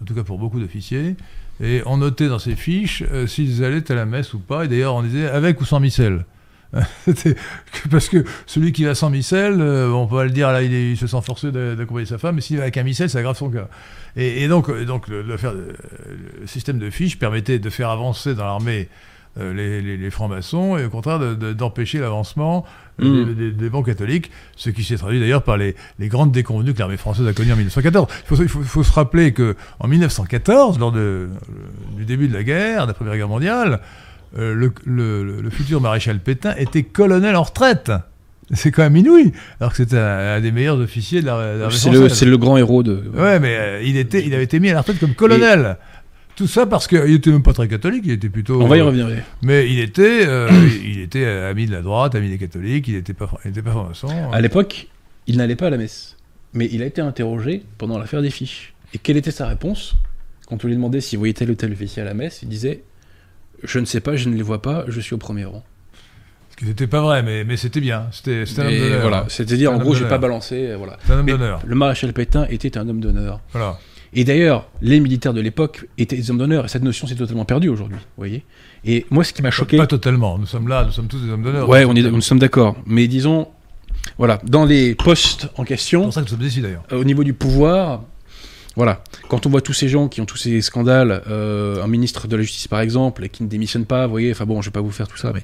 en 0.02 0.04
tout 0.04 0.14
cas 0.14 0.24
pour 0.24 0.38
beaucoup 0.38 0.60
d'officiers, 0.60 1.16
et 1.62 1.82
on 1.86 1.98
notait 1.98 2.28
dans 2.28 2.38
ces 2.38 2.56
fiches 2.56 3.02
euh, 3.12 3.26
s'ils 3.26 3.64
allaient 3.64 3.90
à 3.90 3.94
la 3.94 4.06
messe 4.06 4.34
ou 4.34 4.38
pas, 4.38 4.64
et 4.64 4.68
d'ailleurs 4.68 4.94
on 4.94 5.02
disait 5.02 5.28
avec 5.28 5.60
ou 5.60 5.64
sans 5.64 5.80
missel. 5.80 6.24
Parce 7.90 8.08
que 8.08 8.24
celui 8.46 8.72
qui 8.72 8.84
va 8.84 8.94
sans 8.94 9.10
missel, 9.10 9.60
euh, 9.60 9.90
on 9.90 10.06
peut 10.06 10.16
pas 10.16 10.24
le 10.24 10.30
dire, 10.30 10.52
là 10.52 10.62
il, 10.62 10.96
se 10.96 11.06
sent 11.06 11.20
forcé 11.22 11.50
d'a- 11.50 11.74
d'accompagner 11.74 12.06
sa 12.06 12.18
femme, 12.18 12.36
mais 12.36 12.40
s'il 12.40 12.56
va 12.56 12.62
avec 12.62 12.76
un 12.76 12.84
missel, 12.84 13.10
ça 13.10 13.18
aggrave 13.18 13.36
son 13.36 13.50
cas. 13.50 13.68
Et, 14.16 14.46
donc, 14.48 14.68
euh, 14.68 14.84
donc 14.84 15.08
le, 15.08 15.24
système 16.46 16.78
de 16.78 16.90
fiches 16.90 17.18
permettait 17.18 17.58
de 17.58 17.70
faire 17.70 17.90
avancer 17.90 18.34
dans 18.34 18.44
l'armée 18.44 18.88
euh, 19.38 19.52
les, 19.52 20.10
francs-maçons 20.10 20.76
et 20.76 20.84
au 20.84 20.90
contraire 20.90 21.18
de- 21.18 21.34
de- 21.34 21.52
d'empêcher 21.52 21.98
l'avancement 21.98 22.64
euh, 23.02 23.24
Mm. 23.24 23.34
des, 23.34 23.50
des- 23.52 23.68
bons 23.70 23.82
catholiques, 23.82 24.30
ce 24.56 24.70
qui 24.70 24.82
s'est 24.84 24.96
traduit 24.96 25.20
d'ailleurs 25.20 25.42
par 25.42 25.56
les, 25.56 25.74
les 25.98 26.08
grandes 26.08 26.32
déconvenues 26.32 26.74
que 26.74 26.78
l'armée 26.78 26.96
française 26.96 27.26
a 27.26 27.32
connues 27.32 27.52
en 27.52 27.56
1914. 27.56 28.06
Il 28.10 28.36
faut, 28.36 28.42
il 28.42 28.48
faut- 28.48 28.60
il 28.60 28.66
faut 28.68 28.82
se 28.82 28.92
rappeler 28.92 29.32
que 29.32 29.56
en 29.78 29.88
1914, 29.88 30.78
lors 30.78 30.92
de, 30.92 31.28
du 31.96 32.04
début 32.04 32.28
de 32.28 32.34
la 32.34 32.42
guerre, 32.42 32.82
de 32.82 32.88
la 32.88 32.94
Première 32.94 33.16
Guerre 33.16 33.28
mondiale, 33.28 33.80
euh, 34.38 34.54
le, 34.54 34.72
le- 34.84 35.40
le 35.40 35.50
futur 35.50 35.80
maréchal 35.80 36.18
Pétain 36.20 36.54
était 36.56 36.82
colonel 36.84 37.36
en 37.36 37.42
retraite. 37.42 37.90
C'est 38.52 38.72
quand 38.72 38.82
même 38.82 38.96
inouï, 38.96 39.32
alors 39.60 39.70
que 39.70 39.76
c'était 39.76 39.96
un, 39.96 40.34
un 40.36 40.40
des 40.40 40.50
meilleurs 40.50 40.78
officiers 40.80 41.20
de 41.20 41.26
la- 41.26 41.56
de 41.56 41.92
le, 41.92 42.08
c'est 42.08 42.26
le 42.26 42.36
grand 42.36 42.56
héros 42.56 42.82
de. 42.82 43.04
Ouais, 43.14 43.38
mais 43.38 43.56
euh, 43.56 43.82
il, 43.84 43.96
était, 43.96 44.26
il 44.26 44.34
avait 44.34 44.42
été 44.42 44.58
mis 44.58 44.70
à 44.70 44.74
la 44.74 44.80
retraite 44.80 44.98
comme 44.98 45.14
colonel. 45.14 45.76
Tout 46.40 46.46
ça 46.46 46.64
parce 46.64 46.86
qu'il 46.88 47.12
était 47.12 47.30
même 47.30 47.42
pas 47.42 47.52
très 47.52 47.68
catholique, 47.68 48.04
il 48.06 48.12
était 48.12 48.30
plutôt. 48.30 48.62
On 48.62 48.66
va 48.66 48.78
y 48.78 48.80
revenir. 48.80 49.08
oui. 49.08 49.16
Mais 49.42 49.70
il 49.70 49.78
était, 49.78 50.26
euh, 50.26 50.48
il 50.82 51.00
était 51.00 51.26
ami 51.26 51.66
de 51.66 51.72
la 51.72 51.82
droite, 51.82 52.14
ami 52.14 52.30
des 52.30 52.38
catholiques, 52.38 52.88
il 52.88 52.94
n'était 52.94 53.12
pas, 53.12 53.30
il 53.44 53.50
était 53.50 53.60
pas 53.60 53.72
franc-maçon. 53.72 54.08
À 54.32 54.40
l'époque, 54.40 54.88
il 55.26 55.36
n'allait 55.36 55.54
pas 55.54 55.66
à 55.66 55.70
la 55.70 55.76
messe. 55.76 56.16
Mais 56.54 56.66
il 56.72 56.82
a 56.82 56.86
été 56.86 57.02
interrogé 57.02 57.62
pendant 57.76 57.98
l'affaire 57.98 58.22
des 58.22 58.30
fiches. 58.30 58.72
Et 58.94 58.98
quelle 58.98 59.18
était 59.18 59.30
sa 59.32 59.48
réponse 59.48 59.96
Quand 60.48 60.64
on 60.64 60.66
lui 60.68 60.74
demandait 60.76 61.02
s'il 61.02 61.18
voyait 61.18 61.34
tel 61.34 61.50
ou 61.50 61.54
tel 61.56 61.72
officier 61.72 62.00
à 62.00 62.06
la 62.06 62.14
messe, 62.14 62.40
il 62.42 62.48
disait 62.48 62.84
Je 63.62 63.78
ne 63.78 63.84
sais 63.84 64.00
pas, 64.00 64.16
je 64.16 64.30
ne 64.30 64.34
les 64.34 64.42
vois 64.42 64.62
pas, 64.62 64.86
je 64.88 64.98
suis 64.98 65.12
au 65.12 65.18
premier 65.18 65.44
rang. 65.44 65.62
Ce 66.52 66.56
qui 66.56 66.64
n'était 66.64 66.86
pas 66.86 67.02
vrai, 67.02 67.22
mais, 67.22 67.44
mais 67.44 67.58
c'était 67.58 67.80
bien. 67.80 68.06
C'était 68.12 68.44
un 68.58 68.66
homme 68.66 68.78
d'honneur. 68.78 69.00
voilà, 69.02 69.26
c'est-à-dire 69.28 69.70
C'est 69.70 69.76
en 69.76 69.78
gros, 69.78 69.94
j'ai 69.94 70.08
pas 70.08 70.16
balancé. 70.16 70.68
euh, 70.68 70.76
Voilà. 70.78 70.96
C'est 71.06 71.12
un 71.12 71.18
homme 71.18 71.26
d'honneur. 71.26 71.60
Le 71.66 71.74
maréchal 71.74 72.14
Pétain 72.14 72.46
était 72.48 72.78
un 72.78 72.88
homme 72.88 73.00
d'honneur. 73.00 73.40
Voilà. 73.52 73.78
Et 74.12 74.24
d'ailleurs, 74.24 74.68
les 74.82 74.98
militaires 74.98 75.32
de 75.34 75.40
l'époque 75.40 75.86
étaient 75.96 76.16
des 76.16 76.30
hommes 76.30 76.38
d'honneur, 76.38 76.64
et 76.64 76.68
cette 76.68 76.82
notion 76.82 77.06
s'est 77.06 77.14
totalement 77.14 77.44
perdue 77.44 77.68
aujourd'hui, 77.68 77.96
vous 77.98 78.04
voyez. 78.16 78.44
Et 78.84 79.06
moi, 79.10 79.22
ce 79.22 79.32
qui 79.32 79.40
m'a 79.42 79.50
choqué... 79.50 79.76
Pas 79.76 79.86
totalement. 79.86 80.36
Nous 80.38 80.46
sommes 80.46 80.66
là, 80.68 80.84
nous 80.84 80.90
sommes 80.90 81.06
tous 81.06 81.20
des 81.20 81.30
hommes 81.30 81.42
d'honneur. 81.42 81.68
Ouais, 81.68 81.84
on 81.84 81.94
est, 81.94 82.02
nous 82.02 82.20
sommes 82.20 82.40
d'accord. 82.40 82.76
Mais 82.86 83.06
disons, 83.06 83.48
voilà, 84.18 84.40
dans 84.44 84.64
les 84.64 84.94
postes 84.94 85.48
en 85.56 85.62
C'est 85.62 85.68
question, 85.68 86.02
pour 86.04 86.12
ça 86.12 86.22
que 86.22 86.26
nous 86.26 86.36
sommes 86.36 86.46
ici 86.46 86.60
d'ailleurs. 86.60 86.82
euh, 86.92 87.00
au 87.00 87.04
niveau 87.04 87.22
du 87.22 87.34
pouvoir, 87.34 88.02
voilà, 88.74 89.04
quand 89.28 89.46
on 89.46 89.50
voit 89.50 89.60
tous 89.60 89.74
ces 89.74 89.88
gens 89.88 90.08
qui 90.08 90.20
ont 90.20 90.26
tous 90.26 90.38
ces 90.38 90.60
scandales, 90.60 91.22
euh, 91.28 91.82
un 91.82 91.86
ministre 91.86 92.26
de 92.26 92.34
la 92.36 92.42
Justice 92.42 92.66
par 92.66 92.80
exemple, 92.80 93.24
et 93.24 93.28
qui 93.28 93.44
ne 93.44 93.48
démissionne 93.48 93.84
pas, 93.84 94.06
vous 94.06 94.12
voyez, 94.12 94.32
enfin 94.32 94.44
bon, 94.46 94.60
je 94.60 94.68
vais 94.70 94.72
pas 94.72 94.80
vous 94.80 94.90
faire 94.90 95.08
tout 95.08 95.18
ça, 95.18 95.32
mais... 95.32 95.42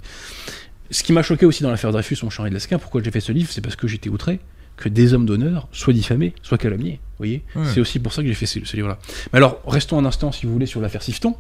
Ce 0.89 1.03
qui 1.03 1.13
m'a 1.13 1.25
choqué 1.25 1.47
aussi 1.47 1.65
dans 1.65 1.71
l'affaire 1.71 1.91
Dreyfus, 1.91 2.19
mon 2.23 2.31
charé 2.31 2.49
de 2.49 2.55
Lasquin, 2.55 2.79
pourquoi 2.79 3.03
j'ai 3.03 3.11
fait 3.11 3.19
ce 3.19 3.33
livre, 3.33 3.51
c'est 3.51 3.61
parce 3.61 3.75
que 3.75 3.89
j'étais 3.89 4.09
outré 4.09 4.39
que 4.77 4.89
des 4.89 5.15
hommes 5.15 5.27
d'honneur 5.27 5.69
soient 5.73 5.93
diffamés, 5.95 6.35
soient 6.43 6.59
calomniés, 6.59 7.01
voyez. 7.19 7.43
Ouais. 7.55 7.65
C'est 7.73 7.81
aussi 7.81 7.99
pour 7.99 8.13
ça 8.13 8.23
que 8.23 8.29
j'ai 8.29 8.35
fait 8.35 8.47
ce, 8.47 8.65
ce 8.65 8.77
livre-là. 8.77 8.99
Mais 9.33 9.39
alors, 9.39 9.61
restons 9.67 9.99
un 9.99 10.05
instant, 10.05 10.33
si 10.33 10.47
vous 10.47 10.53
voulez, 10.53 10.67
sur 10.67 10.81
l'affaire 10.81 11.03
Sifton. 11.03 11.35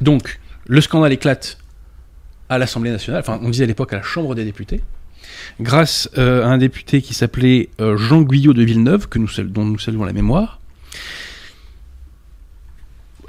Donc, 0.00 0.38
le 0.66 0.80
scandale 0.80 1.12
éclate 1.12 1.58
à 2.48 2.58
l'Assemblée 2.58 2.90
nationale, 2.90 3.20
enfin, 3.20 3.40
on 3.42 3.48
disait 3.50 3.64
à 3.64 3.66
l'époque 3.66 3.92
à 3.92 3.96
la 3.96 4.02
Chambre 4.02 4.34
des 4.34 4.44
députés, 4.44 4.82
grâce 5.60 6.08
euh, 6.18 6.44
à 6.44 6.48
un 6.48 6.58
député 6.58 7.02
qui 7.02 7.14
s'appelait 7.14 7.70
euh, 7.80 7.96
Jean 7.96 8.22
Guyot 8.22 8.52
de 8.52 8.62
Villeneuve, 8.62 9.08
que 9.08 9.18
nous, 9.18 9.28
sal- 9.28 9.50
dont 9.50 9.64
nous 9.64 9.78
saluons 9.78 10.04
la 10.04 10.12
mémoire. 10.12 10.60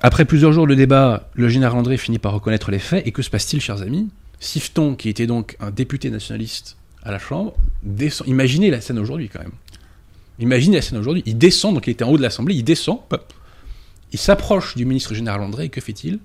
Après 0.01 0.25
plusieurs 0.25 0.53
jours 0.53 0.67
de 0.67 0.75
débat, 0.75 1.29
le 1.33 1.49
général 1.49 1.77
André 1.77 1.97
finit 1.97 2.19
par 2.19 2.33
reconnaître 2.33 2.71
les 2.71 2.79
faits, 2.79 3.05
et 3.05 3.11
que 3.11 3.21
se 3.21 3.29
passe-t-il, 3.29 3.61
chers 3.61 3.81
amis? 3.81 4.09
Sifton, 4.39 4.95
qui 4.95 5.09
était 5.09 5.27
donc 5.27 5.57
un 5.59 5.71
député 5.71 6.09
nationaliste 6.09 6.77
à 7.03 7.11
la 7.11 7.19
Chambre, 7.19 7.53
descend. 7.83 8.27
Imaginez 8.27 8.69
la 8.71 8.81
scène 8.81 8.99
aujourd'hui, 8.99 9.29
quand 9.29 9.39
même. 9.39 9.51
Imaginez 10.39 10.77
la 10.77 10.81
scène 10.81 10.97
aujourd'hui. 10.97 11.23
Il 11.25 11.37
descend, 11.37 11.73
donc 11.73 11.87
il 11.87 11.91
était 11.91 12.03
en 12.03 12.09
haut 12.09 12.17
de 12.17 12.21
l'Assemblée, 12.21 12.55
il 12.55 12.63
descend, 12.63 12.99
il 14.11 14.19
s'approche 14.19 14.75
du 14.75 14.85
ministre 14.85 15.13
général 15.13 15.41
André, 15.41 15.65
et 15.65 15.69
que 15.69 15.81
fait-il? 15.81 16.19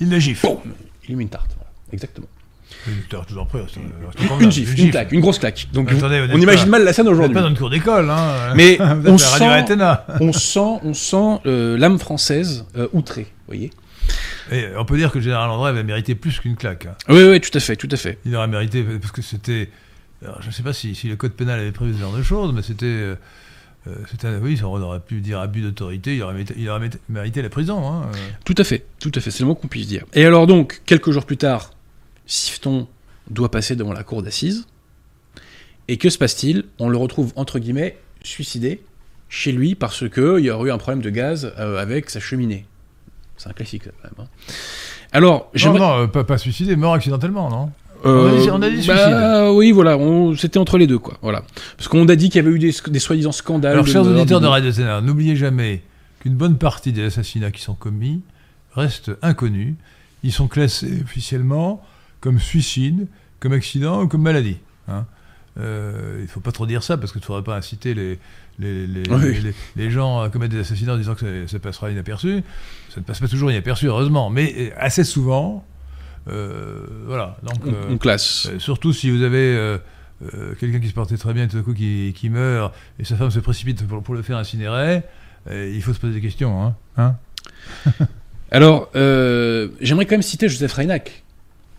Il 0.00 0.10
la 0.10 0.18
gifle. 0.18 0.46
Boum 0.46 0.58
Il 1.04 1.08
lui 1.10 1.16
met 1.16 1.22
une 1.24 1.28
tarte. 1.28 1.50
Voilà. 1.56 1.70
Exactement. 1.92 2.26
Vous 2.86 3.38
en 3.38 3.46
prie, 3.46 3.60
c'est- 3.72 3.80
c'est 4.18 4.44
Une, 4.44 4.50
gifle, 4.50 4.78
une 4.80 4.90
claque, 4.90 5.12
une 5.12 5.20
grosse 5.20 5.38
claque. 5.38 5.68
Donc 5.72 5.90
Attendez, 5.92 6.26
on 6.32 6.38
imagine 6.38 6.64
pas- 6.64 6.70
mal 6.70 6.84
la 6.84 6.92
scène 6.92 7.08
aujourd'hui. 7.08 7.34
pas 7.34 7.42
dans 7.42 7.48
une 7.48 7.56
cour 7.56 7.70
d'école, 7.70 8.10
hein. 8.10 8.54
Mais 8.56 8.76
Vous 8.80 8.82
êtes 8.82 9.08
on 9.08 9.18
sent-. 9.18 9.44
On 10.20 10.32
sent, 10.32 10.80
on 10.82 10.92
sent 10.94 11.40
euh, 11.46 11.78
l'âme 11.78 11.98
française 11.98 12.66
euh, 12.76 12.88
outrée, 12.92 13.22
vous 13.22 13.46
voyez 13.54 13.70
Et 14.52 14.64
on 14.76 14.84
peut 14.84 14.96
dire 14.98 15.10
que 15.12 15.18
le 15.18 15.24
général 15.24 15.48
André 15.50 15.70
avait 15.70 15.84
mérité 15.84 16.14
plus 16.14 16.38
qu'une 16.40 16.56
claque. 16.56 16.86
hein. 16.86 16.94
Oui, 17.08 17.22
oui, 17.22 17.40
tout 17.40 17.56
à 17.56 17.60
fait, 17.60 17.76
tout 17.76 17.88
à 17.90 17.96
fait. 17.96 18.18
Il 18.26 18.34
aurait 18.36 18.48
mérité, 18.48 18.82
parce 19.00 19.12
que 19.12 19.22
c'était. 19.22 19.70
Alors, 20.22 20.40
je 20.42 20.46
ne 20.48 20.52
sais 20.52 20.62
pas 20.62 20.72
si, 20.72 20.94
si 20.94 21.08
le 21.08 21.16
code 21.16 21.32
pénal 21.32 21.58
avait 21.60 21.72
prévu 21.72 21.92
ce 21.94 21.98
genre 22.00 22.16
de 22.16 22.22
choses, 22.22 22.52
mais 22.54 22.62
c'était. 22.62 22.86
euh, 22.86 23.14
euh, 23.86 23.94
un- 24.22 24.38
oui, 24.40 24.58
on 24.62 24.80
aurait 24.80 25.00
pu 25.00 25.20
dire 25.20 25.40
abus 25.40 25.60
d'autorité, 25.60 26.16
il 26.16 26.22
aurait 26.22 26.32
mérité, 26.32 26.54
il 26.56 26.68
aurait 26.70 26.80
mérité- 26.80 27.00
mérité 27.10 27.42
la 27.42 27.50
prison. 27.50 27.86
Hein. 27.86 28.06
euh. 28.14 28.18
Tout 28.44 28.54
à 28.56 28.64
fait, 28.64 28.86
tout 29.00 29.12
à 29.14 29.20
fait, 29.20 29.30
c'est 29.30 29.40
le 29.40 29.46
mot 29.46 29.54
qu'on 29.54 29.68
puisse 29.68 29.86
dire. 29.86 30.04
Et 30.14 30.24
alors 30.24 30.46
donc, 30.46 30.80
quelques 30.86 31.10
jours 31.10 31.26
plus 31.26 31.36
tard, 31.36 31.70
Sifton 32.26 32.88
doit 33.30 33.50
passer 33.50 33.76
devant 33.76 33.92
la 33.92 34.02
cour 34.02 34.22
d'assises. 34.22 34.66
Et 35.88 35.98
que 35.98 36.08
se 36.08 36.16
passe-t-il? 36.16 36.64
On 36.78 36.88
le 36.88 36.96
retrouve, 36.96 37.32
entre 37.36 37.58
guillemets, 37.58 37.98
suicidé 38.22 38.82
chez 39.28 39.52
lui 39.52 39.74
parce 39.74 40.08
qu'il 40.08 40.38
y 40.44 40.50
aurait 40.50 40.68
eu 40.70 40.72
un 40.72 40.78
problème 40.78 41.02
de 41.02 41.10
gaz 41.10 41.52
euh, 41.58 41.76
avec 41.78 42.08
sa 42.08 42.20
cheminée. 42.20 42.64
C'est 43.36 43.50
un 43.50 43.52
classique, 43.52 43.82
quand 43.84 44.04
même. 44.18 44.26
hein. 44.26 44.30
Alors, 45.12 45.50
Non, 45.62 45.74
non, 45.74 45.98
euh, 46.02 46.06
pas, 46.06 46.24
pas 46.24 46.38
suicidé, 46.38 46.74
mort 46.76 46.94
accidentellement, 46.94 47.50
non? 47.50 47.70
Euh, 48.04 48.30
On 48.30 48.36
a 48.36 48.40
dit- 48.40 48.50
on 48.50 48.62
a 48.62 48.70
dit 48.70 48.86
bah, 48.86 49.52
oui, 49.52 49.72
voilà, 49.72 49.96
on- 49.96 50.36
c'était 50.36 50.58
entre 50.58 50.76
les 50.78 50.86
deux, 50.86 50.98
quoi. 50.98 51.16
Voilà. 51.22 51.42
Parce 51.76 51.88
qu'on 51.88 52.06
a 52.08 52.16
dit 52.16 52.28
qu'il 52.28 52.42
y 52.42 52.46
avait 52.46 52.54
eu 52.54 52.58
des, 52.58 52.74
des 52.88 52.98
soi-disant 52.98 53.32
scandales. 53.32 53.72
Alors, 53.72 53.86
chers 53.86 54.02
auditeurs 54.06 54.40
de 54.40 54.46
Radio 54.46 54.70
Sénat, 54.72 55.00
n'oubliez 55.00 55.36
jamais 55.36 55.82
qu'une 56.20 56.34
bonne 56.34 56.56
partie 56.58 56.92
des 56.92 57.04
assassinats 57.04 57.50
qui 57.50 57.62
sont 57.62 57.74
commis 57.74 58.20
restent 58.74 59.12
inconnus. 59.22 59.74
Ils 60.22 60.32
sont 60.32 60.48
classés 60.48 61.00
officiellement 61.04 61.82
comme 62.20 62.38
suicide, 62.40 63.06
comme 63.40 63.52
accident 63.52 64.02
ou 64.02 64.08
comme 64.08 64.22
maladie. 64.22 64.56
hein. 64.88 65.06
Euh, 65.60 66.16
il 66.18 66.22
ne 66.22 66.26
faut 66.26 66.40
pas 66.40 66.50
trop 66.50 66.66
dire 66.66 66.82
ça 66.82 66.96
parce 66.96 67.12
qu'il 67.12 67.20
ne 67.20 67.24
faudrait 67.24 67.44
pas 67.44 67.56
inciter 67.56 67.94
les, 67.94 68.18
les, 68.58 68.88
les, 68.88 69.02
Oui. 69.08 69.38
les- 69.40 69.54
les 69.76 69.90
gens 69.90 70.20
à 70.20 70.28
commettre 70.28 70.52
des 70.52 70.58
assassinats 70.60 70.94
en 70.94 70.96
disant 70.96 71.14
que 71.14 71.46
ça, 71.46 71.52
ça 71.52 71.58
passera 71.60 71.90
inaperçu. 71.92 72.42
Ça 72.92 72.98
ne 73.00 73.04
passe 73.04 73.20
pas 73.20 73.28
toujours 73.28 73.52
inaperçu, 73.52 73.86
heureusement, 73.86 74.30
mais 74.30 74.52
euh, 74.58 74.70
assez 74.76 75.04
souvent. 75.04 75.64
Euh, 76.28 76.86
voilà. 77.06 77.36
Donc, 77.42 77.56
On, 77.66 77.70
euh, 77.72 77.86
on 77.90 77.98
classe. 77.98 78.48
euh, 78.52 78.58
surtout 78.58 78.92
si 78.92 79.10
vous 79.10 79.22
avez 79.22 79.54
euh, 79.56 79.78
euh, 80.34 80.54
quelqu'un 80.58 80.80
qui 80.80 80.88
se 80.88 80.94
portait 80.94 81.16
très 81.16 81.32
bien 81.34 81.44
et 81.44 81.48
tout 81.48 81.56
d'un 81.56 81.62
coup 81.62 81.74
qui, 81.74 82.12
qui 82.16 82.30
meurt 82.30 82.74
et 82.98 83.04
sa 83.04 83.16
femme 83.16 83.30
se 83.30 83.40
précipite 83.40 83.86
pour, 83.86 84.02
pour 84.02 84.14
le 84.14 84.22
faire 84.22 84.36
incinérer, 84.38 85.02
euh, 85.50 85.70
il 85.74 85.82
faut 85.82 85.92
se 85.92 85.98
poser 86.00 86.14
des 86.14 86.20
questions. 86.20 86.62
Hein 86.62 86.74
Hein 86.96 87.16
Alors, 88.50 88.90
euh, 88.94 89.68
j'aimerais 89.80 90.06
quand 90.06 90.14
même 90.14 90.22
citer 90.22 90.48
Joseph 90.48 90.72
Reinach. 90.74 91.22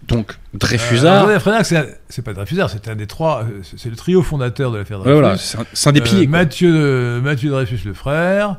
Donc, 0.08 0.34
Euh, 0.54 0.58
Dreyfusard. 0.60 1.26
Joseph 1.26 1.44
Reinach, 1.44 1.74
c'est 2.10 2.22
pas 2.22 2.34
Dreyfusard, 2.34 2.70
c'est 2.70 2.88
un 2.90 2.96
des 2.96 3.08
trois, 3.08 3.44
euh, 3.44 3.62
c'est 3.78 3.90
le 3.90 3.96
trio 3.96 4.22
fondateur 4.22 4.72
de 4.72 4.78
l'affaire 4.78 5.00
Ouais, 5.00 5.06
Dreyfus. 5.06 5.56
voilà, 5.56 5.66
c'est 5.74 5.90
un, 5.90 5.92
des 5.94 6.02
Euh, 6.02 6.04
piliers. 6.04 6.28
Mathieu, 6.28 7.50
Dreyfus 7.50 7.80
le 7.86 7.94
frère, 7.94 8.52
euh, 8.52 8.54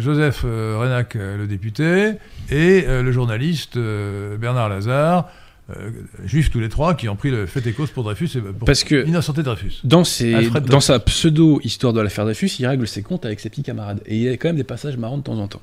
Joseph 0.00 0.42
euh, 0.44 0.76
Reinach 0.78 1.16
euh, 1.16 1.36
le 1.36 1.46
député 1.46 2.14
et 2.50 2.84
euh, 2.86 3.02
le 3.02 3.12
journaliste 3.12 3.76
euh, 3.76 4.36
Bernard 4.38 4.68
Lazare, 4.68 5.28
euh, 5.70 5.90
juifs 6.24 6.50
tous 6.50 6.60
les 6.60 6.70
trois, 6.70 6.94
qui 6.94 7.08
ont 7.10 7.16
pris 7.16 7.30
le 7.30 7.44
fait 7.44 7.66
et 7.66 7.72
cause 7.72 7.90
pour 7.90 8.02
Dreyfus 8.04 8.30
et 8.36 8.40
pour 8.40 8.64
Parce 8.64 8.84
que 8.84 9.04
Dreyfus. 9.42 9.80
dans, 9.84 10.04
ses, 10.04 10.34
Alfred 10.34 10.64
dans 10.64 10.80
sa 10.80 10.98
pseudo-histoire 10.98 11.92
de 11.92 12.00
l'affaire 12.00 12.24
Dreyfus, 12.24 12.50
il 12.58 12.66
règle 12.66 12.88
ses 12.88 13.02
comptes 13.02 13.26
avec 13.26 13.38
ses 13.40 13.50
petits 13.50 13.62
camarades. 13.62 14.00
Et 14.06 14.16
il 14.16 14.22
y 14.22 14.28
a 14.28 14.32
quand 14.38 14.48
même 14.48 14.56
des 14.56 14.64
passages 14.64 14.96
marrants 14.96 15.18
de 15.18 15.22
temps 15.22 15.38
en 15.38 15.46
temps. 15.46 15.62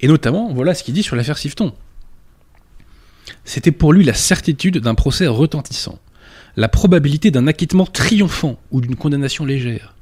Et 0.00 0.08
notamment, 0.08 0.50
voilà 0.54 0.72
ce 0.72 0.82
qu'il 0.82 0.94
dit 0.94 1.02
sur 1.02 1.14
l'affaire 1.14 1.36
Sifton. 1.36 1.74
C'était 3.44 3.72
pour 3.72 3.92
lui 3.92 4.04
la 4.04 4.14
certitude 4.14 4.78
d'un 4.78 4.94
procès 4.94 5.26
retentissant, 5.26 5.98
la 6.56 6.68
probabilité 6.68 7.30
d'un 7.30 7.46
acquittement 7.46 7.84
triomphant 7.84 8.58
ou 8.70 8.80
d'une 8.80 8.96
condamnation 8.96 9.44
légère. 9.44 9.94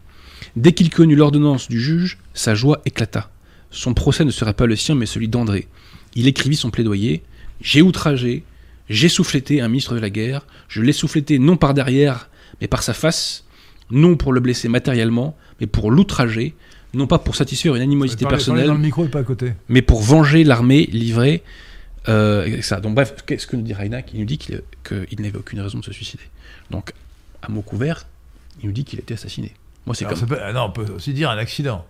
Dès 0.55 0.73
qu'il 0.73 0.91
connut 0.91 1.17
l'ordonnance 1.17 1.69
du 1.69 1.81
juge, 1.81 2.19
sa 2.33 2.55
joie 2.55 2.81
éclata. 2.85 3.32
Son 3.73 3.95
procès 3.95 4.25
ne 4.25 4.31
serait 4.31 4.55
pas 4.55 4.67
le 4.67 4.77
sien, 4.77 4.95
mais 4.95 5.07
celui 5.07 5.27
d'André. 5.29 5.67
Il 6.15 6.29
écrivit 6.29 6.57
son 6.57 6.71
plaidoyer 6.71 7.23
J'ai 7.61 7.83
outragé, 7.83 8.45
j'ai 8.89 9.09
soufflété 9.09 9.61
un 9.61 9.69
ministre 9.69 9.95
de 9.95 10.01
la 10.01 10.11
guerre, 10.11 10.47
je 10.69 10.81
l'ai 10.83 10.93
soufflété 10.93 11.39
non 11.41 11.57
par 11.57 11.75
derrière, 11.75 12.29
mais 12.61 12.69
par 12.69 12.83
sa 12.83 12.93
face, 12.95 13.45
non 13.91 14.17
pour 14.17 14.33
le 14.33 14.41
blesser 14.41 14.69
matériellement, 14.69 15.37
mais 15.61 15.67
pour 15.67 15.91
l'outrager, 15.91 16.55
non 16.95 17.07
pas 17.07 17.19
pour 17.19 17.35
satisfaire 17.35 17.75
une 17.75 17.83
animosité 17.83 18.27
personnelle, 18.27 18.67
dans 18.67 18.75
le 18.75 18.81
micro 18.81 19.05
et 19.05 19.09
pas 19.09 19.21
à 19.21 19.25
côté. 19.25 19.55
mais 19.69 19.83
pour 19.83 20.03
venger 20.03 20.45
l'armée 20.45 20.85
livrée. 20.93 21.43
Euh, 22.09 22.61
ça. 22.63 22.81
Donc 22.81 22.95
bref, 22.97 23.15
qu'est-ce 23.25 23.47
que 23.47 23.55
nous 23.57 23.63
dit 23.63 23.73
Reinach 23.73 24.07
Il 24.13 24.21
nous 24.21 24.27
dit 24.27 24.37
qu'il 24.37 24.61
qu'il 24.87 25.21
n'avait 25.21 25.39
aucune 25.39 25.61
raison 25.61 25.79
de 25.79 25.85
se 25.85 25.93
suicider. 25.93 26.25
Donc, 26.71 26.93
à 27.43 27.49
mot 27.49 27.63
couvert, 27.63 28.07
il 28.61 28.67
nous 28.67 28.73
dit 28.73 28.85
qu'il 28.85 28.99
a 28.99 29.03
été 29.03 29.15
assassiné. 29.15 29.55
Moi, 29.87 29.95
c'est 29.95 30.05
Alors, 30.05 30.19
comme. 30.19 30.29
ça 30.29 30.35
peut- 30.35 30.41
ah 30.45 30.53
non, 30.53 30.63
on 30.65 30.71
peut 30.71 30.93
aussi 30.93 31.13
dire 31.15 31.31
un 31.31 31.39
accident. 31.39 31.87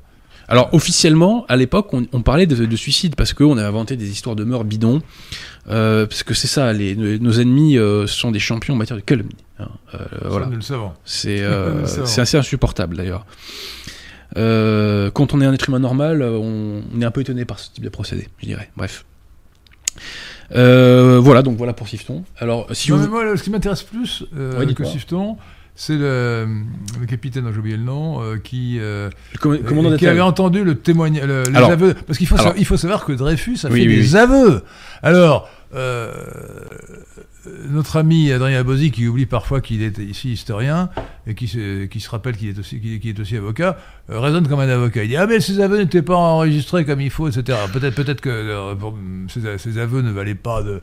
Alors 0.49 0.68
officiellement, 0.72 1.45
à 1.49 1.57
l'époque, 1.57 1.93
on, 1.95 2.07
on 2.12 2.22
parlait 2.22 2.47
de, 2.47 2.66
de 2.66 2.76
suicide 2.76 3.14
parce 3.16 3.32
qu'on 3.32 3.57
avait 3.57 3.66
inventé 3.66 3.97
des 3.97 4.11
histoires 4.11 4.36
de 4.36 4.45
meurtres 4.45 4.64
bidons. 4.64 5.01
Euh, 5.68 6.07
parce 6.07 6.24
que 6.24 6.34
c'est 6.34 6.49
ça, 6.49 6.72
les, 6.72 6.97
nos, 6.97 7.32
ennemis 7.32 7.78
euh, 7.78 8.07
sont 8.09 8.32
des 8.32 8.40
champions 8.40 8.74
en 8.74 8.76
matière 8.76 8.97
de 8.97 9.03
calomnie. 9.03 9.36
hein. 9.61 9.68
Euh, 9.95 9.99
voilà. 10.24 10.47
Nous 10.47 10.57
le 10.57 10.61
savons. 10.61 10.93
C'est 11.05 11.43
assez 11.45 12.36
insupportable 12.36 12.97
d'ailleurs. 12.97 13.24
Quand 14.34 15.34
on 15.34 15.40
est 15.40 15.47
un 15.47 15.53
être 15.53 15.68
humain 15.68 15.78
normal, 15.78 16.22
on, 16.22 16.82
on 16.95 17.01
est 17.01 17.05
un 17.05 17.11
peu 17.11 17.20
étonné 17.20 17.45
par 17.45 17.59
ce 17.59 17.70
type 17.70 17.84
de 17.84 17.88
procédé, 17.90 18.28
je 18.38 18.47
dirais. 18.47 18.70
Bref. 18.76 19.05
Voilà, 20.51 21.43
donc 21.43 21.57
voilà 21.57 21.72
pour 21.72 21.88
Sifton. 21.88 22.24
Alors, 22.38 22.66
si 22.72 22.90
Non, 22.90 22.97
vous... 22.97 23.05
mais 23.05 23.09
moi, 23.09 23.36
ce 23.36 23.43
qui 23.43 23.51
m'intéresse 23.51 23.82
plus 23.82 24.24
Ouais, 24.59 24.72
que. 24.74 24.84
Sifton, 24.84 25.36
c'est 25.75 25.97
le, 25.97 26.47
le 27.01 27.07
capitaine, 27.07 27.49
j'ai 27.53 27.59
oublié 27.59 27.77
le 27.77 27.83
nom, 27.83 28.23
euh, 28.23 28.37
qui, 28.37 28.79
euh, 28.81 29.09
le 29.45 29.97
qui 29.97 30.07
avait 30.07 30.20
entendu 30.20 30.64
le 30.64 30.75
témoignage, 30.77 31.27
le- 31.27 31.45
les 31.45 31.57
Alors- 31.57 31.70
aveux. 31.70 31.95
Parce 31.95 32.18
qu'il 32.18 32.27
faut, 32.27 32.35
alors- 32.35 32.45
savoir, 32.49 32.59
il 32.61 32.64
faut 32.66 32.77
savoir 32.77 33.05
que 33.05 33.12
Dreyfus 33.12 33.59
a 33.64 33.68
Oui, 33.70 33.83
fait 33.83 33.89
oui, 33.89 33.97
des 34.03 34.12
oui. 34.14 34.18
aveux. 34.18 34.62
Alors, 35.03 35.49
euh, 35.75 36.12
notre 37.70 37.97
ami 37.97 38.31
Adrien 38.31 38.61
Abosi, 38.61 38.91
qui 38.91 39.07
oublie 39.09 39.27
parfois 39.27 39.61
qu'il 39.61 39.83
est 39.83 39.99
ici 39.99 40.33
historien 40.33 40.91
et 41.27 41.35
qui 41.35 41.49
se, 41.49 41.87
qui 41.87 42.01
se 42.01 42.09
rappelle 42.11 42.37
qu'il 42.37 42.49
est 42.51 42.59
aussi, 42.59 42.79
qu'il 42.81 43.01
qui 43.01 43.09
est 43.09 43.18
aussi 43.18 43.37
avocat, 43.37 43.79
euh, 44.11 44.20
raisonne 44.20 44.47
comme 44.47 44.61
un 44.61 44.68
avocat. 44.68 45.03
Il 45.05 45.09
dit 45.09 45.16
ah 45.16 45.27
mais 45.27 45.41
ces 45.41 45.59
aveux 45.61 45.79
n'étaient 45.79 46.03
pas 46.03 46.14
enregistrés 46.16 46.85
comme 46.85 47.01
il 47.01 47.11
faut, 47.11 47.29
etc. 47.29 47.59
Peut-être, 47.73 47.95
peut-être 47.95 48.20
que 48.20 48.29
euh, 48.31 48.75
ces, 49.29 49.59
ces 49.59 49.79
aveux 49.79 50.03
ne 50.03 50.12
valaient 50.12 50.35
pas 50.35 50.62
de 50.62 50.70
euh, 50.70 50.81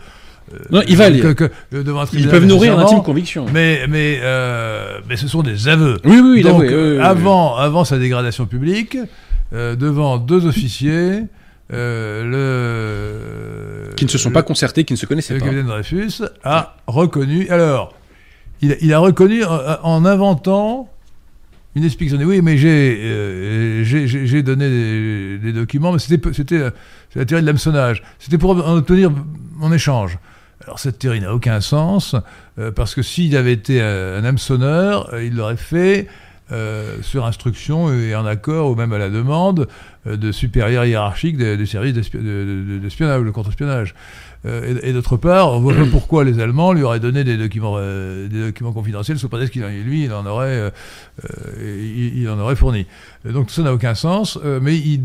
Non, 0.71 0.81
il 0.87 0.95
valent. 0.97 1.19
que, 1.19 1.33
que- 1.33 1.43
euh, 1.73 1.83
devant 1.83 2.01
un 2.01 2.05
Ils 2.13 2.27
peuvent 2.27 2.45
nourrir 2.45 2.73
une 2.73 2.79
nécessairement. 2.79 2.83
intime 2.83 3.03
conviction. 3.03 3.45
Mais, 3.53 3.85
mais, 3.87 4.19
euh, 4.21 4.99
mais 5.07 5.15
ce 5.17 5.27
sont 5.27 5.43
des 5.43 5.67
aveux. 5.67 5.97
Oui, 6.05 6.19
oui, 6.23 6.41
Donc, 6.41 6.55
avouait, 6.63 6.67
oui, 6.69 6.73
oui, 6.91 6.97
oui. 6.97 7.03
avant, 7.03 7.55
avant 7.55 7.83
sa 7.85 7.97
dégradation 7.99 8.45
publique, 8.45 8.97
euh, 9.53 9.75
devant 9.75 10.17
deux 10.17 10.45
officiers, 10.45 11.23
euh, 11.71 12.23
le. 13.89 13.95
Qui 13.95 14.05
ne 14.05 14.09
se 14.09 14.17
sont 14.17 14.31
pas 14.31 14.43
concertés, 14.43 14.83
qui 14.85 14.93
ne 14.93 14.97
se 14.97 15.05
connaissaient 15.05 15.33
Le 15.33 15.39
pas. 15.39 15.45
capitaine 15.47 15.67
Dreyfus 15.67 16.23
a 16.43 16.75
reconnu. 16.87 17.47
Alors, 17.49 17.93
il, 18.61 18.71
a- 18.71 18.75
il 18.81 18.93
a 18.93 18.99
reconnu 18.99 19.43
en, 19.43 19.59
en 19.83 20.05
inventant 20.05 20.89
une 21.75 21.83
explication. 21.83 22.19
Oui, 22.25 22.41
mais 22.41 22.57
j'ai 22.57 22.99
euh, 23.03 23.83
j'ai- 23.83 24.41
donné 24.43 24.69
des, 24.69 25.37
des 25.37 25.53
documents, 25.53 25.91
mais 25.91 25.99
c'était 25.99 26.17
peu- 26.17 26.33
c'était 26.33 26.59
euh, 26.59 26.69
c'est 27.11 27.19
la 27.19 27.25
théorie 27.25 27.41
de 27.43 27.47
l'hameçonnage. 27.47 28.01
C'était 28.19 28.37
pour 28.37 28.51
en 28.51 28.77
obtenir 28.77 29.11
en 29.61 29.71
échange. 29.71 30.17
Alors 30.69 30.77
cette 30.77 30.99
théorie 30.99 31.19
n'a 31.19 31.33
aucun 31.33 31.61
sens, 31.61 32.15
euh, 32.59 32.69
parce 32.71 32.93
que 32.93 33.01
s'il 33.01 33.35
avait 33.35 33.53
été 33.53 33.81
un, 33.81 34.17
un 34.17 34.23
hameçonneur, 34.23 35.11
euh, 35.15 35.23
il 35.23 35.35
l'aurait 35.35 35.57
fait 35.57 36.05
euh, 36.51 36.97
sur 37.01 37.25
instruction 37.25 37.91
et 37.91 38.13
en 38.15 38.23
accord, 38.27 38.69
ou 38.69 38.75
même 38.75 38.93
à 38.93 38.99
la 38.99 39.09
demande, 39.09 39.67
euh, 40.05 40.15
de 40.15 40.31
supérieurs 40.31 40.85
hiérarchiques 40.85 41.37
des, 41.37 41.57
des 41.57 41.65
services 41.65 41.95
d'espi- 41.95 42.19
de- 42.19 42.65
de- 42.69 42.77
d'espionnage, 42.77 43.23
de 43.23 43.31
contre-espionnage. 43.31 43.95
Euh, 44.45 44.79
et 44.83 44.89
et 44.89 44.93
d'autre 44.93 45.17
part, 45.17 45.51
on 45.53 45.59
voit 45.59 45.73
pas 45.73 45.87
pourquoi 45.91 46.23
les 46.23 46.39
Allemands 46.39 46.71
lui 46.71 46.83
auraient 46.83 46.99
donné 46.99 47.23
des 47.23 47.35
documents, 47.35 47.73
euh, 47.77 48.27
des 48.27 48.51
confidentiels, 48.71 49.17
sous 49.17 49.27
prétexte 49.27 49.53
qu'il 49.53 49.63
en- 49.63 49.69
lui, 49.69 50.07
en 50.11 50.23
aurait, 50.27 50.49
euh, 50.49 50.69
euh, 51.31 51.77
il, 51.97 52.21
il 52.21 52.29
en 52.29 52.37
aurait 52.37 52.55
fourni. 52.55 52.85
Euh, 53.25 53.31
Donc 53.31 53.47
tout 53.47 53.53
ça 53.55 53.63
n'a 53.63 53.73
aucun 53.73 53.95
sens, 53.95 54.37
euh, 54.45 54.59
mais 54.61 54.77
il, 54.77 55.01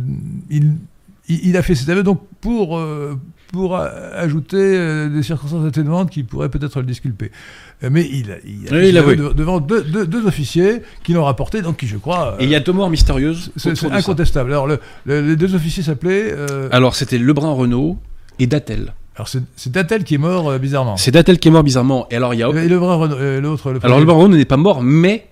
a 1.57 1.63
fait 1.63 1.75
cet 1.75 1.89
aveu 1.89 2.03
donc 2.03 2.21
pour, 2.43 2.77
euh, 2.79 3.19
pour 3.55 3.77
ajouter 3.77 4.57
euh, 4.59 5.09
des 5.09 5.23
circonstances 5.23 5.65
atténuantes 5.65 6.11
qui 6.11 6.25
pourraient 6.25 6.49
peut-être 6.49 6.81
le 6.81 6.87
disculper. 6.87 7.31
Euh, 7.85 7.89
mais 7.89 8.03
il, 8.11 8.33
a- 8.33 8.39
il 8.45 8.67
a 8.69 8.77
Oui, 8.77 8.89
il 8.89 9.17
de- 9.17 9.33
devant 9.33 9.61
deux, 9.61 9.83
deux- 9.83 10.07
deux 10.09 10.27
officiers 10.27 10.83
qui 11.05 11.13
l'ont 11.13 11.23
rapporté, 11.25 11.63
donc 11.63 11.77
qui 11.77 11.87
je 11.87 11.97
crois... 11.97 12.35
Et 12.41 12.45
il 12.45 12.51
y 12.51 12.57
a 12.57 12.61
deux 12.61 12.73
morts 12.73 12.91
mystérieuses. 12.91 13.53
c'est 13.57 13.77
ça. 13.77 13.87
incontestable. 13.95 14.51
Alors 14.51 14.67
le- 14.67 14.81
le- 15.07 15.21
les 15.21 15.37
deux 15.37 15.55
officiers 15.55 15.85
s'appelaient... 15.85 16.33
euh, 16.33 16.69
Alors, 16.73 16.97
c'était 16.97 17.17
Lebrun 17.17 17.53
Renault 17.53 17.97
et 18.41 18.49
Dattel. 18.49 18.93
alors 19.15 19.29
c'est 19.29 19.71
Dattel 19.71 20.03
qui 20.03 20.17
est 20.17 20.19
mort 20.19 20.51
euh, 20.51 20.59
bizarrement. 20.59 20.97
C'est 20.97 21.13
Dattel 21.13 21.39
qui 21.39 21.47
est 21.47 21.53
mort 21.53 21.63
bizarrement. 21.63 22.09
Et 22.11 22.17
alors, 22.17 22.35
il 22.35 22.41
y 22.41 22.43
a. 22.43 22.49
Et 22.49 22.69
le 22.69 22.77
vrai 22.77 22.97
Renaud- 22.97 23.17
euh, 23.21 23.41
l'autre... 23.41 23.71
le 23.71 23.79
Alors, 23.85 24.01
Lebrun 24.01 24.17
Renault 24.17 24.37
n'est 24.37 24.45
pas 24.45 24.57
mort, 24.57 24.83
mais 24.83 25.29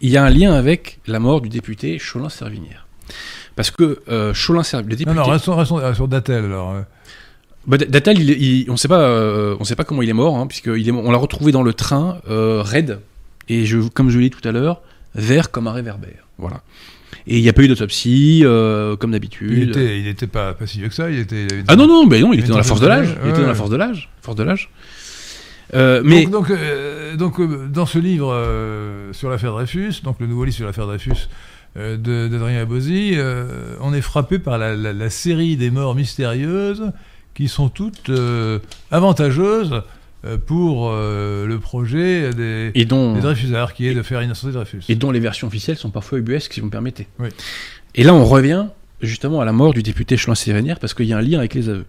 il 0.00 0.08
y 0.08 0.16
a 0.16 0.24
un 0.24 0.30
lien 0.30 0.54
avec 0.54 1.00
la 1.06 1.20
mort 1.20 1.42
du 1.42 1.50
député 1.50 1.98
Cholin-Servinière. 1.98 2.86
Parce 3.56 3.70
que 3.72 3.98
euh, 4.08 4.32
Cholin-Servinière, 4.32 4.90
le 4.90 4.96
député. 4.96 5.14
Non, 5.14 5.22
non, 5.26 5.28
restons, 5.30 5.54
restons 5.56 5.78
euh, 5.80 5.92
sur 5.92 6.08
Dattel 6.08 6.44
alors. 6.46 6.74
Bah, 7.66 7.76
D- 7.76 7.86
Dattel, 7.86 8.18
il, 8.20 8.30
il- 8.30 8.70
on 8.70 8.76
sait 8.76 8.88
pas, 8.88 9.00
euh, 9.00 9.56
on 9.60 9.64
sait 9.64 9.76
pas 9.76 9.84
comment 9.84 10.02
il 10.02 10.08
est 10.08 10.12
mort, 10.14 10.36
hein, 10.36 10.46
puisque 10.46 10.70
il 10.74 10.88
est, 10.88 10.92
on 10.92 11.10
l'a 11.10 11.18
retrouvé 11.18 11.52
dans 11.52 11.62
le 11.62 11.72
train 11.74 12.18
euh, 12.30 12.62
raide, 12.62 13.00
et 13.48 13.66
je, 13.66 13.78
comme 13.78 14.08
je 14.10 14.18
l'ai 14.18 14.30
dit 14.30 14.36
tout 14.36 14.46
à 14.48 14.52
l'heure, 14.52 14.80
vert 15.14 15.50
comme 15.50 15.66
un 15.66 15.72
réverbère. 15.72 16.26
Voilà. 16.38 16.62
Et 17.26 17.36
il 17.38 17.42
n'y 17.42 17.48
a 17.48 17.52
pas 17.52 17.62
eu 17.62 17.68
d'autopsie, 17.68 18.40
euh, 18.44 18.96
comme 18.96 19.10
d'habitude. 19.10 19.50
Il 19.52 19.68
était, 19.70 20.00
il 20.00 20.06
était 20.06 20.26
pas, 20.26 20.54
pas 20.54 20.66
si 20.66 20.78
vieux 20.78 20.88
que 20.88 20.94
ça, 20.94 21.10
il 21.10 21.18
était... 21.18 21.42
il 21.44 21.52
avait 21.52 21.60
une- 21.60 21.64
Ah 21.68 21.76
non 21.76 21.86
non, 21.86 22.06
non, 22.06 22.32
il 22.32 22.38
était 22.40 22.48
dans 22.48 22.56
la 22.56 22.62
force 22.62 22.80
de 22.80 22.86
l'âge. 22.86 23.16
Il 23.24 23.30
était 23.30 23.40
dans 23.42 23.46
la 23.48 23.54
force 23.54 23.70
de 23.70 23.76
l'âge, 23.76 24.08
force 24.22 24.36
de 24.36 24.42
l'âge. 24.44 24.70
Euh, 25.74 26.00
mais 26.02 26.22
Donc, 26.24 26.32
donc, 26.32 26.50
euh, 26.50 27.16
donc, 27.16 27.70
dans 27.70 27.84
ce 27.84 27.98
livre 27.98 28.34
sur 29.12 29.28
l'affaire 29.28 29.52
Dreyfus, 29.52 30.00
donc 30.02 30.16
le 30.20 30.26
nouveau 30.26 30.44
livre 30.44 30.56
sur 30.56 30.64
l'affaire 30.64 30.86
Dreyfus 30.86 31.28
de- 31.76 32.28
d'Adrien 32.28 32.62
Abosi, 32.62 33.16
on 33.82 33.92
est 33.92 34.00
frappé 34.00 34.38
par 34.38 34.56
la, 34.56 34.74
la- 34.74 34.94
la 34.94 35.10
série 35.10 35.56
des 35.58 35.70
morts 35.70 35.94
mystérieuses 35.94 36.92
qui 37.38 37.46
sont 37.46 37.68
toutes 37.68 38.10
euh, 38.10 38.58
avantageuses 38.90 39.82
euh, 40.24 40.38
pour 40.44 40.90
euh, 40.90 41.46
le 41.46 41.60
projet 41.60 42.34
des, 42.34 42.72
et 42.74 42.84
dont 42.84 43.14
des 43.14 43.20
Dreyfusards, 43.20 43.74
qui 43.74 43.86
est 43.86 43.94
de 43.94 44.02
faire 44.02 44.20
innocenter 44.24 44.52
Dreyfus. 44.52 44.82
et 44.88 44.96
dont 44.96 45.12
les 45.12 45.20
versions 45.20 45.46
officielles 45.46 45.76
sont 45.76 45.90
parfois 45.90 46.18
ubuesques, 46.18 46.54
si 46.54 46.58
vous 46.58 46.66
me 46.66 46.72
permettez. 46.72 47.06
Oui. 47.20 47.28
Et 47.94 48.02
là, 48.02 48.12
on 48.12 48.24
revient 48.24 48.66
justement 49.02 49.40
à 49.40 49.44
la 49.44 49.52
mort 49.52 49.72
du 49.72 49.84
député 49.84 50.16
Cholin-Sévinière 50.16 50.80
parce 50.80 50.94
qu'il 50.94 51.06
y 51.06 51.12
a 51.12 51.18
un 51.18 51.22
lien 51.22 51.38
avec 51.38 51.54
les 51.54 51.68
aveux. 51.68 51.86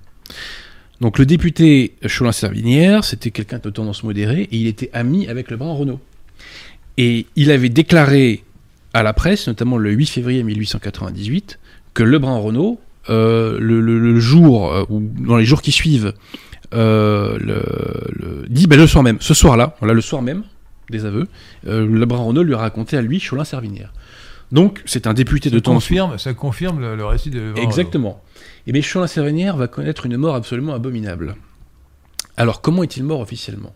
Donc 1.01 1.17
le 1.17 1.25
député 1.25 1.95
Cholin-Sévinière, 2.05 3.03
c'était 3.03 3.31
quelqu'un 3.31 3.57
de 3.57 3.71
tendance 3.71 4.03
modérée 4.03 4.43
et 4.51 4.55
il 4.55 4.67
était 4.67 4.91
ami 4.93 5.27
avec 5.27 5.49
le 5.49 5.57
Brun 5.57 5.73
Renault. 5.73 5.99
Et 6.97 7.25
il 7.35 7.49
avait 7.49 7.69
déclaré 7.69 8.43
à 8.93 9.01
la 9.01 9.13
presse, 9.13 9.47
notamment 9.47 9.77
le 9.79 9.89
8 9.89 10.05
février 10.11 10.43
1898, 10.43 11.57
que 11.95 12.03
Lebrun 12.03 12.37
Renault, 12.37 12.79
euh, 13.09 13.57
le, 13.59 13.81
le- 13.81 13.99
le 13.99 14.19
jour, 14.19 14.71
euh, 14.73 14.83
ou 14.89 15.01
dans 15.19 15.37
les 15.37 15.45
jours 15.45 15.61
qui 15.61 15.71
suivent, 15.71 16.13
euh, 16.73 17.37
le, 17.39 17.63
le- 18.13 18.45
dit 18.47 18.67
ben, 18.67 18.77
le 18.79 18.87
soir 18.87 19.03
même, 19.03 19.17
ce 19.19 19.33
soir-là, 19.33 19.75
voilà 19.79 19.93
le 19.93 20.01
soir 20.01 20.21
même 20.21 20.43
des 20.89 21.05
aveux, 21.05 21.27
euh, 21.67 21.85
Lebrun 21.87 22.19
Renault 22.23 22.43
lui 22.43 22.53
a 22.53 22.57
raconté 22.57 22.97
à 22.97 23.01
lui 23.01 23.19
Cholin-Servinière. 23.19 23.91
Donc 24.51 24.81
c'est 24.85 25.05
un 25.05 25.13
député 25.13 25.49
de 25.51 25.59
confirme, 25.59 26.17
ça 26.17 26.33
confirme 26.33 26.79
le, 26.79 26.95
le 26.95 27.05
récit 27.05 27.29
de 27.29 27.53
Exactement. 27.57 28.23
Et 28.67 28.71
bien 28.71 28.81
Cholin-Sévinière 28.81 29.55
va 29.57 29.67
connaître 29.67 30.05
une 30.07 30.17
mort 30.17 30.35
absolument 30.35 30.73
abominable. 30.73 31.35
Alors 32.37 32.61
comment 32.61 32.83
est-il 32.83 33.03
mort 33.03 33.19
officiellement? 33.19 33.73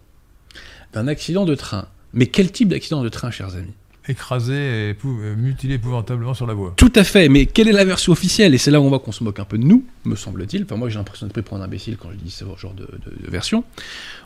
D'un 0.93 1.07
accident 1.07 1.45
de 1.45 1.55
train. 1.55 1.85
Mais 2.13 2.27
quel 2.27 2.51
type 2.51 2.69
d'accident 2.69 3.01
de 3.03 3.09
train, 3.09 3.31
chers 3.31 3.55
amis? 3.55 3.73
Écrasé 4.07 4.53
et 4.89 4.95
euh, 5.05 5.35
mutilé 5.35 5.75
épouvantablement 5.75 6.33
sur 6.33 6.45
la 6.47 6.53
voie. 6.53 6.73
Tout 6.75 6.91
à 6.95 7.03
fait, 7.03 7.29
mais 7.29 7.45
quelle 7.45 7.67
est 7.67 7.71
la 7.73 7.85
version 7.85 8.11
officielle? 8.11 8.53
Et 8.53 8.57
c'est 8.57 8.71
là 8.71 8.81
où 8.81 8.83
on 8.83 8.89
voit 8.89 8.99
qu'on 8.99 9.11
se 9.11 9.23
moque 9.23 9.39
un 9.39 9.45
peu 9.45 9.57
de 9.57 9.63
nous, 9.63 9.85
me 10.05 10.15
semble-t-il. 10.15 10.63
Enfin, 10.63 10.75
moi 10.75 10.89
j'ai 10.89 10.97
l'impression 10.97 11.25
d'être 11.25 11.33
pris 11.33 11.41
pour 11.41 11.57
un 11.57 11.61
imbécile 11.61 11.97
quand 11.97 12.09
je 12.11 12.17
dis 12.17 12.31
ce 12.31 12.43
genre 12.57 12.73
de, 12.73 12.83
de- 12.83 13.25
de 13.25 13.31
version. 13.31 13.63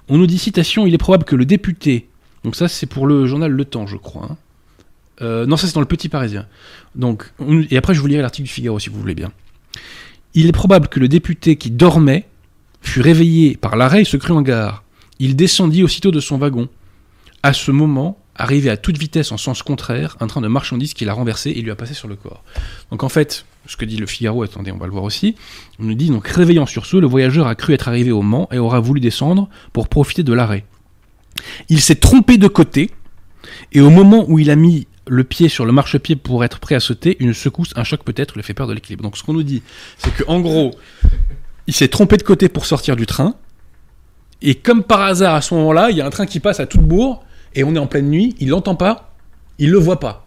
On 0.09 0.17
nous 0.17 0.27
dit, 0.27 0.37
citation, 0.37 0.85
il 0.87 0.93
est 0.93 0.97
probable 0.97 1.25
que 1.25 1.35
le 1.35 1.45
député, 1.45 2.07
donc 2.43 2.55
ça 2.55 2.67
c'est 2.67 2.85
pour 2.87 3.07
le 3.07 3.25
journal 3.27 3.51
Le 3.51 3.65
Temps, 3.65 3.87
je 3.87 3.97
crois. 3.97 4.27
hein. 4.31 4.37
Euh, 5.21 5.45
non, 5.47 5.57
ça 5.57 5.67
c'est 5.67 5.73
dans 5.73 5.79
le 5.81 5.87
Petit 5.87 6.09
Parisien. 6.09 6.45
Donc, 6.95 7.31
on- 7.39 7.63
et 7.69 7.77
après 7.77 7.93
je 7.93 8.01
vous 8.01 8.07
lirai 8.07 8.21
l'article 8.21 8.47
du 8.47 8.53
Figaro 8.53 8.79
si 8.79 8.89
vous 8.89 8.99
voulez 8.99 9.15
bien. 9.15 9.31
Il 10.33 10.45
est 10.47 10.51
probable 10.51 10.87
que 10.87 10.99
le 10.99 11.07
député 11.07 11.55
qui 11.55 11.71
dormait 11.71 12.25
fut 12.81 13.01
réveillé 13.01 13.57
par 13.57 13.75
l'arrêt 13.75 14.01
et 14.01 14.05
se 14.05 14.17
crut 14.17 14.31
en 14.35 14.41
gare. 14.43 14.83
Il 15.19 15.35
descendit 15.35 15.83
aussitôt 15.83 16.11
de 16.11 16.19
son 16.19 16.37
wagon. 16.37 16.69
à 17.43 17.53
ce 17.53 17.71
moment, 17.71 18.17
arrivé 18.37 18.69
à 18.69 18.77
toute 18.77 18.97
vitesse 18.97 19.31
en 19.31 19.37
sens 19.37 19.63
contraire, 19.63 20.17
un 20.19 20.27
train 20.27 20.41
de 20.41 20.47
marchandises 20.47 20.93
qui 20.93 21.05
l'a 21.05 21.13
renversé 21.13 21.51
et 21.51 21.61
lui 21.61 21.71
a 21.71 21.75
passé 21.75 21.93
sur 21.93 22.07
le 22.07 22.15
corps. 22.15 22.43
Donc 22.91 23.03
en 23.03 23.09
fait, 23.09 23.45
ce 23.65 23.77
que 23.77 23.85
dit 23.85 23.97
le 23.97 24.05
Figaro, 24.05 24.43
attendez, 24.43 24.71
on 24.71 24.77
va 24.77 24.85
le 24.85 24.91
voir 24.91 25.03
aussi, 25.03 25.35
on 25.79 25.83
nous 25.83 25.95
dit 25.95 26.09
donc 26.09 26.27
réveillant 26.27 26.65
sur 26.65 26.85
ce, 26.85 26.97
le 26.97 27.07
voyageur 27.07 27.47
a 27.47 27.55
cru 27.55 27.73
être 27.73 27.87
arrivé 27.87 28.11
au 28.11 28.21
Mans 28.21 28.47
et 28.51 28.57
aura 28.57 28.79
voulu 28.79 28.99
descendre 28.99 29.49
pour 29.73 29.87
profiter 29.87 30.23
de 30.23 30.33
l'arrêt. 30.33 30.65
Il 31.69 31.81
s'est 31.81 31.95
trompé 31.95 32.37
de 32.37 32.47
côté 32.47 32.91
et 33.71 33.81
au 33.81 33.89
moment 33.89 34.25
où 34.27 34.39
il 34.39 34.49
a 34.49 34.55
mis 34.55 34.87
le 35.07 35.23
pied 35.23 35.49
sur 35.49 35.65
le 35.65 35.71
marchepied 35.71 36.15
pour 36.15 36.43
être 36.43 36.59
prêt 36.59 36.75
à 36.75 36.79
sauter, 36.79 37.17
une 37.19 37.33
secousse, 37.33 37.71
un 37.75 37.83
choc 37.83 38.03
peut-être 38.03 38.35
le 38.35 38.41
fait 38.41 38.53
perdre 38.53 38.73
l'équilibre. 38.73 39.03
Donc 39.03 39.17
ce 39.17 39.23
qu'on 39.23 39.33
nous 39.33 39.43
dit, 39.43 39.63
c'est 39.97 40.13
que 40.13 40.23
en 40.27 40.39
gros, 40.39 40.71
il 41.67 41.73
s'est 41.73 41.87
trompé 41.87 42.17
de 42.17 42.23
côté 42.23 42.49
pour 42.49 42.65
sortir 42.65 42.95
du 42.95 43.05
train. 43.05 43.35
Et 44.41 44.55
comme 44.55 44.83
par 44.83 45.01
hasard, 45.01 45.35
à 45.35 45.41
ce 45.41 45.53
moment-là, 45.55 45.89
il 45.89 45.97
y 45.97 46.01
a 46.01 46.05
un 46.05 46.09
train 46.09 46.25
qui 46.25 46.39
passe 46.39 46.59
à 46.59 46.67
toute 46.67 46.81
bourre, 46.81 47.23
et 47.57 47.63
on 47.65 47.75
est 47.75 47.79
en 47.79 47.87
pleine 47.87 48.09
nuit, 48.09 48.35
il 48.39 48.49
l'entend 48.49 48.75
pas, 48.75 49.13
il 49.59 49.69
le 49.71 49.77
voit 49.79 49.99
pas. 49.99 50.25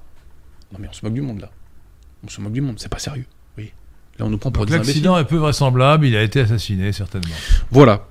Non 0.73 0.79
mais 0.81 0.89
on 0.91 0.93
se 0.93 1.05
moque 1.05 1.15
du 1.15 1.23
monde 1.23 1.41
là. 1.41 1.51
On 2.25 2.29
se 2.29 2.41
moque 2.41 2.53
du 2.53 2.61
monde, 2.61 2.75
c'est 2.79 2.91
pas 2.91 2.99
sérieux. 2.99 3.25
Oui. 3.57 3.73
Là 4.19 4.27
on 4.27 4.31
nous 4.31 4.39
prend 4.39 4.51
pour 4.51 4.65
Donc 4.67 4.71
des 4.71 4.75
imbéciles. 4.77 4.95
l'accident 4.97 5.17
est 5.19 5.25
peu 5.25 5.37
vraisemblable, 5.37 6.07
il 6.07 6.17
a 6.17 6.23
été 6.23 6.41
assassiné 6.41 6.93
certainement. 6.93 7.35
Voilà. 7.71 8.07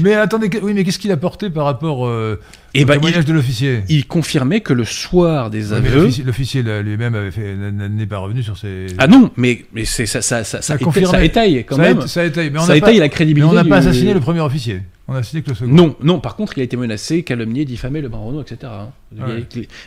Mais 0.00 0.14
attendez, 0.14 0.48
oui, 0.62 0.72
mais 0.72 0.84
qu'est-ce 0.84 0.98
qu'il 0.98 1.12
a 1.12 1.16
porté 1.18 1.50
par 1.50 1.64
rapport 1.66 2.06
euh, 2.06 2.40
Et 2.72 2.84
au 2.84 2.86
ben 2.86 2.94
témoignage 2.94 3.24
il, 3.24 3.26
de 3.28 3.32
l'officier? 3.34 3.82
il 3.88 4.06
confirmait 4.06 4.60
que 4.60 4.72
le 4.72 4.84
soir 4.84 5.50
des 5.50 5.64
mais 5.66 5.72
aveux. 5.74 6.08
l'officier- 6.24 6.62
lui-même 6.62 7.14
avait 7.14 7.30
fait- 7.32 7.52
n- 7.52 7.88
n'est 7.94 8.06
pas 8.06 8.18
revenu 8.18 8.42
sur 8.42 8.56
ses. 8.56 8.86
Ah 8.96 9.06
non, 9.08 9.30
mais, 9.36 9.66
mais 9.74 9.84
c'est 9.84 10.06
ça, 10.06 10.22
ça, 10.22 10.44
ça, 10.44 10.62
ça, 10.62 10.74
a 10.74 10.76
éta- 10.76 10.84
confirmé. 10.84 11.10
ça 11.10 11.24
étaye 11.24 11.64
quand 11.64 11.76
ça, 11.76 11.82
même. 11.82 11.98
A, 12.00 12.06
ça 12.06 12.24
étayé, 12.24 12.48
mais 12.50 12.58
on 12.60 12.62
ça 12.62 12.78
pas, 12.80 12.92
la 12.92 13.00
mais 13.00 13.08
crédibilité. 13.10 13.50
on 13.50 13.54
n'a 13.54 13.64
pas 13.64 13.78
assassiné 13.78 14.14
le 14.14 14.20
premier 14.20 14.40
officier. 14.40 14.80
On 15.08 15.14
a 15.14 15.18
assassiné 15.18 15.42
que 15.42 15.48
le 15.48 15.54
second. 15.54 15.72
Non, 15.72 15.96
non, 16.02 16.20
par 16.20 16.36
contre, 16.36 16.56
il 16.58 16.60
a 16.60 16.64
été 16.64 16.76
menacé, 16.76 17.22
calomnié, 17.22 17.64
diffamé, 17.64 18.00
le 18.02 18.08
baron 18.10 18.40
etc. 18.42 18.58
hein. 18.64 18.90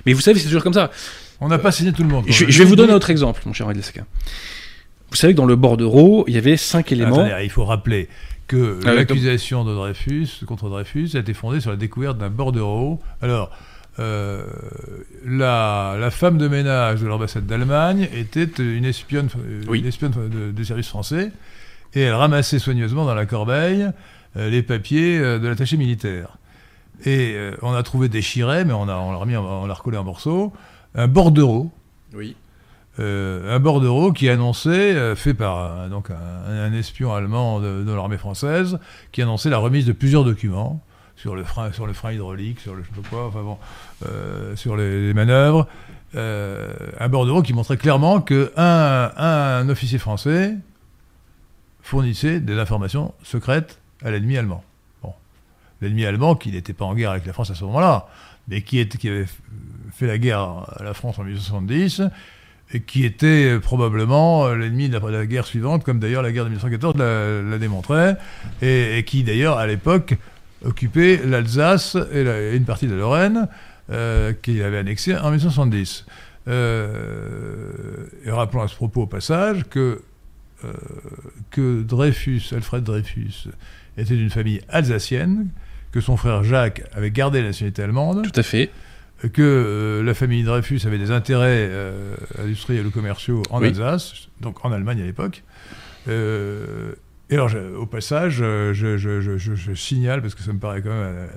Mais 0.05 0.13
vous 0.13 0.21
savez, 0.21 0.39
c'est 0.39 0.45
toujours 0.47 0.63
comme 0.63 0.73
ça. 0.73 0.89
On 1.39 1.47
n'a 1.47 1.59
pas 1.59 1.69
assassiné 1.69 1.93
tout 1.93 2.03
le 2.03 2.09
monde. 2.09 2.25
Je, 2.27 2.45
je 2.49 2.57
vais 2.57 2.65
vous 2.65 2.75
donner 2.75 2.91
un 2.91 2.95
autre 2.95 3.09
exemple, 3.11 3.41
mon 3.45 3.53
cher 3.53 3.67
Adil 3.67 3.83
Saka. 3.83 4.01
Vous 5.11 5.15
savez 5.15 5.33
que 5.33 5.37
dans 5.37 5.45
le 5.45 5.55
bordereau, 5.55 6.25
il 6.27 6.33
y 6.33 6.37
avait 6.37 6.57
cinq 6.57 6.91
éléments. 6.91 7.19
Attendez, 7.19 7.43
il 7.43 7.49
faut 7.49 7.65
rappeler 7.65 8.07
que 8.47 8.79
Ah 8.85 8.93
l'accusation 8.93 9.63
de 9.63 9.73
Dreyfus 9.73 10.27
contre 10.47 10.69
Dreyfus 10.69 11.09
a 11.15 11.19
été 11.19 11.33
fondée 11.33 11.59
sur 11.61 11.69
la 11.69 11.77
découverte 11.77 12.17
d'un 12.17 12.29
bordereau. 12.29 12.99
Alors, 13.21 13.51
euh, 13.99 14.43
la, 15.25 15.97
la 15.99 16.11
femme 16.11 16.37
de 16.37 16.47
ménage 16.47 17.01
de 17.01 17.07
l'ambassade 17.07 17.45
d'Allemagne 17.45 18.07
était 18.13 18.47
une 18.57 18.85
espionne, 18.85 19.27
euh, 19.37 19.61
Oui. 19.67 19.79
une 19.79 19.85
espionne 19.87 20.11
de- 20.11 20.51
des 20.51 20.63
services 20.63 20.87
français 20.87 21.31
et 21.93 22.01
elle 22.01 22.13
ramassait 22.13 22.59
soigneusement 22.59 23.05
dans 23.05 23.13
la 23.15 23.25
corbeille 23.25 23.87
les 24.35 24.63
papiers 24.63 25.19
euh, 25.19 25.39
de 25.39 25.47
l'attaché 25.47 25.77
militaire. 25.77 26.37
Et 27.05 27.33
euh, 27.35 27.55
on 27.61 27.73
a 27.73 27.81
trouvé 27.83 28.09
déchiré, 28.09 28.63
mais 28.65 28.73
on 28.73 28.87
a- 28.87 28.95
on 28.95 29.11
l'a 29.11 29.17
remis, 29.17 29.35
on 29.35 29.65
l'a 29.65 29.73
recollé 29.73 29.97
en 29.97 30.03
morceaux, 30.03 30.53
un 30.95 31.07
bordereau 31.07 31.71
Oui. 32.13 32.35
euh, 32.99 33.55
un 33.55 33.59
bordereau 33.59 34.11
qui 34.11 34.29
annonçait, 34.29 34.93
euh, 34.95 35.15
fait 35.15 35.33
par 35.33 35.57
un, 35.57 35.89
donc 35.89 36.09
un, 36.11 36.51
un 36.51 36.73
espion 36.73 37.13
allemand 37.13 37.59
de, 37.59 37.83
de 37.83 37.91
l'armée 37.91 38.17
française, 38.17 38.77
qui 39.11 39.21
annonçait 39.21 39.49
la 39.49 39.57
remise 39.57 39.85
de 39.85 39.93
plusieurs 39.93 40.23
documents 40.23 40.81
sur 41.15 41.35
le 41.35 41.43
frein, 41.43 41.71
sur 41.71 41.87
le 41.87 41.93
frein 41.93 42.11
hydraulique, 42.13 42.59
sur 42.59 42.73
le 42.75 42.83
je 42.83 42.87
sais 42.95 43.01
pas 43.01 43.07
quoi, 43.09 43.27
enfin 43.27 43.41
bon, 43.43 43.57
euh, 44.07 44.55
sur 44.55 44.75
les, 44.77 45.07
les 45.07 45.13
manœuvres. 45.13 45.67
Euh, 46.15 46.73
un 46.99 47.07
bordereau 47.09 47.41
qui 47.41 47.53
montrait 47.53 47.77
clairement 47.77 48.21
que 48.21 48.51
un, 48.57 49.11
un 49.17 49.69
officier 49.69 49.97
français 49.97 50.55
fournissait 51.81 52.39
des 52.39 52.57
informations 52.59 53.13
secrètes 53.23 53.79
à 54.03 54.11
l'ennemi 54.11 54.37
allemand. 54.37 54.63
Bon, 55.03 55.13
l'ennemi 55.81 56.05
allemand 56.05 56.35
qui 56.35 56.51
n'était 56.51 56.73
pas 56.73 56.85
en 56.85 56.95
guerre 56.95 57.11
avec 57.11 57.25
la 57.25 57.33
France 57.33 57.51
à 57.51 57.55
ce 57.55 57.63
moment-là, 57.65 58.07
mais 58.47 58.61
qui, 58.61 58.79
avait 58.79 59.25
fait 59.93 60.07
la 60.07 60.17
guerre 60.17 60.39
à 60.39 60.83
la 60.83 60.93
France 60.93 61.19
en 61.19 61.23
1870 61.23 62.03
et 62.73 62.81
qui 62.81 63.05
était 63.05 63.59
probablement 63.59 64.47
l'ennemi 64.53 64.87
de 64.89 64.97
la, 64.97 65.25
guerre 65.25 65.45
suivante, 65.45 65.83
comme 65.83 65.99
d'ailleurs 65.99 66.23
la 66.23 66.31
guerre 66.31 66.45
de 66.45 66.49
1914 66.49 66.95
l'a, 66.97 67.41
l'a 67.41 67.57
démontré, 67.57 68.13
et, 68.61 69.03
qui 69.05 69.23
d'ailleurs 69.23 69.57
à 69.57 69.67
l'époque 69.67 70.15
occupait 70.63 71.21
l'Alsace 71.25 71.97
et, 72.13 72.55
une 72.55 72.65
partie 72.65 72.87
de 72.87 72.93
la 72.93 72.99
Lorraine, 72.99 73.47
euh, 73.91 74.33
qu'il 74.41 74.61
avait 74.63 74.77
annexé 74.77 75.15
en 75.15 75.31
1970. 75.31 76.05
Euh, 76.47 78.05
et 78.25 78.31
rappelons 78.31 78.61
à 78.61 78.67
ce 78.67 78.75
propos 78.75 79.03
au 79.03 79.07
passage 79.07 79.65
que, 79.69 80.01
euh, 80.63 80.73
que 81.49 81.81
Dreyfus, 81.81 82.41
Alfred 82.53 82.83
Dreyfus, 82.83 83.49
était 84.01 84.15
d'une 84.15 84.29
famille 84.29 84.61
alsacienne, 84.69 85.47
que 85.91 86.01
son 86.01 86.17
frère 86.17 86.43
Jacques 86.43 86.83
avait 86.93 87.11
gardé 87.11 87.41
la 87.41 87.47
nationalité 87.47 87.83
allemande, 87.83 88.23
Tout 88.23 88.39
à 88.39 88.43
fait. 88.43 88.69
que 89.33 89.41
euh, 89.41 90.03
la 90.03 90.13
famille 90.13 90.43
Dreyfus 90.43 90.81
avait 90.85 90.97
des 90.97 91.11
intérêts 91.11 91.67
euh, 91.69 92.15
industriels 92.43 92.85
ou 92.87 92.91
commerciaux 92.91 93.43
en 93.49 93.61
Oui. 93.61 93.67
Alsace, 93.67 94.27
donc 94.39 94.63
en 94.65 94.71
Allemagne 94.71 95.01
à 95.01 95.05
l'époque. 95.05 95.43
Euh, 96.07 96.93
et 97.29 97.35
alors, 97.35 97.47
je- 97.49 97.59
au 97.75 97.85
passage, 97.85 98.37
je, 98.37 99.73
signale, 99.75 100.21
parce 100.21 100.35
que 100.35 100.41
ça 100.43 100.51
me 100.53 100.59
paraît 100.59 100.81
quand 100.81 100.89
même 100.89 101.27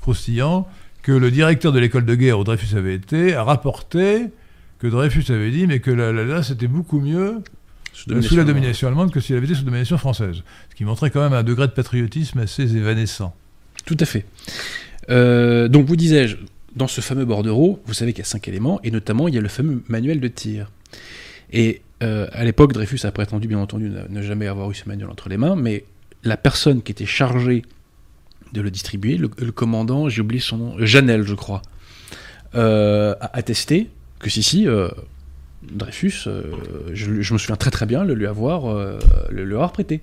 croustillant, 0.00 0.68
que 1.02 1.12
le 1.12 1.30
directeur 1.30 1.72
de 1.72 1.78
l'école 1.80 2.04
de 2.04 2.14
guerre 2.14 2.38
où 2.38 2.44
Dreyfus 2.44 2.76
avait 2.76 2.94
été 2.94 3.34
a 3.34 3.42
rapporté 3.42 4.26
que 4.78 4.86
Dreyfus 4.86 5.30
avait 5.32 5.50
dit, 5.50 5.66
mais 5.66 5.80
que 5.80 5.90
la- 5.90 6.12
l'Alsace 6.12 6.50
était 6.50 6.66
beaucoup 6.68 7.00
mieux 7.00 7.36
Sous, 7.92 8.22
sous 8.22 8.36
la 8.36 8.44
domination 8.44 8.88
allemande 8.88 9.12
que 9.12 9.20
s'il 9.20 9.36
avait 9.36 9.46
été 9.46 9.54
sous 9.54 9.64
domination 9.64 9.98
française. 9.98 10.42
Qui 10.82 10.86
montrait 10.86 11.10
quand 11.10 11.20
même 11.20 11.32
un 11.32 11.44
degré 11.44 11.68
de 11.68 11.72
patriotisme 11.72 12.40
assez 12.40 12.76
évanescent. 12.76 13.36
Tout 13.84 13.96
à 14.00 14.04
fait. 14.04 14.26
Euh, 15.10 15.68
donc, 15.68 15.86
vous 15.86 15.94
disais-je, 15.94 16.38
dans 16.74 16.88
ce 16.88 17.00
fameux 17.00 17.24
bordereau, 17.24 17.80
vous 17.86 17.94
savez 17.94 18.12
qu'il 18.12 18.18
y 18.18 18.26
a 18.26 18.28
cinq 18.28 18.48
éléments, 18.48 18.80
et 18.82 18.90
notamment, 18.90 19.28
il 19.28 19.34
y 19.36 19.38
a 19.38 19.40
le 19.40 19.46
fameux 19.46 19.84
manuel 19.86 20.18
de 20.18 20.26
tir. 20.26 20.72
Et 21.52 21.82
euh, 22.02 22.26
à 22.32 22.42
l'époque, 22.42 22.72
Dreyfus 22.72 22.98
a 23.04 23.12
prétendu, 23.12 23.46
bien 23.46 23.60
entendu, 23.60 23.92
ne, 24.08 24.22
jamais 24.22 24.48
avoir 24.48 24.68
eu 24.72 24.74
ce 24.74 24.88
manuel 24.88 25.08
entre 25.08 25.28
les 25.28 25.36
mains, 25.36 25.54
mais 25.54 25.84
la 26.24 26.36
personne 26.36 26.82
qui 26.82 26.90
était 26.90 27.06
chargée 27.06 27.62
de 28.52 28.60
le 28.60 28.72
distribuer, 28.72 29.18
le, 29.18 29.28
commandant, 29.28 30.08
j'ai 30.08 30.20
oublié 30.20 30.40
son 30.40 30.56
nom, 30.56 30.74
Janel, 30.80 31.22
je 31.22 31.34
crois, 31.36 31.62
euh, 32.56 33.14
a 33.20 33.36
attesté 33.36 33.88
que 34.18 34.28
si, 34.28 34.42
si, 34.42 34.66
Dreyfus, 35.62 36.26
je, 36.92 37.08
me 37.08 37.38
souviens 37.38 37.54
très 37.54 37.70
très 37.70 37.86
bien 37.86 38.02
le 38.02 38.14
lui 38.14 38.26
avoir, 38.26 38.74
le 39.30 39.44
avoir 39.54 39.70
prêté. 39.70 40.00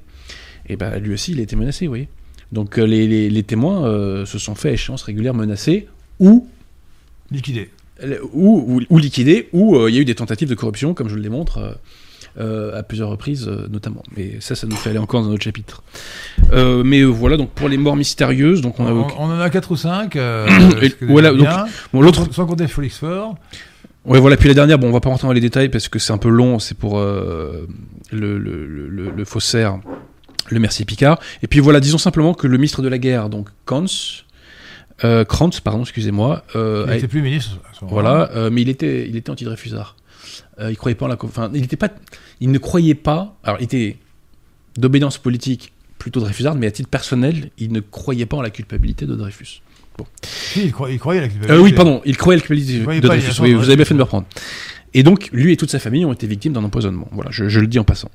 Et 0.69 0.75
ben 0.77 0.99
lui 0.99 1.13
aussi, 1.13 1.31
il 1.31 1.39
a 1.39 1.43
été 1.43 1.55
menacé, 1.55 1.87
oui. 1.87 2.07
Donc 2.51 2.77
euh, 2.79 2.83
les, 2.85 3.07
les- 3.07 3.29
les 3.29 3.43
témoins 3.43 3.85
euh, 3.85 4.25
se 4.25 4.39
sont 4.39 4.55
fait 4.55 4.69
à 4.69 4.71
échéance 4.73 5.03
régulière 5.03 5.33
menacés 5.33 5.87
ou, 6.19 6.47
Liquidé. 7.31 7.69
ou, 8.33 8.63
ou, 8.67 8.81
ou 8.89 8.97
liquidés, 8.97 9.49
ou 9.53 9.75
euh, 9.75 9.89
il 9.89 9.95
y 9.95 9.99
a 9.99 10.01
eu 10.01 10.05
des 10.05 10.15
tentatives 10.15 10.49
de 10.49 10.55
corruption, 10.55 10.93
comme 10.93 11.09
je 11.09 11.15
le 11.15 11.21
démontre 11.21 11.77
euh, 12.39 12.77
à 12.77 12.81
plusieurs 12.83 13.09
reprises 13.09 13.47
euh, 13.47 13.67
notamment. 13.69 14.01
Mais 14.17 14.37
ça, 14.39 14.55
ça 14.55 14.65
nous 14.67 14.75
fait 14.75 14.89
aller 14.91 14.99
encore 14.99 15.21
dans 15.23 15.29
notre 15.29 15.43
chapitre. 15.43 15.83
Euh, 16.51 16.83
mais 16.83 17.03
voilà, 17.03 17.37
donc 17.37 17.51
pour 17.51 17.69
les 17.69 17.77
morts 17.77 17.95
mystérieuses, 17.95 18.61
donc 18.61 18.79
on 18.79 18.85
On, 18.85 19.07
a... 19.07 19.13
on 19.19 19.25
en 19.25 19.39
a 19.39 19.49
4 19.49 19.71
ou 19.71 19.75
5. 19.75 20.15
Et 20.81 20.91
voilà, 21.01 21.31
donc, 21.33 21.47
bon, 21.93 22.01
l'autre 22.01 22.25
sans, 22.25 22.31
sans 22.31 22.45
compter 22.47 22.67
Félix 22.67 22.97
Fort. 22.97 23.35
Ouais, 24.05 24.19
voilà. 24.19 24.37
Puis 24.37 24.47
la 24.47 24.55
dernière, 24.55 24.79
bon, 24.79 24.87
on 24.87 24.91
va 24.91 25.01
pas 25.01 25.09
rentrer 25.09 25.27
dans 25.27 25.33
les 25.33 25.41
détails 25.41 25.69
parce 25.69 25.87
que 25.89 25.99
c'est 25.99 26.13
un 26.13 26.17
peu 26.17 26.29
long. 26.29 26.57
C'est 26.57 26.75
pour 26.77 26.99
le, 26.99 27.67
le, 28.11 28.37
le, 28.65 29.11
le 29.11 29.25
faussaire, 29.25 29.79
le 30.49 30.59
Mercier 30.59 30.85
Picard. 30.85 31.19
Et 31.43 31.47
puis 31.47 31.59
voilà, 31.59 31.79
disons 31.79 31.97
simplement 31.97 32.33
que 32.33 32.47
le 32.47 32.57
ministre 32.57 32.81
de 32.81 32.87
la 32.87 32.97
guerre, 32.97 33.29
donc 33.29 33.49
Kranz, 33.65 34.25
euh, 35.03 35.23
Krantz, 35.23 35.59
pardon, 35.59 35.81
excusez-moi, 35.81 36.43
euh, 36.55 36.85
Il 36.87 36.93
n'était 36.93 37.07
plus 37.07 37.21
ministre. 37.21 37.59
voilà, 37.81 38.29
euh, 38.35 38.49
mais 38.51 38.61
il 38.61 38.69
était, 38.69 39.07
il 39.07 39.15
était 39.15 39.29
anti-Dreyfusard. 39.29 39.95
Il 40.61 40.75
croyait 40.75 40.95
pas 40.95 41.05
en 41.05 41.07
la, 41.07 41.17
enfin, 41.21 41.49
il 41.53 41.63
était 41.63 41.77
pas, 41.77 41.87
il 42.41 42.51
ne 42.51 42.57
croyait 42.57 42.95
pas. 42.95 43.37
Alors, 43.45 43.61
il 43.61 43.63
était 43.63 43.97
d'obédience 44.77 45.17
politique 45.17 45.71
plutôt 45.97 46.19
Dreyfusard, 46.19 46.55
mais 46.55 46.67
à 46.67 46.71
titre 46.71 46.89
personnel, 46.89 47.49
il 47.57 47.71
ne 47.71 47.79
croyait 47.79 48.25
pas 48.25 48.37
en 48.37 48.41
la 48.41 48.49
culpabilité 48.49 49.05
de 49.05 49.15
Dreyfus. 49.15 49.61
Si, 50.21 50.65
il, 50.65 50.71
croyait, 50.71 50.95
il 50.95 50.99
croyait 50.99 51.19
à 51.19 51.23
la 51.23 51.29
culpabilité. 51.29 51.61
Oui, 51.61 51.73
pardon, 51.73 52.01
il 52.05 52.17
croyait 52.17 52.39
à 52.39 52.41
la 52.41 52.47
culpabilité 52.47 52.83
Il 52.93 53.01
de 53.01 53.07
Dreyfus. 53.07 53.41
Oui, 53.41 53.53
vous 53.53 53.65
avez 53.65 53.77
bien 53.77 53.85
fait 53.85 53.93
de 53.93 53.99
me 53.99 54.03
reprendre. 54.03 54.27
Et 54.93 55.03
donc, 55.03 55.29
lui 55.31 55.53
et 55.53 55.57
toute 55.57 55.69
sa 55.69 55.79
famille 55.79 56.03
ont 56.05 56.13
été 56.13 56.27
victimes 56.27 56.53
d'un 56.53 56.63
empoisonnement. 56.63 57.07
Voilà, 57.11 57.31
je, 57.31 57.47
je 57.47 57.59
le 57.59 57.67
dis 57.67 57.79
en 57.79 57.83
passant. 57.83 58.09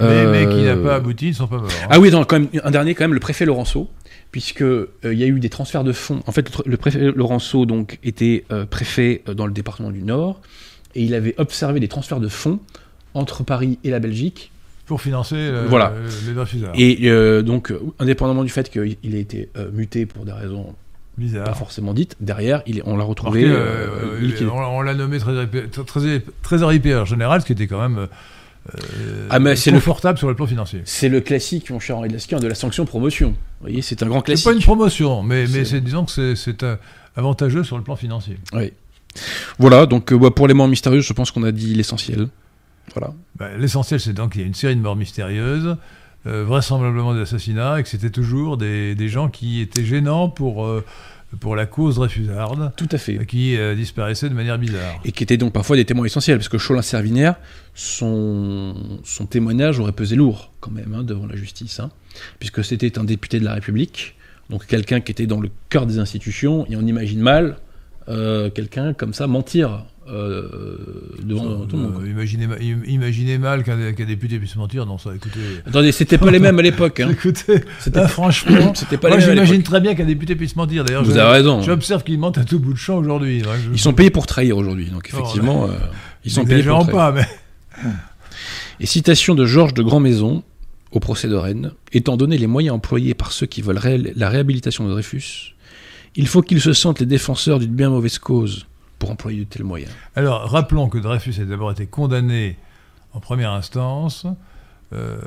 Mais, 0.00 0.26
mais 0.26 0.48
qui 0.48 0.62
n'a 0.62 0.72
Euh, 0.72 0.82
pas 0.84 0.94
abouti, 0.96 1.26
ils 1.26 1.30
ne 1.30 1.34
sont 1.34 1.46
pas 1.46 1.58
morts. 1.58 1.68
hein. 1.82 1.88
Ah 1.90 2.00
oui, 2.00 2.10
quand 2.10 2.32
même, 2.32 2.48
un 2.62 2.70
dernier, 2.70 2.94
quand 2.94 3.04
même, 3.04 3.14
le 3.14 3.20
préfet 3.20 3.44
Laurenceau, 3.44 3.90
puisque 4.30 4.62
euh, 4.62 4.88
il 5.04 5.18
y 5.18 5.22
a 5.22 5.26
eu 5.26 5.38
des 5.38 5.50
transferts 5.50 5.84
de 5.84 5.92
fonds. 5.92 6.20
En 6.26 6.32
fait, 6.32 6.50
le, 6.64 6.76
préfet 6.76 7.12
Laurenceau 7.14 7.66
donc 7.66 7.98
était 8.02 8.44
euh, 8.50 8.64
préfet 8.64 9.22
euh, 9.28 9.34
dans 9.34 9.46
le 9.46 9.52
département 9.52 9.90
du 9.90 10.02
Nord, 10.02 10.40
et 10.94 11.02
il 11.02 11.14
avait 11.14 11.34
observé 11.38 11.80
des 11.80 11.88
transferts 11.88 12.20
de 12.20 12.28
fonds 12.28 12.58
entre 13.14 13.44
Paris 13.44 13.78
et 13.84 13.90
la 13.90 14.00
Belgique. 14.00 14.50
Pour 14.86 15.00
financer 15.00 15.36
euh, 15.36 15.66
Voilà. 15.68 15.92
les 16.26 16.32
Dreyfusards. 16.32 16.72
Et 16.74 16.98
euh, 17.04 17.42
donc, 17.42 17.70
euh, 17.70 17.80
indépendamment 17.98 18.42
du 18.44 18.50
fait 18.50 18.70
qu'il 18.70 19.14
ait 19.14 19.20
été 19.20 19.48
euh, 19.56 19.70
muté 19.72 20.06
pour 20.06 20.24
des 20.24 20.32
raisons 20.32 20.74
pas 21.44 21.54
forcément 21.54 21.92
dites, 21.92 22.16
derrière, 22.20 22.62
il 22.66 22.82
on 22.86 22.96
l'a 22.96 23.04
retrouvé 23.04 23.44
euh, 23.44 23.54
euh, 23.54 24.18
euh, 24.22 24.48
on, 24.50 24.80
l'a 24.80 24.94
nommé 24.94 25.18
trésorier, 25.18 26.22
trésorier 26.42 26.80
général, 27.04 27.42
ce 27.42 27.46
qui 27.46 27.52
était 27.52 27.66
quand 27.66 27.86
même 27.86 28.08
euh, 28.74 29.26
Ah, 29.30 29.38
mais 29.40 29.56
c'est 29.56 29.70
le- 29.70 29.78
confortable 29.78 30.18
sur 30.18 30.28
le 30.28 30.34
plan 30.36 30.46
financier. 30.46 30.82
C'est 30.84 31.08
le 31.08 31.20
classique, 31.20 31.70
mon 31.70 31.80
cher 31.80 31.98
Henri 31.98 32.08
Lesquin, 32.08 32.38
de 32.38 32.46
la 32.46 32.54
sanction 32.54 32.84
promotion. 32.84 33.30
Vous 33.30 33.36
voyez, 33.62 33.82
c'est 33.82 34.02
un 34.02 34.06
grand 34.06 34.18
C'est 34.20 34.24
classique. 34.26 34.44
pas 34.46 34.52
une 34.52 34.62
promotion, 34.62 35.22
mais, 35.22 35.42
mais 35.42 35.46
C'est- 35.46 35.64
c'est, 35.64 35.80
disons 35.80 36.04
que 36.04 36.12
c'est, 36.12 36.36
c'est 36.36 36.62
euh, 36.62 36.76
avantageux 37.16 37.64
sur 37.64 37.76
le 37.76 37.82
plan 37.82 37.96
financier. 37.96 38.38
Oui. 38.52 38.72
Voilà, 39.58 39.86
donc 39.86 40.12
euh, 40.12 40.30
pour 40.30 40.48
les 40.48 40.54
morts 40.54 40.68
mystérieuses, 40.68 41.04
je 41.04 41.12
pense 41.12 41.30
qu'on 41.30 41.42
a 41.42 41.52
dit 41.52 41.74
l'essentiel. 41.74 42.28
Voilà. 42.94 43.12
Bah, 43.36 43.48
l'essentiel, 43.58 44.00
c'est 44.00 44.12
donc 44.12 44.32
qu'il 44.32 44.40
y 44.40 44.44
a 44.44 44.46
une 44.46 44.54
série 44.54 44.76
de 44.76 44.80
morts 44.80 44.96
mystérieuses, 44.96 45.76
euh, 46.26 46.44
vraisemblablement 46.44 47.14
des 47.14 47.20
assassinats, 47.20 47.78
et 47.80 47.82
que 47.82 47.88
c'était 47.88 48.10
toujours 48.10 48.56
des, 48.56 48.94
des 48.94 49.08
gens 49.08 49.28
qui 49.28 49.60
étaient 49.60 49.84
gênants 49.84 50.28
pour, 50.28 50.64
euh, 50.64 50.84
pour 51.40 51.56
la 51.56 51.66
cause 51.66 51.96
dreyfusarde, 51.96 52.72
Tout 52.76 52.88
à 52.92 52.98
fait. 52.98 53.24
qui 53.26 53.56
euh, 53.56 53.74
disparaissaient 53.74 54.28
de 54.28 54.34
manière 54.34 54.58
bizarre. 54.58 55.00
Et 55.04 55.12
qui 55.12 55.22
étaient 55.22 55.36
donc 55.36 55.52
parfois 55.52 55.76
des 55.76 55.84
témoins 55.84 56.06
essentiels, 56.06 56.38
parce 56.38 56.48
que 56.48 56.58
Cholin-Servinière, 56.58 57.36
son, 57.74 58.74
son 59.04 59.26
témoignage 59.26 59.78
aurait 59.78 59.92
pesé 59.92 60.16
lourd 60.16 60.52
quand 60.60 60.70
même 60.70 60.94
hein, 60.94 61.02
devant 61.02 61.26
la 61.26 61.36
justice, 61.36 61.80
hein, 61.80 61.90
puisque 62.38 62.64
c'était 62.64 62.98
un 62.98 63.04
député 63.04 63.40
de 63.40 63.44
la 63.44 63.54
République, 63.54 64.16
donc 64.50 64.66
quelqu'un 64.66 65.00
qui 65.00 65.12
était 65.12 65.26
dans 65.26 65.40
le 65.40 65.50
cœur 65.68 65.86
des 65.86 65.98
institutions, 65.98 66.66
et 66.68 66.76
on 66.76 66.82
imagine 66.82 67.20
mal 67.20 67.56
euh, 68.08 68.50
quelqu'un 68.50 68.92
comme 68.92 69.14
ça 69.14 69.26
mentir 69.26 69.84
euh, 70.08 70.78
devant 71.22 71.64
tout 71.66 71.76
le 71.76 71.82
monde. 71.82 72.02
Euh, 72.04 72.10
imaginez, 72.10 72.46
ma- 72.46 72.56
im- 72.56 72.82
imaginez 72.86 73.38
mal 73.38 73.62
qu'un, 73.62 73.76
député 73.92 74.38
puisse 74.38 74.56
mentir, 74.56 74.84
non, 74.86 74.98
ça, 74.98 75.14
écoutez. 75.14 75.38
Attendez, 75.66 75.92
c'était 75.92 76.18
pas 76.18 76.30
les 76.30 76.38
mêmes 76.38 76.58
à 76.58 76.62
l'époque. 76.62 77.00
Hein. 77.00 77.08
Écoutez, 77.12 77.60
là, 77.94 78.08
franchement, 78.08 78.72
c'était 78.74 78.96
pas 78.98 79.08
moi 79.08 79.18
les 79.18 79.26
mêmes 79.26 79.34
j'imagine 79.36 79.62
très 79.62 79.80
bien 79.80 79.94
qu'un 79.94 80.04
député 80.06 80.34
puisse 80.36 80.56
mentir. 80.56 80.84
D'ailleurs, 80.84 81.04
Vous 81.04 81.12
je- 81.12 81.18
avez 81.18 81.30
raison. 81.30 81.62
j'observe 81.62 82.02
qu'ils 82.04 82.18
mentent 82.18 82.38
à 82.38 82.44
tout 82.44 82.58
bout 82.58 82.72
de 82.72 82.78
champ 82.78 82.96
aujourd'hui. 82.96 83.42
hein, 83.46 83.52
je- 83.64 83.72
Ils 83.72 83.78
sont 83.78 83.92
payés 83.94 84.10
pour 84.10 84.26
trahir 84.26 84.56
aujourd'hui, 84.56 84.86
donc 84.86 85.08
effectivement, 85.12 85.66
euh, 85.66 85.72
ils 86.24 86.30
sont 86.30 86.44
payés 86.44 86.62
pour 86.64 86.78
trahir. 86.86 86.92
pas, 86.92 87.12
mais 87.12 87.26
Et 88.80 88.86
citation 88.86 89.34
de 89.34 89.44
Georges 89.46 89.74
de 89.74 89.82
Grandmaison 89.82 90.42
au 90.90 91.00
procès 91.00 91.28
de 91.28 91.34
Rennes, 91.36 91.72
étant 91.92 92.16
donné 92.16 92.36
les 92.38 92.46
moyens 92.46 92.74
employés 92.76 93.14
par 93.14 93.32
ceux 93.32 93.46
qui 93.46 93.62
veulent 93.62 93.78
la 94.16 94.28
réhabilitation 94.28 94.84
de 94.84 94.90
Dreyfus, 94.90 95.54
il 96.16 96.26
faut 96.26 96.42
qu'ils 96.42 96.60
se 96.60 96.72
sentent 96.72 97.00
les 97.00 97.06
défenseurs 97.06 97.58
d'une 97.60 97.72
bien 97.72 97.88
mauvaise 97.90 98.18
cause 98.18 98.66
pour 99.02 99.10
employer 99.10 99.40
de 99.40 99.50
tels 99.50 99.64
moyens. 99.64 99.90
Alors, 100.14 100.48
rappelons 100.48 100.88
que 100.88 100.96
Dreyfus 100.96 101.34
a 101.40 101.44
d'abord 101.44 101.72
été 101.72 101.86
condamné 101.86 102.56
en 103.12 103.18
première 103.18 103.50
instance 103.50 104.28
euh, 104.92 105.18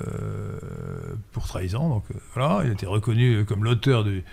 pour 1.33 1.45
trahison. 1.45 1.89
Donc 1.89 2.05
euh, 2.09 2.17
voilà, 2.33 2.61
il 2.63 2.69
a 2.69 2.73
été 2.73 2.85
reconnu 2.85 3.43
comme 3.43 3.65
l'auteur 3.65 4.05
du, 4.05 4.23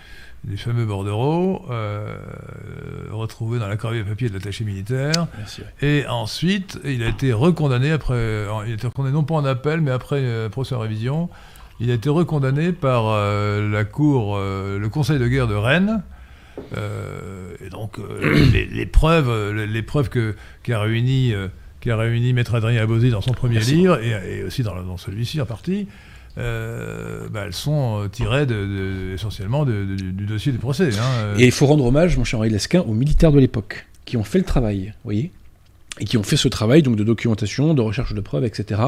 fameux 0.55 0.85
bordereaux, 0.85 1.65
euh, 1.71 2.15
retrouvé 3.11 3.59
dans 3.59 3.67
la 3.67 3.75
corvée 3.75 3.99
à 3.99 4.05
papier 4.05 4.29
de 4.29 4.33
l'attaché 4.33 4.63
militaire. 4.63 5.27
Merci. 5.37 5.61
Et 5.81 6.05
ensuite, 6.07 6.79
il 6.85 7.03
a 7.03 7.09
été 7.09 7.33
recondamné 7.33 7.91
après. 7.91 8.45
Il 8.65 8.71
a 8.71 8.75
été 8.75 8.87
recondamné 8.87 9.13
non 9.13 9.25
pas 9.25 9.35
en 9.35 9.43
appel, 9.43 9.81
mais 9.81 9.91
après 9.91 10.49
procès 10.51 10.73
en 10.73 10.79
révision. 10.79 11.29
Il 11.81 11.91
a 11.91 11.95
été 11.95 12.07
recondamné 12.07 12.71
par 12.71 13.11
la 13.11 13.83
cour, 13.83 14.37
le 14.37 14.87
Conseil 14.87 15.19
de 15.19 15.27
guerre 15.27 15.49
de 15.49 15.55
Rennes. 15.55 16.01
Euh, 16.77 17.53
et 17.65 17.69
donc, 17.69 17.99
euh, 17.99 18.45
les, 18.51 18.65
les 18.65 18.85
preuves, 18.85 19.29
euh, 19.29 19.65
les 19.65 19.81
preuves 19.81 20.09
que 20.09 20.35
qu'a 20.63 20.79
réuni, 20.81 21.33
qu'a 21.81 21.97
réuni 21.97 22.33
Maître 22.33 22.55
Adrien 22.55 22.81
Abosi 22.81 23.09
dans 23.09 23.21
son 23.21 23.31
premier 23.33 23.55
Merci. 23.55 23.75
livre 23.75 23.99
et, 24.01 24.39
et 24.39 24.43
aussi 24.43 24.63
dans, 24.63 24.81
dans 24.83 24.97
celui-ci 24.97 25.39
en 25.41 25.45
partie, 25.45 25.87
euh, 26.37 27.27
bah, 27.29 27.43
elles 27.45 27.53
sont 27.53 28.07
tirées 28.11 28.45
de, 28.45 28.53
de- 28.55 29.13
essentiellement 29.13 29.65
de- 29.65 29.85
du 29.95 30.25
dossier 30.25 30.51
du 30.51 30.57
procès. 30.57 30.89
hein. 30.97 31.35
Et 31.37 31.45
il 31.45 31.51
faut 31.51 31.65
rendre 31.67 31.85
hommage, 31.85 32.17
mon 32.17 32.23
cher 32.23 32.39
Henri 32.39 32.49
Lesquin, 32.49 32.81
aux 32.81 32.93
militaires 32.93 33.31
de 33.31 33.39
l'époque, 33.39 33.85
qui 34.05 34.17
ont 34.17 34.23
fait 34.23 34.39
le 34.39 34.45
travail, 34.45 34.87
vous 34.87 34.93
voyez 35.05 35.31
et 35.99 36.05
qui 36.05 36.17
ont 36.17 36.23
fait 36.23 36.37
ce 36.37 36.47
travail 36.47 36.81
donc 36.81 36.95
de 36.95 37.03
documentation, 37.03 37.75
de 37.75 37.81
recherche 37.83 38.15
de 38.15 38.19
preuves, 38.19 38.45
etc. 38.45 38.81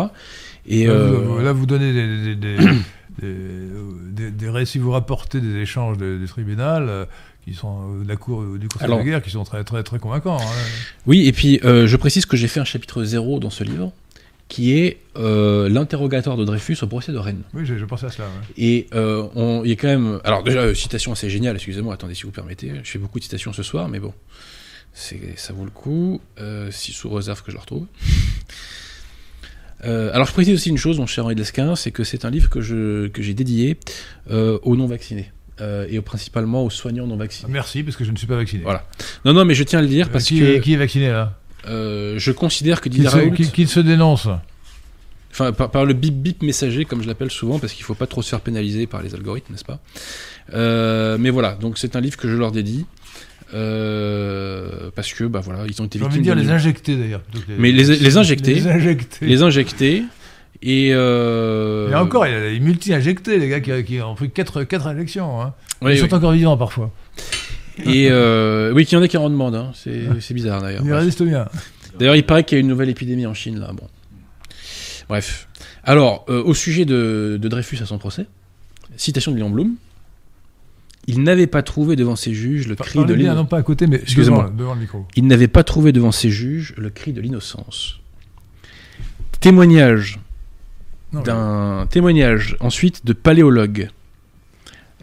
Et 0.66 0.88
Là, 0.88 0.94
euh, 0.94 1.12
vous, 1.20 1.40
là, 1.40 1.52
vous 1.54 1.68
donnez 1.68 1.94
des, 2.36 2.36
des, 2.36 4.32
des, 4.32 4.50
récits, 4.50 4.80
vous 4.80 4.90
rapportez 4.92 5.40
des 5.40 5.58
échanges 5.58 5.98
du 6.00 6.26
tribunal 6.28 7.08
qui 7.46 7.54
sont 7.54 8.00
euh, 8.00 8.04
de 8.04 8.08
la 8.10 8.16
cour 8.16 8.44
du 8.58 8.68
Conseil 8.68 8.86
Alors- 8.86 9.00
de 9.00 9.04
guerre 9.04 9.22
qui 9.22 9.30
sont 9.30 9.44
très 9.44 9.64
très 9.64 9.84
très 9.84 10.00
convaincants. 10.00 10.38
hein. 10.42 10.46
oui, 11.06 11.28
et 11.28 11.32
puis 11.32 11.60
euh, 11.64 11.88
je 11.88 11.96
précise 11.98 12.26
que 12.26 12.36
j'ai 12.38 12.48
fait 12.48 12.60
un 12.60 12.66
chapitre 12.66 13.04
zéro 13.04 13.40
dans 13.40 13.50
ce 13.52 13.64
livre, 13.64 13.92
qui 14.48 14.74
est 14.78 14.98
euh, 15.18 15.70
l'interrogatoire 15.70 16.38
de 16.38 16.46
Dreyfus 16.46 16.78
au 16.82 16.88
procès 16.88 17.12
de 17.12 17.18
Rennes. 17.18 17.42
Oui, 17.54 17.66
je, 17.66 17.78
je 17.78 17.86
pensais 17.86 18.06
à 18.08 18.10
cela. 18.12 18.28
ouais. 18.28 18.64
Et 18.64 18.88
euh, 18.94 19.28
on- 19.36 19.62
il 19.64 19.70
y 19.70 19.74
a 19.74 19.76
quand 19.76 19.88
même. 19.88 20.20
Alors, 20.24 20.44
déjà, 20.44 20.60
euh, 20.60 20.74
citation 20.76 21.12
assez 21.12 21.30
géniale, 21.30 21.56
excusez-moi, 21.56 21.94
attendez 21.94 22.14
si 22.16 22.24
vous 22.24 22.32
permettez. 22.32 22.72
Je 22.84 22.90
fais 22.92 23.00
beaucoup 23.00 23.20
de 23.20 23.24
citations 23.24 23.54
ce 23.54 23.64
soir, 23.64 23.90
mais 23.90 24.00
bon, 24.00 24.14
c'est- 24.94 25.38
ça 25.38 25.54
vaut 25.54 25.66
le 25.66 25.72
coup, 25.72 26.22
euh, 26.40 26.70
si 26.72 26.94
sous 26.94 27.10
réserve 27.10 27.42
que 27.44 27.52
je 27.52 27.56
le 27.58 27.62
retrouve. 27.62 27.86
Euh, 29.84 30.10
alors, 30.14 30.26
je 30.28 30.32
précise 30.34 30.54
aussi 30.56 30.70
une 30.70 30.78
chose, 30.78 30.98
mon 31.00 31.06
cher 31.06 31.26
Henri 31.26 31.36
Lesquin, 31.36 31.76
c'est 31.76 31.92
que 31.92 32.04
c'est 32.04 32.26
un 32.26 32.30
livre 32.32 32.50
que 32.50 32.62
je- 32.62 33.08
que 33.08 33.22
j'ai 33.22 33.34
dédié 33.34 33.78
euh, 34.32 34.58
aux 34.64 34.76
non-vaccinés. 34.76 35.32
Euh, 35.62 35.88
et 35.90 36.00
principalement 36.02 36.64
aux 36.64 36.70
soignants 36.70 37.08
non 37.08 37.16
vaccinés. 37.18 37.52
Merci, 37.52 37.84
parce 37.84 37.96
que 37.98 38.04
je 38.04 38.12
ne 38.12 38.18
suis 38.18 38.28
pas 38.28 38.36
vacciné. 38.36 38.64
Voilà. 38.64 38.86
Non, 39.24 39.34
non, 39.34 39.46
mais 39.46 39.54
je 39.56 39.64
tiens 39.64 39.80
à 39.80 39.82
le 39.82 39.88
dire 39.88 40.08
Euh, 40.08 40.12
parce 40.12 40.26
qui, 40.26 40.40
que 40.40 40.58
qui 40.60 40.74
est 40.74 40.78
vacciné 40.78 41.10
là? 41.10 41.38
Euh, 41.68 42.16
je 42.20 42.32
considère 42.32 42.82
que 42.82 42.90
Didier 42.90 43.08
Raoult, 43.08 43.32
qui- 43.32 43.50
qui 43.52 43.66
se 43.68 43.80
dénonce 43.80 44.28
enfin 45.32 45.52
par, 45.52 45.70
par 45.72 45.84
le 45.86 45.94
bip 45.94 46.14
bip 46.14 46.44
messager 46.44 46.86
comme 46.86 47.02
je 47.02 47.08
l'appelle 47.08 47.32
souvent 47.32 47.58
parce 47.60 47.74
qu'il 47.74 47.84
faut 47.84 47.96
pas 47.96 48.08
trop 48.08 48.22
se 48.22 48.30
faire 48.30 48.40
pénaliser 48.42 48.86
par 48.88 49.02
les 49.02 49.16
algorithmes 49.16 49.52
n'est-ce 49.54 49.66
pas? 49.66 49.80
Euh, 50.54 51.18
mais 51.20 51.30
voilà 51.32 51.56
donc 51.56 51.78
c'est 51.78 51.96
un 51.96 52.02
livre 52.02 52.18
que 52.18 52.30
je 52.30 52.36
leur 52.36 52.52
dédie 52.52 52.86
euh, 53.54 54.90
parce 54.96 55.14
que 55.14 55.24
bah 55.26 55.40
voilà 55.44 55.66
ils 55.68 55.82
ont 55.82 55.86
été 55.86 56.00
J'ai 56.00 56.06
envie 56.06 56.18
de 56.20 56.24
victimes 56.24 56.36
dire 56.36 56.44
les 56.50 56.52
injectés 56.56 56.96
d'ailleurs. 56.96 57.22
Mais 57.58 57.72
les- 57.72 57.98
les 57.98 58.18
injectés. 58.18 58.54
Les 58.56 58.68
injectés. 58.68 59.26
les 59.26 59.42
injecter 59.42 60.04
et 60.62 60.90
euh, 60.94 61.90
Et 61.92 61.96
encore, 61.96 62.26
il 62.28 62.34
a 62.34 62.50
les 62.50 62.60
multi-injectés, 62.60 63.38
les 63.40 63.50
gars 63.50 63.60
qui, 63.60 63.84
qui 63.84 64.02
ont 64.02 64.16
pris 64.16 64.30
4 64.30 64.54
quatre, 64.54 64.64
quatre 64.64 64.88
injections. 64.88 65.42
Hein. 65.42 65.54
oui, 65.82 65.92
Ils 65.94 66.02
oui. 66.02 66.10
sont 66.10 66.14
encore 66.16 66.32
vivants 66.32 66.58
parfois. 66.58 66.92
et 67.86 68.08
euh, 68.10 68.72
oui 68.74 68.86
qu'il 68.86 68.98
y 68.98 69.02
en 69.02 69.04
a 69.04 69.08
qui 69.08 69.18
en 69.18 69.30
demandent 69.30 69.56
hein. 69.56 69.72
c'est 69.76 70.34
bizarre 70.34 70.62
d'ailleurs 70.62 70.82
Ils 70.86 70.94
résistent 70.94 71.24
bien. 71.24 71.48
D'ailleurs, 72.00 72.16
il 72.16 72.24
paraît 72.26 72.44
qu'il 72.44 72.58
y 72.58 72.60
a 72.60 72.62
une 72.62 72.68
nouvelle 72.68 72.90
épidémie 72.90 73.26
en 73.26 73.34
Chine, 73.34 73.60
là. 73.60 73.72
Bon. 73.74 73.88
Bref. 75.08 75.48
Alors, 75.84 76.26
euh, 76.30 76.44
au 76.44 76.54
sujet 76.54 76.84
de, 76.86 77.38
de 77.42 77.48
Dreyfus 77.48 77.78
à 77.82 77.86
son 77.86 77.98
procès, 77.98 78.26
citation 78.98 79.32
de 79.32 79.38
Léon 79.38 79.50
Blum. 79.50 79.76
Il 81.08 81.22
n'avait 81.22 81.46
pas 81.48 81.62
trouvé 81.62 81.96
devant 81.96 82.16
ses 82.16 82.34
juges 82.34 82.68
le 82.68 82.76
cri 82.76 83.06
de 83.06 83.14
l'innocence. 83.14 83.36
non 83.38 83.46
pas 83.46 83.58
à 83.60 83.62
côté, 83.62 83.86
mais 83.86 83.98
Excusez-moi. 83.98 84.46
devant, 84.46 84.56
devant 84.56 84.74
le 84.74 84.80
micro. 84.82 85.06
Il 85.16 85.28
n'avait 85.28 85.48
pas 85.48 85.64
trouvé 85.64 85.92
devant 85.92 86.12
ses 86.12 86.32
juges 86.32 86.74
le 86.78 86.90
cri 86.90 87.14
de 87.14 87.22
l'innocence. 87.22 88.00
Témoignage 89.40 90.20
D'un 91.24 91.88
témoignage 91.90 92.58
ensuite 92.60 93.06
de 93.06 93.14
paléologue. 93.14 93.90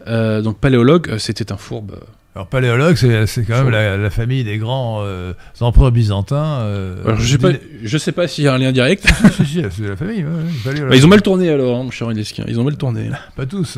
Euh, 0.07 0.41
donc 0.41 0.57
paléologue, 0.59 1.09
euh, 1.09 1.17
c'était 1.17 1.51
un 1.51 1.57
fourbe. 1.57 1.95
Alors 2.35 2.47
paléologue, 2.47 2.95
c'est 2.95 3.27
c'est 3.27 3.43
quand 3.43 3.63
même 3.63 3.69
la, 3.69 3.95
la 3.95 4.09
famille 4.09 4.43
des 4.43 4.57
grands 4.57 5.01
euh, 5.03 5.33
empereurs 5.59 5.91
byzantins. 5.91 6.61
euh, 6.61 6.95
Alors, 7.05 7.19
je 7.19 7.27
sais 7.31 7.37
pas, 7.37 7.51
je 7.83 7.97
sais 7.97 8.11
pas 8.11 8.27
s'il 8.27 8.43
y 8.43 8.47
a 8.47 8.53
un 8.53 8.57
lien 8.57 8.71
direct. 8.71 9.07
si, 9.37 9.45
si, 9.45 9.61
c'est 9.69 9.87
la 9.87 9.95
famille, 9.95 10.23
ouais, 10.23 10.29
ouais, 10.29 10.49
paléologue. 10.63 10.89
Bah, 10.89 10.95
ils 10.95 11.05
ont 11.05 11.09
mal 11.09 11.21
tourné 11.21 11.49
alors, 11.49 11.77
hein, 11.77 11.83
mon 11.83 11.91
cher. 11.91 12.07
Ils 12.47 12.59
ont 12.59 12.63
mal 12.63 12.75
tourné. 12.75 13.11
Pas 13.35 13.45
tous. 13.45 13.77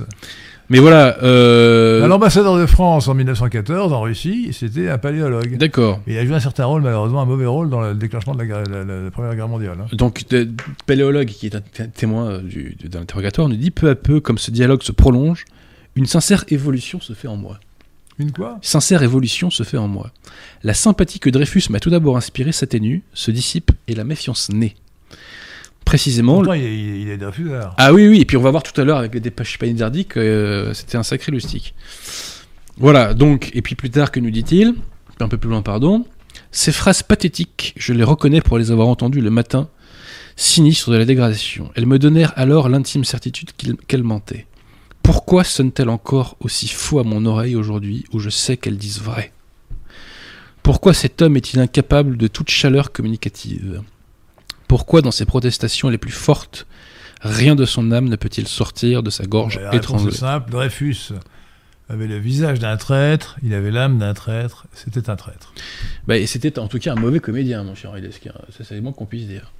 Mais 0.70 0.80
voilà. 0.80 1.18
euh, 1.24 2.07
L'ambassadeur 2.07 2.57
de 2.57 2.66
France 2.66 3.07
en 3.07 3.13
1914 3.13 3.93
en 3.93 4.01
Russie, 4.01 4.49
c'était 4.51 4.89
un 4.89 4.97
paléologue. 4.97 5.57
D'accord. 5.57 5.99
Et 6.07 6.13
il 6.13 6.18
a 6.18 6.26
joué 6.26 6.36
un 6.36 6.39
certain 6.39 6.66
rôle, 6.66 6.82
malheureusement 6.82 7.22
un 7.22 7.26
mauvais 7.26 7.45
rôle, 7.45 7.70
dans 7.70 7.82
le 7.82 7.93
déclenchement 7.93 8.34
de 8.34 8.39
la, 8.39 8.45
guerre- 8.47 8.63
la- 8.70 8.84
la- 8.84 9.01
la 9.03 9.11
Première 9.11 9.36
Guerre 9.36 9.47
mondiale. 9.47 9.78
hein. 9.82 9.88
Donc, 9.93 10.28
de- 10.30 10.49
paléologue, 10.88 11.28
qui 11.28 11.45
est 11.47 11.55
un 11.55 11.61
té- 11.61 11.88
témoin 11.89 12.30
euh, 12.32 12.39
du, 12.41 12.76
de- 12.84 12.97
interrogatoire, 12.97 13.47
nous 13.47 13.55
dit 13.57 13.72
peu 13.72 13.89
à 13.89 13.95
peu, 13.95 14.20
comme 14.20 14.38
ce 14.39 14.49
dialogue 14.51 14.82
se 14.82 14.91
prolonge, 14.91 15.45
une 15.95 16.07
sincère 16.07 16.43
évolution 16.49 16.99
se 16.99 17.13
fait 17.13 17.28
en 17.28 17.38
moi. 17.38 17.59
Une 18.18 18.32
quoi? 18.32 18.57
Sincère 18.61 19.03
évolution 19.03 19.49
se 19.49 19.63
fait 19.63 19.78
en 19.78 19.88
moi. 19.89 20.09
La 20.63 20.74
sympathie 20.74 21.20
que 21.20 21.30
Dreyfus 21.30 21.63
m'a 21.70 21.80
tout 21.80 21.89
d'abord 21.89 22.16
inspirée 22.18 22.53
s'atténue, 22.53 23.03
se 23.13 23.30
dissipe 23.30 23.72
et 23.88 23.93
la 23.93 24.03
méfiance 24.05 24.49
naît. 24.51 24.74
Précisément. 25.95 26.35
Pourtant, 26.35 26.51
il, 26.53 26.63
est- 26.65 27.17
il 27.17 27.25
refusards. 27.25 27.73
Ah 27.77 27.93
oui, 27.93 28.05
oui, 28.09 28.19
et 28.19 28.25
puis 28.25 28.35
on 28.35 28.41
va 28.41 28.51
voir 28.51 28.63
tout 28.63 28.79
à 28.81 28.83
l'heure 28.83 28.97
avec 28.97 29.13
les 29.13 29.21
dépêches 29.21 29.57
Panizardi 29.57 30.03
que 30.05 30.19
euh, 30.19 30.73
c'était 30.73 30.97
un 30.97 31.03
sacré 31.03 31.31
lustique. 31.31 31.73
Voilà, 32.77 33.13
donc, 33.13 33.51
et 33.53 33.61
puis 33.61 33.75
plus 33.75 33.89
tard, 33.89 34.11
que 34.11 34.19
nous 34.19 34.29
dit-il 34.29 34.73
Un 35.21 35.29
peu 35.29 35.37
plus 35.37 35.49
loin, 35.49 35.61
pardon. 35.61 36.05
Ces 36.51 36.73
phrases 36.73 37.01
pathétiques, 37.01 37.73
je 37.77 37.93
les 37.93 38.03
reconnais 38.03 38.41
pour 38.41 38.57
les 38.57 38.71
avoir 38.71 38.89
entendues 38.89 39.21
le 39.21 39.29
matin, 39.29 39.69
sinistres 40.35 40.91
de 40.91 40.97
la 40.97 41.05
dégradation. 41.05 41.71
Elles 41.75 41.85
me 41.85 41.97
donnèrent 41.97 42.33
alors 42.35 42.67
l'intime 42.67 43.05
certitude 43.05 43.51
qu'elles 43.87 44.03
mentaient. 44.03 44.47
Pourquoi 45.01 45.45
sonnent-elles 45.45 45.87
encore 45.87 46.35
aussi 46.41 46.67
faux 46.67 46.99
à 46.99 47.05
mon 47.05 47.25
oreille 47.25 47.55
aujourd'hui 47.55 48.03
où 48.11 48.19
je 48.19 48.29
sais 48.29 48.57
qu'elles 48.57 48.77
disent 48.77 48.99
vrai? 48.99 49.31
Pourquoi 50.61 50.93
cet 50.93 51.21
homme 51.21 51.37
est-il 51.37 51.61
incapable 51.61 52.17
de 52.17 52.27
toute 52.27 52.49
chaleur 52.49 52.91
communicative? 52.91 53.81
Pourquoi 54.68 55.01
dans 55.01 55.11
ses 55.11 55.26
protestations 55.26 55.89
les 55.89 55.97
plus 55.97 56.11
fortes, 56.11 56.66
rien 57.22 57.55
de 57.55 57.66
son 57.66 57.91
âme 57.91 58.09
ne 58.09 58.16
peut-il 58.16 58.47
sortir 58.47 59.03
de 59.03 59.09
sa 59.09 59.26
gorge 59.26 59.59
La 59.59 59.76
étranglée 59.76 60.13
est 60.13 60.18
simple. 60.18 60.51
Dreyfus 60.51 61.11
avait 61.89 62.07
le 62.07 62.18
visage 62.18 62.59
d'un 62.59 62.78
traître, 62.78 63.38
il 63.43 63.53
avait 63.53 63.70
l'âme 63.72 63.99
d'un 63.99 64.13
traître, 64.16 64.66
c'était 64.74 65.09
un 65.09 65.16
traître. 65.16 65.53
Bah, 66.07 66.18
et 66.18 66.26
c'était 66.26 66.57
en 66.57 66.68
tout 66.68 66.80
cas 66.80 66.93
un 66.93 66.95
mauvais 66.99 67.20
comédien, 67.20 67.63
mon 67.63 67.76
cher 67.76 67.95
Hilesquin. 67.97 68.34
Ça, 68.57 68.63
c'est 68.63 68.74
le 68.76 68.82
moins 68.82 68.91
qu'on 68.91 69.05
puisse 69.05 69.28
dire. 69.28 69.51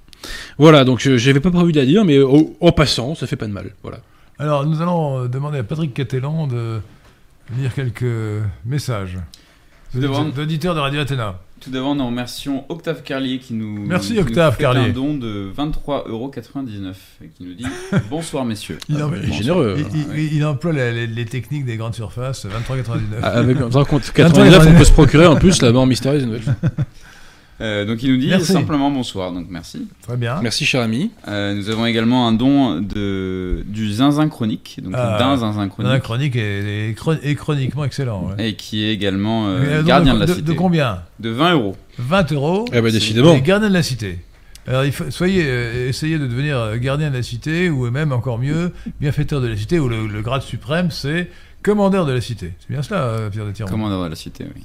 Voilà, 0.58 0.84
donc 0.84 0.98
je 0.98 1.16
j'avais 1.18 1.38
pas 1.40 1.50
prévu 1.52 1.70
de 1.72 1.78
la 1.78 1.86
dire, 1.86 2.04
mais 2.04 2.18
au- 2.18 2.56
en 2.60 2.72
passant, 2.72 3.14
ça 3.14 3.26
fait 3.28 3.36
pas 3.36 3.46
de 3.46 3.52
mal. 3.52 3.72
Voilà. 3.82 3.98
Alors, 4.40 4.66
nous 4.66 4.82
allons 4.82 5.20
euh, 5.24 5.28
demander 5.28 5.58
à 5.58 5.62
Patrick 5.62 5.94
Catellan 5.94 6.46
de 6.48 6.80
lire 7.56 7.72
quelques 7.74 8.42
messages. 8.64 9.18
D'auditeurs 9.94 10.74
de 10.74 10.80
Radio 10.80 11.00
Athéna. 11.00 11.38
Tout 11.60 11.70
d'abord, 11.70 11.94
nous 11.94 12.06
remercions 12.06 12.64
Octave 12.68 13.02
Carlier 13.02 13.38
qui 13.38 13.54
nous, 13.54 13.86
Merci, 13.86 14.14
qui 14.14 14.20
nous 14.20 14.26
fait 14.34 14.56
Carlier. 14.58 14.90
un 14.90 14.92
don 14.92 15.14
de 15.14 15.50
23,99€ 15.56 16.94
et 17.24 17.28
qui 17.28 17.44
nous 17.44 17.54
dit 17.54 17.64
Bonsoir 18.10 18.44
messieurs. 18.44 18.78
Il, 18.88 19.02
en- 19.02 19.10
Il 19.12 19.30
est 19.30 19.32
généreux. 19.32 19.76
il- 19.78 20.16
il- 20.16 20.34
il 20.34 20.44
emploie 20.44 20.72
les, 20.72 20.92
les- 20.92 21.06
les 21.06 21.24
techniques 21.24 21.64
des 21.64 21.76
grandes 21.76 21.94
surfaces, 21.94 22.44
23,99. 22.46 23.20
Ah, 23.22 23.28
Avec 23.30 23.56
un 23.60 23.84
compte 23.84 24.10
99, 24.12 24.66
on 24.68 24.78
peut 24.78 24.84
se 24.84 24.92
procurer 24.92 25.26
en 25.26 25.36
plus 25.36 25.60
la 25.62 25.72
mort 25.72 25.86
mystérieuse. 25.86 26.22
une 26.24 26.32
nouvelle. 26.32 26.54
Euh, 27.62 27.86
donc 27.86 28.02
il 28.02 28.10
nous 28.12 28.18
dit 28.18 28.28
Merci. 28.28 28.52
simplement 28.52 28.90
bonsoir, 28.90 29.32
donc 29.32 29.46
merci. 29.48 29.88
Très 30.02 30.16
bien. 30.18 30.40
Merci, 30.42 30.66
cher 30.66 30.82
ami. 30.82 31.10
Euh, 31.26 31.54
nous 31.54 31.70
avons 31.70 31.86
également 31.86 32.28
un 32.28 32.32
don 32.32 32.80
de, 32.82 33.64
du 33.66 33.90
zinzin 33.94 34.28
chronique, 34.28 34.78
donc 34.82 34.92
Ah, 34.94 35.16
d'un 35.18 35.36
zinzin 35.38 35.62
La 35.62 35.68
chronique, 35.68 36.02
chronique 36.02 36.36
est, 36.36 36.90
est 36.90 36.94
chron- 36.94 37.18
est 37.22 37.34
chroniquement 37.34 37.84
excellent. 37.84 38.26
ouais. 38.36 38.50
et 38.50 38.54
qui 38.56 38.84
est 38.84 38.92
également 38.92 39.46
euh, 39.48 39.82
gardien 39.82 40.12
de 40.14 40.20
la 40.20 40.26
de, 40.26 40.32
cité. 40.34 40.42
de 40.42 40.52
combien? 40.52 41.02
De 41.18 41.30
20 41.30 41.52
euros. 41.54 41.76
20 41.98 42.32
euros. 42.32 42.64
Eh 42.74 42.80
ben, 42.82 42.92
décidément. 42.92 43.34
Et 43.34 43.40
gardien 43.40 43.68
de 43.70 43.74
la 43.74 43.82
cité. 43.82 44.18
Alors, 44.68 44.84
il 44.84 44.92
faut, 44.92 45.10
soyez, 45.10 45.44
euh, 45.46 45.88
essayez 45.88 46.18
de 46.18 46.26
devenir 46.26 46.76
gardien 46.78 47.08
de 47.10 47.14
la 47.16 47.22
cité, 47.22 47.70
ou 47.70 47.90
même 47.90 48.12
encore 48.12 48.36
mieux, 48.38 48.72
bienfaiteur 49.00 49.40
de 49.40 49.46
la 49.46 49.56
cité, 49.56 49.78
où 49.78 49.88
le, 49.88 50.06
le 50.08 50.20
grade 50.22 50.42
suprême, 50.42 50.90
c'est 50.90 51.30
commandeur 51.62 52.04
de 52.04 52.12
la 52.12 52.20
cité. 52.20 52.52
C'est 52.60 52.68
bien 52.70 52.82
cela, 52.82 53.30
Pierre 53.32 53.46
de 53.46 53.52
Tiron. 53.52 53.70
Commandeur 53.70 54.04
de 54.04 54.10
la 54.10 54.16
cité, 54.16 54.44
oui. 54.54 54.62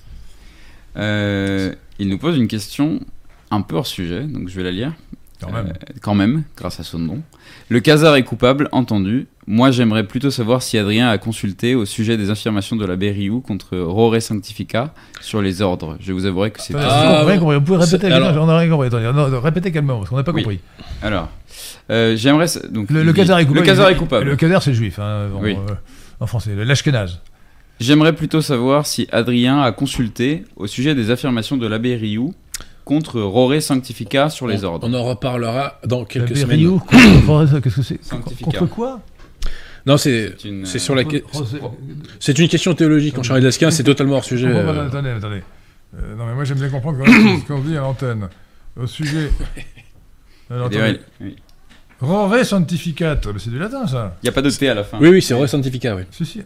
Euh, 0.98 1.74
il 2.02 2.08
nous 2.10 2.18
pose 2.18 2.36
une 2.38 2.48
question 2.48 3.00
un 3.52 3.62
peu 3.62 3.76
hors 3.76 3.86
sujet, 3.88 4.22
donc 4.24 4.50
je 4.50 4.56
vais 4.56 4.64
la 4.64 4.72
lire. 4.72 4.94
Quand 5.40 5.52
même. 5.52 5.68
Euh, 5.68 5.94
quand 6.02 6.14
même, 6.16 6.44
grâce 6.56 6.80
à 6.80 6.84
son 6.84 7.00
don. 7.00 7.22
Le 7.70 7.80
casar 7.80 8.16
est 8.16 8.24
coupable, 8.24 8.70
entendu. 8.72 9.28
Moi, 9.48 9.72
j'aimerais 9.72 10.06
plutôt 10.06 10.30
savoir 10.30 10.62
si 10.62 10.78
Adrien 10.78 11.10
a 11.10 11.18
consulté 11.18 11.74
au 11.74 11.86
sujet 11.86 12.16
des 12.16 12.30
affirmations 12.30 12.76
de 12.76 12.86
l'abbé 12.86 13.10
Rioux 13.12 13.42
contre 13.42 13.78
Rore 13.80 14.22
Sanctifica 14.22 14.94
sur 15.20 15.42
les 15.42 15.62
ordres. 15.64 15.98
Je 16.00 16.14
vous 16.14 16.26
avouerai 16.28 16.52
que. 16.52 16.62
Attendez, 16.62 16.86
Ah, 16.88 17.24
on 17.26 17.40
compris. 17.40 17.56
Vous 17.56 17.62
pouvez 17.62 17.78
répéter 17.80 18.08
C'est- 18.08 18.14
alors- 18.14 18.44
On 18.44 18.46
n'a 18.46 18.58
rien 18.58 18.70
compris. 18.70 18.90
Non, 18.92 19.14
non, 19.30 19.42
répétez 19.42 19.72
calmement, 19.72 19.98
parce 19.98 20.10
qu'on 20.10 20.18
n'a 20.18 20.24
pas 20.24 20.32
Oui. 20.32 20.44
compris. 20.44 20.60
Alors, 21.02 21.30
euh, 21.90 22.16
j'aimerais... 22.16 22.46
Donc, 22.70 22.90
Le, 22.92 23.04
le 23.04 23.10
est 23.40 23.46
coupable. 23.46 23.54
Le 23.56 23.62
casar 23.66 23.90
il- 23.90 23.94
est 23.94 23.98
coupable. 23.98 24.26
Le 24.30 24.36
casar, 24.36 24.62
c'est 24.62 24.74
juif, 24.76 25.00
hein, 25.00 25.28
bon, 25.34 25.40
Oui. 25.42 25.54
euh, 25.56 25.74
en 26.20 26.28
français. 26.28 26.54
Le 26.56 26.64
l'ashkenaz. 26.64 27.20
J'aimerais 27.82 28.14
plutôt 28.14 28.42
savoir 28.42 28.86
si 28.86 29.08
Adrien 29.12 29.60
a 29.62 29.72
consulté 29.72 30.44
au 30.56 30.68
sujet 30.68 30.94
des 30.94 31.10
affirmations 31.10 31.58
de 31.58 31.66
l'abbé 31.66 31.96
Rioux 31.96 32.36
contre 32.86 33.20
Rore 33.22 33.60
Sanctifica 33.60 34.30
sur 34.30 34.46
les 34.48 34.64
on, 34.64 34.68
ordres. 34.68 34.88
on 34.88 34.94
en 34.94 35.04
reparlera 35.04 35.80
dans 35.84 36.06
quelques 36.06 36.38
semaines. 36.38 36.60
Rioux, 36.60 36.80
Qu'est-ce 36.92 37.60
que 37.60 37.82
c'est 37.82 38.04
Sanctifica. 38.04 38.60
Contre 38.60 38.72
quoi 38.72 39.00
Non, 39.88 39.98
c'est 39.98 40.36
C'est 40.38 40.48
une, 40.48 40.66
c'est 40.68 40.78
euh, 40.78 40.80
sur 40.80 40.94
la 40.94 41.04
Contre- 41.06 41.22
que- 41.22 41.38
Rosé- 41.38 41.60
c'est 42.20 42.38
une 42.38 42.48
question 42.50 42.76
théologique 42.76 43.18
en 43.18 43.24
Charles 43.24 43.42
Dasquin, 43.42 43.72
c'est 43.72 43.84
totalement 43.84 44.18
hors 44.18 44.26
sujet. 44.26 44.46
Euh. 44.46 44.86
Attendez, 44.88 45.10
attendez. 45.10 45.42
Euh, 45.98 46.16
non, 46.16 46.28
mais 46.28 46.36
moi 46.36 46.44
j'aime 46.44 46.60
bien 46.60 46.70
comprendre 46.70 47.00
quand 47.04 47.12
même 47.12 47.40
ce 47.42 47.48
qu'on 47.48 47.62
dit 47.62 47.76
à 47.76 47.82
l'antenne. 47.82 48.30
Au 48.80 48.86
sujet. 48.86 49.32
Rore 52.00 52.46
sanctificat. 52.46 53.20
Mais 53.26 53.40
C'est 53.40 53.50
du 53.50 53.58
latin 53.58 53.88
ça. 53.88 54.18
Il 54.22 54.26
n'y 54.26 54.30
a 54.30 54.34
pas 54.34 54.44
de 54.44 54.52
T 54.52 54.70
à 54.70 54.76
la 54.76 54.84
fin. 54.84 55.00
Oui, 55.02 55.10
oui, 55.10 55.22
c'est 55.24 55.34
Roi 55.34 55.48
Sanctifica, 55.48 55.96
oui. 55.96 56.04
Si, 56.12 56.26
si. 56.26 56.42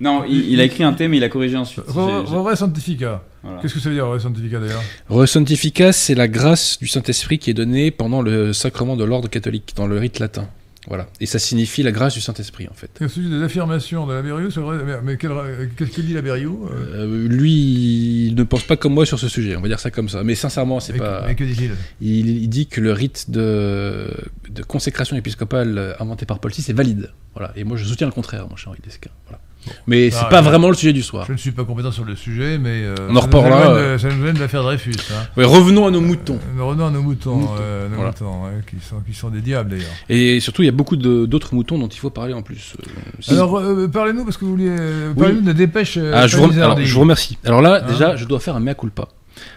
Non, 0.00 0.24
il, 0.28 0.50
il 0.50 0.60
a 0.60 0.64
écrit 0.64 0.82
un 0.82 0.92
T, 0.94 1.08
mais 1.08 1.18
il 1.18 1.24
a 1.24 1.28
corrigé 1.28 1.56
ensuite. 1.56 1.84
Rore 1.88 2.56
sanctifica. 2.56 3.22
voilà. 3.42 3.60
Qu'est-ce 3.60 3.74
que 3.74 3.80
ça 3.80 3.88
veut 3.90 3.94
dire, 3.94 4.06
Rore 4.06 4.20
sanctifica 4.20 4.58
d'ailleurs? 4.58 4.82
Roi 5.08 5.26
Sanctifica, 5.26 5.92
c'est 5.92 6.14
la 6.14 6.26
grâce 6.28 6.78
du 6.78 6.86
Saint-Esprit 6.88 7.38
qui 7.38 7.50
est 7.50 7.54
donnée 7.54 7.90
pendant 7.90 8.22
le 8.22 8.52
sacrement 8.52 8.96
de 8.96 9.04
l'ordre 9.04 9.28
catholique, 9.28 9.72
dans 9.76 9.86
le 9.86 9.98
rite 9.98 10.18
latin. 10.18 10.48
Voilà. 10.88 11.06
Et 11.20 11.26
ça 11.26 11.38
signifie 11.38 11.82
la 11.82 11.92
grâce 11.92 12.14
du 12.14 12.22
Saint-Esprit, 12.22 12.66
en 12.70 12.74
fait. 12.74 12.90
Au 13.04 13.08
sujet 13.08 13.28
des 13.28 13.42
affirmations 13.42 14.06
de 14.06 14.14
la 14.14 14.22
Bériou, 14.22 14.50
c'est 14.50 14.60
vrai. 14.60 14.78
mais- 15.04 15.18
qu'est-ce 15.18 15.90
qu'il 15.90 16.06
dit 16.06 16.14
la 16.14 16.22
Bériou 16.22 16.66
euh, 16.72 17.04
Euh, 17.04 17.28
lui, 17.28 18.28
il 18.28 18.34
ne 18.34 18.42
pense 18.44 18.62
pas 18.62 18.76
comme 18.78 18.94
moi 18.94 19.04
sur 19.04 19.18
ce 19.18 19.28
sujet, 19.28 19.54
on 19.56 19.60
va 19.60 19.68
dire 19.68 19.78
ça 19.78 19.90
comme 19.90 20.08
ça. 20.08 20.24
Mais 20.24 20.34
sincèrement, 20.34 20.80
c'est 20.80 20.94
pas. 20.94 21.24
mais 21.26 21.34
que 21.34 21.44
dit-il? 21.44 21.72
Il, 22.00 22.30
il 22.30 22.48
dit 22.48 22.66
que 22.66 22.80
le 22.80 22.92
rite 22.92 23.30
de, 23.30 24.10
de 24.48 24.62
consécration 24.62 25.14
épiscopale 25.16 25.94
inventé 26.00 26.24
par 26.24 26.38
Paul 26.38 26.50
VI 26.50 26.64
est 26.70 26.72
valide. 26.72 27.10
Voilà. 27.34 27.52
Et 27.56 27.64
moi, 27.64 27.76
je 27.76 27.84
soutiens 27.84 28.06
le 28.06 28.12
contraire, 28.14 28.48
mon 28.48 28.56
cher 28.56 28.70
Henri 28.70 28.80
Desquin. 28.82 29.10
Voilà. 29.26 29.38
Mais 29.86 30.10
c'est 30.10 30.18
Ah, 30.22 30.24
pas 30.24 30.36
ouais. 30.36 30.42
vraiment 30.48 30.68
le 30.68 30.74
sujet 30.74 30.92
du 30.92 31.02
soir. 31.02 31.26
Je 31.26 31.32
ne 31.32 31.36
suis 31.36 31.50
pas 31.52 31.64
compétent 31.64 31.92
sur 31.92 32.04
le 32.04 32.16
sujet, 32.16 32.56
mais. 32.58 32.82
euh, 32.82 32.94
On 32.98 33.02
en 33.02 33.06
ça 33.06 33.12
nous 33.12 33.20
reparlera, 33.20 33.60
éloigne 33.60 33.74
de- 33.74 33.78
euh. 33.80 33.98
Ça 33.98 34.08
nous 34.08 34.14
éloigne 34.20 34.34
de 34.34 34.40
l'affaire 34.40 34.62
Dreyfus. 34.62 34.92
Hein. 35.12 35.26
Ouais, 35.36 35.44
revenons 35.44 35.86
à 35.86 35.90
nos 35.90 36.00
moutons. 36.00 36.38
Euh, 36.58 36.62
Revenons 36.64 36.86
à 36.86 36.90
nos 36.90 37.02
moutons, 37.02 37.34
Moutons, 37.36 37.52
euh, 37.60 37.88
nos 37.88 37.94
voilà. 37.96 38.10
moutons, 38.10 38.44
ouais, 38.44 38.50
qui, 38.68 38.76
sont, 38.84 39.00
qui 39.00 39.14
sont 39.14 39.28
des 39.28 39.40
diables 39.42 39.70
d'ailleurs. 39.70 39.86
Et 40.08 40.40
surtout, 40.40 40.62
il 40.62 40.66
y 40.66 40.68
a 40.70 40.72
beaucoup 40.72 40.96
de- 40.96 41.26
d'autres 41.26 41.54
moutons 41.54 41.78
dont 41.78 41.88
il 41.88 41.98
faut 41.98 42.10
parler 42.10 42.32
en 42.32 42.42
plus. 42.42 42.74
Euh, 42.80 42.90
si- 43.20 43.32
Alors, 43.32 43.58
euh, 43.58 43.86
parlez-nous, 43.88 44.24
parce 44.24 44.36
que 44.38 44.44
vous 44.44 44.52
vouliez. 44.52 44.68
euh. 44.70 45.12
Parlez-nous 45.14 45.42
de 45.42 45.46
la 45.48 45.52
dépêche. 45.54 45.96
euh, 45.98 46.12
Ah, 46.14 46.26
je, 46.26 46.36
vous 46.36 46.42
rem- 46.44 46.48
Panizardi. 46.50 46.72
alors, 46.80 46.86
je 46.86 46.94
vous 46.94 47.00
remercie. 47.00 47.38
Alors 47.44 47.60
là, 47.62 47.82
Hein 47.84 47.86
déjà, 47.86 48.16
je 48.16 48.24
dois 48.24 48.40
faire 48.40 48.56
un 48.56 48.60
mea 48.60 48.74
culpa. 48.74 49.08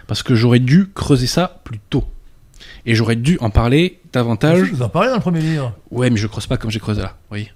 Parce 0.06 0.22
que 0.22 0.34
j'aurais 0.34 0.60
dû 0.60 0.88
creuser 0.94 1.26
ça 1.26 1.60
plus 1.64 1.78
tôt. 1.90 2.04
Et 2.86 2.94
j'aurais 2.94 3.16
dû 3.16 3.38
en 3.40 3.48
parler 3.50 4.00
davantage. 4.12 4.70
Vous 4.70 4.82
en 4.82 4.88
parlez 4.90 5.08
dans 5.08 5.14
le 5.16 5.20
premier 5.20 5.40
livre. 5.40 5.72
Ouais, 5.90 6.10
mais 6.10 6.16
je 6.18 6.26
creuse 6.26 6.46
pas 6.46 6.56
comme 6.58 6.70
j'ai 6.70 6.80
creusé 6.80 7.00
là. 7.00 7.16
Oui. 7.30 7.48
Euh, 7.48 7.52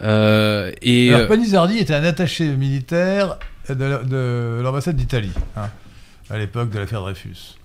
et 0.00 1.08
Alors, 1.10 1.20
euh, 1.20 1.26
Panizardi 1.26 1.78
était 1.78 1.94
un 1.94 2.04
attaché 2.04 2.46
militaire 2.48 3.38
de, 3.68 3.84
la- 3.84 4.02
de 4.02 4.60
l'ambassade 4.62 4.96
d'Italie, 4.96 5.32
hein, 5.56 5.68
à 6.30 6.38
l'époque 6.38 6.70
de 6.70 6.78
l'affaire 6.78 7.00
Dreyfus. 7.00 7.56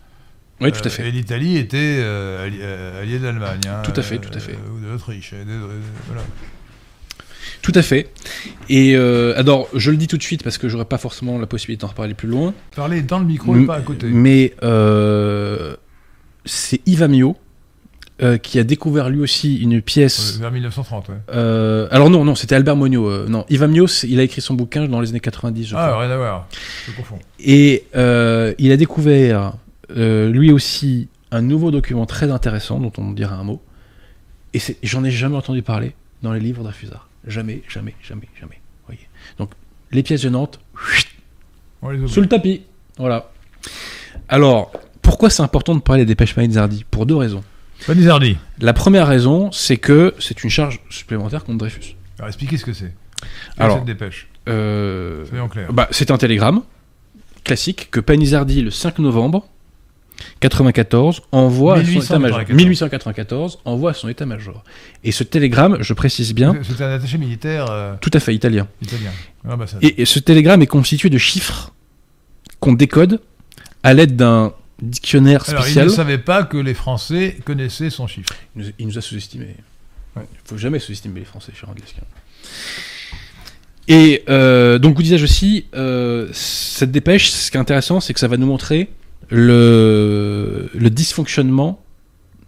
oui, 0.61 0.71
tout 0.71 0.81
à 0.83 0.87
Euh, 0.87 0.89
fait. 0.89 1.07
Et 1.07 1.11
l'Italie 1.11 1.57
était 1.57 1.77
euh, 1.99 2.45
alli- 2.45 2.59
euh, 2.61 3.01
alliée 3.01 3.19
de 3.19 3.25
l'Allemagne. 3.25 3.61
hein, 3.67 3.81
Tout 3.83 3.93
à 3.95 4.01
fait, 4.01 4.17
tout 4.19 4.31
à 4.33 4.39
fait. 4.39 4.53
euh, 4.53 4.75
ou 4.77 4.79
de 4.85 4.87
l'Autriche. 4.91 5.33
voilà. 6.07 6.21
Tout 7.61 7.71
à 7.75 7.81
fait. 7.81 8.11
Et 8.69 8.95
euh, 8.95 9.33
alors, 9.37 9.67
je 9.73 9.89
le 9.91 9.97
dis 9.97 10.07
tout 10.07 10.17
de 10.17 10.23
suite 10.23 10.43
parce 10.43 10.57
que 10.59 10.67
j'aurais 10.69 10.85
pas 10.85 10.97
forcément 10.99 11.39
la 11.39 11.47
possibilité 11.47 11.81
d'en 11.81 11.87
reparler 11.87 12.13
plus 12.13 12.27
loin. 12.27 12.53
Parlez 12.75 13.01
dans 13.01 13.17
le 13.19 13.25
micro 13.25 13.55
et 13.55 13.59
M- 13.59 13.65
pas 13.67 13.75
à 13.77 13.81
côté. 13.81 14.07
Mais 14.07 14.53
euh, 14.63 15.75
c'est 16.45 16.81
Yves 16.85 17.01
Amiot 17.03 17.37
euh, 18.21 18.37
qui 18.37 18.59
a 18.59 18.63
découvert 18.63 19.09
lui 19.09 19.19
aussi 19.19 19.57
une 19.57 19.81
pièce. 19.81 20.37
Vers 20.37 20.51
1930, 20.51 21.09
ouais. 21.09 21.15
euh, 21.33 21.87
alors 21.91 22.09
non, 22.09 22.23
non, 22.23 22.33
c'était 22.35 22.55
Albert 22.55 22.75
Monio. 22.77 23.09
euh, 23.09 23.27
non, 23.27 23.45
Amiot, 23.61 23.87
c'est- 23.87 24.07
il 24.07 24.19
a 24.19 24.23
écrit 24.23 24.41
son 24.41 24.53
bouquin 24.53 24.87
dans 24.87 25.01
les 25.01 25.09
années 25.09 25.19
90, 25.19 25.65
je 25.67 25.75
Ah, 25.75 25.87
crois. 25.89 26.01
rien 26.01 26.11
à 26.11 26.17
voir. 26.17 26.47
Je 26.87 26.91
confonds. 26.93 27.19
Et 27.39 27.83
euh, 27.95 28.53
il 28.57 28.71
a 28.71 28.77
découvert 28.77 29.53
lui 29.95 30.51
aussi 30.51 31.07
un 31.31 31.41
nouveau 31.41 31.71
document 31.71 32.05
très 32.05 32.31
intéressant 32.31 32.79
dont 32.79 32.91
on 32.97 33.11
dira 33.11 33.35
un 33.35 33.43
mot. 33.43 33.61
Et 34.53 34.59
j'en 34.83 35.03
ai 35.03 35.11
jamais 35.11 35.35
entendu 35.35 35.61
parler 35.61 35.93
dans 36.23 36.31
les 36.31 36.39
livres 36.39 36.63
d'Affusard. 36.63 37.09
Jamais, 37.27 37.61
jamais, 37.67 37.93
jamais, 38.01 38.29
jamais. 38.39 38.59
Voyez. 38.87 39.01
Donc 39.37 39.49
les 39.91 40.01
pièces 40.03 40.21
gênantes, 40.21 40.59
sous 42.07 42.21
le 42.21 42.27
tapis. 42.27 42.61
Voilà. 42.97 43.29
Alors, 44.29 44.71
pourquoi 45.01 45.29
c'est 45.29 45.43
important 45.43 45.75
de 45.75 45.81
parler 45.81 46.05
des 46.05 46.15
pêches 46.15 46.33
Panizardi 46.33 46.85
Pour 46.89 47.05
deux 47.05 47.15
raisons. 47.15 47.43
Panizardi. 47.87 48.37
La 48.59 48.73
première 48.73 49.07
raison, 49.07 49.51
c'est 49.51 49.77
que 49.77 50.13
c'est 50.19 50.43
une 50.43 50.49
charge 50.49 50.79
supplémentaire 50.89 51.43
contre 51.43 51.59
Dreyfus. 51.59 51.95
Alors, 52.17 52.27
expliquez 52.29 52.57
ce 52.57 52.65
que 52.65 52.73
c'est. 52.73 52.93
Alors, 53.57 53.77
cette 53.77 53.85
dépêche. 53.85 54.27
Euh, 54.47 55.25
Soyons 55.25 55.47
clairs. 55.49 55.71
bah, 55.73 55.87
c'est 55.91 56.11
un 56.11 56.17
télégramme 56.17 56.61
classique 57.43 57.89
que 57.91 57.99
Panizardi, 57.99 58.61
le 58.61 58.71
5 58.71 58.99
novembre 58.99 59.47
94, 60.39 61.23
envoie 61.31 61.75
à 61.75 61.77
son 61.77 61.87
1894. 61.87 62.41
état-major. 62.41 62.55
1894 62.55 63.59
envoie 63.65 63.91
à 63.91 63.93
son 63.93 64.07
état-major. 64.09 64.63
Et 65.03 65.11
ce 65.11 65.23
télégramme, 65.23 65.77
je 65.81 65.93
précise 65.93 66.33
bien, 66.33 66.55
C'était 66.63 66.83
un 66.83 66.91
attaché 66.91 67.17
militaire 67.17 67.65
euh, 67.69 67.95
tout 68.01 68.11
à 68.13 68.19
fait 68.19 68.33
italien. 68.33 68.67
italien. 68.81 69.11
Et, 69.81 70.01
et 70.01 70.05
ce 70.05 70.19
télégramme 70.19 70.61
est 70.61 70.67
constitué 70.67 71.09
de 71.09 71.17
chiffres 71.17 71.71
qu'on 72.59 72.73
décode 72.73 73.19
à 73.83 73.93
l'aide 73.93 74.15
d'un 74.15 74.53
dictionnaire 74.81 75.43
Alors, 75.47 75.61
il 75.61 75.65
spécial. 75.65 75.85
ne 75.87 75.91
savait 75.91 76.17
pas 76.17 76.43
que 76.43 76.57
les 76.57 76.73
Français 76.73 77.37
connaissaient 77.45 77.89
son 77.89 78.07
chiffre. 78.07 78.33
Il 78.55 78.61
nous, 78.63 78.71
il 78.79 78.87
nous 78.87 78.97
a 78.97 79.01
sous-estimés. 79.01 79.55
Il 79.57 80.19
Ouais. 80.21 80.27
faut 80.45 80.57
jamais 80.57 80.79
sous-estimer 80.79 81.19
les 81.21 81.25
Français, 81.25 81.51
cher 81.53 81.69
Lesquin. 81.75 82.01
Et 83.87 84.23
euh, 84.29 84.79
donc, 84.79 84.95
vous 84.95 85.03
disais 85.03 85.21
aussi, 85.21 85.65
euh, 85.75 86.27
cette 86.31 86.91
dépêche, 86.91 87.29
ce 87.31 87.51
qui 87.51 87.57
est 87.57 87.59
intéressant, 87.59 87.99
c'est 87.99 88.13
que 88.13 88.19
ça 88.19 88.27
va 88.27 88.37
nous 88.37 88.47
montrer 88.47 88.89
le, 89.29 90.69
le 90.73 90.89
dysfonctionnement 90.89 91.81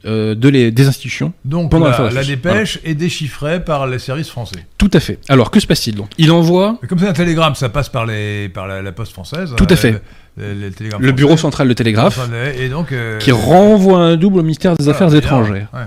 euh, 0.05 0.33
de 0.35 0.47
les, 0.49 0.71
des 0.71 0.87
institutions. 0.87 1.33
Donc, 1.45 1.69
Pendant 1.71 1.87
la, 1.89 1.99
la 1.99 2.09
Dreyfus. 2.09 2.27
dépêche 2.29 2.79
est 2.85 2.95
déchiffrée 2.95 3.63
par 3.63 3.85
les 3.87 3.99
services 3.99 4.29
français. 4.29 4.65
Tout 4.77 4.89
à 4.93 4.99
fait. 4.99 5.19
Alors, 5.27 5.51
que 5.51 5.59
se 5.59 5.67
passe-t-il 5.67 5.95
donc? 5.95 6.11
Il 6.17 6.31
envoie 6.31 6.79
comme 6.87 6.99
c'est 6.99 7.07
un 7.07 7.13
télégramme, 7.13 7.55
ça 7.55 7.69
passe 7.69 7.89
par, 7.89 8.05
les, 8.05 8.49
par 8.49 8.65
la, 8.67 8.81
la 8.81 8.91
poste 8.91 9.11
française. 9.11 9.53
Tout 9.57 9.67
à 9.69 9.73
euh, 9.73 9.75
fait. 9.75 10.01
Le- 10.37 11.11
bureau 11.11 11.35
central 11.37 11.67
de 11.67 11.73
télégraphe 11.73 12.19
Et 12.59 12.69
donc. 12.69 12.91
euh, 12.91 13.17
qui 13.17 13.31
renvoie 13.31 13.99
un 13.99 14.15
double 14.17 14.39
au 14.39 14.43
ministère 14.43 14.75
des 14.75 14.83
voilà, 14.83 14.95
Affaires 14.95 15.15
étrangères. 15.15 15.69
Ouais. 15.73 15.81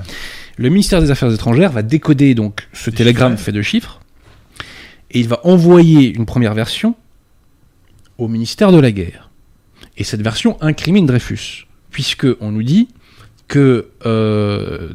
Le 0.57 0.68
ministère 0.68 1.01
des 1.01 1.11
Affaires 1.11 1.32
étrangères 1.32 1.70
va 1.72 1.82
décoder 1.82 2.34
donc 2.34 2.68
ce 2.72 2.90
Des 2.90 2.96
télégramme 2.96 3.32
chiffres. 3.32 3.44
fait 3.44 3.53
de 3.53 3.62
chiffres 3.62 4.01
et 5.11 5.20
il 5.20 5.28
va 5.28 5.40
envoyer 5.44 6.14
une 6.14 6.26
première 6.26 6.55
version 6.55 6.94
au 8.18 8.28
ministère 8.28 8.70
de 8.72 8.78
la 8.78 8.90
guerre. 8.92 9.30
Et 9.96 10.05
cette 10.05 10.22
version 10.22 10.57
incrimine 10.61 11.07
Dreyfus, 11.07 11.66
puisque 11.90 12.26
on 12.40 12.51
nous 12.53 12.62
dit 12.62 12.88
que 13.48 13.88
euh, 14.07 14.90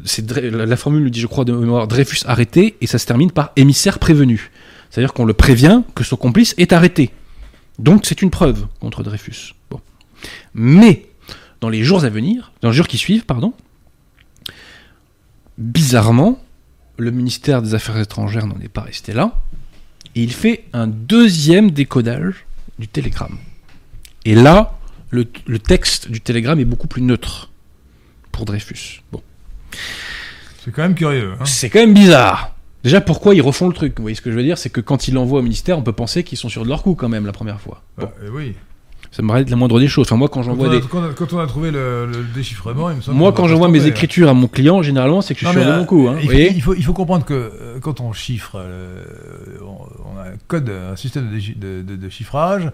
la, 0.52 0.64
la 0.66 0.76
formule 0.76 1.02
le 1.04 1.10
dit, 1.10 1.20
je 1.20 1.26
crois, 1.26 1.44
de 1.44 1.52
mémoire, 1.52 1.86
Dreyfus 1.88 2.20
arrêté, 2.26 2.76
et 2.80 2.86
ça 2.86 2.98
se 2.98 3.04
termine 3.06 3.30
par 3.30 3.52
émissaire 3.56 3.98
prévenu. 3.98 4.50
C'est-à-dire 4.90 5.12
qu'on 5.12 5.24
le 5.26 5.34
prévient 5.34 5.82
que 5.94 6.04
son 6.04 6.16
complice 6.16 6.54
est 6.56 6.72
arrêté. 6.72 7.10
Donc 7.78 8.06
c'est 8.06 8.22
une 8.22 8.30
preuve 8.30 8.66
contre 8.80 9.02
Dreyfus. 9.02 9.54
Bon. 9.70 9.80
Mais 10.54 11.06
dans 11.60 11.68
les 11.68 11.82
jours 11.84 12.04
à 12.04 12.08
venir, 12.08 12.52
dans 12.62 12.70
les 12.70 12.74
jours 12.76 12.88
qui 12.88 12.98
suivent, 12.98 13.24
pardon, 13.24 13.52
bizarrement, 15.58 16.38
le 16.98 17.10
ministère 17.10 17.62
des 17.62 17.74
Affaires 17.74 17.98
étrangères 17.98 18.46
n'en 18.46 18.58
est 18.60 18.68
pas 18.68 18.80
resté 18.82 19.12
là, 19.12 19.42
et 20.14 20.22
il 20.22 20.32
fait 20.32 20.64
un 20.72 20.86
deuxième 20.86 21.70
décodage 21.70 22.46
du 22.78 22.88
télégramme. 22.88 23.38
Et 24.24 24.34
là, 24.34 24.78
le, 25.10 25.26
le 25.46 25.58
texte 25.58 26.10
du 26.10 26.20
télégramme 26.20 26.58
est 26.58 26.64
beaucoup 26.64 26.88
plus 26.88 27.02
neutre 27.02 27.50
pour 28.32 28.44
Dreyfus. 28.44 29.02
Bon. 29.12 29.22
C'est 30.64 30.72
quand 30.72 30.82
même 30.82 30.94
curieux. 30.94 31.34
hein. 31.38 31.44
C'est 31.44 31.70
quand 31.70 31.78
même 31.80 31.94
bizarre. 31.94 32.55
Déjà, 32.86 33.00
pourquoi 33.00 33.34
ils 33.34 33.42
refont 33.42 33.66
le 33.68 33.74
truc? 33.74 33.94
Vous 33.96 34.02
voyez 34.02 34.14
ce 34.14 34.20
que 34.22 34.30
je 34.30 34.36
veux 34.36 34.42
dire? 34.44 34.58
C'est 34.58 34.70
que 34.70 34.80
quand 34.80 35.08
ils 35.08 35.14
l'envoient 35.14 35.40
au 35.40 35.42
ministère, 35.42 35.76
on 35.76 35.82
peut 35.82 35.92
penser 35.92 36.22
qu'ils 36.24 36.38
sont 36.38 36.48
sûrs 36.48 36.62
de 36.64 36.68
leur 36.68 36.82
coup 36.82 36.94
quand 36.94 37.08
même 37.08 37.26
la 37.26 37.32
première 37.32 37.60
fois. 37.60 37.82
Bon, 37.98 38.06
Ah, 38.08 38.24
euh, 38.24 38.28
oui. 38.32 38.54
ça 39.10 39.22
me 39.22 39.28
paraît 39.28 39.40
être 39.42 39.50
la 39.50 39.56
moindre 39.56 39.80
des 39.80 39.88
choses. 39.88 40.06
Enfin, 40.06 40.16
moi, 40.16 40.28
quand 40.28 40.42
j'envoie 40.44 40.68
on, 40.68 40.70
a, 40.70 40.74
des... 40.76 40.80
quand 40.82 40.98
on 41.00 41.04
a- 41.04 41.12
quand 41.12 41.32
on 41.32 41.38
a 41.40 41.46
trouvé 41.48 41.70
le, 41.72 42.06
le 42.06 42.22
déchiffrement, 42.34 42.90
il 42.90 42.96
me 42.96 43.00
semble 43.02 43.18
Moi, 43.18 43.32
quand 43.32 43.48
j'envoie 43.48 43.68
mes 43.68 43.82
hein. 43.82 43.86
écritures 43.86 44.28
à 44.28 44.34
mon 44.34 44.46
client, 44.46 44.82
généralement, 44.82 45.20
c'est 45.20 45.34
que 45.34 45.40
je 45.40 45.46
suis 45.46 45.56
Non, 45.56 45.62
sûr 45.62 45.70
de 45.72 45.76
mon 45.78 45.82
euh, 45.82 45.86
coup. 45.86 46.06
Hein, 46.08 46.16
il, 46.18 46.26
faut, 46.26 46.32
voyez 46.32 46.52
il, 46.54 46.62
faut, 46.62 46.74
il 46.74 46.84
faut 46.84 46.92
comprendre 46.92 47.24
que 47.24 47.34
euh, 47.34 47.78
quand 47.80 48.00
on 48.00 48.12
chiffre, 48.12 48.52
euh, 48.56 49.02
on, 49.62 50.14
on 50.14 50.18
a 50.20 50.22
un 50.28 50.36
code, 50.46 50.70
un 50.70 50.94
système 50.96 51.28
de, 51.30 51.36
déchi- 51.36 51.58
de- 51.58 51.82
de- 51.82 51.96
de 51.96 52.08
chiffrage. 52.08 52.70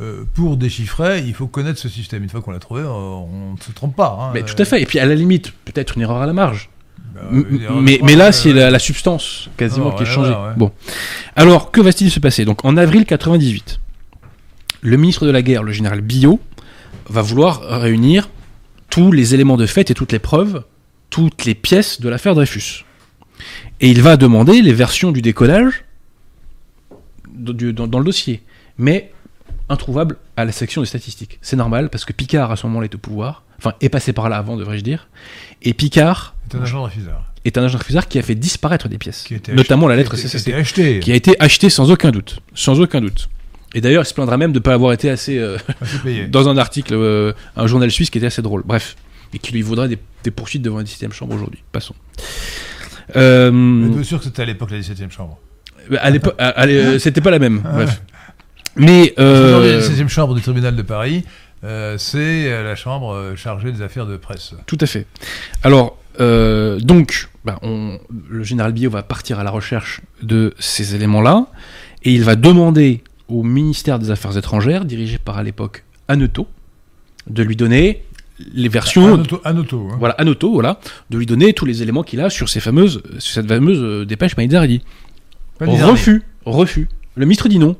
euh, 0.00 0.24
pour 0.32 0.56
déchiffrer, 0.56 1.20
il 1.26 1.34
faut 1.34 1.46
connaître 1.46 1.78
ce 1.78 1.90
système. 1.90 2.22
Une 2.22 2.30
fois 2.30 2.40
qu'on 2.40 2.52
l'a 2.52 2.58
trouvé, 2.58 2.82
on 2.84 3.28
on 3.52 3.52
ne 3.56 3.60
se 3.60 3.70
trompe 3.72 3.94
pas. 3.94 4.16
hein. 4.18 4.30
Mais 4.32 4.42
tout 4.42 4.54
à 4.58 4.64
fait. 4.64 4.80
Et 4.80 4.86
puis, 4.86 4.98
à 4.98 5.04
la 5.04 5.14
limite, 5.14 5.52
peut-être 5.66 5.96
une 5.96 6.02
erreur 6.02 6.22
à 6.22 6.26
la 6.26 6.32
marge. 6.32 6.70
De 7.14 8.00
mais, 8.02 8.16
là, 8.16 8.28
euh, 8.28 8.32
c'est 8.32 8.52
la, 8.52 8.70
la 8.70 8.78
substance 8.78 9.48
quasiment 9.56 9.90
Non, 9.90 9.96
qui 9.96 10.02
est 10.02 10.06
changée. 10.06 10.30
ouais. 10.30 10.54
Bon. 10.56 10.72
Alors, 11.36 11.70
que 11.70 11.80
va-t-il 11.80 12.10
se 12.10 12.20
passer? 12.20 12.44
Donc, 12.44 12.64
en 12.64 12.76
avril 12.76 13.04
98, 13.04 13.80
le 14.82 14.96
ministre 14.96 15.26
de 15.26 15.30
la 15.30 15.42
Guerre, 15.42 15.62
le 15.62 15.72
général 15.72 16.00
Billot, 16.00 16.40
va 17.08 17.22
vouloir 17.22 17.60
réunir 17.80 18.28
tous 18.90 19.12
les 19.12 19.34
éléments 19.34 19.56
de 19.56 19.66
fait 19.66 19.90
et 19.90 19.94
toutes 19.94 20.12
les 20.12 20.18
preuves, 20.18 20.64
toutes 21.10 21.44
les 21.44 21.54
pièces 21.54 22.00
de 22.00 22.08
l'affaire 22.08 22.34
Dreyfus. 22.34 22.84
Et 23.80 23.90
il 23.90 24.00
va 24.02 24.16
demander 24.16 24.62
les 24.62 24.72
versions 24.72 25.12
du 25.12 25.20
du- 27.52 27.72
dans, 27.72 27.86
dans 27.86 27.98
le 27.98 28.04
dossier, 28.04 28.42
mais 28.78 29.12
introuvables 29.68 30.16
à 30.36 30.44
la 30.44 30.52
section 30.52 30.82
des 30.82 30.86
statistiques. 30.86 31.38
C'est 31.42 31.56
normal 31.56 31.88
parce 31.90 32.04
que 32.04 32.12
Picard 32.12 32.50
à 32.52 32.56
ce 32.56 32.66
moment-là 32.66 32.84
est 32.84 32.94
au 32.94 32.98
pouvoir, 32.98 33.42
enfin 33.58 33.72
est 33.80 33.88
passé 33.88 34.12
par 34.12 34.28
là 34.28 34.36
avant, 34.36 34.56
devrais-je 34.56 34.84
dire, 34.84 35.08
et 35.62 35.72
Picard 35.74 36.31
C'est 36.50 36.58
un 36.58 36.62
agent 36.62 36.78
de 36.80 36.84
refuseur. 36.84 37.24
est 37.44 37.58
un 37.58 37.64
agent 37.64 37.78
refuseur 37.78 38.06
qui 38.08 38.18
a 38.18 38.22
fait 38.22 38.34
disparaître 38.34 38.88
des 38.88 38.98
pièces, 38.98 39.22
Qui 39.26 39.34
a 39.34 39.36
été 39.38 39.52
notamment 39.52 39.88
la 39.88 39.94
acheté- 39.94 39.98
lettre 40.02 40.10
qui 40.16 40.22
a 40.22 40.28
été- 40.28 40.38
CCC, 40.38 40.50
Qui 40.50 40.52
a 40.52 40.58
été 40.58 40.60
acheté. 40.60 41.00
qui 41.00 41.12
a 41.12 41.14
été 41.14 41.36
achetée 41.40 41.70
sans 41.70 41.90
aucun 41.90 42.10
doute, 42.10 42.40
sans 42.54 42.80
aucun 42.80 43.00
doute. 43.00 43.28
Et 43.74 43.80
d'ailleurs, 43.80 44.02
il 44.02 44.06
se 44.06 44.12
plaindra 44.14 44.36
même 44.36 44.52
de 44.52 44.58
ne 44.58 44.62
pas 44.62 44.74
avoir 44.74 44.92
été 44.92 45.08
assez 45.08 45.38
euh, 45.38 45.56
dans 46.28 46.48
un 46.48 46.58
article, 46.58 46.92
euh, 46.94 47.32
un 47.56 47.66
journal 47.66 47.90
suisse 47.90 48.10
qui 48.10 48.18
était 48.18 48.26
assez 48.26 48.42
drôle. 48.42 48.62
Bref, 48.66 48.96
et 49.34 49.38
qui 49.38 49.52
lui 49.52 49.62
vaudra 49.62 49.88
des, 49.88 49.98
des 50.24 50.30
poursuites 50.30 50.60
devant 50.62 50.76
la 50.76 50.84
17e 50.84 51.12
chambre 51.12 51.34
aujourd'hui. 51.34 51.62
Passons. 51.72 51.94
Euh, 53.16 53.50
Mais 53.50 53.96
tu 53.96 54.04
sûr 54.04 54.18
que 54.18 54.24
c'était 54.24 54.42
à 54.42 54.44
l'époque 54.44 54.70
la 54.70 54.78
17 54.78 55.00
e 55.00 55.10
chambre. 55.10 55.38
à 55.98 56.10
l'époque, 56.10 56.34
à- 56.38 56.48
à 56.48 56.66
l'é- 56.66 56.98
c'était 56.98 57.20
pas 57.20 57.30
la 57.30 57.38
même. 57.38 57.62
Ah 57.64 57.72
Bref. 57.72 58.02
Mais 58.76 59.14
euh, 59.18 59.76
la 59.76 59.82
16 59.82 60.02
e 60.02 60.08
chambre 60.08 60.34
du 60.34 60.40
tribunal 60.42 60.76
de 60.76 60.82
Paris, 60.82 61.24
euh, 61.64 61.96
c'est 61.98 62.50
euh, 62.50 62.62
la 62.64 62.74
chambre 62.74 63.12
euh, 63.14 63.36
chargée 63.36 63.72
des 63.72 63.82
affaires 63.82 64.06
de 64.06 64.16
presse. 64.16 64.54
Tout 64.66 64.78
à 64.80 64.86
fait. 64.86 65.06
Alors, 65.62 65.98
euh, 66.20 66.78
donc, 66.80 67.28
bah, 67.44 67.58
on- 67.62 67.98
le 68.28 68.42
général 68.44 68.72
Billot 68.72 68.90
va 68.90 69.02
partir 69.02 69.38
à 69.38 69.44
la 69.44 69.50
recherche 69.50 70.00
de 70.22 70.54
ces 70.58 70.94
éléments-là, 70.94 71.46
et 72.04 72.12
il 72.12 72.24
va 72.24 72.36
demander 72.36 73.02
au 73.28 73.42
ministère 73.42 73.98
des 73.98 74.10
Affaires 74.10 74.36
étrangères, 74.36 74.84
dirigé 74.84 75.18
par 75.18 75.38
à 75.38 75.42
l'époque 75.42 75.84
Anoto, 76.08 76.46
de 77.28 77.42
lui 77.42 77.56
donner 77.56 78.04
les 78.52 78.68
versions. 78.68 79.14
Un 79.44 79.56
auto, 79.56 79.88
hein. 79.90 79.96
Voilà, 79.98 80.14
Anoto, 80.14 80.52
voilà, 80.52 80.80
de 81.10 81.18
lui 81.18 81.26
donner 81.26 81.52
tous 81.52 81.64
les 81.64 81.82
éléments 81.82 82.02
qu'il 82.02 82.20
a 82.20 82.28
sur 82.30 82.48
ces 82.48 82.60
fameuses, 82.60 83.02
sur 83.18 83.34
cette 83.34 83.48
fameuse 83.48 83.78
euh, 83.80 84.04
dépêche 84.04 84.36
Maïdardi. 84.36 84.82
Refus, 85.60 86.22
refus. 86.44 86.88
Le 87.14 87.24
ministre 87.24 87.48
dit 87.48 87.58
non. 87.58 87.76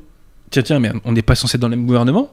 Tiens, 0.51 0.63
tiens, 0.63 0.79
mais 0.79 0.91
on 1.03 1.11
n'est 1.11 1.21
pas 1.23 1.35
censé 1.35 1.57
être 1.57 1.61
dans 1.61 1.67
le 1.67 1.75
même 1.75 1.85
gouvernement 1.85 2.31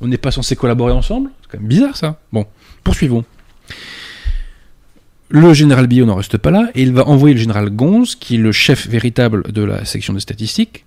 On 0.00 0.08
n'est 0.08 0.18
pas 0.18 0.32
censé 0.32 0.56
collaborer 0.56 0.92
ensemble 0.92 1.30
C'est 1.42 1.52
quand 1.52 1.58
même 1.58 1.68
bizarre 1.68 1.96
ça. 1.96 2.18
Bon, 2.32 2.44
poursuivons. 2.84 3.24
Le 5.34 5.54
général 5.54 5.86
Billot 5.86 6.04
n'en 6.04 6.16
reste 6.16 6.36
pas 6.36 6.50
là 6.50 6.70
et 6.74 6.82
il 6.82 6.92
va 6.92 7.08
envoyer 7.08 7.34
le 7.34 7.40
général 7.40 7.70
Gonz, 7.70 8.16
qui 8.16 8.34
est 8.34 8.38
le 8.38 8.52
chef 8.52 8.86
véritable 8.86 9.50
de 9.50 9.62
la 9.62 9.86
section 9.86 10.12
de 10.12 10.18
statistiques. 10.18 10.84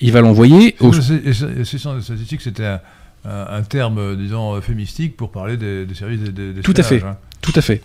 Il 0.00 0.12
va 0.12 0.20
l'envoyer 0.20 0.76
au. 0.80 0.92
C'est 0.92 1.24
de 1.24 1.32
statistique, 2.02 2.42
c'était 2.42 2.76
un, 3.24 3.62
terme, 3.62 4.16
disons, 4.16 4.54
euphémistique 4.56 5.16
pour 5.16 5.30
parler 5.30 5.56
des, 5.56 5.86
des 5.86 5.94
services 5.94 6.20
de, 6.20 6.52
de, 6.52 6.60
Tout 6.60 6.74
à 6.76 6.82
fait. 6.82 7.02
hein. 7.02 7.16
Tout 7.40 7.54
à 7.56 7.62
fait. 7.62 7.80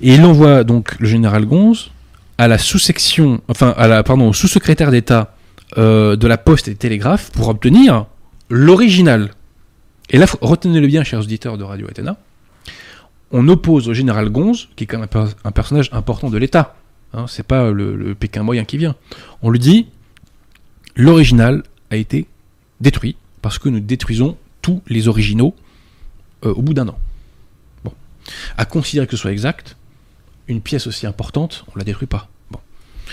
Et 0.00 0.14
il 0.14 0.24
envoie 0.24 0.62
donc 0.62 0.98
le 1.00 1.08
général 1.08 1.44
Gonz 1.44 1.90
à 2.38 2.46
la 2.46 2.56
sous-section, 2.56 3.40
enfin, 3.48 3.74
à 3.76 3.88
la, 3.88 4.04
pardon, 4.04 4.28
au 4.28 4.32
sous-secrétaire 4.32 4.92
d'État 4.92 5.34
euh, 5.76 6.14
de 6.14 6.26
la 6.28 6.38
Poste 6.38 6.68
et 6.68 6.70
des 6.70 6.76
Télégraphes 6.76 7.32
pour 7.32 7.48
obtenir 7.48 8.06
l'original. 8.48 9.30
Et 10.10 10.18
là, 10.18 10.26
retenez-le 10.40 10.86
bien, 10.86 11.02
chers 11.02 11.18
auditeurs 11.20 11.58
de 11.58 11.64
Radio 11.64 11.88
Athéna. 11.90 12.16
On 13.30 13.46
oppose 13.48 13.88
au 13.88 13.94
général 13.94 14.30
Gonz, 14.30 14.68
qui 14.76 14.84
est 14.84 14.86
quand 14.86 14.98
même 14.98 15.04
un, 15.04 15.26
per- 15.26 15.34
un 15.44 15.52
personnage 15.52 15.90
important 15.92 16.30
de 16.30 16.38
l'État. 16.38 16.76
Hein, 17.12 17.26
c'est 17.28 17.46
pas 17.46 17.70
le, 17.70 18.14
Pékin 18.14 18.42
moyen 18.42 18.64
qui 18.64 18.78
vient. 18.78 18.94
On 19.42 19.50
lui 19.50 19.58
dit 19.58 19.88
l'original 20.96 21.62
a 21.90 21.96
été 21.96 22.26
détruit 22.80 23.16
parce 23.42 23.58
que 23.58 23.68
nous 23.68 23.80
détruisons 23.80 24.36
tous 24.62 24.82
les 24.88 25.08
originaux 25.08 25.54
euh, 26.44 26.52
au 26.54 26.62
bout 26.62 26.74
d'un 26.74 26.88
an. 26.88 26.98
Bon. 27.84 27.92
À 28.56 28.64
considérer 28.64 29.06
que 29.06 29.16
ce 29.16 29.22
soit 29.22 29.32
exact, 29.32 29.76
une 30.48 30.60
pièce 30.60 30.86
aussi 30.86 31.06
importante, 31.06 31.64
on 31.74 31.78
la 31.78 31.84
détruit 31.84 32.08
pas. 32.08 32.28
Bon. 32.50 32.60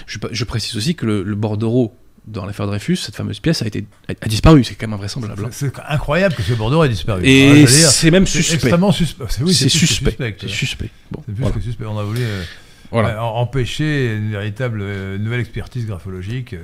Je, 0.07 0.43
précise 0.43 0.75
aussi 0.75 0.95
que 0.95 1.05
le 1.05 1.35
bordereau 1.35 1.93
dans 2.27 2.45
l'affaire 2.45 2.65
Dreyfus, 2.67 2.95
cette 2.95 3.15
fameuse 3.15 3.39
pièce 3.39 3.61
a, 3.61 3.67
été, 3.67 3.85
a, 4.09 4.27
disparu, 4.27 4.63
c'est 4.63 4.75
quand 4.75 4.87
même 4.87 4.93
invraisemblable. 4.95 5.45
hein. 5.45 5.49
C'est 5.51 5.71
incroyable 5.87 6.33
que 6.35 6.41
ce 6.41 6.53
bordereau 6.53 6.83
ait 6.83 6.89
disparu. 6.89 7.21
Ah, 7.23 7.27
Et 7.27 7.53
dire, 7.65 7.67
c'est 7.67 8.09
même 8.11 8.25
suspect. 8.25 8.55
extrêmement 8.55 8.91
suspect. 8.91 9.25
C'est 9.29 9.43
plus 9.43 9.63
que 9.63 9.69
suspect. 9.69 10.09
suspect. 10.11 10.35
C'est 10.41 10.47
suspect. 10.47 10.89
Bon, 11.11 11.21
C'est 11.25 11.33
plus 11.33 11.41
voilà. 11.41 11.55
que 11.55 11.61
suspect. 11.61 11.85
On 11.85 11.97
a 11.99 12.03
voulu 12.03 12.21
euh, 12.23 12.43
Voilà. 12.91 13.09
euh, 13.09 13.19
empêcher 13.19 14.15
une 14.15 14.31
véritable 14.31 14.79
euh, 14.81 15.17
nouvelle 15.19 15.39
expertise 15.41 15.85
graphologique. 15.85 16.53
euh. 16.53 16.63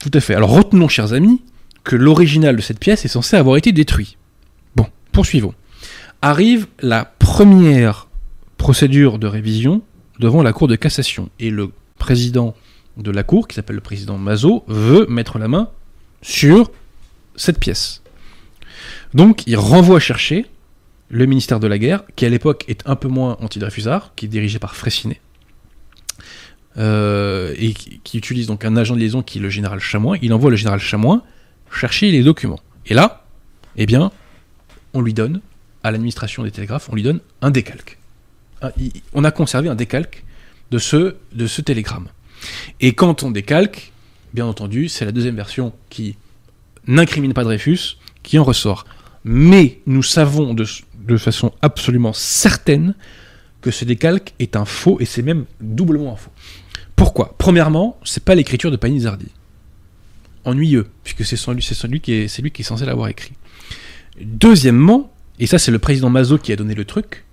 Tout 0.00 0.10
à 0.12 0.20
fait. 0.20 0.34
Alors 0.34 0.50
retenons, 0.50 0.88
chers 0.88 1.12
amis, 1.12 1.42
que 1.84 1.94
l'original 1.94 2.56
de 2.56 2.60
cette 2.60 2.80
pièce 2.80 3.04
est 3.04 3.08
censé 3.08 3.36
avoir 3.36 3.56
été 3.56 3.70
détruit. 3.72 4.16
Bon, 4.74 4.86
poursuivons. 5.12 5.54
Arrive 6.20 6.66
la 6.80 7.04
première 7.04 8.08
procédure 8.56 9.18
de 9.18 9.26
révision 9.28 9.82
devant 10.18 10.42
la 10.42 10.52
Cour 10.52 10.66
de 10.66 10.74
cassation. 10.76 11.28
Et 11.38 11.50
le 11.50 11.70
président 11.98 12.54
de 12.96 13.10
la 13.10 13.22
Cour, 13.22 13.48
qui 13.48 13.54
s'appelle 13.56 13.76
le 13.76 13.82
président 13.82 14.18
Mazot, 14.18 14.64
veut 14.68 15.06
mettre 15.06 15.38
la 15.38 15.48
main 15.48 15.70
sur 16.22 16.70
cette 17.36 17.58
pièce. 17.58 18.02
Donc 19.14 19.46
il 19.46 19.56
renvoie 19.56 20.00
chercher 20.00 20.46
le 21.08 21.26
ministère 21.26 21.60
de 21.60 21.66
la 21.66 21.78
Guerre, 21.78 22.02
qui 22.16 22.26
à 22.26 22.28
l'époque 22.28 22.64
est 22.68 22.82
un 22.86 22.96
peu 22.96 23.08
moins 23.08 23.36
anti-Dreyfusard, 23.40 24.12
qui 24.16 24.26
est 24.26 24.28
dirigé 24.28 24.58
par 24.58 24.74
Fraissinet, 24.74 25.20
euh, 26.78 27.54
et 27.56 27.72
qui, 27.72 28.18
utilise 28.18 28.46
donc 28.46 28.64
un 28.64 28.76
agent 28.76 28.94
de 28.94 29.00
liaison 29.00 29.22
qui 29.22 29.38
est 29.38 29.40
le 29.40 29.50
général 29.50 29.78
Chamois. 29.78 30.16
Il 30.20 30.32
envoie 30.32 30.50
le 30.50 30.56
général 30.56 30.80
Chamois 30.80 31.22
chercher 31.70 32.10
les 32.10 32.22
documents. 32.22 32.60
Et 32.86 32.94
là, 32.94 33.24
eh 33.76 33.86
bien, 33.86 34.10
on 34.94 35.00
lui 35.00 35.14
donne, 35.14 35.40
à 35.82 35.90
l'administration 35.90 36.42
des 36.42 36.50
télégraphes, 36.50 36.88
on 36.90 36.94
lui 36.94 37.02
donne 37.02 37.20
un 37.42 37.50
décalque. 37.50 37.98
On 39.12 39.22
a 39.22 39.30
conservé 39.30 39.68
un 39.68 39.74
décalque 39.74 40.24
de 40.70 40.78
ce 40.78 41.60
télégramme. 41.60 42.08
Et 42.80 42.92
quand 42.92 43.22
on 43.22 43.30
décalque, 43.30 43.92
bien 44.34 44.46
entendu, 44.46 44.88
c'est 44.88 45.04
la 45.04 45.12
deuxième 45.12 45.36
version 45.36 45.72
qui 45.90 46.16
n'incrimine 46.86 47.32
pas 47.32 47.44
Dreyfus 47.44 47.96
qui 48.22 48.38
en 48.38 48.44
ressort. 48.44 48.84
Mais 49.24 49.80
nous 49.86 50.02
savons 50.02 50.54
de, 50.54 51.16
façon 51.16 51.52
absolument 51.62 52.12
certaine 52.12 52.94
que 53.60 53.70
ce 53.70 53.84
décalque 53.84 54.34
est 54.38 54.56
un 54.56 54.64
faux 54.64 54.98
et 55.00 55.04
c'est 55.04 55.22
même 55.22 55.46
doublement 55.60 56.12
un 56.12 56.16
faux. 56.16 56.30
Pourquoi? 56.94 57.34
Premièrement, 57.38 57.98
c'est 58.04 58.24
pas 58.24 58.34
l'écriture 58.34 58.70
de 58.70 58.76
Panizardi. 58.76 59.28
Ennuyeux, 60.44 60.86
puisque 61.02 61.24
c'est 61.24 61.36
celui, 61.36 62.00
qui 62.00 62.12
est, 62.12 62.38
lui 62.38 62.50
qui 62.52 62.62
est 62.62 62.64
censé 62.64 62.84
l'avoir 62.86 63.08
écrit. 63.08 63.32
Deuxièmement, 64.20 65.12
et 65.38 65.46
ça 65.46 65.58
c'est 65.58 65.72
le 65.72 65.78
président 65.78 66.08
Mazot 66.08 66.38
qui 66.38 66.52
a 66.52 66.56
donné 66.56 66.74
le 66.74 66.84
truc, 66.84 67.24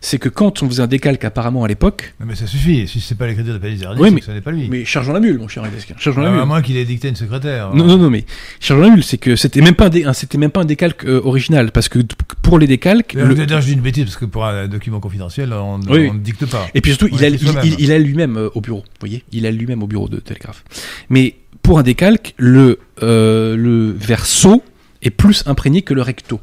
c'est 0.00 0.18
que 0.18 0.28
quand 0.28 0.62
on 0.62 0.68
faisait 0.68 0.82
un 0.82 0.86
décalque 0.86 1.24
apparemment 1.24 1.64
à 1.64 1.68
l'époque, 1.68 2.14
mais 2.24 2.34
ça 2.34 2.46
suffit. 2.46 2.86
Si 2.88 3.00
c'est 3.00 3.14
pas 3.16 3.26
l'écriture 3.26 3.52
de 3.54 3.58
Palizardi, 3.58 4.00
Oui, 4.00 4.10
mais- 4.10 4.20
ce 4.20 4.30
n'est 4.30 4.40
pas 4.40 4.50
lui. 4.52 4.68
mais 4.70 4.84
chargeons 4.84 5.12
la 5.12 5.20
mule, 5.20 5.38
mon 5.38 5.48
cher 5.48 5.64
Hidesquin, 5.66 5.94
chargeons 5.98 6.20
la 6.22 6.28
à 6.28 6.32
mule. 6.32 6.44
moins 6.44 6.62
qu'il 6.62 6.76
ait 6.76 6.84
dicté 6.84 7.08
une 7.08 7.16
secrétaire. 7.16 7.74
Non, 7.74 7.84
non, 7.86 7.98
non, 7.98 8.10
mais 8.10 8.24
chargeons 8.60 8.82
la 8.84 8.90
mule, 8.90 9.02
c'est 9.04 9.18
que 9.18 9.36
c'était 9.36 9.60
même 9.60 9.74
pas 9.74 9.86
un, 9.86 9.90
dé- 9.90 10.04
un- 10.04 10.12
c'était 10.12 10.38
même 10.38 10.50
pas 10.50 10.60
un 10.60 10.64
décalque 10.64 11.04
euh, 11.04 11.20
original, 11.24 11.72
parce 11.72 11.88
que 11.88 11.98
pour 12.42 12.58
les 12.58 12.66
décalques. 12.66 13.14
Le- 13.14 13.34
d'ailleurs, 13.34 13.60
je 13.60 13.66
dis 13.66 13.72
une 13.74 13.80
bêtise 13.80 14.04
parce 14.04 14.16
que 14.16 14.24
pour 14.24 14.44
un 14.46 14.68
document 14.68 15.00
confidentiel, 15.00 15.52
on 15.52 15.80
Oui. 15.88 16.08
on 16.10 16.14
ne 16.14 16.18
dicte 16.20 16.46
pas. 16.46 16.66
Et 16.74 16.80
puis 16.80 16.92
surtout, 16.92 17.08
On 17.12 17.16
il 17.18 17.24
a, 17.24 17.28
il- 17.28 17.80
il 17.80 18.02
lui-même 18.02 18.36
euh, 18.36 18.48
au 18.54 18.60
bureau. 18.60 18.78
Vous 18.80 18.84
voyez, 19.00 19.24
il 19.32 19.46
a 19.46 19.50
lui-même 19.50 19.82
au 19.82 19.86
bureau 19.86 20.08
de 20.08 20.18
télégraphe. 20.18 20.62
Mais 21.08 21.36
pour 21.62 21.78
un 21.78 21.82
décalque, 21.82 22.34
le, 22.38 22.78
euh, 23.02 23.56
le 23.56 23.90
verso 23.92 24.62
est 25.02 25.10
plus 25.10 25.42
imprégné 25.46 25.82
que 25.82 25.92
le 25.94 26.02
recto. 26.02 26.40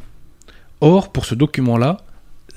Or, 0.81 1.11
pour 1.11 1.25
ce 1.25 1.35
document-là, 1.35 1.97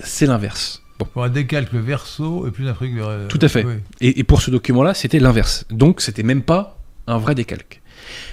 c'est 0.01 0.26
l'inverse. 0.26 0.82
Bon. 0.99 1.07
Pour 1.12 1.24
un 1.24 1.28
décalque, 1.28 1.72
le 1.72 1.80
verso 1.80 2.46
est 2.46 2.51
plus 2.51 2.68
imprégné 2.68 2.96
que 2.96 3.01
le. 3.01 3.28
Tout 3.28 3.38
à 3.40 3.49
fait. 3.49 3.64
Oui. 3.64 3.74
Et, 4.01 4.20
et 4.20 4.24
pour 4.24 4.42
ce 4.42 4.51
document-là, 4.51 4.94
c'était 4.94 5.20
l'inverse. 5.20 5.64
Donc, 5.70 6.01
c'était 6.01 6.24
même 6.24 6.42
pas 6.42 6.78
un 7.07 7.18
vrai 7.18 7.34
décalque. 7.34 7.80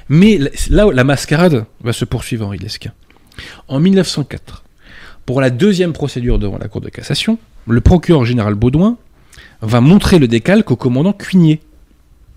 Mais 0.10 0.40
là, 0.70 0.88
la 0.92 1.04
mascarade 1.04 1.66
va 1.82 1.94
se 1.94 2.06
poursuivre, 2.06 2.46
Henri 2.46 2.58
Lesquin. 2.58 2.92
En 3.68 3.80
1904, 3.80 4.64
pour 5.26 5.42
la 5.42 5.50
deuxième 5.50 5.94
procédure 5.94 6.40
devant 6.40 6.58
la 6.58 6.68
Cour 6.68 6.82
de 6.82 6.90
cassation, 6.90 7.40
le 7.68 7.82
procureur 7.82 8.26
général 8.26 8.56
Baudouin 8.56 8.98
va 9.62 9.82
montrer 9.82 10.20
le 10.20 10.28
décalque 10.28 10.72
au 10.72 10.76
commandant 10.76 11.14
Cuigné, 11.14 11.62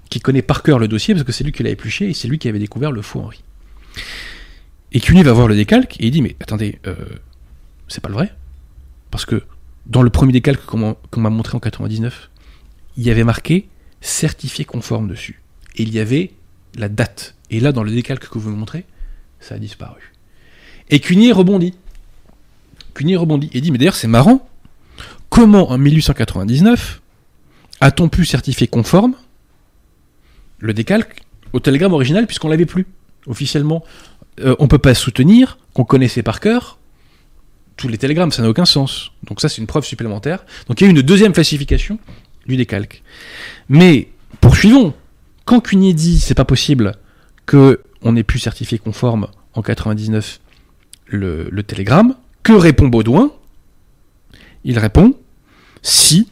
qui 0.09 0.21
connaît 0.21 0.43
par 0.43 0.63
cœur 0.63 0.79
le 0.79 0.89
dossier 0.89 1.15
parce 1.15 1.25
que 1.25 1.33
c'est 1.33 1.45
lui 1.45 1.53
qui 1.53 1.63
l'a 1.63 1.71
épluché 1.71 2.09
et 2.09 2.15
c'est 2.15 2.29
lui 2.29 2.39
qui 2.39 2.49
avait 2.49 2.59
découvert 2.59 2.93
le 2.93 3.03
faux 3.03 3.21
Henri. 3.21 3.43
Et 4.93 5.01
Cuigné 5.01 5.23
va 5.23 5.33
voir 5.33 5.49
le 5.49 5.55
décalque 5.55 6.01
et 6.01 6.07
il 6.07 6.11
dit 6.11 6.23
Mais 6.23 6.35
attendez, 6.41 6.79
euh, 6.87 6.95
c'est 7.89 8.01
pas 8.01 8.09
le 8.09 8.15
vrai 8.15 8.33
Parce 9.11 9.27
que 9.27 9.43
dans 9.89 10.03
le 10.03 10.11
premier 10.11 10.33
décalque 10.33 10.65
qu'on 10.65 10.97
m'a- 11.17 11.31
montré 11.31 11.57
en 11.57 11.61
99, 11.61 12.31
il 12.97 13.05
y 13.05 13.11
avait 13.11 13.25
marqué 13.25 13.69
certifié 14.01 14.65
conforme 14.65 15.09
dessus. 15.09 15.41
Et 15.77 15.83
il 15.83 15.93
y 15.93 15.99
avait 16.01 16.33
la 16.77 16.89
date. 16.89 17.35
Et 17.51 17.61
là, 17.61 17.73
dans 17.73 17.83
le 17.83 17.91
décalque 17.91 18.29
que 18.29 18.39
vous 18.39 18.51
me 18.51 18.57
montrez, 18.57 18.85
ça 19.41 19.55
a 19.55 19.59
disparu. 19.59 20.13
Et 20.91 21.01
Cuigné 21.01 21.33
rebondit. 21.33 21.75
Cuigné 22.95 23.17
rebondit 23.17 23.51
et 23.53 23.61
dit 23.61 23.71
Mais 23.71 23.79
d'ailleurs, 23.79 23.95
c'est 23.97 24.09
marrant. 24.09 24.49
Comment 25.31 25.71
en 25.71 25.79
1899 25.79 27.01
a-t-on 27.81 28.09
pu 28.09 28.25
certifier 28.25 28.67
conforme 28.67 29.15
le 30.59 30.73
décalque 30.75 31.21
au 31.53 31.61
télégramme 31.61 31.93
original 31.93 32.27
puisqu'on 32.27 32.49
l'avait 32.49 32.67
plus 32.67 32.87
officiellement? 33.27 33.85
Euh, 34.41 34.57
On 34.59 34.69
peut 34.69 34.79
pas 34.79 34.95
soutenir 34.95 35.59
qu'on 35.75 35.85
connaissait 35.85 36.23
par 36.23 36.41
cœur 36.41 36.79
tous 37.79 37.89
les 37.89 37.97
télégrammes, 37.97 38.33
ça 38.33 38.43
n'a 38.43 38.51
aucun 38.51 38.67
sens. 38.67 39.13
Donc 39.27 39.41
ça, 39.41 39.49
c'est 39.49 39.63
une 39.63 39.67
preuve 39.67 39.85
supplémentaire. 39.85 40.45
Donc 40.67 40.81
il 40.81 40.85
y 40.85 40.87
a 40.87 40.91
eu 40.91 40.95
une 40.95 41.01
deuxième 41.01 41.33
falsification 41.33 41.99
du 42.47 42.57
décalque. 42.57 43.03
Mais 43.71 44.09
poursuivons. 44.43 44.93
Quand 45.47 45.61
Cuigné 45.63 45.95
dit 45.95 46.21
c'est 46.21 46.35
pas 46.35 46.45
possible 46.45 46.97
que 47.47 47.81
on 48.03 48.15
ait 48.17 48.23
pu 48.23 48.39
certifier 48.39 48.79
conforme 48.79 49.29
en 49.55 49.63
99 49.63 50.41
le, 51.07 51.49
le 51.51 51.63
télégramme, 51.63 52.15
que 52.43 52.53
répond 52.53 52.89
Baudouin? 52.89 53.33
Il 54.65 54.79
répond 54.79 55.15
si, 55.81 56.29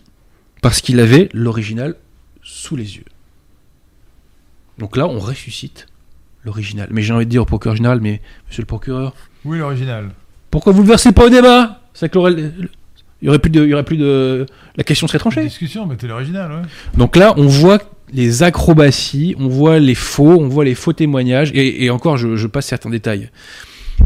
parce 0.61 0.83
qu'il 0.83 1.01
avait 1.01 1.31
l'original 1.33 1.97
sous 2.43 2.77
les 2.77 2.97
yeux. 2.97 3.05
Donc 4.79 4.97
là, 4.97 5.07
on 5.07 5.19
ressuscite 5.19 5.87
l'original. 6.45 6.89
Mais 6.91 7.03
j'ai 7.03 7.15
envie 7.15 7.25
de 7.25 7.31
dire 7.31 7.43
au 7.43 7.47
procureur 7.47 7.77
général, 7.77 8.01
mais 8.01 8.21
monsieur 8.49 8.63
le 8.63 8.67
procureur, 8.67 9.15
Oui, 9.45 9.59
l'original? 9.59 10.11
Pourquoi 10.57 10.73
vous 10.73 10.79
ne 10.81 10.85
le 10.85 10.89
versez 10.89 11.13
pas 11.13 11.27
au 11.27 11.29
débat? 11.29 11.81
C'est 11.93 12.09
que 12.09 12.15
l'aurait- 12.15 12.33
il 12.33 13.27
y 13.27 13.29
aurait 13.29 13.39
plus 13.39 13.51
de, 13.51 13.63
il 13.63 13.69
y 13.69 13.75
aurait 13.75 13.83
plus 13.85 13.99
de, 13.99 14.47
la 14.75 14.85
question 14.85 15.07
serait 15.07 15.19
tranchée. 15.19 15.43
Discussion, 15.43 15.85
mettez 15.85 16.07
l'original, 16.07 16.51
ouais. 16.51 16.63
Donc 16.97 17.17
là, 17.17 17.35
on 17.37 17.47
voit 17.47 17.79
les 18.11 18.43
acrobaties, 18.43 19.37
on 19.39 19.49
voit 19.49 19.79
les 19.79 19.95
faux, 19.95 20.31
on 20.41 20.49
voit 20.49 20.65
les 20.65 20.75
faux 20.75 20.95
témoignages, 20.95 21.51
et, 21.53 21.85
et 21.85 21.91
encore, 21.91 22.17
je, 22.17 22.37
je 22.37 22.47
passe 22.47 22.65
certains 22.69 22.89
détails. 22.89 23.29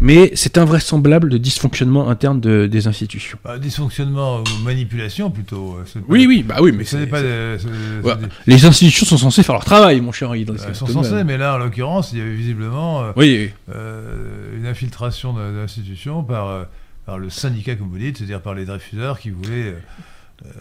Mais 0.01 0.31
c'est 0.35 0.57
invraisemblable 0.57 1.29
de 1.29 1.37
dysfonctionnement 1.39 2.09
interne 2.09 2.41
de- 2.41 2.67
des 2.67 2.87
institutions. 2.87 3.39
Bah, 3.45 3.59
dysfonctionnement 3.59 4.39
ou 4.41 4.65
manipulation 4.65 5.31
plutôt. 5.31 5.77
euh, 5.79 6.01
Oui, 6.09 6.27
oui, 6.27 6.43
bah 6.43 6.57
oui, 6.61 6.73
mais 6.73 6.85
Ce 6.85 6.97
n'est 6.97 7.03
c'est, 7.05 7.09
pas. 7.09 7.21
des- 7.23 7.57
des- 7.59 8.27
les 8.47 8.65
institutions 8.67 9.05
sont 9.05 9.19
censées 9.19 9.43
faire 9.43 9.55
leur 9.55 9.65
travail, 9.65 10.01
mon 10.01 10.13
cher 10.13 10.29
Henri. 10.29 10.45
dans 10.45 10.55
Elles 10.55 10.75
sont 10.75 10.87
censées, 10.87 11.25
mais 11.25 11.37
là, 11.37 11.55
en 11.57 11.59
l'occurrence, 11.59 12.13
il 12.13 12.19
y 12.19 12.23
avait 12.23 12.35
visiblement 12.35 13.03
euh, 13.03 13.13
Oui, 13.17 13.51
euh, 13.75 14.57
une 14.57 14.67
infiltration 14.67 15.35
l'institution 15.37 16.23
par, 16.23 16.67
par 17.07 17.19
le 17.19 17.29
syndicat, 17.31 17.75
comme 17.75 17.89
vous 17.89 17.99
dites, 17.99 18.19
c'est-à-dire 18.19 18.41
par 18.41 18.55
les 18.55 18.67
diffuseurs 18.67 19.19
qui 19.19 19.31
voulaient. 19.31 19.77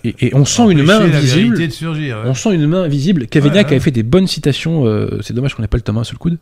Et, 0.04 0.16
et 0.28 0.36
on 0.36 0.46
sent 0.46 0.72
une 0.72 0.84
main 0.84 1.00
invisible. 1.02 1.72
surgir. 1.72 2.18
ouais. 2.18 2.24
On 2.26 2.34
sent 2.34 2.54
une 2.54 2.68
main 2.68 2.84
invisible. 2.84 3.28
Cavaignac 3.28 3.56
Ouais, 3.56 3.62
ouais. 3.64 3.76
avait 3.76 3.80
fait 3.84 3.92
des 3.92 4.04
bonnes 4.04 4.28
citations. 4.28 4.86
euh, 4.86 5.20
c'est 5.22 5.34
dommage 5.34 5.56
qu'on 5.56 5.62
n'ait 5.62 5.68
pas 5.68 5.78
le 5.78 5.84
tome 5.84 5.98
1 5.98 6.04
sous 6.04 6.16
le 6.16 6.20
coude. 6.20 6.38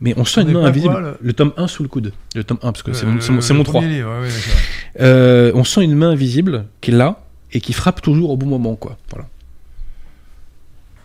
Mais 0.00 0.12
on 0.16 0.24
sent 0.24 0.42
une 0.42 0.52
main 0.52 0.64
invisible. 0.64 0.92
quoi, 0.92 1.00
le- 1.00 1.16
le 1.20 1.32
tome 1.32 1.52
1 1.56 1.66
sous 1.68 1.82
le 1.82 1.88
coude. 1.88 2.12
Le 2.34 2.44
tome 2.44 2.58
1, 2.62 2.72
parce 2.72 2.82
que 2.82 2.92
c'est 2.92 3.06
mon, 3.06 3.20
c'est 3.20 3.32
mon- 3.32 3.40
c'est 3.40 3.52
mon 3.54 3.60
le 3.60 3.64
3. 3.64 3.80
premier 3.80 3.94
livre, 3.96 4.10
ouais, 4.10 4.20
ouais, 4.22 4.28
d'accord. 4.28 4.60
Euh, 5.00 5.52
on 5.54 5.64
sent 5.64 5.82
une 5.84 5.94
main 5.94 6.10
invisible 6.10 6.66
qui 6.80 6.90
est 6.90 6.94
là 6.94 7.24
et 7.52 7.60
qui 7.60 7.72
frappe 7.72 8.02
toujours 8.02 8.30
au 8.30 8.36
bon 8.36 8.46
moment. 8.46 8.74
Quoi. 8.76 8.96
Voilà. 9.10 9.28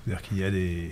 C'est-à-dire 0.05 0.21
qu'il 0.27 0.37
y 0.39 0.43
a 0.43 0.51
des. 0.51 0.91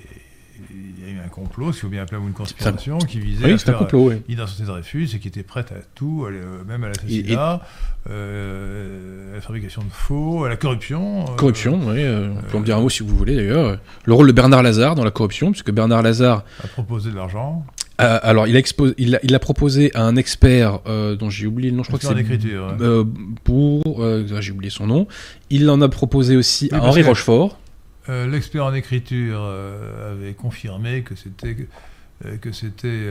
Il 0.71 1.05
y 1.05 1.09
a 1.09 1.13
eu 1.13 1.19
un 1.25 1.29
complot, 1.29 1.71
si 1.73 1.81
vous 1.81 1.89
bien 1.89 2.01
appeler 2.03 2.19
ou 2.21 2.27
une 2.27 2.33
conspiration, 2.33 2.97
qui 2.97 3.19
visait 3.19 3.45
Oui, 3.45 3.51
à 3.51 3.53
un 3.55 3.57
faire 3.57 3.77
complot. 3.77 4.09
oui. 4.09 4.35
de 4.35 4.65
Dreyfus 4.65 5.09
et 5.15 5.19
qui 5.19 5.27
était 5.27 5.43
prête 5.43 5.71
à 5.71 5.75
tout, 5.95 6.25
euh, 6.25 6.63
même 6.67 6.83
à 6.83 6.87
l'assassinat, 6.89 7.61
euh, 8.09 9.31
à 9.31 9.35
la 9.35 9.41
fabrication 9.41 9.81
de 9.83 9.89
faux, 9.91 10.45
à 10.45 10.49
la 10.49 10.55
corruption. 10.55 11.25
euh, 11.25 11.35
Corruption, 11.35 11.79
oui. 11.87 11.95
euh, 12.03 12.29
on 12.37 12.41
peut 12.51 12.57
en 12.57 12.61
dire 12.61 12.77
un 12.77 12.81
mot 12.81 12.89
si 12.89 13.03
vous 13.03 13.15
voulez 13.15 13.35
d'ailleurs. 13.35 13.77
Le 14.05 14.13
rôle 14.13 14.27
de 14.27 14.31
Bernard 14.31 14.63
Lazare 14.63 14.95
dans 14.95 15.03
la 15.03 15.11
corruption, 15.11 15.51
puisque 15.51 15.71
Bernard 15.71 16.01
Lazare, 16.01 16.43
à 16.63 16.67
proposer 16.67 17.11
de 17.11 17.15
l'argent. 17.15 17.65
a- 17.97 18.15
alors 18.15 18.47
il 18.47 18.55
a, 18.55 18.59
expo- 18.59 18.93
il 18.97 19.15
a, 19.15 19.19
il 19.23 19.33
a 19.35 19.39
proposé 19.39 19.91
à 19.95 20.03
un 20.03 20.15
expert 20.15 20.79
euh, 20.87 21.15
dont 21.15 21.29
j'ai 21.29 21.47
oublié 21.47 21.69
le 21.71 21.77
nom, 21.77 21.83
je 21.83 21.87
crois 21.89 21.99
que 21.99 22.05
c'est 22.05 22.11
hein. 22.11 22.77
euh, 22.81 23.03
pour, 23.43 24.03
euh, 24.03 24.25
j'ai 24.39 24.51
oublié 24.51 24.69
son 24.69 24.87
nom. 24.87 25.07
Il 25.49 25.69
en 25.69 25.81
a 25.81 25.89
proposé 25.89 26.35
aussi 26.37 26.69
Oui, 26.71 26.77
à 26.77 26.83
Henri 26.83 27.03
Rochefort. 27.03 27.57
Euh, 28.09 28.27
L'expert 28.27 28.65
en 28.65 28.73
écriture 28.73 29.39
euh, 29.41 30.13
avait 30.13 30.33
confirmé 30.33 31.01
que 31.01 31.15
c'était 31.15 31.67
euh, 32.25 32.37
que 32.37 32.51
c'était 32.51 33.05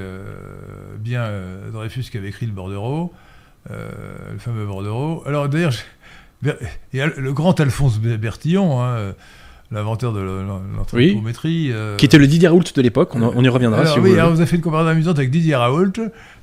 bien 0.98 1.30
Dreyfus 1.72 2.04
qui 2.10 2.16
avait 2.18 2.28
écrit 2.28 2.46
le 2.46 2.52
bordereau, 2.52 3.12
le 3.70 4.38
fameux 4.38 4.66
bordereau. 4.66 5.22
Alors 5.26 5.48
d'ailleurs, 5.48 5.72
le 6.82 7.32
grand 7.32 7.58
Alphonse 7.60 7.98
Ber- 8.00 8.18
Bertillon, 8.18 8.82
hein, 8.82 9.14
l'inventeur 9.70 10.12
de 10.12 10.20
l'an- 10.20 10.62
l'anthropométrie. 10.76 11.70
euh, 11.72 11.96
qui 11.96 12.04
était 12.04 12.18
le 12.18 12.26
Didier 12.26 12.48
Raoult 12.48 12.62
de 12.74 12.82
l'époque, 12.82 13.14
on, 13.14 13.42
y 13.44 13.48
reviendra 13.48 13.80
alors, 13.80 13.94
si 13.94 13.98
vous 14.00 14.06
oui, 14.06 14.14
alors 14.18 14.30
vous 14.30 14.40
avez 14.40 14.46
fait 14.48 14.56
une 14.56 14.62
comparaison 14.62 14.90
amusante 14.90 15.18
avec 15.18 15.30
Didier 15.30 15.56
Raoult. 15.56 15.92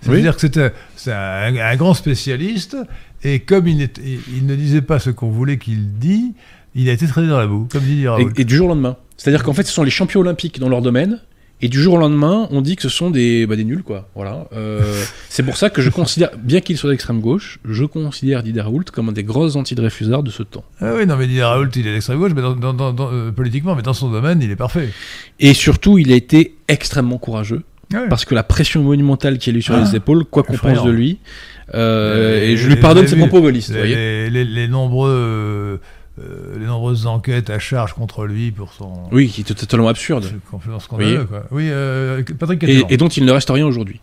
C'est-à-dire 0.01 0.35
que 0.35 0.41
c'était 0.41 0.73
c'est 0.95 1.13
un, 1.13 1.55
un 1.55 1.75
grand 1.75 1.93
spécialiste, 1.93 2.77
et 3.23 3.39
comme 3.39 3.67
il- 3.67 3.89
il 4.35 4.45
ne 4.45 4.55
disait 4.55 4.81
pas 4.81 4.99
ce 4.99 5.09
qu'on 5.09 5.30
voulait 5.30 5.57
qu'il 5.57 5.93
dise, 5.97 6.31
il 6.75 6.89
a 6.89 6.91
été 6.93 7.07
traité 7.07 7.27
dans 7.27 7.39
la 7.39 7.47
boue, 7.47 7.67
comme 7.71 7.83
Raoult. 8.05 8.31
Et, 8.37 8.41
et 8.41 8.45
du 8.45 8.55
jour 8.55 8.65
au 8.67 8.69
lendemain. 8.69 8.97
C'est-à-dire 9.17 9.43
qu'en 9.43 9.53
fait, 9.53 9.63
ce 9.63 9.71
sont 9.73 9.83
les 9.83 9.91
champions 9.91 10.21
olympiques 10.21 10.59
dans 10.59 10.69
leur 10.69 10.81
domaine. 10.81 11.19
Et 11.61 11.69
du 11.69 11.81
jour 11.81 11.93
au 11.93 11.97
lendemain, 11.97 12.47
on 12.51 12.59
dit 12.61 12.75
que 12.75 12.81
ce 12.81 12.89
sont 12.89 13.09
des, 13.09 13.45
bah, 13.47 13.55
des 13.55 13.63
nuls, 13.63 13.83
quoi. 13.83 14.09
Voilà. 14.15 14.47
Euh, 14.53 14.81
c'est 15.29 15.43
pour 15.43 15.55
ça 15.55 15.69
que 15.69 15.81
je 15.81 15.89
considère, 15.89 16.31
bien 16.37 16.59
qu'il 16.59 16.77
soit 16.77 16.89
d'extrême 16.89 17.21
gauche, 17.21 17.59
je 17.63 17.85
considère 17.85 18.43
Didier 18.43 18.61
Raoult 18.61 18.83
comme 18.91 19.07
un 19.09 19.11
des 19.13 19.23
gros 19.23 19.55
anti-Dreyfusards 19.55 20.23
de 20.23 20.31
ce 20.31 20.43
temps. 20.43 20.65
Ah 20.81 20.91
oui, 20.97 21.05
non, 21.05 21.15
mais 21.15 21.25
Didier 21.25 21.43
Raoult, 21.43 21.69
il 21.77 21.87
est 21.87 21.93
d'extrême 21.93 22.17
gauche, 22.19 22.33
mais 22.35 22.41
dans, 22.41 22.55
dans- 22.55 22.73
dans- 22.73 22.91
dans- 22.91 23.09
euh, 23.13 23.31
politiquement, 23.31 23.75
mais 23.75 23.81
dans 23.81 23.93
son 23.93 24.09
domaine, 24.11 24.41
il 24.41 24.51
est 24.51 24.57
parfait. 24.57 24.89
Et 25.39 25.53
surtout, 25.53 25.97
il 25.97 26.11
a 26.11 26.15
été 26.15 26.55
extrêmement 26.67 27.17
courageux. 27.17 27.61
Ouais. 27.93 28.09
Parce 28.09 28.25
que 28.25 28.35
la 28.35 28.43
pression 28.43 28.83
monumentale 28.83 29.37
qu'il 29.37 29.55
a 29.55 29.59
eu 29.59 29.61
sur 29.61 29.75
Ah, 29.75 29.83
les 29.85 29.95
épaules, 29.95 30.25
quoi 30.25 30.43
qu'on 30.43 30.57
pense 30.57 30.83
de 30.83 30.89
lui, 30.91 31.19
euh, 31.75 32.41
Et- 32.43 32.57
je 32.57 32.67
lui 32.67 32.75
pardonne 32.75 33.07
ses 33.07 33.15
propos 33.15 33.39
gaullistes, 33.41 33.71
les- 33.73 34.29
les 34.43 34.67
nombreux, 34.67 35.79
euh, 36.19 36.57
les 36.60 36.65
nombreuses 36.65 37.07
enquêtes 37.07 37.49
à 37.49 37.57
charge 37.60 37.94
contre 37.94 38.26
lui 38.26 38.52
pour 38.52 38.73
son 38.73 38.94
Oui, 39.11 39.27
qui 39.30 39.41
était 39.41 39.53
totalement 39.56 39.88
absurde. 39.88 40.26
Oui. 40.52 41.18
Quoi. 41.27 41.44
Oui, 41.52 41.68
euh, 41.69 42.22
Patrick 42.38 42.64
Et, 42.64 42.84
et 42.90 42.98
dont 42.98 43.07
il 43.07 43.26
ne 43.26 43.31
reste 43.31 43.49
rien 43.49 43.65
aujourd'hui. 43.65 43.99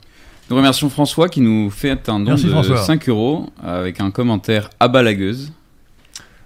Nous 0.51 0.57
remercions 0.57 0.91
François 0.91 1.29
qui 1.29 1.41
nous 1.41 1.71
fait 1.71 2.09
un 2.09 2.19
don 2.19 2.27
Merci, 2.31 2.47
de 2.47 2.51
François. 2.51 2.79
5 2.79 3.09
euros 3.09 3.49
avec 3.63 4.01
un 4.01 4.11
commentaire 4.11 4.71
abalagueuse. 4.81 5.53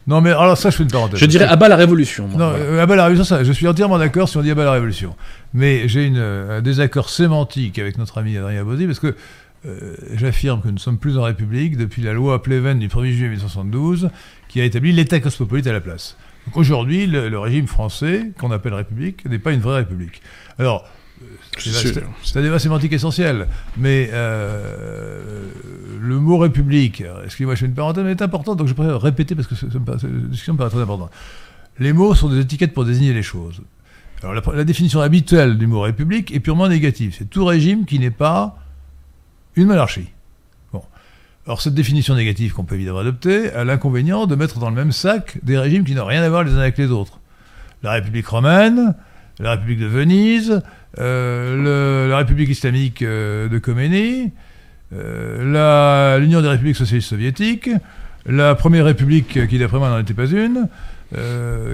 Non, 0.07 0.20
mais 0.20 0.31
alors 0.32 0.59
ça, 0.59 0.69
je 0.69 0.77
fais 0.77 0.82
une 0.82 0.91
parenthèse. 0.91 1.19
Je 1.19 1.24
dirais 1.24 1.47
à 1.47 1.57
bas 1.57 1.69
la 1.69 1.77
révolution. 1.77 2.28
moi. 2.28 2.39
Non, 2.39 2.51
Voilà. 2.51 2.65
euh, 2.65 2.86
bah 2.86 2.97
la 2.97 3.05
révolution, 3.05 3.24
ça, 3.24 3.43
je 3.43 3.53
suis 3.53 3.66
entièrement 3.66 3.97
d'accord 3.99 4.28
si 4.28 4.36
on 4.36 4.43
dit 4.43 4.53
bah 4.53 4.65
la 4.65 4.73
révolution. 4.73 5.16
Mais 5.55 5.89
j'ai 5.89 6.12
euh, 6.15 6.59
un 6.59 6.61
désaccord 6.61 7.09
sémantique 7.09 7.78
avec 7.78 7.97
notre 7.97 8.19
ami 8.19 8.36
Adrien 8.36 8.62
Bozzi 8.65 8.85
parce 8.85 8.99
que 8.99 9.15
euh, 9.66 9.97
j'affirme 10.12 10.61
que 10.61 10.66
nous 10.69 10.74
ne 10.74 10.78
sommes 10.78 10.99
plus 10.99 11.16
en 11.16 11.23
République 11.23 11.78
depuis 11.78 12.03
la 12.03 12.12
loi 12.12 12.43
Pleven 12.43 12.78
du 12.78 12.89
1er 12.89 13.12
juillet 13.12 13.28
1972 13.31 14.11
qui 14.55 14.60
a 14.60 14.64
établi 14.64 14.93
l'État 14.93 15.18
cosmopolite 15.18 15.66
à 15.66 15.72
la 15.72 15.81
place. 15.81 16.16
Donc 16.47 16.56
aujourd'hui, 16.56 17.09
le, 17.09 17.28
le 17.28 17.39
régime 17.40 17.66
français, 17.66 18.31
qu'on 18.39 18.52
appelle 18.52 18.72
République, 18.72 19.24
n'est 19.28 19.40
pas 19.40 19.51
une 19.51 19.59
vraie 19.59 19.78
République. 19.78 20.22
Alors, 20.60 20.85
euh, 21.20 21.24
c'est 22.22 22.39
un 22.39 22.43
débat 22.43 22.60
sémantique 22.60 22.93
essentiel, 22.93 23.48
mais 23.76 24.10
euh, 24.12 25.48
le 26.01 26.20
mot 26.20 26.39
République, 26.39 27.02
excusez-moi, 27.24 27.56
je 27.56 27.60
fais 27.62 27.66
une 27.66 27.74
parenthèse, 27.74 28.05
mais 28.05 28.12
est 28.12 28.22
important, 28.22 28.55
donc 28.55 28.68
je 28.68 28.74
préfère 28.74 29.01
répéter 29.01 29.35
parce 29.35 29.48
que 29.48 29.56
ça- 29.56 29.66
ça 29.72 29.78
me 29.81 29.85
paraît- 29.85 29.98
cette 29.98 30.31
discussion 30.31 30.52
me 30.52 30.59
paraît 30.59 30.70
très 30.70 30.81
importante. 30.82 31.10
Les 31.81 31.93
mots 31.93 32.14
sont 32.14 32.28
des 32.28 32.39
étiquettes 32.39 32.74
pour 32.74 32.85
désigner 32.85 33.12
les 33.12 33.24
choses. 33.24 33.60
Alors 34.22 34.35
la, 34.35 34.43
la 34.55 34.62
définition 34.64 35.01
habituelle 35.01 35.59
du 35.59 35.66
mot 35.66 35.81
république 35.81 36.32
est 36.32 36.39
purement 36.39 36.68
négative. 36.68 37.16
C'est 37.18 37.28
tout 37.28 37.44
régime 37.44 37.86
qui 37.86 37.98
n'est 37.98 38.12
pas 38.12 38.56
une 39.56 39.66
monarchie. 39.66 40.10
Alors 41.47 41.61
cette 41.61 41.75
définition 41.75 42.15
négative 42.15 42.53
qu'on 42.55 42.65
peut 42.65 42.75
évidemment 42.75 43.01
adopter 43.01 43.51
a 43.53 43.65
l'inconvénient 43.65 44.27
de 44.27 44.35
mettre 44.35 44.59
dans 44.59 44.71
le 44.71 44.77
même 44.77 44.93
sac 44.93 45.39
des 45.43 45.59
régimes 45.59 45.85
qui 45.85 45.95
n'ont 45.95 46.07
rien 46.07 46.23
à 46.23 46.29
voir 46.31 46.43
les 46.45 46.53
uns 46.53 46.59
avec 46.59 46.79
les 46.79 46.87
autres. 46.91 47.21
La 47.83 47.93
République 47.93 48.27
romaine, 48.27 48.95
la 49.41 49.51
République 49.53 49.81
de 49.81 49.87
Venise, 49.87 50.62
euh, 50.99 52.05
le- 52.07 52.11
la 52.11 52.16
République 52.19 52.49
islamique 52.49 53.03
euh, 53.03 53.49
de 53.49 53.59
Khomeini, 53.59 54.33
euh, 54.95 56.19
l'Union 56.19 56.41
des 56.41 56.49
républiques 56.49 56.77
socialistes 56.77 57.09
soviétiques, 57.09 57.69
la 58.27 58.55
Première 58.55 58.85
République 58.87 59.47
qui 59.49 59.59
d'après 59.59 59.79
moi 59.79 59.91
n'en 59.91 59.99
était 59.99 60.15
pas 60.15 60.27
une, 60.27 60.69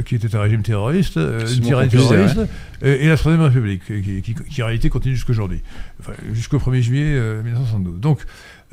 qui 0.04 0.14
était 0.16 0.34
un 0.34 0.40
régime 0.40 0.62
terroriste, 0.62 1.16
une 1.16 1.60
tyrannie 1.62 1.88
terroriste, 2.08 2.40
et, 2.82 3.04
et 3.04 3.08
la 3.08 3.16
Troisième 3.16 3.42
République, 3.44 3.84
qui, 3.86 4.20
qui- 4.22 4.34
qui 4.34 4.62
en 4.62 4.66
réalité 4.66 4.88
continue 4.90 5.14
jusqu'aujourd'hui, 5.14 5.62
enfin, 6.00 6.12
jusqu'au 6.32 6.58
1er 6.58 6.82
juillet 6.82 7.04
euh, 7.14 7.42
1972. 7.42 8.00
Donc, 8.00 8.18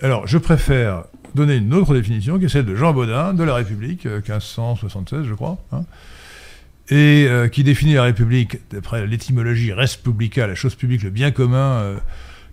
alors, 0.01 0.27
je 0.27 0.37
préfère 0.37 1.03
donner 1.35 1.55
une 1.55 1.73
autre 1.73 1.93
définition, 1.93 2.39
qui 2.39 2.45
est 2.45 2.49
celle 2.49 2.65
de 2.65 2.75
Jean 2.75 2.93
Baudin, 2.93 3.33
de 3.33 3.43
la 3.43 3.55
République, 3.55 4.05
euh, 4.05 4.17
1576, 4.17 5.25
je 5.25 5.33
crois, 5.33 5.57
hein, 5.71 5.83
et 6.89 7.27
euh, 7.27 7.47
qui 7.47 7.63
définit 7.63 7.93
la 7.95 8.03
République, 8.03 8.59
d'après 8.71 9.05
l'étymologie 9.05 9.73
res 9.73 9.97
publica, 10.01 10.47
la 10.47 10.55
chose 10.55 10.75
publique, 10.75 11.03
le 11.03 11.09
bien 11.09 11.31
commun, 11.31 11.79
euh, 11.79 11.97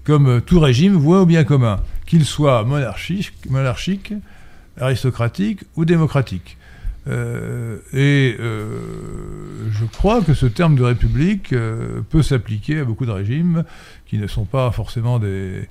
comme 0.05 0.29
euh, 0.29 0.41
tout 0.41 0.61
régime 0.61 0.95
voit 0.95 1.23
au 1.23 1.27
bien 1.27 1.45
commun, 1.45 1.81
qu'il 2.07 2.25
soit 2.25 2.65
monarchique, 2.65 3.33
monarchique, 3.49 4.12
aristocratique 4.79 5.61
ou 5.77 5.85
démocratique. 5.85 6.57
Euh, 7.07 7.79
et 7.93 8.37
euh, 8.41 9.69
je 9.71 9.85
crois 9.85 10.23
que 10.23 10.33
ce 10.33 10.47
terme 10.47 10.75
de 10.75 10.83
république 10.83 11.53
euh, 11.53 12.01
peut 12.09 12.23
s'appliquer 12.23 12.81
à 12.81 12.85
beaucoup 12.85 13.05
de 13.05 13.11
régimes 13.11 13.65
qui 14.07 14.16
ne 14.16 14.27
sont 14.27 14.47
pas 14.47 14.71
forcément 14.71 15.19
des, 15.19 15.27
euh, 15.27 15.66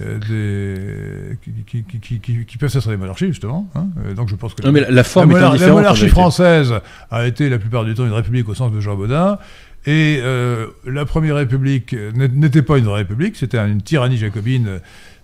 des 0.00 1.36
qui, 1.42 1.82
qui- 1.84 1.98
qui- 2.00 2.20
qui- 2.20 2.44
qui 2.46 2.58
peuvent 2.58 2.74
être 2.74 2.88
des 2.88 2.96
monarchies 2.96 3.26
justement. 3.28 3.68
hein. 3.74 3.86
Euh, 4.06 4.14
donc 4.14 4.28
je 4.28 4.34
pense 4.36 4.54
que 4.54 4.62
Non, 4.62 4.72
mais 4.72 4.80
la, 4.80 4.90
la 4.90 5.04
forme 5.04 5.30
la, 5.32 5.40
la 5.66 5.72
monarchie 5.72 6.08
française 6.08 6.74
a 7.10 7.26
été 7.26 7.48
la 7.48 7.58
plupart 7.58 7.84
du 7.84 7.94
temps 7.94 8.04
une 8.06 8.12
république 8.12 8.48
au 8.48 8.54
sens 8.54 8.72
de 8.72 8.80
Jean 8.80 8.96
Baudin. 8.96 9.38
Et 9.86 10.18
euh, 10.22 10.66
la 10.86 11.04
première 11.04 11.36
république 11.36 11.92
euh, 11.92 12.10
n'é- 12.12 12.28
n'était 12.28 12.62
pas 12.62 12.78
une 12.78 12.84
vraie 12.86 12.98
république, 13.00 13.36
c'était 13.36 13.58
une 13.58 13.82
tyrannie 13.82 14.16
jacobine 14.16 14.80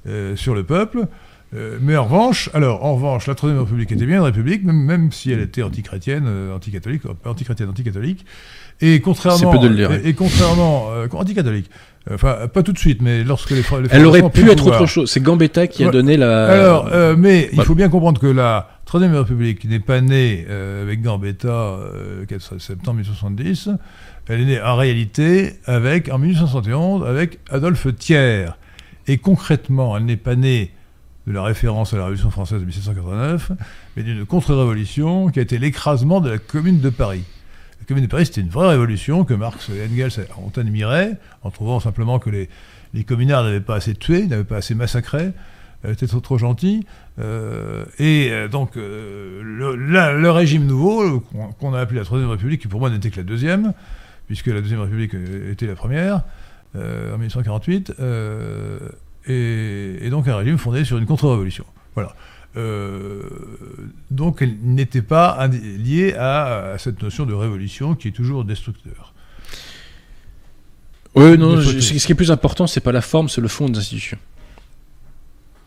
euh, 0.06 0.36
sur 0.36 0.54
le 0.54 0.64
peuple. 0.64 1.06
Euh, 1.54 1.78
mais 1.80 1.96
en 1.96 2.04
revanche, 2.04 2.48
alors 2.54 2.84
en 2.84 2.94
revanche, 2.94 3.26
la 3.26 3.34
troisième 3.34 3.60
république 3.60 3.90
était 3.90 4.06
bien 4.06 4.18
une 4.18 4.22
république, 4.24 4.64
même, 4.64 4.76
même 4.76 5.12
si 5.12 5.32
elle 5.32 5.40
était 5.40 5.62
antichrétienne, 5.62 6.24
euh, 6.26 6.54
anticatholique, 6.54 7.04
euh, 7.06 7.28
antichrétienne, 7.28 7.68
anticatholique. 7.68 8.24
Et 8.80 9.00
contrairement, 9.00 9.52
C'est 9.52 9.58
peu 9.58 9.62
de 9.62 9.68
le 9.68 9.74
dire, 9.76 9.92
et, 9.92 10.08
et 10.08 10.14
contrairement, 10.14 10.88
euh, 10.92 11.08
anticatholique, 11.12 11.70
Enfin, 12.10 12.48
pas 12.48 12.62
tout 12.62 12.72
de 12.72 12.78
suite, 12.78 13.02
mais 13.02 13.24
lorsque 13.24 13.50
les, 13.50 13.58
les 13.58 13.88
Elle 13.90 14.06
aurait 14.06 14.28
pu 14.30 14.42
le 14.42 14.52
être 14.52 14.58
pouvoir. 14.58 14.80
autre 14.80 14.90
chose. 14.90 15.10
C'est 15.10 15.20
Gambetta 15.20 15.66
qui 15.66 15.84
a 15.84 15.90
donné 15.90 16.16
la. 16.16 16.46
Alors, 16.46 16.88
euh, 16.92 17.14
mais 17.16 17.50
il 17.52 17.62
faut 17.62 17.74
bien 17.74 17.90
comprendre 17.90 18.20
que 18.20 18.26
la 18.26 18.68
Troisième 18.86 19.14
République 19.14 19.68
n'est 19.68 19.80
pas 19.80 20.00
née 20.00 20.46
euh, 20.48 20.82
avec 20.82 21.02
Gambetta, 21.02 21.48
euh, 21.48 22.24
4 22.26 22.58
septembre 22.58 22.96
1970. 22.98 23.68
Elle 24.28 24.40
est 24.40 24.44
née 24.44 24.62
en 24.62 24.76
réalité 24.76 25.54
avec, 25.66 26.10
en 26.10 26.18
1971 26.18 27.06
avec 27.06 27.38
Adolphe 27.50 27.86
Thiers. 27.96 28.46
Et 29.06 29.18
concrètement, 29.18 29.96
elle 29.96 30.06
n'est 30.06 30.16
pas 30.16 30.36
née 30.36 30.72
de 31.30 31.34
la 31.36 31.42
référence 31.42 31.94
à 31.94 31.96
la 31.96 32.04
Révolution 32.04 32.30
française 32.30 32.60
de 32.60 32.64
1789, 32.64 33.52
mais 33.96 34.02
d'une 34.02 34.26
contre-révolution 34.26 35.28
qui 35.28 35.38
a 35.38 35.42
été 35.42 35.58
l'écrasement 35.58 36.20
de 36.20 36.28
la 36.28 36.38
Commune 36.38 36.80
de 36.80 36.90
Paris. 36.90 37.24
La 37.78 37.86
Commune 37.86 38.04
de 38.04 38.10
Paris, 38.10 38.26
c'était 38.26 38.40
une 38.40 38.48
vraie 38.48 38.68
révolution 38.68 39.24
que 39.24 39.34
Marx 39.34 39.70
et 39.70 39.84
Engels 39.84 40.26
ont 40.38 40.52
admirée, 40.60 41.12
en 41.42 41.50
trouvant 41.50 41.80
simplement 41.80 42.18
que 42.18 42.30
les, 42.30 42.48
les 42.94 43.04
communards 43.04 43.44
n'avaient 43.44 43.60
pas 43.60 43.76
assez 43.76 43.94
tué, 43.94 44.26
n'avaient 44.26 44.44
pas 44.44 44.56
assez 44.56 44.74
massacré, 44.74 45.30
euh, 45.84 45.92
étaient 45.92 46.06
trop, 46.06 46.20
trop 46.20 46.38
gentils. 46.38 46.84
Euh, 47.18 47.84
et 47.98 48.30
euh, 48.30 48.48
donc, 48.48 48.72
le, 48.74 50.30
régime 50.30 50.66
nouveau, 50.66 51.20
qu'on 51.60 51.74
a 51.74 51.80
appelé 51.80 52.00
la 52.00 52.04
Troisième 52.04 52.30
République, 52.30 52.60
qui 52.60 52.68
pour 52.68 52.80
moi 52.80 52.90
n'était 52.90 53.10
que 53.10 53.18
la 53.18 53.22
deuxième, 53.22 53.72
puisque 54.26 54.48
la 54.48 54.60
Deuxième 54.60 54.80
République 54.80 55.14
était 55.50 55.66
la 55.66 55.74
première, 55.74 56.22
en 56.76 57.18
1848, 57.18 57.94
euh, 57.98 58.78
et, 59.30 60.06
et 60.06 60.10
donc 60.10 60.26
un 60.28 60.36
régime 60.36 60.58
fondé 60.58 60.84
sur 60.84 60.98
une 60.98 61.06
contre-révolution. 61.06 61.64
Voilà. 61.94 62.14
Euh, 62.56 63.22
donc, 64.10 64.42
elle 64.42 64.56
n'était 64.62 65.02
pas 65.02 65.46
liée 65.48 66.14
à, 66.18 66.72
à 66.72 66.78
cette 66.78 67.00
notion 67.02 67.24
de 67.26 67.32
révolution 67.32 67.94
qui 67.94 68.08
est 68.08 68.12
toujours 68.12 68.44
destructeur. 68.44 69.14
Oui, 71.14 71.36
non, 71.38 71.60
je- 71.60 71.78
ce 71.80 72.06
qui 72.06 72.12
est 72.12 72.14
plus 72.14 72.30
important, 72.30 72.66
c'est 72.66 72.80
pas 72.80 72.92
la 72.92 73.00
forme, 73.02 73.28
c'est 73.28 73.40
le 73.40 73.48
fond 73.48 73.68
des 73.68 73.78
institutions. 73.78 74.18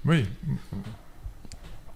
Oui. 0.06 0.24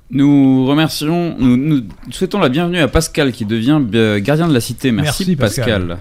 Nous 0.09 0.65
remercions, 0.65 1.35
nous, 1.37 1.57
nous 1.57 1.83
souhaitons 2.11 2.39
la 2.39 2.47
bienvenue 2.49 2.79
à 2.79 2.87
Pascal 2.87 3.33
qui 3.33 3.45
devient 3.45 3.81
euh, 3.93 4.19
gardien 4.21 4.47
de 4.47 4.53
la 4.53 4.61
cité. 4.61 4.91
Merci, 4.93 5.23
Merci, 5.25 5.35
Pascal. 5.35 5.87
Pascal. 5.87 5.99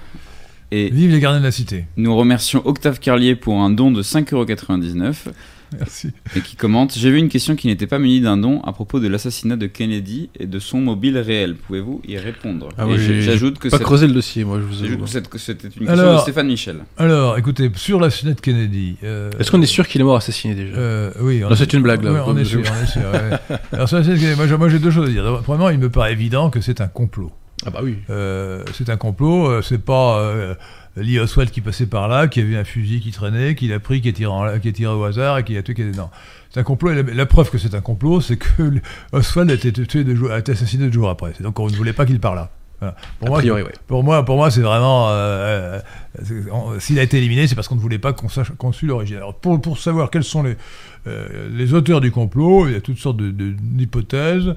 Et 0.71 0.91
Vive 0.91 1.11
les 1.13 1.19
gardiens 1.21 1.41
de 1.41 1.45
la 1.45 1.51
cité. 1.53 1.87
nous 1.97 2.15
remercions 2.17 2.63
Octave 2.67 2.99
Carlier 3.01 3.35
pour 3.37 3.61
un 3.61 3.71
don 3.71 3.91
de 3.91 4.03
5,99€ 4.03 5.15
Merci. 5.79 6.11
et 6.37 6.41
qui 6.41 6.57
commente 6.57 6.95
J'ai 6.97 7.11
vu 7.11 7.19
une 7.19 7.29
question 7.29 7.57
qui 7.57 7.67
n'était 7.67 7.87
pas 7.87 7.99
munie 7.99 8.21
d'un 8.21 8.37
don 8.37 8.61
à 8.63 8.73
propos 8.73 9.01
de 9.01 9.09
l'assassinat 9.09 9.57
de 9.57 9.67
Kennedy 9.67 10.31
et 10.39 10.47
de 10.47 10.59
son 10.59 10.81
mobile 10.81 11.19
réel. 11.19 11.55
Pouvez-vous 11.57 12.01
y 12.07 12.17
répondre? 12.19 12.69
Ah 12.79 12.87
oui, 12.87 12.97
J'ajoute 13.23 13.59
que 13.59 13.69
Pas 13.69 13.79
creuser 13.79 14.07
le 14.07 14.13
dossier, 14.15 14.45
moi, 14.45 14.59
je 14.61 14.65
vous 14.65 14.73
j'ajoute 14.73 15.01
avoue. 15.03 15.29
que 15.29 15.39
c'était 15.39 15.69
une 15.69 15.73
question 15.73 15.93
Alors- 15.93 16.17
de 16.17 16.21
Stéphane 16.21 16.47
Michel. 16.47 16.77
Alors, 16.99 17.37
écoutez, 17.39 17.71
sur 17.75 18.01
l'assassinat 18.01 18.35
de 18.35 18.41
Kennedy. 18.41 18.97
euh, 19.05 19.31
Est-ce 19.39 19.51
qu'on 19.51 19.63
est 19.63 19.67
sûr 19.67 19.87
qu'il 19.89 20.01
est 20.01 20.05
mort 20.05 20.17
assassiné 20.17 20.55
déjà? 20.55 20.77
Euh, 20.77 21.11
oui, 21.21 21.43
on 21.45 21.49
Non, 21.49 21.55
est- 21.55 21.59
c'est 21.59 21.73
une 21.73 21.83
blague, 21.83 22.03
là. 22.05 22.25
On 22.27 22.37
est 22.37 22.45
sûr, 22.45 22.61
on 22.61 22.83
est 22.83 22.87
sûr. 22.87 23.03
ouais. 23.03 23.57
Alors, 23.73 23.89
sur 23.89 24.01
Kennedy, 24.03 24.27
moi, 24.59 24.69
j'ai- 24.69 24.79
deux 24.79 24.91
choses 24.91 25.09
à 25.09 25.13
dire. 25.13 25.41
Premièrement, 25.43 25.71
il 25.71 25.79
me 25.79 25.91
paraît 25.91 26.13
évident 26.13 26.51
que 26.51 26.61
c'est 26.61 26.81
un 26.81 26.89
complot. 26.89 27.31
Ah 27.65 27.71
bah 27.71 27.81
oui. 27.83 27.97
Euh, 28.11 28.63
c'est 28.75 28.91
un 28.91 28.97
complot, 28.99 29.63
c'est 29.63 29.83
pas 29.83 30.21
euh, 30.21 30.55
Lee 30.97 31.19
Oswald 31.19 31.51
qui 31.51 31.61
passait 31.61 31.87
par 31.87 32.09
là, 32.09 32.27
qui 32.27 32.41
a 32.41 32.43
vu 32.45 32.57
un 32.57 32.65
fusil 32.65 33.01
qui 33.01 33.11
traînait, 33.11 33.55
qui 33.55 33.69
l'a 33.69 33.79
pris, 33.81 34.01
qui 34.01 34.09
est 34.09 34.13
tiré, 34.15 34.31
en- 34.31 34.59
qui 34.59 34.69
est 34.69 34.73
tiré 34.73 34.93
au 34.93 35.05
hasard 35.05 35.39
et 35.39 35.45
qui 35.45 35.57
a 35.57 35.63
tué. 35.63 35.75
Non, 35.97 36.09
c'est 36.51 36.61
un 36.61 36.63
complot. 36.63 36.93
Et 36.93 37.03
la, 37.03 37.15
la 37.15 37.27
preuve 37.27 37.51
que 37.51 37.59
c'est 37.59 37.75
un 37.75 37.81
complot, 37.83 38.21
c'est 38.21 38.37
que 38.39 38.47
Oswald 39.13 39.51
a 39.51 39.55
été 39.55 39.73
tué 39.73 40.05
deux 40.05 40.15
jours, 40.17 40.31
a 40.31 40.39
été 40.39 40.53
assassiné 40.53 40.87
deux 40.87 40.93
jours 40.93 41.11
après. 41.11 41.33
Donc 41.41 41.61
on 41.61 41.69
ne 41.69 41.75
voulait 41.77 41.93
pas 41.93 42.07
qu'il 42.07 42.19
parle 42.21 42.49
Voilà. 42.81 42.97
Pour 43.19 43.29
A 43.29 43.31
moi, 43.31 43.39
priori, 43.41 43.63
oui. 43.63 43.71
pour 43.87 44.03
moi, 44.05 44.25
pour 44.25 44.37
moi, 44.37 44.51
c'est 44.51 44.61
vraiment. 44.63 45.09
euh, 45.11 45.81
euh, 46.31 46.79
S'il 46.79 46.99
a 46.99 47.03
été 47.03 47.19
éliminé, 47.19 47.47
c'est 47.47 47.55
parce 47.55 47.69
qu'on 47.69 47.77
ne 47.77 47.81
voulait 47.81 47.99
pas 47.99 48.13
qu'on 48.13 48.29
sache 48.29 48.53
qu'on 48.57 48.73
suit 48.73 48.87
l'origine. 48.87 49.17
Alors, 49.17 49.35
pour, 49.35 49.61
pour 49.61 49.79
savoir 49.79 50.11
quels 50.11 50.25
sont 50.25 50.43
les, 50.43 50.57
euh, 51.07 51.49
les 51.53 51.75
auteurs 51.75 52.01
du 52.01 52.11
complot, 52.11 52.69
il 52.69 52.73
y 52.73 52.77
a 52.77 52.81
toutes 52.81 52.99
sortes 52.99 53.17
de- 53.19 53.31
de- 53.31 53.55
d'hypothèses. 53.59 54.55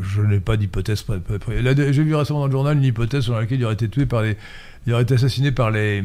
Je 0.00 0.22
n'ai 0.22 0.40
pas 0.40 0.56
d'hypothèse. 0.56 1.04
J'ai 1.50 2.02
vu 2.02 2.14
récemment 2.14 2.40
dans 2.40 2.46
le 2.46 2.52
journal 2.52 2.78
une 2.78 2.84
hypothèse 2.84 3.24
sur 3.24 3.34
laquelle 3.38 3.58
il 3.58 3.64
aurait 3.66 3.74
été 3.74 3.88
tué 3.90 4.06
par 4.06 4.22
les. 4.22 4.38
Il 4.86 4.92
aurait 4.92 5.02
été 5.04 5.14
assassiné 5.14 5.52
par 5.52 5.70
les. 5.70 6.02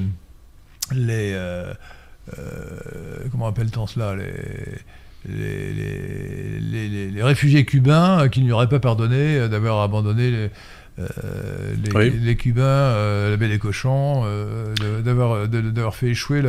Les. 0.94 1.32
euh, 1.34 1.74
euh, 2.38 3.20
comment 3.32 3.48
appelle-t-on 3.48 3.88
cela 3.88 4.16
les, 4.16 4.26
les, 5.30 7.10
les, 7.12 7.24
réfugiés 7.24 7.66
cubains 7.66 8.20
euh, 8.24 8.28
qui 8.28 8.41
ne 8.41 8.45
lui 8.45 8.52
auraient 8.52 8.70
pas 8.70 8.80
pardonné 8.80 9.48
d'avoir 9.49 9.82
abandonné 9.82 10.32
les, 10.32 10.49
euh, 10.99 11.06
les, 11.84 11.91
Oui. 11.95 12.12
les 12.22 12.36
Cubains, 12.36 12.64
euh, 12.64 13.32
la 13.32 13.38
baie 13.38 13.48
des 13.49 13.60
cochons, 13.60 14.24
euh, 14.26 14.74
d'avoir 15.02 15.48
de- 15.48 15.90
fait 15.91 16.08
échouer 16.10 16.41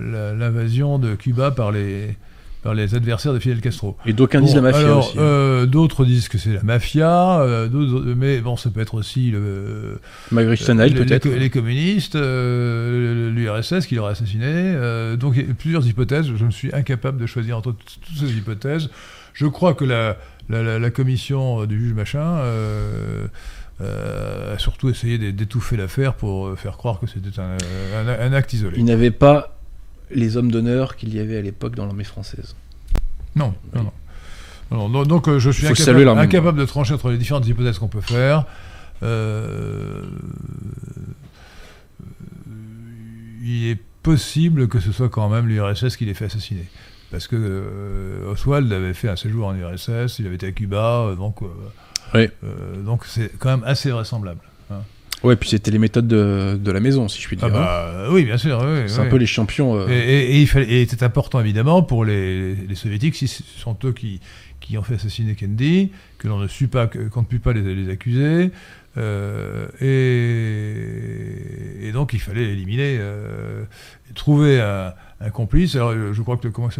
l'invasion 0.00 0.98
de 0.98 1.14
Cuba 1.14 1.50
par 1.50 1.70
les, 1.72 2.16
par 2.64 2.74
les 2.74 2.94
adversaires 2.96 3.32
de 3.34 3.38
Fidel 3.38 3.60
Castro. 3.60 3.96
Et 4.06 4.12
d'aucuns 4.14 4.40
disent 4.40 4.54
la 4.56 4.62
Bon, 4.62 4.66
mafia 4.68 4.80
alors, 4.86 5.06
aussi. 5.10 5.18
euh, 5.18 5.66
d'autres 5.66 6.04
disent 6.04 6.28
que 6.28 6.38
c'est 6.38 6.54
la 6.54 6.62
mafia, 6.62 7.40
euh, 7.42 7.68
d'autres- 7.68 8.14
mais 8.16 8.40
bon, 8.40 8.56
ça 8.56 8.70
peut 8.70 8.80
être 8.80 8.94
aussi 8.94 9.30
le, 9.30 10.00
Malgré 10.32 10.56
peut-être. 10.56 11.26
Les, 11.28 11.38
les 11.38 11.50
communistes, 11.50 12.16
euh, 12.16 13.30
l'URSS 13.30 13.86
qui 13.86 13.94
l'aurait 13.94 14.12
assassiné. 14.12 14.74
donc 15.16 15.34
il 15.36 15.46
y 15.46 15.50
a 15.50 15.54
plusieurs 15.54 15.86
hypothèses. 15.86 16.26
Je 16.34 16.44
me 16.44 16.50
suis 16.50 16.74
incapable 16.74 17.18
de 17.20 17.26
choisir 17.26 17.56
entre 17.58 17.72
toutes 17.72 18.18
ces 18.18 18.34
hypothèses. 18.36 18.88
Je 19.34 19.46
crois 19.46 19.74
que 19.74 19.84
la, 19.84 20.16
la, 20.48 20.62
la- 20.62 20.78
la 20.78 20.90
commission 20.90 21.66
du 21.66 21.78
juge 21.78 21.92
machin 21.92 22.38
euh, 22.38 23.26
a 23.80 24.58
surtout 24.58 24.88
essayé 24.88 25.18
d'é- 25.18 25.32
d'étouffer 25.32 25.76
l'affaire 25.76 26.14
pour 26.14 26.58
faire 26.58 26.76
croire 26.76 27.00
que 27.00 27.06
c'était 27.06 27.38
un, 27.40 27.56
un- 28.08 28.20
un 28.26 28.32
acte 28.32 28.52
isolé. 28.52 28.76
Il 28.78 28.84
n'avait 28.84 29.10
pas 29.10 29.58
les 30.10 30.36
hommes 30.36 30.50
d'honneur 30.50 30.96
qu'il 30.96 31.14
y 31.14 31.20
avait 31.20 31.36
à 31.38 31.42
l'époque 31.42 31.74
dans 31.74 31.86
l'armée 31.86 32.04
française. 32.04 32.54
Non, 33.36 33.54
non, 33.74 33.84
non. 33.84 33.92
Non, 34.70 34.88
non, 34.88 35.02
donc 35.04 35.28
euh, 35.28 35.38
je 35.38 35.50
suis 35.50 35.66
incapable, 35.66 36.58
de 36.58 36.64
trancher 36.64 36.94
entre 36.94 37.10
les 37.10 37.18
différentes 37.18 37.46
hypothèses 37.46 37.78
qu'on 37.78 37.88
peut 37.88 38.00
faire. 38.00 38.46
Euh, 39.02 40.02
il 43.42 43.68
est 43.68 43.78
possible 44.02 44.68
que 44.68 44.80
ce 44.80 44.92
soit 44.92 45.08
quand 45.08 45.28
même 45.28 45.46
l'URSS 45.48 45.96
qui 45.96 46.04
l'ait 46.06 46.14
fait 46.14 46.26
assassiner. 46.26 46.66
Parce 47.10 47.28
que 47.28 47.36
euh, 47.38 48.32
Oswald 48.32 48.72
avait 48.72 48.94
fait 48.94 49.08
un 49.08 49.16
séjour 49.16 49.46
en 49.46 49.54
URSS, 49.54 50.18
il 50.18 50.26
avait 50.26 50.34
été 50.36 50.46
à 50.48 50.52
Cuba, 50.52 51.00
euh, 51.00 51.14
donc 51.14 51.42
euh, 51.42 51.46
Oui. 52.14 52.28
euh, 52.42 52.82
donc 52.82 53.04
c'est 53.06 53.30
quand 53.38 53.50
même 53.50 53.64
assez 53.64 53.90
vraisemblable. 53.90 54.40
Ouais, 55.24 55.36
puis 55.36 55.48
c'était 55.48 55.70
les 55.70 55.78
méthodes 55.78 56.06
de, 56.06 56.56
de 56.62 56.70
la 56.70 56.80
maison, 56.80 57.08
si 57.08 57.20
je 57.20 57.26
puis 57.26 57.36
dire. 57.36 57.46
Ah 57.46 57.50
bah, 57.50 58.06
oui, 58.10 58.24
bien 58.24 58.36
sûr. 58.36 58.58
oui, 58.64 58.82
C'est 58.86 59.00
oui. 59.00 59.06
un 59.06 59.10
peu 59.10 59.16
les 59.16 59.26
champions. 59.26 59.74
euh, 59.76 59.88
Et, 59.88 59.92
et- 59.98 60.36
et 60.36 60.40
il 60.42 60.46
fallait, 60.46 60.66
et 60.82 60.86
c'était 60.86 61.04
important 61.04 61.40
évidemment 61.40 61.82
pour 61.82 62.04
les, 62.04 62.54
les 62.54 62.74
soviétiques, 62.74 63.14
si 63.16 63.26
ce 63.26 63.42
sont 63.58 63.76
eux 63.84 63.92
qui, 63.92 64.20
qui 64.60 64.76
ont 64.78 64.82
fait 64.82 64.94
assassiner 64.94 65.34
Kennedy, 65.34 65.90
que 66.18 66.28
l'on 66.28 66.38
ne 66.38 66.46
suit 66.48 66.66
pas, 66.68 66.86
qu'on 66.86 67.20
ne 67.22 67.26
puisse 67.26 67.40
pas 67.40 67.52
les, 67.52 67.74
les 67.74 67.90
accuser. 67.90 68.50
euh, 68.96 69.66
et, 70.54 71.88
et 71.88 71.92
donc 71.92 72.12
il 72.12 72.20
fallait 72.20 72.44
éliminer, 72.44 72.96
euh, 73.00 73.64
trouver 74.14 74.60
un, 74.60 74.92
un 75.26 75.30
complice. 75.30 75.74
Alors 75.76 75.90
euh, 75.90 76.12
je 76.12 76.22
crois 76.22 76.36
que 76.36 76.46
le- 76.48 76.52
comment, 76.52 76.70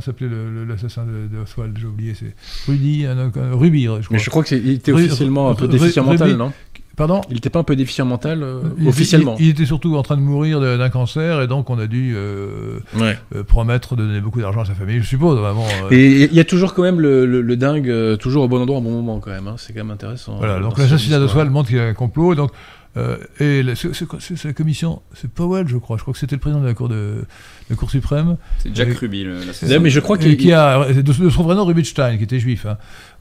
s'appelait 0.00 0.28
l'assassin 0.68 1.04
de, 1.04 1.34
de 1.36 1.42
Oswald? 1.42 1.76
J'ai 1.78 1.86
oublié. 1.86 2.14
C'est 2.14 2.34
Rudy, 2.70 3.06
un, 3.06 3.18
un- 3.18 3.30
Ruby, 3.56 3.84
je 3.84 3.88
crois. 3.88 4.00
Mais 4.10 4.18
je 4.18 4.30
crois 4.30 4.44
qu'il 4.44 4.68
était 4.70 4.92
officiellement 4.92 5.50
un 5.50 5.54
peu 5.54 5.68
déficient 5.68 6.04
mental, 6.04 6.36
non? 6.36 6.52
Pardon? 6.94 7.22
Il 7.30 7.38
était 7.38 7.48
pas 7.48 7.58
un 7.60 7.64
peu 7.64 7.74
déficient 7.74 8.04
mental 8.04 8.42
euh, 8.42 8.60
Il 8.78 8.86
officiellement? 8.86 9.34
il, 9.38 9.46
il 9.46 9.48
était 9.52 9.64
surtout 9.64 9.96
en 9.96 10.02
train 10.02 10.16
de 10.18 10.20
mourir 10.20 10.60
de- 10.60 10.76
d'un 10.76 10.90
cancer 10.90 11.40
et 11.40 11.46
donc 11.46 11.70
on 11.70 11.78
a 11.78 11.86
dû 11.86 12.12
euh, 12.14 12.80
Ouais. 13.00 13.16
euh, 13.34 13.42
promettre 13.42 13.96
de 13.96 14.04
donner 14.04 14.20
beaucoup 14.20 14.42
d'argent 14.42 14.60
à 14.60 14.64
sa 14.66 14.74
famille, 14.74 15.00
je 15.00 15.06
suppose. 15.06 15.38
Vraiment, 15.38 15.64
Et 15.90 16.24
il 16.24 16.34
y 16.34 16.38
a 16.40 16.44
toujours 16.44 16.74
quand 16.74 16.82
même 16.82 17.00
le, 17.00 17.24
le- 17.24 17.40
le 17.40 17.56
dingue, 17.56 17.90
toujours 18.18 18.44
au 18.44 18.48
bon 18.48 18.60
endroit, 18.60 18.76
au 18.78 18.82
bon 18.82 18.90
moment 18.90 19.20
quand 19.20 19.30
même. 19.30 19.48
hein. 19.48 19.54
C'est 19.56 19.72
quand 19.72 19.80
même 19.80 19.90
intéressant. 19.90 20.36
Voilà, 20.36 20.60
donc 20.60 20.76
l'assassinat 20.76 21.18
d'Oswald 21.18 21.28
histoire. 21.48 21.50
montre 21.50 21.68
qu'il 21.70 21.78
y 21.78 21.80
a 21.80 21.84
un 21.86 21.94
complot. 21.94 22.34
Donc, 22.34 22.50
euh, 22.96 23.16
et 23.40 23.62
la- 23.62 23.74
c'est 23.74 23.94
c'est 23.94 24.06
quoi- 24.06 24.18
c'est- 24.20 24.36
c'est 24.36 24.48
la 24.48 24.54
commission, 24.54 25.00
c'est 25.14 25.30
Powell, 25.30 25.66
je 25.68 25.76
crois. 25.78 25.96
Je 25.96 26.02
crois 26.02 26.12
que 26.12 26.18
c'était 26.20 26.36
le 26.36 26.40
président 26.40 26.60
de 26.60 26.66
la 26.66 26.74
Cour, 26.74 26.88
de, 26.88 26.94
de 26.94 27.24
la 27.70 27.76
cour 27.76 27.90
suprême. 27.90 28.36
C'est 28.58 28.74
Jack 28.76 28.88
Et- 28.88 28.92
Ruby, 28.92 29.24
le-. 29.24 29.40
D'ailleurs, 29.62 29.80
mais 29.80 29.90
je 29.90 30.00
crois 30.00 30.18
qu'il 30.18 30.36
qui 30.36 30.52
a, 30.52 30.92
de, 30.92 31.00
de 31.00 31.30
son 31.30 31.42
vrai 31.42 31.54
nom, 31.54 31.64
Rubinstein, 31.64 32.18
qui 32.18 32.24
était 32.24 32.38
juif. 32.38 32.66
hein. 32.66 32.76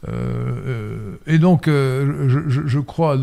Euh, 0.09 0.11
euh, 0.67 0.97
et 1.27 1.37
donc, 1.37 1.67
euh, 1.67 2.27
je, 2.27 2.39
je- 2.49 2.67
je 2.67 2.79
crois, 2.79 3.17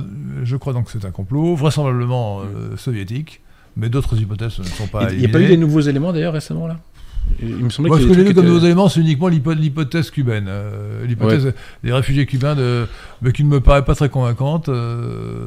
je 0.45 0.57
crois 0.57 0.73
donc 0.73 0.87
que 0.87 0.93
c'est 0.93 1.05
un 1.05 1.11
complot, 1.11 1.55
vraisemblablement 1.57 2.41
euh, 2.41 2.77
soviétique, 2.77 3.41
mais 3.77 3.89
d'autres 3.89 4.19
hypothèses 4.20 4.59
ne 4.59 4.65
sont 4.65 4.87
pas 4.87 5.12
Il 5.12 5.19
n'y 5.19 5.27
a 5.27 5.29
pas 5.29 5.41
eu 5.41 5.47
des 5.49 5.57
nouveaux 5.57 5.81
éléments 5.81 6.12
d'ailleurs 6.12 6.33
récemment 6.33 6.66
là? 6.66 6.79
Il 7.43 7.57
me 7.57 7.69
semblait 7.69 7.91
Moi, 7.91 8.01
ce 8.01 8.07
que 8.07 8.15
j'ai 8.15 8.25
vu 8.25 8.33
comme 8.33 8.47
nouveaux 8.47 8.65
éléments, 8.65 8.89
c'est 8.89 9.01
uniquement 9.01 9.29
l'hypo- 9.29 9.53
l'hypothèse 9.53 10.11
cubaine. 10.11 10.47
euh, 10.49 11.05
l'hypothèse 11.05 11.53
des 11.85 11.93
réfugiés 11.93 12.25
cubains, 12.25 12.55
de, 12.55 12.87
mais 13.20 13.33
qui 13.33 13.45
ne 13.45 13.51
me 13.51 13.61
paraît 13.61 13.85
pas 13.85 13.95
très 13.95 14.09
convaincante. 14.09 14.70
euh, 14.70 15.47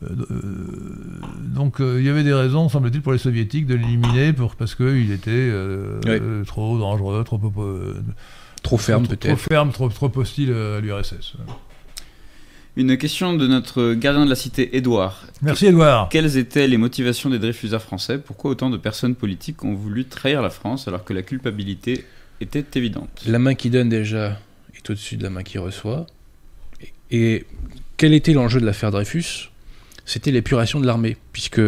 donc, 0.00 1.80
euh, 1.80 2.00
il 2.00 2.06
y 2.06 2.08
avait 2.08 2.24
des 2.24 2.32
raisons, 2.32 2.68
semble-t-il, 2.68 3.02
pour 3.02 3.12
les 3.12 3.18
soviétiques 3.18 3.66
de 3.66 3.74
l'éliminer 3.74 4.32
pour, 4.32 4.56
parce 4.56 4.74
qu'il 4.74 5.12
était 5.12 5.30
euh, 5.30 6.00
euh, 6.06 6.44
trop 6.44 6.78
dangereux, 6.78 7.22
trop, 7.22 7.40
euh, 7.58 8.00
trop 8.62 8.78
fermes 8.78 9.06
trop, 9.06 9.16
trop 9.16 9.28
peut-être. 9.28 9.38
ferme, 9.38 9.72
trop, 9.72 9.88
trop 9.90 10.10
hostile 10.16 10.52
à 10.52 10.80
l'URSS. 10.80 11.34
Une 12.76 12.96
question 12.96 13.34
de 13.34 13.46
notre 13.46 13.94
gardien 13.94 14.24
de 14.24 14.30
la 14.30 14.36
cité, 14.36 14.76
Édouard. 14.76 15.26
Merci, 15.42 15.66
Edouard. 15.66 16.08
Quelles 16.08 16.38
étaient 16.38 16.66
les 16.66 16.78
motivations 16.78 17.28
des 17.28 17.38
Dreyfusards 17.38 17.82
français? 17.82 18.16
Pourquoi 18.16 18.52
autant 18.52 18.70
de 18.70 18.78
personnes 18.78 19.16
politiques 19.16 19.64
ont 19.64 19.74
voulu 19.74 20.06
trahir 20.06 20.40
la 20.40 20.50
France 20.50 20.88
alors 20.88 21.04
que 21.04 21.12
la 21.12 21.22
culpabilité 21.22 22.06
était 22.40 22.64
évidente? 22.76 23.22
La 23.26 23.38
main 23.38 23.54
qui 23.54 23.68
donne 23.68 23.90
déjà 23.90 24.38
est 24.74 24.88
au-dessus 24.88 25.16
de 25.16 25.24
la 25.24 25.30
main 25.30 25.42
qui 25.42 25.58
reçoit. 25.58 26.06
Et 27.10 27.44
quel 27.98 28.14
était 28.14 28.32
l'enjeu 28.32 28.60
de 28.60 28.66
l'affaire 28.66 28.92
Dreyfus? 28.92 29.50
C'était 30.10 30.32
l'épuration 30.32 30.80
de 30.80 30.86
l'armée, 30.86 31.16
puisque 31.32 31.60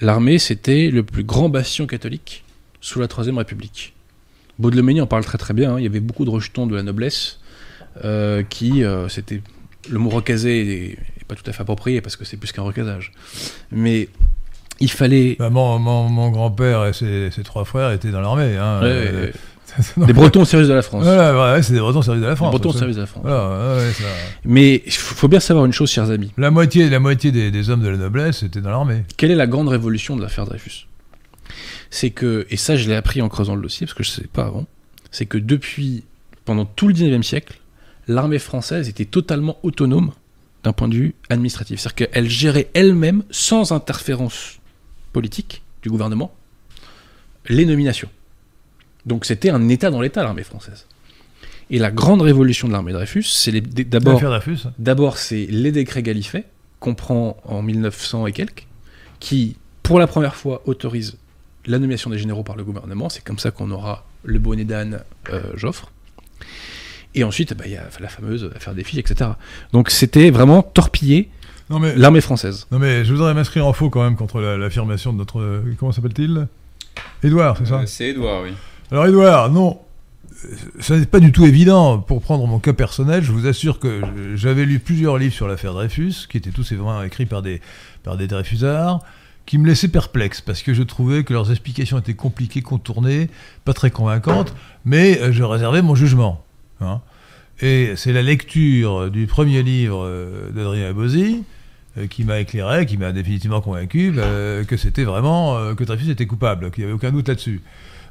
l'armée 0.00 0.38
c'était 0.38 0.90
le 0.90 1.02
plus 1.04 1.22
grand 1.22 1.48
bastion 1.48 1.86
catholique 1.86 2.44
sous 2.80 2.98
la 3.00 3.06
Troisième 3.06 3.38
République. 3.38 3.94
Baudelemenie 4.58 5.00
en 5.00 5.06
parle 5.06 5.24
très 5.24 5.38
très 5.38 5.54
bien. 5.54 5.74
hein. 5.74 5.78
Il 5.78 5.84
y 5.84 5.86
avait 5.86 6.00
beaucoup 6.00 6.24
de 6.24 6.30
rejetons 6.30 6.66
de 6.66 6.74
la 6.74 6.82
noblesse 6.82 7.38
euh, 8.04 8.42
qui, 8.42 8.82
euh, 8.82 9.08
c'était 9.08 9.40
le 9.88 9.98
mot 10.00 10.10
recasé 10.10 10.58
est, 10.60 10.90
est 11.20 11.24
pas 11.28 11.36
tout 11.36 11.48
à 11.48 11.52
fait 11.52 11.62
approprié 11.62 12.00
parce 12.00 12.16
que 12.16 12.24
c'est 12.24 12.36
plus 12.36 12.50
qu'un 12.50 12.62
recasage, 12.62 13.12
mais 13.70 14.08
il 14.80 14.90
fallait 14.90 15.36
Bah, 15.38 15.48
mon, 15.50 15.78
mon- 15.78 16.08
mon 16.08 16.30
grand-père 16.30 16.84
et 16.86 16.92
ses, 16.92 17.30
ses 17.30 17.42
trois 17.44 17.64
frères 17.64 17.92
étaient 17.92 18.10
dans 18.10 18.20
l'armée. 18.20 18.56
Hein, 18.56 18.80
Ouais, 18.80 18.86
euh, 18.88 19.12
ouais, 19.12 19.20
ouais. 19.26 19.32
des 19.96 20.12
Bretons 20.12 20.42
au 20.42 20.44
service 20.44 20.68
de 20.68 20.74
la 20.74 20.82
France. 20.82 21.04
Voilà, 21.04 21.54
ouais, 21.54 21.62
c'est 21.62 21.72
des 21.72 21.80
Bretons 21.80 21.98
au 21.98 22.02
service 22.02 22.22
de 22.22 22.26
la 22.26 22.32
Des 22.32 22.36
France. 22.36 22.50
Bretons 22.50 22.70
au 22.70 22.72
service 22.72 22.96
de 22.96 23.02
la 23.02 23.06
France. 23.06 23.22
Voilà, 23.24 23.76
ouais, 23.76 23.84
ouais, 23.84 23.92
ça. 23.92 24.04
Mais 24.44 24.82
il 24.84 24.92
faut 24.92 25.14
faut 25.14 25.28
bien 25.28 25.40
savoir 25.40 25.66
une 25.66 25.72
chose, 25.72 25.90
chers 25.90 26.10
amis. 26.10 26.32
La 26.36 26.50
moitié, 26.50 26.88
la 26.88 27.00
moitié 27.00 27.32
des, 27.32 27.50
des 27.50 27.70
hommes 27.70 27.82
de 27.82 27.88
la 27.88 27.96
noblesse 27.96 28.42
étaient 28.42 28.60
dans 28.60 28.70
l'armée. 28.70 29.04
Quelle 29.16 29.30
est 29.30 29.36
la 29.36 29.46
grande 29.46 29.68
révolution 29.68 30.16
de 30.16 30.22
l'affaire 30.22 30.46
Dreyfus? 30.46 30.86
C'est 31.90 32.10
que, 32.10 32.46
et 32.50 32.56
ça 32.56 32.76
je 32.76 32.88
l'ai 32.88 32.94
appris 32.94 33.22
en 33.22 33.28
creusant 33.28 33.54
le 33.54 33.62
dossier, 33.62 33.86
parce 33.86 33.94
que 33.94 34.02
je 34.02 34.10
ne 34.10 34.14
savais 34.16 34.28
pas 34.28 34.44
avant, 34.44 34.66
c'est 35.10 35.26
que 35.26 35.38
depuis, 35.38 36.04
pendant 36.44 36.64
tout 36.64 36.88
le 36.88 36.94
19e 36.94 37.22
siècle, 37.22 37.58
l'armée 38.06 38.38
française 38.38 38.88
était 38.88 39.04
totalement 39.04 39.58
autonome 39.62 40.12
d'un 40.64 40.72
point 40.72 40.88
de 40.88 40.94
vue 40.94 41.14
administratif. 41.30 41.80
C'est-à-dire 41.80 42.10
qu'elle 42.10 42.28
gérait 42.28 42.68
elle-même, 42.74 43.22
sans 43.30 43.72
interférence 43.72 44.58
politique 45.12 45.62
du 45.82 45.88
gouvernement, 45.88 46.34
les 47.48 47.64
nominations. 47.64 48.08
Donc 49.08 49.24
c'était 49.24 49.50
un 49.50 49.68
État 49.68 49.90
dans 49.90 50.00
l'État, 50.00 50.22
l'armée 50.22 50.42
française. 50.44 50.86
Et 51.70 51.78
la 51.78 51.90
grande 51.90 52.22
révolution 52.22 52.66
de 52.68 52.72
l'armée 52.72 52.92
Dreyfus, 52.92 53.24
c'est 53.24 53.50
les- 53.50 53.60
d'abord 53.60 54.18
Dreyfus. 54.20 54.68
D'abord, 54.78 55.18
c'est 55.18 55.46
les 55.50 55.72
décrets 55.72 56.02
Galifet, 56.02 56.44
qu'on 56.80 56.94
prend 56.94 57.36
en 57.44 57.60
1900 57.62 58.26
et 58.26 58.32
quelques, 58.32 58.66
qui, 59.20 59.56
pour 59.82 59.98
la 59.98 60.06
première 60.06 60.34
fois, 60.34 60.62
autorisent 60.66 61.16
la 61.66 61.78
nomination 61.78 62.08
des 62.10 62.18
généraux 62.18 62.42
par 62.44 62.56
le 62.56 62.64
gouvernement. 62.64 63.08
C'est 63.10 63.22
comme 63.24 63.38
ça 63.38 63.50
qu'on 63.50 63.70
aura 63.70 64.06
le 64.24 64.38
bonnet 64.38 64.64
d'âne 64.64 65.00
euh, 65.30 65.42
Joffre. 65.56 65.90
Et 67.14 67.24
ensuite, 67.24 67.52
bah, 67.54 67.64
il 67.66 67.72
y 67.72 67.76
a 67.76 67.84
la 68.00 68.08
fameuse 68.08 68.50
affaire 68.54 68.74
des 68.74 68.84
filles, 68.84 69.00
etc. 69.00 69.30
Donc 69.72 69.90
c'était 69.90 70.30
vraiment 70.30 70.62
torpiller 70.62 71.30
l'armée 71.96 72.20
française. 72.22 72.66
non 72.70 72.78
mais 72.78 73.04
je 73.04 73.12
voudrais 73.12 73.34
m'inscrire 73.34 73.66
en 73.66 73.72
faux 73.74 73.90
quand 73.90 74.02
même 74.02 74.16
contre 74.16 74.40
la- 74.40 74.56
l'affirmation 74.56 75.12
de 75.12 75.18
notre... 75.18 75.40
euh, 75.40 75.60
Comment 75.78 75.92
s'appelle-t-il? 75.92 76.46
Édouard, 77.22 77.56
c'est 77.58 77.66
ça? 77.66 77.80
Euh, 77.80 77.86
C'est 77.86 78.08
Édouard, 78.08 78.42
oui. 78.44 78.50
Alors 78.90 79.06
Édouard, 79.06 79.50
non, 79.50 79.78
ça 80.80 80.96
n'est 80.96 81.06
pas 81.06 81.20
du 81.20 81.30
tout 81.32 81.44
évident. 81.44 81.98
Pour 81.98 82.22
prendre 82.22 82.46
mon 82.46 82.58
cas 82.58 82.72
personnel, 82.72 83.22
je 83.22 83.32
vous 83.32 83.46
assure 83.46 83.78
que 83.78 84.00
j'avais 84.34 84.64
lu 84.64 84.78
plusieurs 84.78 85.18
livres 85.18 85.34
sur 85.34 85.46
l'affaire 85.46 85.74
Dreyfus, 85.74 86.26
qui 86.28 86.38
étaient 86.38 86.50
tous 86.50 86.72
vraiment 86.72 87.02
écrits 87.02 87.26
par 87.26 87.42
des, 87.42 87.60
par 88.02 88.16
des 88.16 88.26
Dreyfusards, 88.26 89.00
qui 89.44 89.58
me 89.58 89.66
laissaient 89.66 89.88
perplexe, 89.88 90.40
parce 90.40 90.62
que 90.62 90.72
je 90.72 90.82
trouvais 90.82 91.22
que 91.24 91.32
leurs 91.34 91.50
explications 91.50 91.98
étaient 91.98 92.14
compliquées, 92.14 92.62
contournées, 92.62 93.28
pas 93.64 93.74
très 93.74 93.90
convaincantes, 93.90 94.54
mais 94.84 95.20
euh, 95.20 95.32
je 95.32 95.42
réservais 95.42 95.82
mon 95.82 95.94
jugement. 95.94 96.44
hein. 96.80 97.00
Et 97.60 97.94
c'est 97.96 98.12
la 98.12 98.22
lecture 98.22 99.10
du 99.10 99.26
premier 99.26 99.62
livre 99.62 100.04
euh, 100.04 100.50
d'Adrien 100.50 100.90
Abosi 100.90 101.42
euh, 101.98 102.06
qui 102.06 102.24
m'a 102.24 102.38
éclairé, 102.38 102.86
qui 102.86 102.96
m'a 102.96 103.10
définitivement 103.12 103.60
convaincu 103.60 104.14
euh, 104.16 104.64
que 104.64 104.76
c'était 104.76 105.04
vraiment 105.04 105.74
que 105.74 105.84
Dreyfus 105.84 106.10
était 106.10 106.26
coupable, 106.26 106.70
qu'il 106.70 106.84
n'y 106.84 106.86
avait 106.86 106.94
aucun 106.94 107.10
doute 107.10 107.28
là-dessus. 107.28 107.60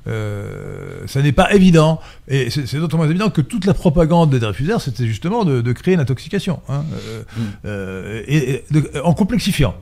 Euh, 0.07 1.01
ça 1.05 1.21
n'est 1.21 1.31
pas 1.33 1.53
évident, 1.53 1.99
et 2.27 2.49
c'est 2.49 2.77
d'autant 2.77 2.97
moins 2.97 3.09
évident 3.09 3.29
que 3.29 3.41
toute 3.41 3.65
la 3.65 3.73
propagande 3.73 4.29
des 4.29 4.39
Dreyfusards, 4.39 4.81
c'était 4.81 5.05
justement 5.05 5.43
de, 5.45 5.61
de 5.61 5.71
créer 5.73 5.93
une 5.95 5.99
intoxication, 5.99 6.61
hein, 6.69 6.83
euh, 6.93 7.21
Mm. 7.37 7.41
euh, 7.65 8.23
et, 8.27 8.37
et 8.51 8.65
de- 8.71 8.89
en 9.03 9.13
complexifiant. 9.13 9.75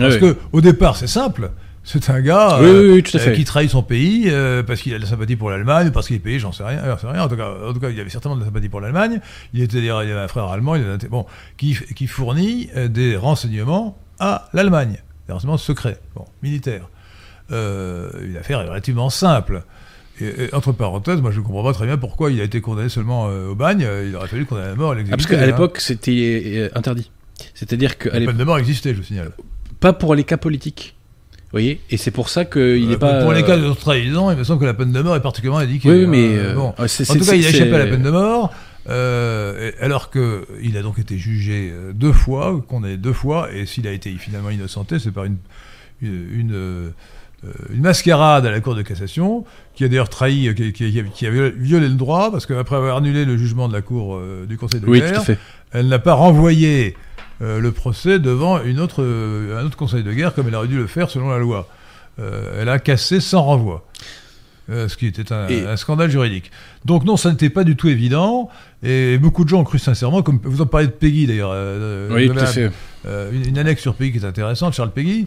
Ah 0.00 0.04
Parce 0.04 0.14
oui. 0.14 0.20
que 0.20 0.36
au 0.52 0.60
départ, 0.60 0.96
c'est 0.96 1.06
simple. 1.06 1.50
C'est 1.82 2.10
un 2.10 2.20
gars 2.20 2.58
Oui, 2.60 2.66
euh, 2.66 2.92
oui, 2.94 3.02
euh, 3.14 3.30
qui 3.32 3.44
trahit 3.44 3.70
son 3.70 3.82
pays 3.82 4.24
euh, 4.26 4.62
parce 4.62 4.80
qu'il 4.82 4.92
a 4.92 4.98
de 4.98 5.02
la 5.02 5.08
sympathie 5.08 5.34
pour 5.36 5.48
l'Allemagne, 5.50 5.90
parce 5.92 6.06
qu'il 6.08 6.16
est 6.16 6.20
payé, 6.20 6.38
j'en 6.38 6.52
sais 6.52 6.62
rien, 6.62 6.82
sais 6.98 7.06
rien. 7.06 7.22
En 7.22 7.28
tout, 7.28 7.36
cas, 7.36 7.48
en 7.68 7.72
tout 7.72 7.80
cas, 7.80 7.88
il 7.88 7.98
avait 7.98 8.10
certainement 8.10 8.36
de 8.36 8.40
la 8.40 8.46
sympathie 8.46 8.68
pour 8.68 8.80
l'Allemagne. 8.82 9.20
Il 9.54 9.62
était 9.62 9.78
d'ailleurs, 9.78 10.00
un 10.00 10.28
frère 10.28 10.44
allemand, 10.44 10.74
il 10.74 10.84
bon, 11.08 11.24
qui, 11.56 11.76
qui 11.96 12.06
fournit 12.06 12.68
des 12.90 13.16
renseignements 13.16 13.96
à 14.18 14.48
l'Allemagne, 14.52 14.98
des 15.26 15.32
renseignements 15.32 15.56
secrets, 15.56 15.98
bon, 16.14 16.26
militaires. 16.42 16.86
Euh, 17.52 18.10
une 18.22 18.36
affaire 18.36 18.60
relativement 18.66 19.10
simple. 19.10 19.62
Et, 20.20 20.44
et, 20.44 20.54
entre 20.54 20.72
parenthèses, 20.72 21.20
moi 21.20 21.30
je 21.30 21.40
ne 21.40 21.44
comprends 21.44 21.64
pas 21.64 21.72
très 21.72 21.86
bien 21.86 21.96
pourquoi 21.96 22.30
il 22.30 22.40
a 22.40 22.44
été 22.44 22.60
condamné 22.60 22.88
seulement 22.88 23.28
euh, 23.28 23.48
au 23.48 23.54
bagne. 23.54 23.86
Il 24.06 24.14
aurait 24.14 24.28
fallu 24.28 24.42
le 24.42 24.46
condamner 24.46 24.70
à 24.70 24.74
mort 24.74 24.94
Ah, 24.96 25.02
parce 25.10 25.26
qu'à 25.26 25.40
hein. 25.40 25.46
l'époque, 25.46 25.80
c'était 25.80 26.42
euh, 26.46 26.68
interdit. 26.78 27.10
C'est-à-dire 27.54 27.96
qu'à 27.98 28.18
la 28.18 28.26
peine 28.26 28.36
de 28.36 28.44
mort 28.44 28.58
existait, 28.58 28.90
je 28.92 28.98
vous 28.98 29.02
signale. 29.02 29.32
pas 29.80 29.92
pour 29.92 30.14
les 30.14 30.24
cas 30.24 30.36
politiques. 30.36 30.94
Vous 31.44 31.48
voyez? 31.52 31.80
Et 31.90 31.96
c'est 31.96 32.10
pour 32.12 32.28
ça 32.28 32.44
qu'il 32.44 32.86
n'est 32.88 32.96
pas. 32.98 33.22
Pour 33.22 33.32
les 33.32 33.42
cas 33.42 33.56
de 33.56 33.72
trahison, 33.72 34.30
il 34.30 34.36
me 34.36 34.44
semble 34.44 34.60
que 34.60 34.66
la 34.66 34.74
peine 34.74 34.92
de 34.92 35.00
mort 35.02 35.16
est 35.16 35.22
particulièrement 35.22 35.58
indiquée. 35.60 35.90
Oui, 35.90 36.06
mais. 36.06 36.26
hein. 36.26 36.38
euh, 36.38 36.54
bon. 36.54 36.74
c'est- 36.86 37.10
En 37.10 37.14
tout 37.14 37.24
cas, 37.24 37.34
il 37.34 37.44
a 37.44 37.48
échappé 37.48 37.74
à 37.74 37.78
la 37.78 37.86
peine 37.86 38.02
de 38.02 38.10
mort, 38.10 38.52
euh, 38.88 39.72
alors 39.80 40.10
qu'il 40.10 40.76
a 40.76 40.82
donc 40.82 40.98
été 40.98 41.18
jugé 41.18 41.72
deux 41.94 42.12
fois, 42.12 42.62
condamné 42.68 42.96
deux 42.98 43.12
fois, 43.12 43.50
et 43.52 43.66
s'il 43.66 43.88
a 43.88 43.92
été 43.92 44.12
finalement 44.12 44.50
innocenté, 44.50 44.98
c'est 45.00 45.10
par 45.10 45.24
une, 45.24 45.38
une, 46.02 46.28
une, 46.32 46.92
une 47.72 47.80
mascarade 47.82 48.44
à 48.46 48.50
la 48.50 48.60
Cour 48.60 48.74
de 48.74 48.82
cassation, 48.82 49.44
qui 49.74 49.84
a 49.84 49.88
d'ailleurs 49.88 50.08
trahi, 50.10 50.48
euh, 50.48 50.52
qui, 50.52 50.72
qui- 50.72 51.02
qui 51.14 51.26
a 51.26 51.30
violé 51.30 51.88
le 51.88 51.94
droit, 51.94 52.30
parce 52.30 52.44
qu'après 52.46 52.76
avoir 52.76 52.96
annulé 52.98 53.24
le 53.24 53.36
jugement 53.38 53.66
de 53.68 53.72
la 53.72 53.80
Cour 53.82 54.16
euh, 54.16 54.44
du 54.46 54.56
Conseil 54.58 54.80
de 54.80 54.86
Oui, 54.86 55.00
guerre, 55.00 55.22
elle 55.72 55.88
n'a 55.88 55.98
pas 55.98 56.12
renvoyé 56.14 56.96
euh, 57.42 57.58
le 57.60 57.72
procès 57.72 58.18
devant 58.18 58.62
une 58.62 58.78
autre, 58.80 59.02
euh, 59.02 59.58
un 59.60 59.64
autre 59.64 59.76
conseil 59.78 60.02
de 60.02 60.12
guerre 60.12 60.34
comme 60.34 60.48
elle 60.48 60.54
aurait 60.54 60.68
dû 60.68 60.76
le 60.76 60.86
faire 60.86 61.08
selon 61.08 61.30
la 61.30 61.38
loi. 61.38 61.66
Euh, 62.18 62.60
elle 62.60 62.68
a 62.68 62.78
cassé 62.78 63.20
sans 63.20 63.42
renvoi. 63.42 63.86
Euh, 64.68 64.86
ce 64.88 64.96
qui 64.96 65.06
était 65.06 65.32
un, 65.32 65.48
Et- 65.48 65.66
un 65.66 65.76
scandale 65.76 66.10
juridique. 66.10 66.50
Donc 66.84 67.04
non, 67.04 67.16
ça 67.16 67.30
n'était 67.30 67.48
pas 67.50 67.64
du 67.64 67.74
tout 67.74 67.88
évident, 67.88 68.50
et 68.84 69.16
beaucoup 69.18 69.42
de 69.44 69.48
gens 69.48 69.60
ont 69.60 69.64
cru 69.64 69.78
sincèrement, 69.80 70.22
comme 70.22 70.38
vous 70.44 70.60
en 70.60 70.66
parlez 70.66 70.86
de 70.86 70.92
Peggy 70.92 71.26
d'ailleurs, 71.26 71.50
euh, 71.52 72.08
Oui, 72.14 72.28
vous 72.28 72.34
tout 72.34 72.38
à 72.38 72.42
avez 72.42 72.52
fait. 72.68 72.70
euh, 73.06 73.32
une, 73.32 73.48
une 73.48 73.58
annexe 73.58 73.80
sur 73.82 73.94
Peggy 73.94 74.12
qui 74.18 74.24
est 74.24 74.28
intéressante, 74.28 74.74
Charles 74.74 74.92
Peggy, 74.92 75.26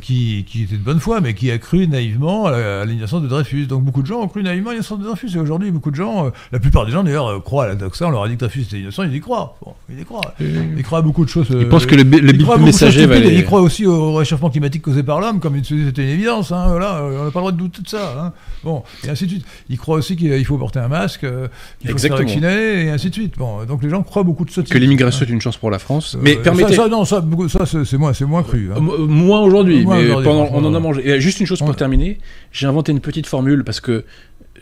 qui, 0.00 0.44
qui 0.48 0.62
était 0.62 0.76
de 0.76 0.82
bonne 0.82 1.00
foi, 1.00 1.20
mais 1.20 1.34
qui 1.34 1.50
a 1.50 1.58
cru 1.58 1.86
naïvement 1.86 2.46
à, 2.46 2.84
l'innocence 2.84 3.22
de 3.22 3.28
Dreyfus. 3.28 3.66
Donc 3.66 3.82
beaucoup 3.84 4.02
de 4.02 4.06
gens 4.06 4.20
ont 4.20 4.28
cru 4.28 4.42
naïvement 4.42 4.70
à 4.70 4.72
l'innocence 4.72 4.98
de 4.98 5.04
Dreyfus. 5.04 5.30
Et 5.34 5.38
aujourd'hui, 5.38 5.70
beaucoup 5.70 5.90
de 5.90 5.96
gens, 5.96 6.26
euh, 6.26 6.30
la 6.52 6.58
plupart 6.58 6.86
des 6.86 6.92
gens 6.92 7.02
d'ailleurs, 7.04 7.26
euh, 7.28 7.40
croient 7.40 7.64
à 7.64 7.68
la 7.68 7.74
doxa. 7.74 8.06
On 8.06 8.10
leur 8.10 8.22
a 8.24 8.28
dit 8.28 8.34
que 8.34 8.40
Dreyfus 8.40 8.62
était 8.62 8.80
innocent, 8.80 9.02
ils 9.04 9.14
y 9.14 9.20
croient. 9.20 9.56
Bon, 9.64 9.74
ils 9.90 10.00
y 10.00 10.04
croient. 10.04 10.34
Ils 10.40 10.82
croient 10.82 10.98
à 11.00 11.02
beaucoup 11.02 11.24
de 11.24 11.30
choses. 11.30 11.46
Ils 11.50 11.56
euh, 11.56 11.68
pensent 11.68 11.86
que 11.86 11.94
le, 11.94 12.02
le 12.04 12.38
choses 12.44 12.60
messager 12.60 13.06
va 13.06 13.18
les... 13.18 13.34
Ils 13.34 13.44
croient 13.44 13.60
aussi 13.62 13.86
au 13.86 14.14
réchauffement 14.14 14.50
climatique 14.50 14.82
causé 14.82 15.02
par 15.02 15.20
l'homme, 15.20 15.40
comme 15.40 15.62
c'était 15.62 16.02
une 16.02 16.08
évidence. 16.10 16.52
Hein, 16.52 16.66
voilà, 16.68 16.96
euh, 16.98 17.20
on 17.20 17.24
n'a 17.24 17.30
pas 17.30 17.38
le 17.40 17.42
droit 17.42 17.52
de 17.52 17.56
douter 17.58 17.82
de 17.82 17.88
ça. 17.88 18.14
Hein. 18.18 18.32
Bon, 18.64 18.82
et 19.04 19.10
ainsi 19.10 19.24
de 19.24 19.30
suite. 19.30 19.44
Ils 19.68 19.78
croient 19.78 19.96
aussi 19.96 20.16
qu'il 20.16 20.44
faut 20.44 20.58
porter 20.58 20.78
un 20.78 20.88
masque, 20.88 21.24
euh, 21.24 21.48
qu'il 21.80 21.90
faut 21.90 21.98
se 21.98 22.06
Exactement. 22.06 22.28
vacciner, 22.28 22.84
et 22.86 22.90
ainsi 22.90 23.08
de 23.10 23.14
suite. 23.14 23.34
Bon, 23.38 23.64
donc 23.64 23.82
les 23.82 23.90
gens 23.90 24.02
croient 24.02 24.22
beaucoup 24.22 24.44
de 24.44 24.50
sottises. 24.50 24.72
Que 24.72 24.78
l'immigration 24.78 25.26
est 25.26 25.30
une 25.30 25.40
chance 25.40 25.56
pour 25.56 25.70
la 25.70 25.78
France. 25.78 26.14
Euh, 26.14 26.20
Mais 26.22 26.34
ça- 26.34 26.40
permettez... 26.40 26.74
Ça, 26.74 26.88
non, 26.88 27.04
ça, 27.04 27.22
ça, 27.48 27.84
c'est 27.84 27.96
moins, 27.98 28.12
moins 28.26 28.42
cru. 28.42 28.70
hein. 28.72 28.74
Euh, 28.76 28.80
mo- 28.80 28.98
Moins 29.06 29.40
aujourd'hui, 29.40 29.81
Mais 29.86 30.08
pendant, 30.24 30.48
on 30.52 30.64
en 30.64 30.74
a 30.74 30.80
mangé. 30.80 31.08
Et 31.08 31.20
juste 31.20 31.40
une 31.40 31.46
chose 31.46 31.58
pour 31.60 31.68
Ouais. 31.68 31.74
terminer, 31.74 32.18
j'ai 32.52 32.66
inventé 32.66 32.92
une 32.92 33.00
petite 33.00 33.26
formule 33.26 33.64
parce 33.64 33.80
que 33.80 34.04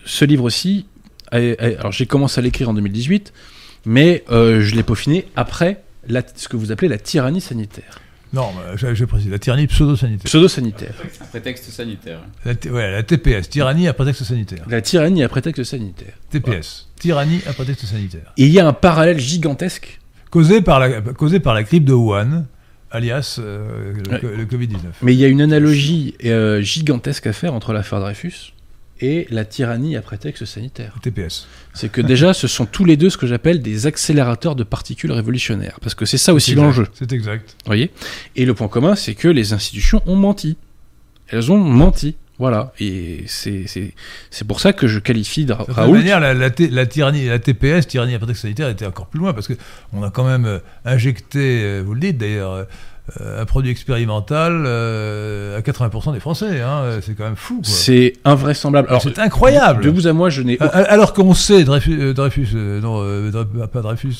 ce 0.05 0.25
livre-ci, 0.25 0.87
alors 1.31 1.93
j'ai 1.93 2.07
commencé 2.07 2.39
à 2.39 2.43
l'écrire 2.43 2.69
en 2.71 2.75
2018, 2.75 3.33
mais 3.87 4.25
euh, 4.31 4.61
je 4.61 4.75
l'ai 4.75 4.83
peaufiné 4.83 5.27
après 5.37 5.83
la- 6.09 6.23
ce 6.35 6.49
que 6.49 6.57
vous 6.57 6.73
appelez 6.73 6.89
la 6.89 6.99
tyrannie 6.99 7.41
sanitaire. 7.41 8.01
Non, 8.33 8.49
je, 8.77 8.95
je 8.95 9.05
précise, 9.05 9.29
la 9.29 9.41
tyrannie 9.41 9.67
pseudo-sanitaire. 9.67 10.25
Pseudo-sanitaire. 10.25 10.95
Un 11.21 11.25
prétexte 11.27 11.65
sanitaire. 11.71 12.21
La, 12.45 12.53
ouais, 12.71 12.91
la 12.93 13.03
TPS, 13.03 13.49
tyrannie 13.49 13.89
à 13.89 13.93
prétexte 13.93 14.23
sanitaire. 14.23 14.65
La 14.69 14.81
tyrannie 14.81 15.25
à 15.25 15.29
prétexte 15.29 15.65
sanitaire. 15.65 16.13
TPS, 16.31 16.89
tyrannie 16.97 17.41
à 17.49 17.53
prétexte 17.53 17.87
sanitaire. 17.87 18.33
Et 18.37 18.45
il 18.45 18.53
y 18.53 18.61
a 18.61 18.67
un 18.69 18.73
parallèle 18.73 19.19
gigantesque. 19.19 19.99
Causée 20.31 20.63
par 20.63 20.79
la, 20.79 21.01
causée 21.01 21.41
par 21.41 21.55
la 21.55 21.65
grippe 21.65 21.85
de 21.85 21.93
Wuhan, 21.93 22.45
alias 22.91 23.37
euh, 23.39 23.93
le, 23.93 24.11
Ouais. 24.12 24.21
co- 24.21 24.29
le 24.29 24.45
Covid-19. 24.45 24.77
Mais 25.03 25.15
il 25.15 25.19
y 25.19 25.25
a 25.25 25.29
une 25.29 25.41
analogie 25.43 26.15
euh, 26.25 26.61
gigantesque 26.62 27.27
à 27.27 27.33
faire 27.33 27.55
entre 27.55 27.73
l'affaire 27.73 28.01
Dreyfus 28.01 28.53
et 29.03 29.27
la 29.31 29.45
tyrannie 29.47 29.97
à 29.97 30.03
prétexte 30.03 30.45
sanitaire. 30.45 30.95
TPS. 31.01 31.47
C'est 31.73 31.91
que 31.91 32.03
déjà, 32.03 32.35
ce 32.35 32.47
sont 32.47 32.67
tous 32.67 32.85
les 32.85 32.97
deux 32.99 33.09
ce 33.09 33.17
que 33.17 33.27
j'appelle 33.27 33.62
des 33.62 33.87
accélérateurs 33.87 34.55
de 34.57 34.62
particules 34.65 35.12
révolutionnaires. 35.12 35.79
Parce 35.81 35.95
que 35.95 36.05
c'est 36.05 36.19
ça 36.19 36.35
aussi 36.35 36.55
l'enjeu. 36.55 36.87
C'est 36.93 37.11
exact. 37.12 37.57
voyez? 37.65 37.91
Et 38.37 38.45
le 38.45 38.53
point 38.55 38.69
commun, 38.69 38.95
c'est 38.97 39.15
que 39.15 39.29
les 39.29 39.53
institutions 39.55 40.03
ont 40.07 40.17
menti. 40.17 40.57
Elles 41.29 41.51
ont 41.51 41.57
menti. 41.59 42.17
Voilà. 42.41 42.73
Et 42.81 43.25
c'est 43.29 44.45
pour 44.49 44.59
ça 44.61 44.73
que 44.73 44.89
je 44.89 44.99
qualifie 44.99 45.47
Ra- 45.49 45.59
De 45.61 45.65
toute 45.67 45.75
Raoult. 45.77 45.93
manière, 45.93 46.19
la, 46.19 46.35
la, 46.35 46.49
la 46.59 46.87
tyrannie, 46.87 47.27
la 47.27 47.39
TPS, 47.39 47.87
tyrannie 47.87 48.15
à 48.15 48.19
prétexte 48.19 48.43
sanitaire, 48.43 48.69
était 48.69 48.87
encore 48.87 49.07
plus 49.07 49.21
loin 49.21 49.33
parce 49.33 49.47
que 49.47 49.53
on 49.93 50.03
a 50.03 50.11
quand 50.11 50.25
même 50.25 50.47
euh, 50.47 50.59
injecté, 50.85 51.61
euh, 51.62 51.83
vous 51.85 51.95
le 51.95 52.01
dites 52.01 52.19
d'ailleurs, 52.19 52.53
euh, 52.53 52.65
un 53.43 53.45
produit 53.45 53.71
expérimental 53.73 54.62
euh, 54.67 55.59
à 55.59 55.61
80% 55.62 56.12
des 56.15 56.21
Français. 56.21 56.61
Hein, 56.61 57.01
c'est 57.03 57.15
quand 57.17 57.25
même 57.25 57.35
fou. 57.37 57.61
C'est 57.65 58.12
invraisemblable. 58.25 58.89
Alors, 58.89 59.03
C'est 59.03 59.19
incroyable. 59.19 59.83
de 59.85 59.91
vous 59.91 60.07
à 60.07 60.12
moi, 60.12 60.31
je 60.31 60.43
n'ai. 60.43 60.59
Alors 60.61 61.12
qu'on 61.12 61.35
sait, 61.35 61.65
Dreyfus, 61.65 61.99
euh, 62.01 62.12
Dreyfus 62.15 62.49
euh, 62.55 62.81
non, 62.81 63.67
pas 63.67 63.81
Dreyfus, 63.83 64.15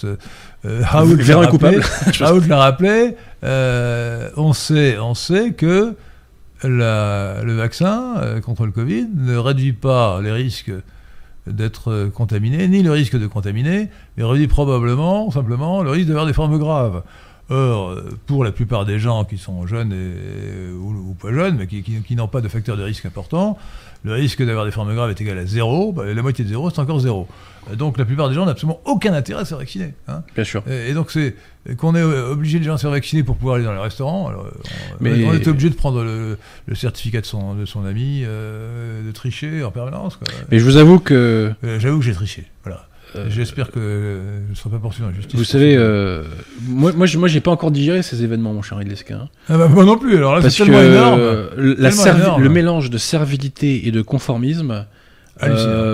Raoult 0.65 1.17
l'a 1.17 1.37
rappelé. 1.39 1.79
Raoult 2.21 2.41
l'a 2.49 2.57
rappelé, 2.59 3.15
on, 4.37 4.53
sait, 4.53 4.99
on 4.99 5.15
sait 5.15 5.53
que 5.53 5.95
la- 6.65 7.43
le 7.43 7.55
vaccin 7.55 8.15
euh, 8.19 8.41
contre 8.41 8.67
le 8.67 8.73
Covid 8.73 9.09
ne 9.15 9.37
réduit 9.37 9.73
pas 9.73 10.21
les 10.21 10.33
risques 10.33 10.73
d'être 11.47 11.91
euh, 11.91 12.11
contaminé, 12.11 12.69
ni 12.69 12.83
le 12.83 12.91
risque 12.93 13.17
de 13.19 13.27
contaminer, 13.27 13.89
mais 14.17 14.25
réduit 14.25 14.47
probablement, 14.49 15.31
simplement, 15.31 15.83
le 15.83 15.91
risque 15.91 16.07
d'avoir 16.09 16.27
des 16.27 16.33
formes 16.35 16.59
graves. 16.59 17.03
Or, 17.53 17.97
pour 18.27 18.45
la 18.45 18.53
plupart 18.53 18.85
des 18.85 19.01
gens 19.01 19.25
qui 19.25 19.37
sont 19.37 19.67
jeunes 19.67 19.93
et, 19.93 20.73
ou, 20.73 21.11
ou 21.11 21.15
pas 21.15 21.33
jeunes, 21.33 21.57
mais 21.59 21.67
qui, 21.67 21.83
qui- 21.83 22.01
qui 22.01 22.15
n'ont 22.15 22.29
pas 22.29 22.41
de 22.41 22.47
facteur 22.47 22.77
de 22.77 22.85
risque 22.85 23.07
important, 23.07 23.59
le 24.05 24.13
risque 24.13 24.41
d'avoir 24.47 24.65
des 24.67 24.71
formes 24.71 24.95
graves 24.95 25.11
est 25.11 25.21
égal 25.21 25.37
à 25.37 25.47
zéro. 25.47 25.93
Bah, 25.93 26.05
la 26.07 26.23
moitié 26.23 26.45
de 26.45 26.49
zéro, 26.51 26.71
c'est 26.71 26.79
encore 26.79 27.01
zéro. 27.01 27.27
Euh, 27.69 27.75
Donc 27.75 27.99
la 27.99 28.05
plupart 28.05 28.29
des 28.29 28.37
gens 28.37 28.45
n'ont 28.45 28.53
absolument 28.53 28.81
aucun 28.85 29.13
intérêt 29.15 29.41
à 29.43 29.45
se 29.45 29.57
vacciner. 29.57 29.95
hein. 30.07 30.23
Bien 30.37 30.45
sûr. 30.45 30.63
Et, 30.71 30.91
et 30.91 30.95
donc 30.95 31.11
c'est 31.11 31.35
qu'on 31.77 31.95
est 31.95 32.01
euh, 32.03 32.31
obligé 32.33 32.59
les 32.59 32.65
gens 32.65 32.75
à 32.75 32.77
se 32.79 32.83
faire 32.83 32.91
vacciner 32.91 33.23
pour 33.23 33.37
pouvoir 33.37 33.57
aller 33.57 33.65
dans 33.65 33.75
les 33.75 33.81
restaurants. 33.81 34.29
Alors, 34.29 34.47
euh, 34.47 34.51
on, 35.01 35.05
Mais- 35.05 35.25
on 35.27 35.35
était 35.35 35.49
obligé 35.51 35.69
de 35.71 35.75
prendre 35.75 36.03
le, 36.03 36.39
le 36.67 36.75
certificat 36.75 37.21
de 37.21 37.27
son, 37.27 37.55
de 37.55 37.67
son 37.67 37.85
ami, 37.85 38.23
euh, 38.25 39.07
de 39.07 39.13
tricher 39.13 39.63
en 39.63 39.71
permanence. 39.71 40.17
quoi. 40.17 40.27
Mais 40.51 40.59
je 40.59 40.65
vous 40.65 40.77
avoue 40.77 40.99
que, 40.99 41.53
Euh, 41.65 41.79
J'avoue 41.79 41.99
que 41.99 42.05
j'ai 42.05 42.13
triché. 42.15 42.47
Voilà. 42.65 42.87
Euh, 43.17 43.27
J'espère 43.29 43.73
que 43.73 44.21
je 44.47 44.51
ne 44.51 44.55
serai 44.55 44.71
pas 44.71 44.79
poursuivi 44.79 45.09
en 45.09 45.13
justice. 45.13 45.35
vous 45.37 45.45
savez, 45.45 45.77
moi, 46.67 46.93
moi, 46.93 47.07
je- 47.07 47.19
moi, 47.19 47.27
j'ai 47.29 47.41
pas 47.41 47.51
encore 47.51 47.73
digéré 47.73 48.03
ces 48.03 48.23
événements, 48.23 48.53
mon 48.55 48.63
cher 48.63 48.77
Henri 48.79 48.85
Lesquin. 48.87 49.29
Ah 49.49 49.59
bah, 49.59 49.67
moi 49.69 49.85
non 49.85 49.99
plus. 49.99 50.17
Alors 50.17 50.35
là, 50.37 50.41
Parce 50.41 50.55
c'est 50.55 50.65
que 50.65 50.71
tellement 50.71 50.81
énorme. 50.89 51.21
la 51.57 51.75
Tellement 51.91 52.03
servi- 52.05 52.21
énorme. 52.23 52.43
le 52.43 52.49
mélange 52.49 52.89
de 52.89 52.99
servilité 52.99 53.87
et 53.89 53.91
de 53.91 54.01
conformisme 54.01 54.87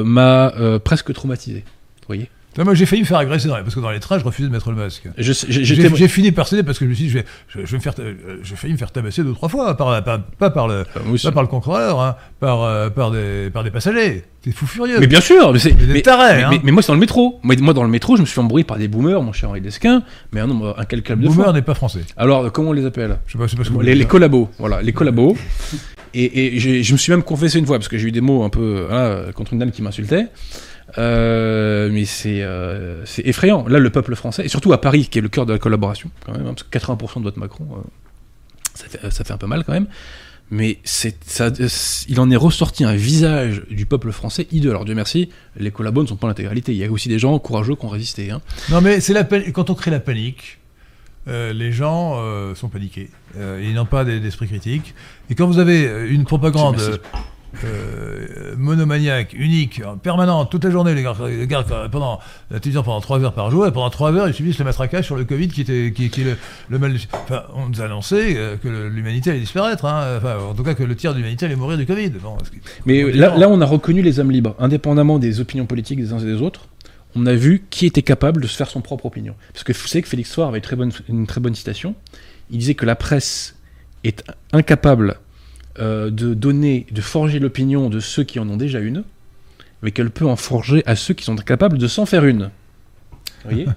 m'a 0.04 0.52
presque 0.84 1.12
traumatisé. 1.12 1.64
Vous 2.00 2.06
voyez 2.08 2.28
Moi, 2.64 2.74
j'ai 2.74 2.86
failli 2.86 3.02
me 3.02 3.06
faire 3.06 3.18
agresser 3.18 3.48
dans 3.48 3.56
les... 3.56 3.62
parce 3.62 3.74
que 3.74 3.80
dans 3.80 3.90
les 3.90 4.00
trains, 4.00 4.18
je 4.18 4.24
refusais 4.24 4.48
de 4.48 4.52
mettre 4.52 4.70
le 4.70 4.76
masque. 4.76 5.02
J'ai- 5.18 6.08
fini 6.08 6.32
par 6.32 6.48
céder 6.48 6.62
parce 6.62 6.78
que 6.78 6.84
je 6.84 6.90
me 6.90 6.94
suis 6.94 7.04
dit, 7.04 7.10
je 7.10 7.18
vais, 7.18 7.24
je, 7.48 7.60
je 7.60 7.70
vais 7.72 7.76
me 7.76 7.82
faire, 7.82 7.94
euh, 7.98 8.14
j'ai 8.42 8.56
failli 8.56 8.72
me 8.72 8.78
faire 8.78 8.90
tabasser 8.92 9.22
deux 9.22 9.32
trois 9.32 9.48
fois, 9.48 9.76
par, 9.76 10.02
pas, 10.04 10.18
pas 10.18 10.50
par 10.50 10.68
le, 10.68 10.84
aussi. 11.12 11.26
pas 11.26 11.32
par 11.32 11.42
le 11.42 11.48
contrôleur, 11.48 12.00
hein, 12.00 12.16
par, 12.40 12.62
euh, 12.62 12.88
par 12.90 13.10
des, 13.10 13.50
par 13.52 13.64
des 13.64 13.70
passagers. 13.70 14.24
T'es 14.42 14.52
fou 14.52 14.66
furieux. 14.66 14.98
Mais 15.00 15.06
bien 15.06 15.20
sûr, 15.20 15.52
mais, 15.52 15.58
c'est- 15.58 15.74
Mais 15.88 16.00
tarés, 16.02 16.36
mais- 16.36 16.42
hein. 16.44 16.48
mais- 16.52 16.60
mais 16.62 16.72
moi 16.72 16.82
c'est 16.82 16.88
dans 16.88 16.94
le 16.94 17.00
métro. 17.00 17.40
Moi, 17.42 17.56
moi, 17.60 17.74
dans 17.74 17.82
le 17.82 17.88
métro, 17.88 18.16
je 18.16 18.20
me 18.22 18.26
suis 18.26 18.34
fait 18.34 18.40
embrouiller 18.40 18.64
par 18.64 18.78
des 18.78 18.88
boomers, 18.88 19.22
mon 19.22 19.32
cher 19.32 19.50
Henri 19.50 19.60
Lesquin, 19.60 20.02
mais 20.32 20.40
un 20.40 20.46
nombre 20.46 20.74
incalculable 20.78 21.22
de 21.24 21.28
Boomer 21.28 21.52
n'est 21.52 21.62
pas 21.62 21.74
français. 21.74 22.00
Alors, 22.16 22.50
comment 22.52 22.70
on 22.70 22.72
les 22.72 22.86
appelle 22.86 23.18
Je 23.26 23.32
sais 23.32 23.38
pas, 23.38 23.62
vous 23.70 23.80
les, 23.80 23.94
les 23.94 24.04
hein. 24.04 24.06
collabos, 24.06 24.48
voilà, 24.58 24.80
les 24.82 24.92
collabos. 24.92 25.36
Et, 26.14 26.58
je 26.60 26.92
me 26.92 26.96
suis 26.96 27.10
même 27.10 27.22
confessé 27.22 27.58
une 27.58 27.66
fois 27.66 27.76
parce 27.78 27.88
que 27.88 27.98
j'ai 27.98 28.08
eu 28.08 28.12
des 28.12 28.20
mots 28.22 28.44
un 28.44 28.48
peu 28.48 28.86
voilà, 28.88 29.32
contre 29.34 29.52
une 29.52 29.58
dame 29.58 29.70
qui 29.72 29.82
m'insultait. 29.82 30.28
Euh, 30.98 31.90
mais 31.92 32.04
c'est 32.04 32.42
euh, 32.42 33.04
c'est 33.04 33.26
effrayant. 33.26 33.66
Là, 33.66 33.78
le 33.78 33.90
peuple 33.90 34.14
français, 34.14 34.44
et 34.44 34.48
surtout 34.48 34.72
à 34.72 34.80
Paris, 34.80 35.08
qui 35.10 35.18
est 35.18 35.22
le 35.22 35.28
cœur 35.28 35.46
de 35.46 35.52
la 35.52 35.58
collaboration, 35.58 36.10
quand 36.24 36.32
même, 36.32 36.46
hein, 36.46 36.54
parce 36.54 36.62
que 36.62 36.78
80% 36.78 37.18
de 37.18 37.24
vote 37.24 37.36
Macron, 37.36 37.66
euh, 37.72 37.80
ça, 38.74 38.86
fait, 38.86 39.10
ça 39.10 39.24
fait 39.24 39.32
un 39.32 39.38
peu 39.38 39.46
mal 39.46 39.64
quand 39.64 39.72
même. 39.72 39.88
Mais 40.50 40.78
ça, 40.84 41.08
il 42.08 42.20
en 42.20 42.30
est 42.30 42.36
ressorti 42.36 42.84
un 42.84 42.94
visage 42.94 43.62
du 43.68 43.84
peuple 43.84 44.12
français 44.12 44.46
hideux. 44.52 44.70
Alors 44.70 44.84
Dieu 44.84 44.94
merci, 44.94 45.30
les 45.56 45.72
collabos 45.72 46.02
ne 46.02 46.06
sont 46.06 46.16
pas 46.16 46.28
l'intégralité. 46.28 46.72
Il 46.72 46.78
y 46.78 46.84
a 46.84 46.90
aussi 46.90 47.08
des 47.08 47.18
gens 47.18 47.36
courageux 47.40 47.74
qui 47.74 47.84
ont 47.84 47.88
résisté. 47.88 48.30
Hein. 48.30 48.40
Non, 48.70 48.80
mais 48.80 49.00
c'est 49.00 49.12
la 49.12 49.24
quand 49.24 49.70
on 49.70 49.74
crée 49.74 49.90
la 49.90 49.98
panique, 49.98 50.60
euh, 51.28 51.52
les 51.52 51.72
gens 51.72 52.14
euh, 52.18 52.54
sont 52.54 52.68
paniqués. 52.68 53.10
Euh, 53.36 53.60
ils 53.62 53.74
n'ont 53.74 53.86
pas 53.86 54.04
d'esprit 54.04 54.46
critique. 54.46 54.94
Et 55.30 55.34
quand 55.34 55.46
vous 55.46 55.58
avez 55.58 56.06
une 56.08 56.24
propagande. 56.24 57.00
Euh, 57.64 58.54
monomaniaque, 58.56 59.32
unique, 59.34 59.82
en 59.86 59.96
permanente, 59.96 60.50
toute 60.50 60.64
la 60.64 60.70
journée, 60.70 60.94
les 60.94 61.02
gars, 61.02 61.14
les 61.26 61.46
gars 61.46 61.64
pendant 61.90 62.20
la 62.50 62.60
télévision 62.60 62.82
pendant 62.82 63.00
3 63.00 63.20
heures 63.24 63.32
par 63.32 63.50
jour, 63.50 63.66
et 63.66 63.72
pendant 63.72 63.90
3 63.90 64.12
heures, 64.14 64.28
ils 64.28 64.34
subissent 64.34 64.58
le 64.58 64.64
matraquage 64.64 65.04
sur 65.06 65.16
le 65.16 65.24
Covid 65.24 65.48
qui, 65.48 65.62
était, 65.62 65.92
qui, 65.94 66.10
le, 66.24 66.36
le 66.68 66.78
mal. 66.78 66.96
Enfin, 67.12 67.44
on 67.54 67.68
nous 67.68 67.80
a 67.80 67.84
annoncé 67.86 68.34
euh, 68.36 68.56
que 68.56 68.68
l'humanité 68.68 69.30
allait 69.30 69.40
disparaître. 69.40 69.84
Hein. 69.84 70.16
Enfin, 70.18 70.36
en 70.50 70.54
tout 70.54 70.62
cas, 70.62 70.74
que 70.74 70.82
le 70.82 70.94
tiers 70.96 71.12
de 71.12 71.18
l'humanité 71.18 71.46
allait 71.46 71.56
mourir 71.56 71.78
du 71.78 71.86
Covid. 71.86 72.10
Bon, 72.10 72.36
ce 72.44 72.50
qui- 72.50 72.58
Mais 72.86 73.02
là, 73.12 73.36
là, 73.36 73.48
on 73.48 73.60
a 73.60 73.66
reconnu 73.66 74.02
les 74.02 74.20
hommes 74.20 74.30
libres, 74.30 74.54
indépendamment 74.58 75.18
des 75.18 75.40
opinions 75.40 75.66
politiques 75.66 75.98
des 76.00 76.12
uns 76.12 76.18
et 76.18 76.24
des 76.24 76.42
autres. 76.42 76.68
On 77.14 77.24
a 77.26 77.34
vu 77.34 77.64
qui 77.70 77.86
était 77.86 78.02
capable 78.02 78.42
de 78.42 78.46
se 78.46 78.56
faire 78.56 78.68
son 78.68 78.82
propre 78.82 79.06
opinion. 79.06 79.34
Parce 79.54 79.64
que 79.64 79.72
vous 79.72 79.86
savez 79.88 80.02
que 80.02 80.08
Félix 80.08 80.30
Soir 80.30 80.48
avait 80.48 80.58
une 80.58 80.62
très 80.62 80.76
bonne, 80.76 80.92
une 81.08 81.26
très 81.26 81.40
bonne 81.40 81.54
citation. 81.54 81.94
Il 82.50 82.58
disait 82.58 82.74
que 82.74 82.84
la 82.84 82.94
presse 82.94 83.56
est 84.04 84.22
incapable 84.52 85.16
euh, 85.78 86.10
de 86.10 86.34
donner, 86.34 86.86
de 86.90 87.00
forger 87.00 87.38
l'opinion 87.38 87.88
de 87.90 88.00
ceux 88.00 88.24
qui 88.24 88.38
en 88.38 88.48
ont 88.48 88.56
déjà 88.56 88.78
une, 88.80 89.04
mais 89.82 89.90
qu'elle 89.90 90.10
peut 90.10 90.26
en 90.26 90.36
forger 90.36 90.82
à 90.86 90.96
ceux 90.96 91.14
qui 91.14 91.24
sont 91.24 91.36
capables 91.36 91.78
de 91.78 91.86
s'en 91.88 92.06
faire 92.06 92.24
une. 92.24 92.50
Vous 93.44 93.50
voyez 93.50 93.66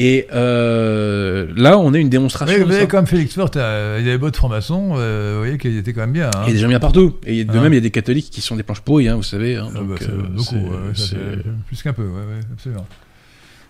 Et 0.00 0.28
euh, 0.32 1.48
là, 1.56 1.76
on 1.78 1.92
a 1.92 1.98
une 1.98 2.08
démonstration. 2.10 2.70
Ça. 2.70 2.86
comme 2.86 3.06
Félix 3.06 3.34
Fort, 3.34 3.50
euh, 3.56 3.98
il 4.00 4.08
avait 4.08 4.18
beau 4.18 4.30
de 4.30 4.36
franc-maçon, 4.36 4.92
euh, 4.96 5.32
vous 5.34 5.38
voyez 5.40 5.58
qu'il 5.58 5.76
était 5.76 5.92
quand 5.92 6.02
même 6.02 6.12
bien. 6.12 6.28
hein. 6.28 6.42
Il 6.44 6.48
y 6.48 6.50
a 6.50 6.52
des 6.52 6.58
gens 6.60 6.68
bien 6.68 6.78
partout. 6.78 7.16
Et 7.26 7.44
de 7.44 7.50
Hein. 7.50 7.62
même, 7.62 7.72
il 7.72 7.76
y 7.76 7.78
a 7.78 7.82
des 7.82 7.90
catholiques 7.90 8.30
qui 8.30 8.40
sont 8.40 8.54
des 8.54 8.62
planches 8.62 8.82
pourries, 8.82 9.08
hein, 9.08 9.16
vous 9.16 9.24
savez. 9.24 9.56
Donc, 9.56 9.72
bah, 9.72 9.96
beaucoup, 10.30 10.54
ouais, 10.54 10.94
ça 10.94 11.16
fait 11.16 11.42
plus 11.66 11.82
qu'un 11.82 11.94
peu, 11.94 12.04
ouais, 12.04 12.10
ouais, 12.10 12.40
absolument. 12.52 12.86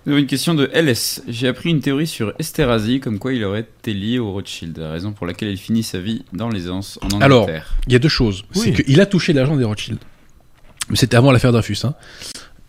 Nous 0.07 0.13
avons 0.13 0.21
une 0.21 0.27
question 0.27 0.55
de 0.55 0.71
LS. 0.73 1.23
J'ai 1.29 1.49
appris 1.49 1.71
une 1.71 1.81
théorie 1.81 2.07
sur 2.07 2.33
Esterhazy, 2.39 3.01
comme 3.01 3.19
quoi 3.19 3.35
il 3.35 3.45
aurait 3.45 3.61
été 3.61 3.93
lié 3.93 4.19
au 4.19 4.33
Rothschild, 4.33 4.79
la 4.79 4.91
raison 4.91 5.13
pour 5.13 5.27
laquelle 5.27 5.49
il 5.49 5.59
finit 5.59 5.83
sa 5.83 5.99
vie 5.99 6.25
dans 6.33 6.49
l'aisance 6.49 6.99
en 7.03 7.21
Alors, 7.21 7.43
Angleterre. 7.43 7.75
Il 7.87 7.93
y 7.93 7.97
a 7.97 7.99
deux 7.99 8.09
choses. 8.09 8.45
Oui. 8.55 8.73
C'est 8.77 8.85
qu'il 8.85 9.01
a 9.01 9.07
touché 9.07 9.33
l'argent 9.33 9.57
des 9.57 9.65
Rothschild. 9.65 9.99
Mais 10.89 10.97
c'était 10.97 11.17
avant 11.17 11.33
l'affaire 11.33 11.53
Dreyfus. 11.53 11.79
Hein. 11.85 11.95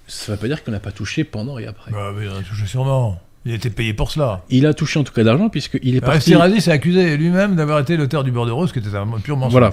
Ça 0.08 0.32
ne 0.32 0.36
veut 0.36 0.42
pas 0.42 0.48
dire 0.48 0.64
qu'on 0.64 0.72
n'a 0.72 0.80
pas 0.80 0.92
touché 0.92 1.24
pendant 1.24 1.58
et 1.60 1.68
après. 1.68 1.92
Bah, 1.92 2.12
mais 2.18 2.26
il 2.26 2.30
a 2.30 2.42
touché 2.42 2.66
sûrement. 2.66 3.22
Il 3.46 3.54
était 3.54 3.70
payé 3.70 3.94
pour 3.94 4.12
cela. 4.12 4.44
Il 4.50 4.66
a 4.66 4.74
touché 4.74 5.00
en 5.00 5.04
tout 5.04 5.14
cas 5.14 5.24
d'argent 5.24 5.48
puisqu'il 5.50 5.96
est 5.96 6.02
parti. 6.02 6.32
Esterhazy 6.32 6.60
s'est 6.62 6.72
accusé 6.72 7.16
lui-même 7.16 7.56
d'avoir 7.56 7.80
été 7.80 7.96
l'auteur 7.96 8.26
du 8.26 8.32
bordereau, 8.32 8.68
ce 8.68 8.74
qui 8.74 8.80
était 8.80 8.94
un 8.96 9.08
pur 9.24 9.38
mensonge. 9.38 9.52
Voilà. 9.54 9.72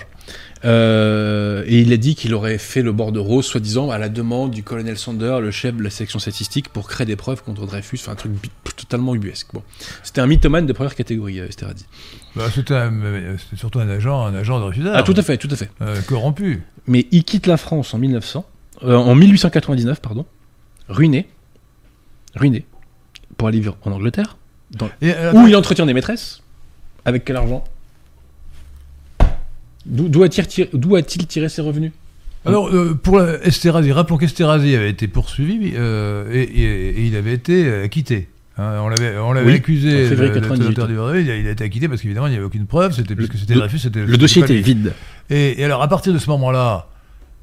Euh, 0.67 1.63
et 1.67 1.81
il 1.81 1.93
a 1.93 1.97
dit 1.97 2.17
qu'il 2.17 2.35
aurait 2.35 2.59
fait 2.59 2.83
le 2.83 2.93
bordereau, 2.93 3.41
soi-disant, 3.41 3.91
à 3.91 3.99
la 3.99 4.09
demande 4.09 4.51
du 4.51 4.63
colonel 4.65 4.99
Sander, 4.99 5.39
le 5.41 5.51
chef 5.53 5.77
de 5.77 5.83
la 5.83 5.91
section 5.91 6.19
statistique, 6.19 6.69
pour 6.71 6.89
créer 6.89 7.07
des 7.07 7.15
preuves 7.17 7.43
contre 7.45 7.67
Dreyfus. 7.67 7.99
Enfin, 8.01 8.13
un 8.13 8.17
truc 8.17 8.33
totalement 8.77 9.15
ubuesque. 9.15 9.49
Bon. 9.53 9.63
C'était 10.03 10.21
un 10.21 10.27
mythomane 10.27 10.67
de 10.67 10.73
première 10.73 10.95
catégorie, 10.97 11.39
euh, 11.39 11.49
Esterhazy. 11.49 11.87
Bah, 12.35 12.45
c'était, 12.53 12.75
surtout 13.57 13.79
un 13.79 13.89
agent, 13.89 14.25
un 14.27 14.35
agent 14.35 14.59
de 14.59 14.65
refusard. 14.65 14.95
Ah, 14.97 15.03
tout 15.03 15.15
à 15.17 15.23
fait, 15.23 15.37
tout 15.37 15.49
à 15.51 15.57
fait. 15.57 15.71
Euh, 15.83 16.01
corrompu. 16.03 16.63
Mais 16.87 17.07
il 17.13 17.23
quitte 17.25 17.47
la 17.47 17.57
France 17.57 17.95
en 17.95 17.99
1900, 17.99 18.45
euh, 18.83 18.97
en 18.97 19.15
1899, 19.15 20.01
pardon, 20.01 20.27
ruiné, 20.89 21.29
ruiné, 22.35 22.67
pour 23.37 23.49
aller 23.49 23.61
vivre 23.61 23.77
en 23.85 23.93
Angleterre, 23.93 24.37
dans- 24.73 24.91
Et, 25.01 25.13
où 25.33 25.47
il 25.47 25.55
entretient 25.55 25.87
des 25.87 25.95
maîtresses. 25.95 26.43
Avec 27.05 27.25
quel 27.25 27.37
argent? 27.37 27.63
D'où 29.87 30.23
a-t-il 30.25 31.27
tiré, 31.27 31.49
ses 31.49 31.63
revenus? 31.63 31.93
Alors, 32.45 32.69
euh, 32.69 32.95
pour 32.95 33.21
Esterhazy, 33.23 33.93
rappelons 33.93 34.19
qu'Esterhazy 34.19 34.75
avait 34.77 34.91
été 34.91 35.09
poursuivi 35.09 35.73
euh, 35.75 36.31
et, 36.33 36.43
et- 36.43 36.89
et 37.01 37.07
il 37.07 37.17
avait 37.17 37.33
été 37.33 37.65
euh, 37.67 37.85
acquitté. 37.85 38.29
Hein, 38.59 38.79
on 38.83 38.89
l'avait, 38.89 39.19
on 39.19 39.33
l'avait 39.33 39.49
Oui, 39.51 39.55
accusé 39.57 40.07
en 40.07 40.09
février 40.09 40.31
de- 40.31 40.35
d'être 40.35 40.43
98. 40.49 40.69
l'auteur 40.69 40.87
du 40.89 40.95
bordereau, 40.95 41.19
il 41.19 41.31
a, 41.31 41.51
été 41.51 41.65
acquitté 41.65 41.89
parce 41.89 42.01
qu'évidemment 42.01 42.27
il 42.27 42.31
n'y 42.31 42.37
avait 42.37 42.45
aucune 42.47 42.67
preuve, 42.67 42.93
c'était, 42.95 43.15
puisque 43.15 43.37
c'était 43.37 43.55
le- 43.55 43.61
Dreyfus, 43.61 43.81
c'était 43.81 44.05
Le 44.07 44.17
dossier 44.17 44.43
était 44.43 44.57
vide. 44.57 44.93
Et, 45.29 45.61
et 45.61 45.65
alors, 45.65 45.83
à 45.83 45.89
partir 45.89 46.13
de 46.13 46.19
ce 46.19 46.31
moment-là, 46.31 46.89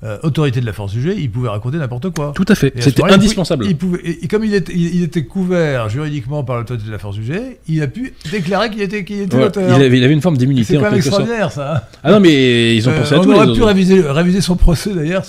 euh, 0.04 0.18
autorité 0.24 0.60
de 0.60 0.66
la 0.66 0.74
force 0.74 0.92
jugée, 0.94 1.16
il 1.18 1.32
pouvait 1.32 1.48
raconter 1.48 1.78
n'importe 1.78 2.10
quoi. 2.10 2.34
Tout 2.36 2.44
à 2.50 2.56
fait. 2.56 2.74
C'était 2.82 3.02
moment-là, 3.02 3.14
il 3.14 3.14
pouvait- 3.14 3.14
indispensable. 3.14 3.66
Il 3.68 3.78
pouvait, 3.78 4.00
et, 4.04 4.26
et 4.26 4.28
comme 4.28 4.44
il 4.44 4.54
était, 4.54 4.74
il, 4.74 4.96
il 4.96 5.04
était 5.04 5.24
couvert 5.24 5.88
juridiquement 5.90 6.44
par 6.44 6.58
l'autorité 6.58 6.86
de 6.86 6.92
la 6.92 6.98
force 7.00 7.16
jugée, 7.16 7.60
il 7.70 7.82
a 7.82 7.88
pu 7.88 8.14
déclarer 8.32 8.70
qu'il 8.70 8.82
était, 8.82 9.06
qu'il 9.06 9.22
était 9.22 9.36
Ouais, 9.36 9.42
il, 9.42 9.46
l'auteur. 9.46 9.74
avait, 9.74 9.98
il 9.98 10.04
avait 10.04 10.14
une 10.14 10.22
forme 10.22 10.36
d'immunité 10.38 10.78
en 10.78 10.82
quelque 10.82 11.02
sorte. 11.02 11.22
extraordinaire, 11.22 11.52
ça. 11.52 11.76
hein. 11.78 11.82
Ah 12.04 12.12
non, 12.12 12.20
mais 12.20 12.76
ils 12.76 12.90
ont 12.90 12.92
Euh, 12.92 13.00
pensé 13.00 13.16
à 13.16 13.20
on 13.20 13.24
tout. 13.24 13.32
aurait 13.32 13.46
les 13.46 13.54
pu 13.54 13.60
autres. 13.60 13.68
réviser, 13.68 14.02
réviser 14.02 14.42
son 14.42 14.56
procès 14.58 14.94
d'ailleurs, 14.94 15.24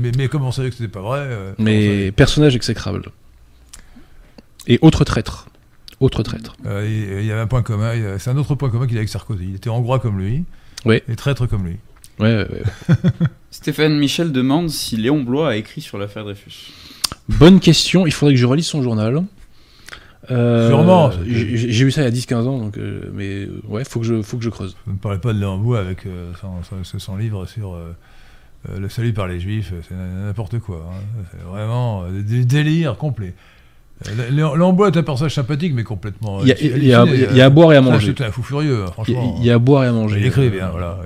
mais, 0.00 0.12
mais 0.16 0.28
comme 0.28 0.44
on 0.44 0.52
savait 0.52 0.70
que 0.70 0.76
c'était 0.76 0.88
pas 0.88 1.00
vrai. 1.00 1.18
euh, 1.20 1.52
on. 1.58 1.62
Mais 1.64 2.12
personnage 2.12 2.54
exécrable. 2.54 3.02
Et 4.68 4.78
autre 4.82 5.04
traître. 5.04 5.48
Autre 6.00 6.22
traître. 6.22 6.54
Euh, 6.66 7.16
il 7.20 7.26
y 7.26 7.32
avait 7.32 7.40
un 7.40 7.46
point 7.46 7.62
commun, 7.62 7.94
a- 8.04 8.18
c'est 8.18 8.30
un 8.30 8.36
autre 8.36 8.54
point 8.54 8.70
commun 8.70 8.86
qu'il 8.86 8.94
avait 8.96 9.00
avec 9.00 9.08
Sarkozy. 9.08 9.44
Il 9.50 9.54
était 9.56 9.70
hongrois 9.70 9.98
comme 9.98 10.18
lui, 10.20 10.44
et 10.86 11.16
traître 11.16 11.46
comme 11.48 11.64
lui. 11.66 11.76
Ouais, 12.18 12.36
ouais, 12.36 12.48
ouais. 12.50 12.96
Stéphane 13.50 13.96
Michel 13.98 14.32
demande 14.32 14.70
si 14.70 14.96
Léon 14.96 15.22
Blois 15.22 15.50
a 15.50 15.56
écrit 15.56 15.80
sur 15.80 15.98
l'affaire 15.98 16.24
Dreyfus. 16.24 16.72
Bonne 17.28 17.60
question. 17.60 18.06
Il 18.06 18.12
faudrait 18.12 18.34
que 18.34 18.40
je 18.40 18.46
relise 18.46 18.66
son 18.66 18.82
journal. 18.82 19.22
Euh, 20.30 20.68
Sûrement, 20.68 21.10
J'ai 21.26 21.82
eu 21.84 21.90
ça 21.90 22.02
il 22.02 22.04
y 22.04 22.06
a 22.06 22.10
10-15 22.10 22.34
ans, 22.46 22.58
donc, 22.58 22.78
euh, 22.78 23.10
mais 23.12 23.44
euh, 23.44 23.60
ouais, 23.66 23.84
faut 23.84 23.98
que 24.00 24.06
je, 24.06 24.22
faut 24.22 24.36
que 24.38 24.44
je 24.44 24.50
creuse. 24.50 24.76
Je 24.86 24.92
ne 24.92 24.96
parlais 24.96 25.18
pas 25.18 25.32
de 25.32 25.38
Léon 25.40 25.58
Blou 25.58 25.74
avec 25.74 26.06
euh, 26.06 26.32
son, 26.40 26.62
son- 26.84 26.98
son 26.98 27.16
livre 27.16 27.44
sur 27.46 27.76
le 28.78 28.88
salut 28.88 29.12
par 29.12 29.26
les 29.26 29.40
juifs, 29.40 29.72
c'est 29.88 29.94
n'importe 29.94 30.60
quoi. 30.60 30.88
hein. 30.88 31.22
C'est 31.32 31.42
vraiment 31.42 32.04
des 32.08 32.44
délires 32.44 32.96
complets. 32.96 33.34
Euh, 34.08 34.72
Blou 34.72 34.84
est 34.86 34.96
un 34.96 35.02
personnage 35.02 35.34
sympathique, 35.34 35.72
mais 35.74 35.84
complètement. 35.84 36.40
Il 36.42 36.48
y 36.48 36.52
a, 36.52 36.54
halluciné, 36.54 36.76
il 36.78 36.84
y 36.86 36.94
a- 36.94 37.04
il 37.04 37.36
y 37.36 37.40
a 37.40 37.44
à 37.44 37.46
euh, 37.46 37.50
boire 37.50 37.72
et 37.72 37.76
à 37.76 37.80
manger. 37.80 38.08
C'était 38.08 38.24
un 38.24 38.30
fou 38.30 38.42
furieux, 38.42 38.74
hein, 38.74 38.76
Il 38.78 38.86
y 38.86 38.88
a- 38.88 38.92
franchement. 38.92 39.36
il 39.40 39.46
y 39.46 39.50
a 39.50 39.54
à 39.54 39.58
boire 39.58 39.84
et 39.84 39.88
à 39.88 39.92
manger. 39.92 40.20
Il 40.20 40.26
écrivait 40.26 40.50
bien, 40.50 40.68
voilà. 40.70 40.98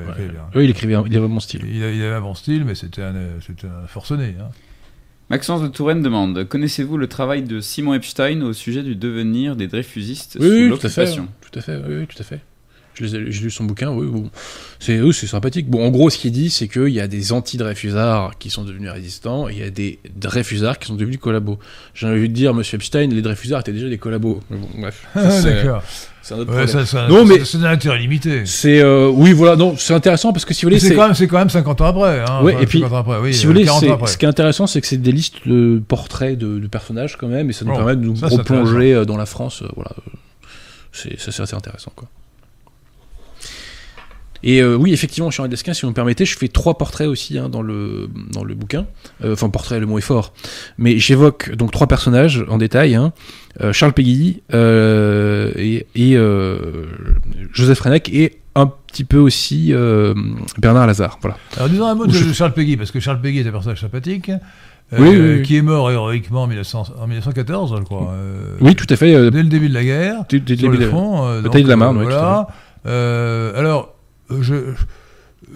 Oui, 0.55 0.65
il 0.65 0.71
écrivait, 0.71 0.95
il 1.07 1.17
avait 1.17 1.29
bon 1.29 1.41
style. 1.41 1.63
Il, 1.69 1.83
avait 1.83 2.15
un 2.15 2.21
bon 2.21 2.35
style, 2.35 2.65
mais 2.65 2.75
c'était 2.75 3.03
un, 3.03 3.15
euh, 3.15 3.39
un 3.85 3.87
forcené. 3.87 4.35
hein. 4.41 4.49
Maxence 5.29 5.61
de 5.61 5.67
Touraine 5.67 6.03
demande 6.03 6.45
Connaissez-vous 6.45 6.97
le 6.97 7.09
travail 7.09 7.43
de 7.43 7.59
Simon 7.61 7.95
Epstein 7.95 8.43
au 8.43 8.53
sujet 8.53 8.85
du 8.85 8.95
devenir 8.95 9.57
des 9.57 9.67
Dreyfusistes 9.67 10.37
Oui, 10.41 10.47
sous 10.47 10.53
oui, 10.53 10.69
tout 10.69 10.75
à 10.75 10.89
fait. 10.89 11.01
l'occupation? 11.03 11.29
Tout 11.41 11.59
à 11.59 11.63
fait, 11.63 11.77
oui, 11.77 11.95
oui, 12.01 12.07
tout 12.07 12.17
à 12.21 12.25
fait. 12.25 12.41
J'ai 12.99 13.19
lu 13.19 13.51
son 13.51 13.65
bouquin, 13.65 13.91
oui, 13.91 14.07
bon. 14.07 14.31
c'est 14.81 15.01
oui, 15.01 15.13
c'est 15.13 15.27
sympathique. 15.27 15.69
Bon, 15.69 15.85
en 15.87 15.91
gros, 15.91 16.09
ce 16.09 16.17
qu'il 16.19 16.33
dit, 16.33 16.49
c'est 16.49 16.67
qu'il 16.69 16.89
y 16.89 17.01
a 17.01 17.07
des 17.07 17.33
anti-Dreyfusards 17.33 18.39
qui 18.39 18.49
sont 18.51 18.65
devenus 18.65 18.91
résistants, 18.91 19.49
et 19.49 19.53
il 19.53 19.59
y 19.59 19.63
a 19.63 19.71
des 19.71 19.99
Dreyfusards 20.17 20.79
qui 20.79 20.87
sont 20.89 20.95
devenus 20.95 21.19
collabos. 21.19 21.59
J'ai 21.95 22.07
envie 22.07 22.29
de 22.29 22.35
dire, 22.35 22.55
monsieur 22.55 22.77
Epstein, 22.77 23.09
les 23.09 23.21
Dreyfusards 23.23 23.61
étaient 23.61 23.73
déjà 23.73 23.89
des 23.89 23.99
collabos. 23.99 24.41
Bon, 24.51 24.59
bref. 24.79 25.07
c'est- 25.15 25.55
D'accord. 25.57 25.83
C'est 26.23 26.35
un 26.35 26.39
autre 26.39 26.51
Ouais, 26.57 26.65
problème. 26.65 26.85
ça, 26.87 26.91
ça, 27.03 27.07
Non, 27.09 27.25
mais- 27.25 27.45
c'est- 27.45 27.59
d'un 27.59 27.71
intérêt 27.71 27.99
limité. 27.99 28.47
C'est 28.47 28.81
euh, 28.81 29.09
oui, 29.09 29.33
voilà, 29.33 29.55
non, 29.55 29.77
c'est 29.77 29.95
intéressant 29.95 30.33
parce 30.33 30.45
que 30.45 30.55
si 30.55 30.63
vous 30.65 30.71
voulez, 30.71 30.81
C'est 30.81 30.95
quand, 30.97 31.05
même- 31.07 31.15
c'est 31.15 31.29
quand 31.29 31.39
même 31.39 31.51
50 31.51 31.81
ans 31.83 31.85
après. 31.87 32.19
Hein, 32.21 32.43
Ouais, 32.43 32.55
Enfin, 32.55 32.63
et 32.63 32.67
puis, 32.67 32.81
50 32.81 32.93
ans 32.95 32.99
après, 32.99 33.19
oui, 33.21 33.33
si 33.33 33.47
vous 33.47 33.53
voulez, 33.53 33.65
40 33.65 33.81
c'est- 33.85 33.91
ans 33.91 33.95
après. 33.95 34.11
ce 34.11 34.19
qui 34.19 34.25
est 34.25 34.29
intéressant, 34.29 34.67
c'est 34.67 34.81
que 34.81 34.89
c'est 34.89 34.97
des 34.97 35.13
listes 35.13 35.47
de 35.47 35.81
portraits 35.87 36.37
de, 36.37 36.59
de 36.59 36.67
personnages 36.67 37.17
quand 37.17 37.29
même, 37.29 37.49
et 37.51 37.53
ça 37.53 37.65
nous 37.65 37.71
Bon, 37.71 37.77
permet 37.77 37.95
de 37.95 38.01
nous 38.01 38.15
replonger 38.21 38.93
euh, 38.95 39.05
dans 39.05 39.17
la 39.17 39.27
France. 39.27 39.63
euh, 39.63 39.69
voilà, 39.77 39.93
c'est 40.93 41.15
assez 41.29 41.55
intéressant, 41.55 41.93
quoi. 41.95 42.09
Et 44.49 44.63
euh, 44.63 44.77
oui, 44.77 44.93
effectivement, 44.93 45.31
Charles 45.33 45.49
Desquin, 45.49 45.75
si 45.75 45.83
vous 45.83 45.89
me 45.89 45.95
permettez, 45.95 46.25
je 46.25 46.39
fais 46.39 46.47
trois 46.47 46.79
portraits 46.79 47.09
aussi 47.09 47.37
hein, 47.37 47.49
dans 47.49 47.63
le 47.63 48.09
dans 48.33 48.45
le 48.45 48.55
bouquin. 48.55 48.87
Euh, 49.25 49.33
Enfin, 49.33 49.49
portrait, 49.51 49.81
le 49.81 49.87
mot 49.87 49.99
est 49.99 50.03
fort, 50.03 50.33
mais 50.79 50.99
j'évoque 50.99 51.55
donc 51.57 51.73
trois 51.73 51.89
personnages 51.89 52.45
en 52.49 52.57
détail 52.59 52.95
hein. 52.95 53.13
Euh, 53.61 53.73
Charles 53.73 53.93
euh, 54.55 55.51
et, 55.57 55.87
et, 55.97 56.17
Joseph 57.53 57.81
Renek 57.81 58.09
et 58.13 58.39
un 58.55 58.67
petit 58.67 59.05
peu 59.05 59.19
aussi 59.19 59.73
Bernard 60.59 60.87
Lazare. 60.87 61.19
Voilà. 61.23 61.37
Alors 61.57 61.69
disons 61.69 61.87
un 61.87 61.95
mot 61.95 62.07
de 62.07 62.13
je- 62.13 62.33
Charles 62.33 62.53
Péguy, 62.53 62.77
parce 62.77 62.91
que 62.91 63.01
Charles 63.01 63.21
Péguy 63.21 63.41
est 63.41 63.47
un 63.49 63.51
personnage 63.51 63.81
sympathique, 63.81 64.31
euh, 64.31 64.97
Oui, 64.99 65.09
oui, 65.09 65.19
oui. 65.39 65.43
qui 65.43 65.57
est 65.57 65.63
mort 65.63 65.91
héroïquement 65.91 66.43
en, 66.45 66.47
1900 66.47 66.85
en 67.01 67.07
1914, 67.07 67.75
je 67.79 67.83
crois. 67.83 68.13
euh, 68.13 68.57
Oui, 68.61 68.75
tout 68.77 68.87
à 68.89 68.97
fait. 68.97 69.15
euh, 69.15 69.31
Dès 69.31 69.43
le 69.43 69.49
début 69.49 69.69
de 69.69 69.75
la 69.75 69.83
guerre, 69.85 70.25
dès- 70.29 70.39
le 70.39 70.47
sur 70.47 70.71
début 70.71 70.85
le 70.85 70.91
de- 70.91 70.95
euh, 70.95 71.43
bataille 71.43 71.65
de 71.65 71.69
la 71.69 71.77
Marne, 71.77 71.97
oui, 71.99 72.05
tout 72.05 72.11
voilà. 72.11 72.49
Alors, 73.59 73.96
je... 74.31 74.73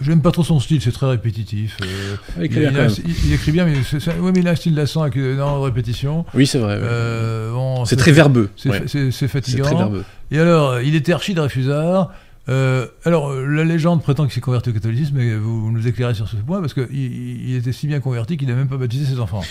J'aime 0.03 0.21
pas 0.23 0.31
trop 0.31 0.45
son 0.45 0.61
style, 0.61 0.81
c'est 0.81 0.93
très 0.93 1.07
répétitif. 1.09 1.77
euh, 1.83 2.15
Il 2.37 2.45
écrit 2.45 2.61
il, 2.63 2.71
bien, 2.71 2.87
écrit 3.35 3.51
bien, 3.51 3.65
mais, 3.65 3.83
c'est- 3.83 3.99
c'est- 3.99 4.17
ouais, 4.19 4.31
mais 4.33 4.41
il 4.41 4.47
a 4.47 4.53
un 4.53 4.55
style 4.55 4.75
d'accent 4.75 5.03
avec 5.03 5.17
énormément 5.17 5.59
de 5.59 5.65
répétition. 5.65 6.25
Oui, 6.35 6.47
c'est 6.47 6.59
vrai. 6.59 6.75
ouais. 6.77 6.83
Euh, 6.85 7.51
bon, 7.53 7.85
c'est 7.87 7.97
très 7.97 8.13
verbeux. 8.13 8.51
C'est 8.57 8.69
ouais. 8.69 8.83
c'est- 8.87 9.27
fatigant. 9.27 9.65
très 9.65 9.75
verbeux. 9.75 10.05
Et 10.31 10.39
alors, 10.39 10.71
euh, 10.73 10.83
il 10.85 10.95
était 10.95 11.13
archi 11.13 11.35
Dreyfusard. 11.35 12.13
Euh, 12.51 12.87
alors, 13.05 13.33
la 13.33 13.65
légende 13.65 14.03
prétend 14.03 14.25
qu'il 14.25 14.33
s'est 14.33 14.41
converti 14.41 14.71
au 14.71 14.73
catholicisme, 14.73 15.15
mais 15.17 15.35
vous, 15.37 15.71
nous 15.71 15.87
éclairez 15.87 16.15
sur 16.15 16.29
ce 16.29 16.37
point, 16.37 16.61
parce 16.61 16.75
qu'il 16.75 16.89
il, 16.93 17.55
était 17.57 17.73
si 17.73 17.87
bien 17.87 18.01
converti 18.01 18.37
qu'il 18.37 18.49
n'a 18.49 18.55
même 18.55 18.67
pas 18.69 18.77
baptisé 18.77 19.05
ses 19.05 19.21
enfants. 19.21 19.43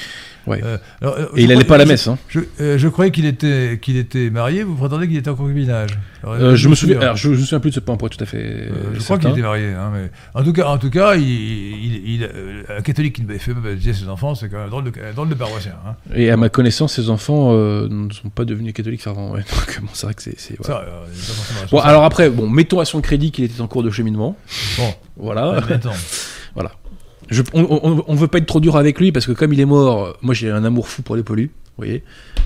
Ouais. 0.47 0.61
Euh, 0.63 0.77
alors, 1.01 1.15
euh, 1.17 1.25
Et 1.35 1.43
il 1.43 1.51
allait 1.51 1.63
crois- 1.63 1.67
pas 1.69 1.75
à 1.75 1.77
la 1.79 1.85
messe. 1.85 2.07
Hein. 2.07 2.17
Je, 2.27 2.41
euh, 2.59 2.77
je 2.77 2.87
croyais 2.89 3.11
qu'il 3.11 3.25
était, 3.25 3.79
qu'il 3.81 3.95
était 3.97 4.29
marié, 4.29 4.63
vous 4.63 4.75
prétendez 4.75 5.07
qu'il 5.07 5.17
était 5.17 5.29
en 5.29 5.35
concubinage. 5.35 5.91
Alors, 6.23 6.55
je 6.55 6.67
me 6.67 6.75
souviens. 6.75 6.99
Alors, 6.99 7.15
je, 7.15 7.29
je 7.33 7.39
me 7.39 7.43
souviens 7.45 7.59
plus 7.61 7.69
de 7.69 7.75
ce 7.75 7.79
point 7.79 7.95
pour 7.95 8.07
être 8.07 8.17
tout 8.17 8.23
à 8.23 8.27
fait. 8.27 8.67
Je 8.93 8.99
crois 9.03 9.17
qu'il 9.17 9.29
était 9.29 9.41
marié, 9.41 9.67
hein, 9.73 9.91
mais 9.93 10.11
en 10.33 10.43
tout 10.43 10.51
cas, 10.53 10.67
en 10.67 10.77
tout 10.77 10.89
cas, 10.89 11.15
il, 11.15 11.23
il- 11.23 12.09
il- 12.15 12.29
un 12.77 12.81
catholique 12.81 13.15
qui 13.15 13.21
ne 13.23 13.37
fait 13.37 13.53
pas 13.53 13.61
baptiser 13.61 13.93
ses 13.93 14.09
enfants, 14.09 14.35
c'est 14.35 14.49
quand 14.49 14.57
même 14.57 14.65
un 14.67 14.69
drôle 14.69 14.83
de, 14.83 14.91
un 15.09 15.13
drôle 15.13 15.29
de 15.29 15.35
paroissien. 15.35 15.73
hein. 15.87 15.95
Et 16.13 16.29
à 16.31 16.35
ma 16.37 16.49
connaissance, 16.49 16.95
ses 16.95 17.09
enfants 17.09 17.53
ne 17.53 18.11
sont 18.11 18.29
pas 18.29 18.43
devenus 18.43 18.73
catholiques 18.73 19.03
fervents. 19.03 19.31
Ouais. 19.31 19.41
Donc, 19.67 19.81
bon, 19.83 19.89
c'est 19.93 20.05
vrai 20.07 20.13
que 20.15 20.21
c'est. 20.21 20.57
voilà. 20.65 20.85
Bon, 21.71 21.79
alors 21.79 22.03
après, 22.03 22.29
bon, 22.29 22.49
mettons 22.49 22.79
à 22.81 22.85
son 22.89 23.01
crédit 23.01 23.31
qu'il 23.31 23.43
était 23.45 23.61
en 23.61 23.67
cours 23.67 23.83
de 23.83 23.89
cheminement. 23.89 24.35
Bon, 24.77 24.93
Voilà. 25.17 25.61
Je, 27.31 27.43
on, 27.53 28.03
on 28.07 28.15
veut 28.15 28.27
pas 28.27 28.39
être 28.39 28.47
trop 28.47 28.59
dur 28.59 28.75
avec 28.75 28.99
lui 28.99 29.11
parce 29.11 29.27
que 29.27 29.33
comme 29.33 29.53
il 29.53 29.59
est 29.59 29.65
mort, 29.65 30.03
euh, 30.03 30.13
moi 30.23 30.33
j'ai 30.33 30.49
un 30.49 30.63
amour 30.63 30.87
fou 30.87 31.03
pour 31.03 31.15
les 31.15 31.21
pollus, 31.21 31.51
vous 31.77 31.83
voyez. 31.85 32.03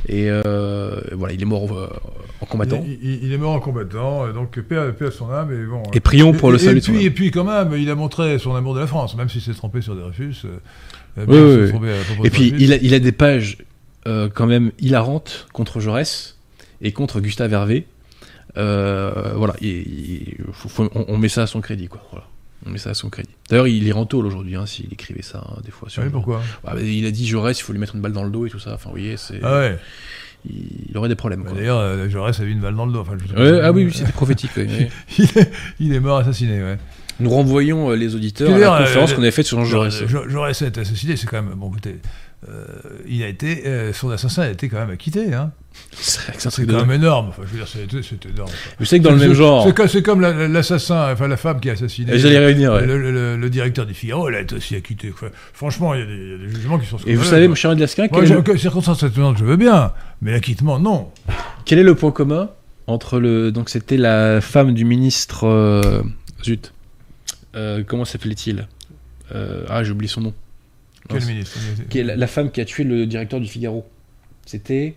Et 0.10 0.26
euh, 0.30 1.00
voilà, 1.14 1.34
il 1.34 1.42
est 1.42 1.46
mort 1.46 1.72
euh, 1.72 1.88
en 2.42 2.46
combattant. 2.46 2.84
Il, 2.86 3.00
il- 3.02 3.24
il 3.24 3.32
est 3.32 3.38
mort 3.38 3.54
en 3.54 3.62
combattant, 3.62 4.26
euh, 4.26 4.34
donc 4.34 4.60
paix 4.60 4.76
à, 4.76 4.92
paix 4.92 5.06
à 5.06 5.12
son 5.12 5.30
âme. 5.32 5.54
Et, 5.54 5.66
bon, 5.66 5.84
Et 5.94 6.02
prions 6.02 6.34
pour 6.34 6.50
et, 6.50 6.52
le 6.52 6.58
salut 6.58 6.80
et 6.80 6.80
de 6.82 6.86
son 6.86 6.92
puis, 6.92 7.00
âme. 7.00 7.08
et 7.08 7.12
puis, 7.12 7.32
quand 7.32 7.46
même, 7.46 7.74
il 7.80 7.90
a 7.90 7.96
montré 7.96 8.38
son 8.40 8.56
amour 8.56 8.76
de 8.76 8.82
la 8.82 8.88
France, 8.88 9.16
même 9.16 9.30
s'il 9.30 9.40
s'est 9.42 9.54
trompé 9.54 9.80
sur 9.82 9.96
Dreyfus. 9.96 10.36
euh, 10.44 10.58
euh, 11.30 11.72
Oui, 11.80 11.90
Et 12.26 12.30
puis 12.30 12.54
il 12.60 12.74
a, 12.74 12.76
il 12.76 12.94
a 12.94 13.00
des 13.00 13.14
pages 13.14 13.60
euh, 14.06 14.28
quand 14.34 14.48
même 14.48 14.72
hilarantes 14.82 15.48
contre 15.54 15.80
Jaurès 15.80 16.36
et 16.82 16.92
contre 16.92 17.22
Gustave 17.22 17.54
Hervé. 17.54 17.86
Euh, 18.58 19.34
voilà, 19.36 19.56
il- 19.62 19.68
il- 19.70 20.36
faut- 20.52 20.70
faut- 20.70 20.90
on, 20.94 21.06
on 21.08 21.18
met 21.18 21.30
ça 21.30 21.44
à 21.44 21.48
son 21.48 21.62
crédit, 21.62 21.88
quoi. 21.88 22.02
Voilà. 22.12 22.26
On 22.66 22.70
met 22.70 22.78
ça 22.78 22.92
à 22.92 22.94
son 22.94 23.10
crédit. 23.10 23.30
D'ailleurs, 23.50 23.68
il 23.68 23.88
est 23.88 23.92
rentaux 23.92 24.20
aujourd'hui, 24.20 24.56
hein, 24.56 24.66
s'il 24.66 24.92
écrivait 24.94 25.22
ça 25.22 25.44
hein, 25.50 25.60
des 25.66 25.72
fois. 25.72 25.88
Ah 25.90 25.94
Sur 25.94 26.04
oui, 26.04 26.10
pourquoi? 26.12 26.42
Ah, 26.66 26.76
bah, 26.76 26.82
il 26.82 27.06
a 27.06 27.12
dit 27.12 27.28
Jaurès, 27.28 27.58
il 27.60 27.62
faut 27.64 27.74
lui 27.74 27.80
mettre 27.80 27.96
une 27.96 28.02
balle 28.02 28.14
dans 28.14 28.24
le 28.24 28.30
dos 28.30 28.46
et 28.46 28.50
tout 28.50 28.60
ça. 28.60 28.74
Enfin, 28.76 28.86
vous 28.90 28.96
voyez, 28.96 29.18
c'est, 29.18 29.40
Ah 29.44 29.60
ouais. 29.60 29.78
il, 30.50 30.68
il 30.90 30.98
aurait 30.98 31.10
des 31.10 31.16
problèmes. 31.16 31.44
Bah, 31.44 31.50
quoi. 31.50 31.58
D'ailleurs, 31.60 31.80
euh, 31.80 32.08
Jaurès 32.10 32.40
a 32.40 32.44
eu 32.44 32.52
une 32.52 32.62
balle 32.62 32.76
dans 32.76 32.86
le 32.86 32.94
dos. 32.94 33.00
Enfin, 33.02 33.18
je. 33.18 33.34
Ouais, 33.36 33.60
ah 33.62 33.72
oui, 33.74 33.86
oui, 33.86 33.92
c'était 33.94 34.12
prophétique. 34.14 34.52
il, 34.58 35.24
est, 35.38 35.52
il 35.80 35.94
est 35.94 36.00
mort 36.00 36.20
assassiné, 36.20 36.62
ouais. 36.64 36.78
Nous 37.20 37.30
renvoyons 37.30 37.92
euh, 37.92 37.96
les 37.96 38.16
auditeurs 38.16 38.54
à 38.56 38.58
la 38.80 38.86
conférence 38.86 39.12
euh, 39.12 39.16
qu'on 39.16 39.22
avait 39.24 39.32
faite 39.32 39.46
sur. 39.46 39.64
Jaurès, 39.66 40.06
Jaurès 40.08 40.62
a 40.62 40.68
été 40.68 40.80
assassiné, 40.82 41.16
c'est 41.18 41.28
quand 41.28 41.42
même. 41.44 41.54
Bon, 41.56 41.70
écoutez, 41.70 41.98
euh, 42.50 42.66
il 43.08 43.24
a 43.24 43.28
été, 43.28 43.68
euh, 43.68 43.92
son 43.94 44.10
assassin 44.10 44.44
a 44.44 44.50
été 44.50 44.70
quand 44.70 44.80
même 44.80 44.90
acquitté. 44.90 45.34
Hein. 45.34 45.52
C'est 45.92 46.48
un 46.48 46.50
truc 46.50 46.68
de 46.68 46.74
quand 46.74 46.86
même 46.86 47.02
énorme. 47.02 47.30
Enfin, 47.30 47.44
je 47.46 47.52
veux 47.52 47.58
dire, 47.58 47.68
c'est 47.68 48.26
énorme. 48.26 48.50
Vous 48.80 48.86
savez 48.86 49.00
que 49.02 49.06
dans 49.08 49.12
le 49.14 49.20
C'est- 49.20 49.28
même 49.28 49.36
genre, 49.36 49.64
C'est 49.88 50.02
comme, 50.04 50.22
l'assassin, 50.22 51.12
enfin 51.14 51.28
la 51.28 51.38
femme 51.38 51.60
qui 51.60 51.70
a 51.70 51.74
assassiné. 51.74 52.18
j'allais 52.18 52.40
ouais. 52.74 52.86
Le, 52.86 52.98
le- 53.00 53.12
le- 53.12 53.38
le 53.38 53.50
directeur 53.50 53.86
du 53.86 53.94
Figaro, 53.94 54.28
elle 54.30 54.36
a 54.36 54.42
été 54.42 54.56
aussi 54.56 54.76
acquittée. 54.76 55.14
Franchement, 55.54 55.94
il 55.94 56.00
y, 56.02 56.04
a 56.04 56.06
des- 56.06 56.14
il 56.14 56.32
y 56.32 56.34
a 56.36 56.38
des 56.48 56.56
jugements 56.56 56.80
qui 56.80 56.88
sont 56.88 56.98
Et 57.06 57.16
vous 57.16 57.24
savez, 57.24 57.48
mon 57.48 57.56
cher 57.56 57.74
Lasquin, 57.76 58.04
Moi, 58.12 58.22
quel, 58.22 58.28
je- 58.30 58.34
je 59.38 59.44
veux 59.46 59.56
bien, 59.58 59.94
mais 60.22 60.32
l'acquittement, 60.32 60.80
non. 60.80 61.10
quel 61.66 61.80
est 61.80 61.84
le 61.84 61.96
point 61.96 62.12
commun 62.12 62.50
entre 62.88 63.20
le. 63.20 63.52
Donc, 63.52 63.70
c'était 63.70 63.98
la 63.98 64.42
femme 64.42 64.74
du 64.74 64.86
ministre. 64.86 65.46
euh, 65.48 66.02
Zut. 66.44 66.74
Euh, 67.56 67.84
comment 67.86 68.06
s'appelait-il 68.06 68.68
Euh, 69.34 69.64
Ah, 69.70 69.84
j'ai 69.84 69.92
oublié 69.92 70.10
son 70.10 70.22
nom. 70.22 70.34
Quel 71.10 71.24
ministre? 71.26 71.58
La 71.94 72.28
femme 72.28 72.52
qui 72.52 72.60
a 72.62 72.66
tué 72.66 72.84
le 72.84 73.06
directeur 73.06 73.40
du 73.40 73.48
Figaro. 73.48 73.86
C'était 74.46 74.96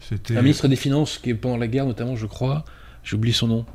C'était. 0.00 0.36
un 0.36 0.42
ministre 0.42 0.68
des 0.68 0.76
Finances 0.76 1.18
qui 1.18 1.30
est 1.30 1.34
pendant 1.34 1.56
la 1.56 1.66
guerre, 1.66 1.86
notamment, 1.86 2.16
je 2.16 2.26
crois. 2.26 2.64
J'ai 3.04 3.16
oublié 3.16 3.34
son 3.34 3.48
nom. 3.48 3.66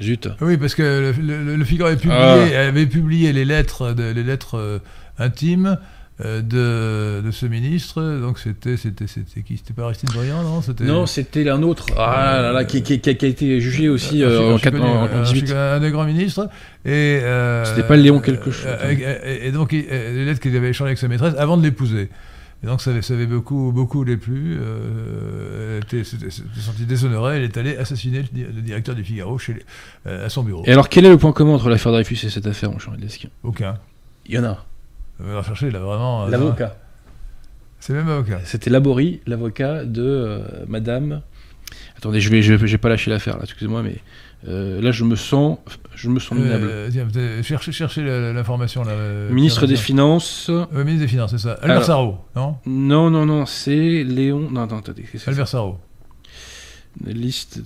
Zut. 0.00 0.28
Oui, 0.40 0.56
parce 0.56 0.74
que 0.74 1.12
le, 1.16 1.22
le- 1.44 1.56
le 1.56 1.64
Figaro 1.64 1.88
avait 1.88 1.96
publié, 2.00 2.18
Ah. 2.56 2.66
avait 2.66 2.86
publié 2.86 3.32
les 3.32 3.44
lettres, 3.44 3.92
de- 3.92 4.10
les 4.10 4.24
lettres 4.24 4.56
euh, 4.58 4.78
intimes 5.18 5.78
euh, 6.24 6.42
de, 6.42 7.24
de 7.24 7.30
ce 7.30 7.46
ministre. 7.46 8.02
Donc 8.20 8.38
c'était, 8.40 8.76
c'était, 8.76 9.06
c'était 9.06 9.42
qui? 9.42 9.56
C'était 9.56 9.72
pas 9.72 9.84
Aristide 9.84 10.10
Briand, 10.12 10.42
non? 10.42 10.62
C'était 10.62 10.82
Non, 10.84 11.06
c'était 11.06 11.48
un 11.48 11.62
autre. 11.62 11.86
Ah 11.96 12.40
là 12.42 12.52
là, 12.52 12.64
qui, 12.64 12.82
qui- 12.82 12.98
qui 13.00 13.08
a, 13.08 13.12
été 13.12 13.60
jugé 13.60 13.88
aussi 13.88 14.22
euh, 14.24 14.40
en, 14.40 14.52
je 14.52 14.54
suis 14.58 14.62
quatre- 14.64 14.78
connu, 14.78 14.84
en- 14.90 15.02
en 15.02 15.06
un 15.06 15.22
18. 15.22 15.40
Figaro, 15.46 15.58
un 15.76 15.80
des 15.80 15.90
grands 15.92 16.04
ministres. 16.06 16.48
Et 16.84 17.20
C'était 17.64 17.86
pas 17.86 17.96
Léon 17.96 18.18
quelque 18.20 18.50
chose. 18.50 18.66
et, 18.90 19.46
et 19.46 19.52
donc 19.52 19.70
les 19.72 20.24
lettres 20.24 20.40
qu'il 20.40 20.56
avait 20.56 20.70
échangées 20.70 20.88
avec 20.88 20.98
sa 20.98 21.06
maîtresse 21.08 21.34
avant 21.38 21.56
de 21.56 21.62
l'épouser. 21.62 22.08
Et 22.64 22.66
donc 22.66 22.80
ça 22.80 22.92
avait, 22.92 23.02
ça 23.02 23.12
avait 23.12 23.26
beaucoup, 23.26 23.72
beaucoup 23.74 24.06
déplu. 24.06 24.56
Euh, 24.58 25.76
elle 25.76 25.84
était, 25.84 26.02
s'était 26.02 26.30
sentie 26.30 26.86
déshonorée. 26.86 27.36
Elle 27.36 27.42
est 27.42 27.56
allée 27.58 27.76
assassiner 27.76 28.22
le, 28.22 28.28
di- 28.32 28.42
le 28.44 28.62
directeur 28.62 28.94
du 28.94 29.04
Figaro 29.04 29.36
chez, 29.38 29.52
les- 29.52 29.62
euh, 30.06 30.24
à 30.24 30.30
son 30.30 30.42
bureau. 30.42 30.62
Et 30.64 30.72
alors, 30.72 30.88
quel 30.88 31.04
est 31.04 31.10
le 31.10 31.18
point 31.18 31.32
commun 31.32 31.52
entre 31.52 31.68
l'affaire 31.68 31.92
Dreyfus 31.92 32.24
et 32.24 32.30
cette 32.30 32.46
affaire, 32.46 32.70
mon 32.72 32.78
cher 32.78 32.94
Lesquin 32.98 33.28
Aucun. 33.42 33.76
Il 34.24 34.34
y 34.34 34.38
en 34.38 34.44
a. 34.44 34.64
On 35.20 35.24
va 35.34 35.42
chercher 35.42 35.70
là 35.70 35.80
vraiment. 35.80 36.24
euh, 36.24 36.30
L'avocat. 36.30 36.76
C'est 37.80 37.92
même 37.92 38.08
avocat. 38.08 38.40
C'était 38.44 38.70
Laborie, 38.70 39.20
l'avocat 39.26 39.84
de 39.84 40.02
euh, 40.02 40.64
Madame. 40.66 41.20
Attendez, 41.98 42.20
je 42.22 42.30
vais, 42.30 42.40
je 42.40 42.54
vais, 42.54 42.66
j'ai 42.66 42.78
pas 42.78 42.88
lâché 42.88 43.10
l'affaire 43.10 43.36
là, 43.36 43.42
excusez-moi, 43.44 43.82
mais 43.82 43.96
euh, 44.46 44.80
là 44.82 44.92
je 44.92 45.04
me 45.04 45.16
sens, 45.16 45.58
je 45.94 46.08
me 46.10 46.20
sens 46.20 46.36
minable. 46.38 46.66
Euh, 46.68 46.90
tiens, 47.42 47.58
cherchez, 47.58 48.02
l'information 48.02 48.84
là. 48.84 48.92
euh, 48.92 49.30
Ministre 49.30 49.66
des. 49.66 49.76
Finances. 49.76 50.50
Euh, 50.50 50.66
ministre 50.84 51.00
des 51.00 51.08
Finances, 51.08 51.30
c'est 51.30 51.38
ça. 51.38 51.54
Albert. 51.62 51.84
Sarrault, 51.84 52.18
non 52.36 52.56
Non, 52.66 53.10
non, 53.10 53.24
non, 53.26 53.46
c'est 53.46 54.04
Léon. 54.04 54.50
Non, 54.50 54.62
attends, 54.64 54.78
attendez. 54.78 55.04
Albert 55.26 55.48
Sarrault. 55.48 55.78
Liste. 57.06 57.60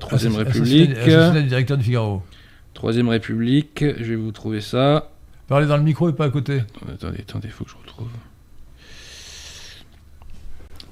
Troisième 0.00 0.36
République. 0.36 0.90
Assassinat, 0.92 1.40
du 1.40 1.48
directeur 1.48 1.76
du 1.78 1.84
Figaro. 1.84 2.22
Troisième 2.74 3.08
République. 3.08 3.84
Je 3.98 4.04
vais 4.10 4.16
vous 4.16 4.32
trouver 4.32 4.60
ça. 4.60 5.10
Parlez 5.48 5.66
dans 5.66 5.76
le 5.76 5.82
micro 5.82 6.08
et 6.08 6.12
pas 6.12 6.26
à 6.26 6.30
côté. 6.30 6.60
Attendez, 6.76 6.92
attendez, 6.94 7.18
attendez, 7.20 7.48
faut 7.48 7.64
que 7.64 7.70
je 7.70 7.76
retrouve. 7.76 8.08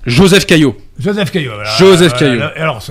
Joseph 0.07 0.47
Caillot. 0.47 0.77
Joseph 0.99 1.31
Caillot. 1.31 1.53
voilà. 1.55 1.71
Joseph 1.79 2.15
Caillot. 2.17 2.43
Alors, 2.57 2.83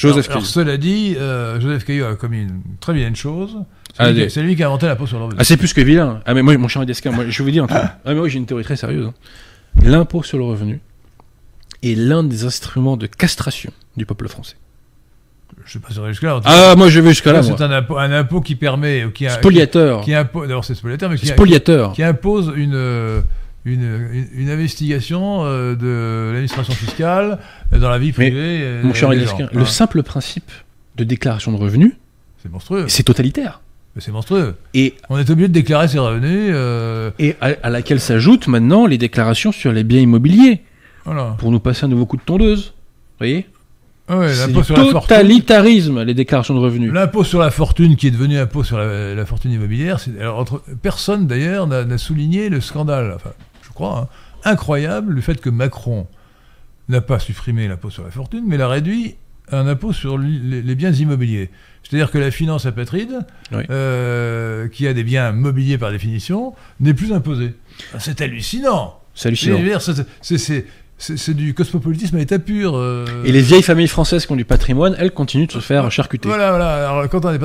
Joseph 0.00 0.30
alors, 0.30 0.44
cela 0.46 0.76
dit, 0.76 1.16
euh, 1.18 1.60
Joseph 1.60 1.84
Caillot 1.84 2.06
a 2.06 2.16
commis 2.16 2.42
une 2.42 2.60
très 2.80 2.92
vilaine 2.92 3.16
chose. 3.16 3.56
C'est 3.94 4.02
Ah, 4.02 4.12
lui, 4.12 4.24
qui- 4.24 4.30
c'est 4.30 4.42
lui 4.42 4.54
qui 4.56 4.62
a 4.62 4.66
inventé 4.66 4.86
l'impôt 4.86 5.06
sur 5.06 5.18
le 5.18 5.24
revenu. 5.24 5.38
Ah, 5.40 5.44
c'est 5.44 5.56
plus 5.56 5.72
que 5.72 5.80
vilain. 5.80 6.20
Ah, 6.26 6.34
mais 6.34 6.42
moi, 6.42 6.56
mon 6.58 6.68
cher 6.68 6.84
Desquin, 6.84 7.12
moi, 7.12 7.24
je 7.28 7.42
vous 7.42 7.50
dire 7.50 7.64
un 7.64 7.66
truc. 7.66 7.80
Ah, 7.82 7.98
mais 8.06 8.14
moi, 8.14 8.28
j'ai 8.28 8.38
une 8.38 8.46
théorie 8.46 8.64
très 8.64 8.76
sérieuse. 8.76 9.06
hein. 9.06 9.14
L'impôt 9.84 10.22
sur 10.22 10.38
le 10.38 10.44
revenu 10.44 10.80
est 11.82 11.94
l'un 11.94 12.22
des 12.24 12.44
instruments 12.44 12.96
de 12.96 13.06
castration 13.06 13.70
du 13.96 14.06
peuple 14.06 14.28
français. 14.28 14.56
Je 15.64 15.72
sais 15.72 15.78
pas 15.78 15.88
si 15.90 16.00
jusque-là. 16.08 16.40
Ah, 16.44 16.74
moi, 16.76 16.88
je 16.90 17.00
vais 17.00 17.10
jusqu'à 17.10 17.32
là, 17.32 17.40
moi. 17.42 17.54
c'est 17.56 17.64
un 17.64 17.70
impôt, 17.70 17.96
un 17.98 18.10
impôt 18.12 18.40
qui 18.40 18.54
permet. 18.54 19.04
ou 19.04 19.10
Qui, 19.10 19.26
a- 19.26 19.30
Spoliateur. 19.30 20.00
Qui, 20.00 20.06
qui. 20.06 20.12
D'abord, 20.12 20.64
c'est 20.64 20.74
spoliateur, 20.74 21.08
mais 21.10 21.16
qui, 21.16 21.26
Spoliateur. 21.26 21.92
qui 21.92 22.02
impose 22.02 22.52
une, 22.54 22.74
euh, 22.74 23.20
une, 23.66 23.82
une, 24.12 24.26
une 24.34 24.50
investigation 24.50 25.44
euh, 25.44 25.74
de 25.74 26.30
l'administration 26.32 26.72
fiscale 26.72 27.38
euh, 27.72 27.78
dans 27.78 27.90
la 27.90 27.98
vie 27.98 28.12
privée. 28.12 28.60
euh, 28.62 28.82
Mon 28.82 28.94
cher 28.94 29.10
le 29.10 29.18
Hein. 29.22 29.64
simple 29.66 30.02
principe 30.02 30.50
de 30.96 31.04
déclaration 31.04 31.52
de 31.52 31.56
revenus, 31.58 31.92
C'est 32.42 32.50
monstrueux. 32.50 32.84
c'est 32.88 33.02
totalitaire. 33.02 33.60
C'est 33.98 34.12
monstrueux. 34.12 34.54
Et, 34.74 34.94
On 35.08 35.18
est 35.18 35.28
obligé 35.30 35.48
de 35.48 35.52
déclarer 35.54 35.88
ses 35.88 35.98
revenus. 35.98 36.50
euh, 36.54 37.10
et 37.18 37.34
à, 37.40 37.52
à 37.62 37.70
laquelle 37.70 37.98
s'ajoutent 38.00 38.46
maintenant 38.46 38.86
les 38.86 38.98
déclarations 38.98 39.52
sur 39.52 39.72
les 39.72 39.84
biens 39.84 40.00
immobiliers 40.00 40.60
voilà. 41.04 41.34
pour 41.38 41.50
nous 41.50 41.60
passer 41.60 41.84
un 41.86 41.88
nouveau 41.88 42.04
coup 42.06 42.16
de 42.18 42.22
tondeuse. 42.22 42.66
Vous 42.66 43.18
voyez? 43.18 43.46
Ah 44.08 44.18
ouais, 44.18 44.32
C'est 44.32 44.52
fortune. 44.52 44.92
totalitarisme, 44.92 46.02
les 46.02 46.14
déclarations 46.14 46.54
de 46.54 46.60
revenus. 46.60 46.92
L'impôt 46.92 47.24
sur 47.24 47.40
la 47.40 47.50
fortune 47.50 47.96
qui 47.96 48.06
est 48.06 48.10
devenu 48.12 48.38
impôt 48.38 48.62
sur 48.62 48.78
la, 48.78 49.14
la 49.14 49.26
fortune 49.26 49.50
immobilière. 49.50 49.98
Alors, 50.20 50.38
entre- 50.38 50.62
personne 50.82 51.26
d'ailleurs 51.26 51.66
n'a 51.66 51.98
souligné 51.98 52.48
le 52.48 52.60
scandale, 52.60 53.12
enfin, 53.16 53.30
crois, 53.76 54.08
hein, 54.44 54.50
incroyable, 54.50 55.12
le 55.14 55.20
fait 55.20 55.40
que 55.40 55.50
Macron 55.50 56.06
n'a 56.88 57.00
pas 57.00 57.18
supprimé 57.18 57.68
l'impôt 57.68 57.90
sur 57.90 58.02
la 58.04 58.10
fortune, 58.10 58.44
mais 58.46 58.56
l'a 58.56 58.68
réduit 58.68 59.16
à 59.50 59.58
un 59.60 59.68
impôt 59.68 59.92
sur 59.92 60.18
les, 60.18 60.62
les 60.62 60.74
biens 60.74 60.92
immobiliers. 60.92 61.50
C'est-à-dire 61.84 62.10
que 62.10 62.18
la 62.18 62.30
finance 62.32 62.66
apatride, 62.66 63.20
Oui. 63.52 63.62
euh, 63.70 64.66
qui 64.68 64.88
a 64.88 64.94
des 64.94 65.04
biens 65.04 65.30
mobiliers 65.32 65.78
par 65.78 65.92
définition, 65.92 66.54
n'est 66.80 66.94
plus 66.94 67.12
imposée. 67.12 67.54
Ah, 67.94 68.00
C'est 68.00 68.20
hallucinant. 68.20 68.98
C'est 69.14 69.28
hallucinant. 69.28 69.58
du 71.34 71.54
cosmopolitisme 71.54 72.16
à 72.16 72.18
l'état 72.18 72.38
pur. 72.38 72.76
euh. 72.76 73.04
Et 73.24 73.30
les 73.32 73.42
vieilles 73.42 73.62
familles 73.62 73.88
françaises 73.88 74.26
qui 74.26 74.32
ont 74.32 74.36
du 74.36 74.44
patrimoine, 74.44 74.96
elles 74.98 75.12
continuent 75.12 75.46
de 75.46 75.52
se 75.52 75.60
faire 75.60 75.90
charcuter. 75.92 76.28
Voilà, 76.28 76.50
voilà. 76.50 76.90
Alors, 76.90 77.08
quand 77.08 77.24
on 77.24 77.30
n'est 77.32 77.38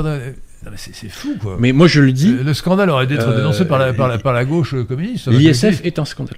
c'est 0.75 1.09
fou, 1.09 1.35
quoi. 1.41 1.57
Mais 1.59 1.71
moi 1.71 1.88
je 1.88 2.01
le 2.01 2.11
dis, 2.11 2.33
Le 2.43 2.53
scandale 2.53 2.89
aurait 2.89 3.07
dû 3.07 3.15
être 3.15 3.27
Euh, 3.27 3.38
dénoncé 3.38 3.65
par 3.65 3.79
la, 3.79 3.93
par 3.93 4.07
la, 4.07 4.17
par 4.17 4.33
la 4.33 4.45
gauche 4.45 4.75
communiste. 4.88 5.27
l'ISF 5.27 5.81
est 5.83 5.99
un 5.99 6.05
scandale. 6.05 6.38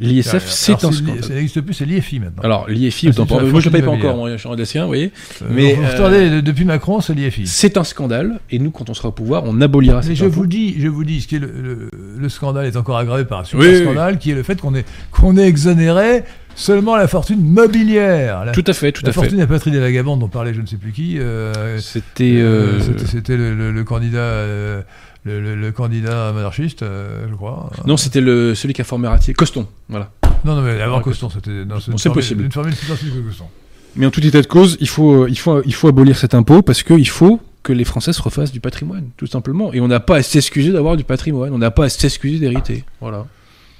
L'ISF, 0.00 0.44
c'est 0.48 0.72
un 0.84 0.90
scandale. 0.90 1.22
Ça 1.22 1.34
n'existe 1.34 1.60
plus, 1.60 1.74
c'est 1.74 1.84
l'IFI 1.84 2.18
maintenant. 2.18 2.42
Alors, 2.42 2.68
l'IFI, 2.68 3.10
Ah, 3.16 3.24
moi 3.44 3.60
je 3.60 3.68
ne 3.68 3.72
paye 3.72 3.82
pas 3.82 3.90
encore, 3.90 4.16
moi 4.16 4.30
je 4.36 4.36
suis 4.36 4.78
vous 4.80 4.86
voyez. 4.86 5.12
Euh, 5.42 5.46
mais, 5.50 5.76
euh, 5.78 6.36
de- 6.36 6.40
depuis 6.40 6.64
Macron, 6.64 7.00
c'est 7.00 7.14
l'IFI. 7.14 7.46
C'est 7.46 7.76
un 7.76 7.84
scandale, 7.84 8.40
et 8.50 8.58
nous, 8.58 8.72
quand 8.72 8.90
on 8.90 8.94
sera 8.94 9.08
au 9.08 9.12
pouvoir, 9.12 9.44
on 9.46 9.60
abolira 9.60 9.98
Mais 9.98 10.02
cet 10.02 10.16
je 10.16 10.24
impôt. 10.24 10.34
vous 10.34 10.46
dis, 10.48 10.74
je 10.80 10.88
vous 10.88 11.04
dis, 11.04 11.20
ce 11.20 11.28
qui 11.28 11.36
est 11.36 11.38
le, 11.38 11.46
le- 11.46 11.90
le 12.18 12.28
scandale 12.28 12.66
est 12.66 12.76
encore 12.76 12.98
aggravé 12.98 13.24
par 13.26 13.40
un 13.40 13.44
super 13.44 13.64
Oui, 13.64 13.74
oui, 13.76 13.82
scandale, 13.82 14.18
qui 14.18 14.32
est 14.32 14.34
le 14.34 14.42
fait 14.42 14.60
qu'on 14.60 14.74
ait, 14.74 14.84
qu'on 15.12 15.36
ait 15.36 15.46
exonéré 15.46 16.24
seulement 16.62 16.96
la 16.96 17.08
fortune 17.08 17.42
mobilière. 17.42 18.44
La, 18.44 18.52
Tout 18.52 18.64
à 18.66 18.72
fait, 18.72 18.92
tout 18.92 19.02
la 19.04 19.10
à 19.10 19.12
fait. 19.12 19.20
fortune 19.20 19.46
patrie 19.46 19.70
des 19.70 19.80
vagabonds 19.80 20.16
dont 20.16 20.28
parlait 20.28 20.54
je 20.54 20.60
ne 20.60 20.66
sais 20.66 20.76
plus 20.76 20.92
qui. 20.92 21.18
euh, 21.18 21.78
C'était. 21.78 22.36
euh, 22.36 22.78
euh, 22.78 22.80
c'était- 22.80 23.06
C'était 23.06 23.36
le, 23.36 23.54
le- 23.54 23.72
le 23.72 23.84
candidat, 23.84 24.18
euh, 24.20 24.82
le, 25.24 25.40
le- 25.40 25.54
le 25.56 25.72
candidat 25.72 26.32
monarchiste, 26.32 26.82
euh, 26.82 27.26
je 27.30 27.34
crois. 27.34 27.70
Non, 27.86 27.96
c'était 27.96 28.20
le, 28.20 28.54
celui 28.54 28.74
qui 28.74 28.80
a 28.80 28.84
formé 28.84 29.08
Ratier. 29.08 29.34
Coston, 29.34 29.66
voilà. 29.88 30.10
Non, 30.44 30.56
non, 30.56 30.62
mais 30.62 30.80
avant 30.80 30.98
Ouais, 30.98 31.02
Coston, 31.02 31.28
c'était. 31.32 31.50
non, 31.50 31.66
Bon, 31.66 31.74
une 31.76 31.80
c'est 31.80 32.02
formule- 32.08 32.12
possible. 32.14 32.44
Une 32.44 32.52
formule 32.52 32.74
plus 32.74 32.92
ancienne 32.92 33.10
que 33.10 33.28
Coston. 33.28 33.46
Mais 33.94 34.06
en 34.06 34.10
tout 34.10 34.24
état 34.26 34.40
de 34.40 34.46
cause, 34.46 34.78
il 34.80 34.88
faut, 34.88 35.26
il 35.26 35.38
faut, 35.38 35.62
il 35.64 35.74
faut 35.74 35.88
abolir 35.88 36.16
cet 36.16 36.34
impôt 36.34 36.62
parce 36.62 36.82
qu'il 36.82 37.08
faut 37.08 37.40
que 37.62 37.72
les 37.74 37.84
Français 37.84 38.12
se 38.12 38.22
refassent 38.22 38.50
du 38.50 38.58
patrimoine, 38.58 39.10
tout 39.16 39.26
simplement. 39.26 39.72
Et 39.74 39.80
on 39.80 39.86
n'a 39.88 40.00
pas 40.00 40.16
à 40.16 40.22
s'excuser 40.22 40.72
d'avoir 40.72 40.96
du 40.96 41.04
patrimoine, 41.04 41.52
on 41.52 41.58
n'a 41.58 41.70
pas 41.70 41.84
à 41.84 41.88
s'excuser 41.90 42.38
d'hériter. 42.38 42.84
Voilà. 43.00 43.26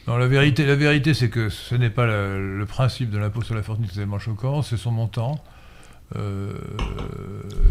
Non, 0.08 0.16
la 0.16 0.26
vérité, 0.26 0.66
la 0.66 0.74
vérité, 0.74 1.14
c'est 1.14 1.28
que 1.28 1.48
ce 1.48 1.74
n'est 1.76 1.90
pas 1.90 2.06
le, 2.06 2.58
le 2.58 2.66
principe 2.66 3.10
de 3.10 3.18
l'impôt 3.18 3.42
sur 3.42 3.54
la 3.54 3.62
fortune 3.62 3.86
qui 3.86 3.92
est 3.92 4.00
tellement 4.00 4.18
choquant, 4.18 4.62
c'est 4.62 4.76
son 4.76 4.90
montant. 4.90 5.42
Euh, 6.16 6.50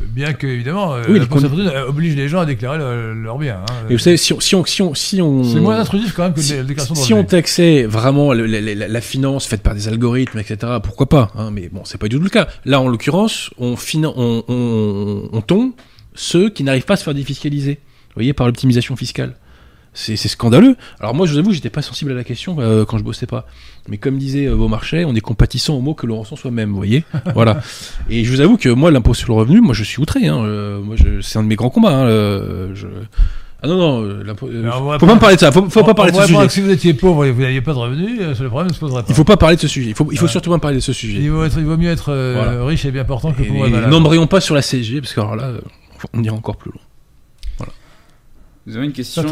bien 0.07 0.33
que, 0.33 0.47
évidemment, 0.47 0.95
euh, 0.95 1.03
Oui, 1.09 1.19
l'impôt 1.19 1.35
les 1.35 1.41
sur 1.41 1.49
la 1.49 1.55
fortune 1.55 1.67
euh, 1.77 1.87
oblige 1.87 2.15
les 2.15 2.27
gens 2.27 2.39
à 2.39 2.45
déclarer 2.45 2.77
leur- 2.79 3.13
leurs 3.13 3.37
biens. 3.37 3.59
hein. 3.69 3.73
Et 3.89 3.93
vous 3.93 3.99
savez, 3.99 4.17
si 4.17 4.33
on, 4.33 4.39
si 4.39 4.55
on, 4.55 4.65
si 4.65 4.81
on, 4.81 4.95
si 4.95 5.21
on- 5.21 5.43
c'est 5.43 5.59
moins 5.59 5.77
intrusif 5.79 6.13
quand 6.13 6.23
même 6.23 6.33
que 6.33 6.41
si, 6.41 6.55
la 6.55 6.63
déclaration 6.63 6.95
de 6.95 6.99
si 6.99 7.13
on 7.13 7.23
taxait 7.23 7.83
vraiment 7.83 8.33
le- 8.33 8.47
la, 8.47 8.59
la- 8.61 8.87
la 8.87 9.01
finance 9.01 9.45
faite 9.45 9.61
par 9.61 9.75
des 9.75 9.87
algorithmes, 9.89 10.39
etc., 10.39 10.57
pourquoi 10.81 11.07
pas 11.07 11.31
hein, 11.35 11.51
Mais 11.51 11.69
bon, 11.69 11.81
c'est 11.85 11.99
pas 11.99 12.07
du 12.07 12.15
tout 12.15 12.23
le 12.23 12.29
cas. 12.29 12.47
Là, 12.65 12.81
en 12.81 12.87
l'occurrence, 12.87 13.51
on, 13.59 13.75
on, 14.03 15.29
on 15.31 15.41
tombe 15.41 15.71
ceux 16.15 16.49
qui 16.49 16.63
n'arrivent 16.63 16.85
pas 16.85 16.93
à 16.95 16.97
se 16.97 17.03
faire 17.03 17.13
défiscaliser. 17.13 17.75
Vous 17.75 18.15
voyez, 18.15 18.33
par 18.33 18.47
l'optimisation 18.47 18.95
fiscale. 18.95 19.35
C'est 19.93 20.15
scandaleux. 20.15 20.77
Alors 21.01 21.13
moi, 21.13 21.25
je 21.27 21.33
vous 21.33 21.39
avoue, 21.39 21.51
j'étais 21.51 21.69
pas 21.69 21.81
sensible 21.81 22.11
à 22.11 22.15
la 22.15 22.23
question 22.23 22.55
euh, 22.59 22.85
quand 22.85 22.97
je 22.97 23.03
bossais 23.03 23.25
pas. 23.25 23.45
Mais 23.89 23.97
comme 23.97 24.17
disait 24.17 24.47
euh, 24.47 24.55
Beaumarchais, 24.55 25.03
on 25.03 25.13
est 25.15 25.19
compatissant 25.21 25.75
au 25.75 25.81
mot 25.81 25.93
que 25.93 26.07
l'on 26.07 26.19
ressent 26.21 26.37
soi-même, 26.37 26.69
vous 26.69 26.77
voyez? 26.77 27.03
Voilà. 27.33 27.59
Et 28.09 28.23
je 28.23 28.31
vous 28.31 28.39
avoue 28.39 28.55
que 28.57 28.69
moi, 28.69 28.89
l'impôt 28.89 29.13
sur 29.13 29.27
le 29.27 29.33
revenu, 29.33 29.59
moi, 29.59 29.73
je 29.73 29.83
suis 29.83 30.01
outré. 30.01 30.27
Hein. 30.27 30.43
Euh, 30.45 30.81
c'est 31.21 31.39
un 31.39 31.43
de 31.43 31.47
mes 31.49 31.55
grands 31.55 31.69
combats. 31.69 31.93
Hein. 31.93 32.05
euh, 32.05 32.71
je... 32.73 32.87
Ah 33.63 33.67
non, 33.67 33.77
non, 33.77 34.01
euh, 34.03 34.23
euh, 34.25 34.33
faut 34.35 34.47
pas- 34.87 34.97
pas 34.97 35.13
me 35.15 35.19
parler 35.19 35.35
de 35.35 35.41
ça. 35.41 35.51
Faut, 35.51 35.69
faut 35.69 35.81
On- 35.81 35.83
pas 35.83 35.93
parler 35.93 36.11
de 36.13 36.17
ce 36.17 36.25
sujet. 36.25 36.49
si 36.49 36.61
vous 36.61 36.69
étiez 36.71 36.93
pauvre 36.95 37.25
et 37.25 37.27
que 37.29 37.33
vous 37.35 37.41
n'aviez 37.41 37.61
pas 37.61 37.73
de 37.73 37.77
revenus, 37.77 38.19
le 38.19 38.47
problème 38.47 38.69
ne 38.69 38.73
se 38.73 38.79
poserait 38.79 39.01
pas. 39.03 39.07
Il 39.09 39.13
faut 39.13 39.23
pas 39.23 39.37
parler 39.37 39.55
de 39.57 39.61
ce 39.61 39.67
sujet. 39.67 39.89
Il 39.89 39.95
faut, 39.95 40.07
il 40.11 40.17
faut 40.17 40.25
Ouais. 40.25 40.31
surtout 40.31 40.49
pas 40.49 40.57
parler 40.57 40.77
de 40.77 40.81
ce 40.81 40.93
sujet. 40.93 41.19
Il 41.21 41.29
vaut, 41.29 41.43
être- 41.43 41.59
il 41.59 41.65
vaut 41.65 41.77
mieux 41.77 41.91
être 41.91 42.11
euh, 42.11 42.41
Voilà. 42.43 42.65
riche 42.65 42.85
et 42.85 42.91
bien 42.91 43.03
portant 43.03 43.33
que 43.33 43.43
pauvre. 43.43 43.67
N'embrayons 43.87 44.25
pas 44.25 44.41
sur 44.41 44.55
la 44.55 44.61
CSG 44.63 45.01
parce 45.01 45.13
que 45.13 45.19
alors 45.19 45.35
là, 45.35 45.51
on 46.13 46.23
ira 46.23 46.35
encore 46.35 46.55
plus 46.55 46.71
loin. 46.71 46.81
Vous 48.67 48.77
avez 48.77 48.85
une 48.85 48.91
question 48.93 49.23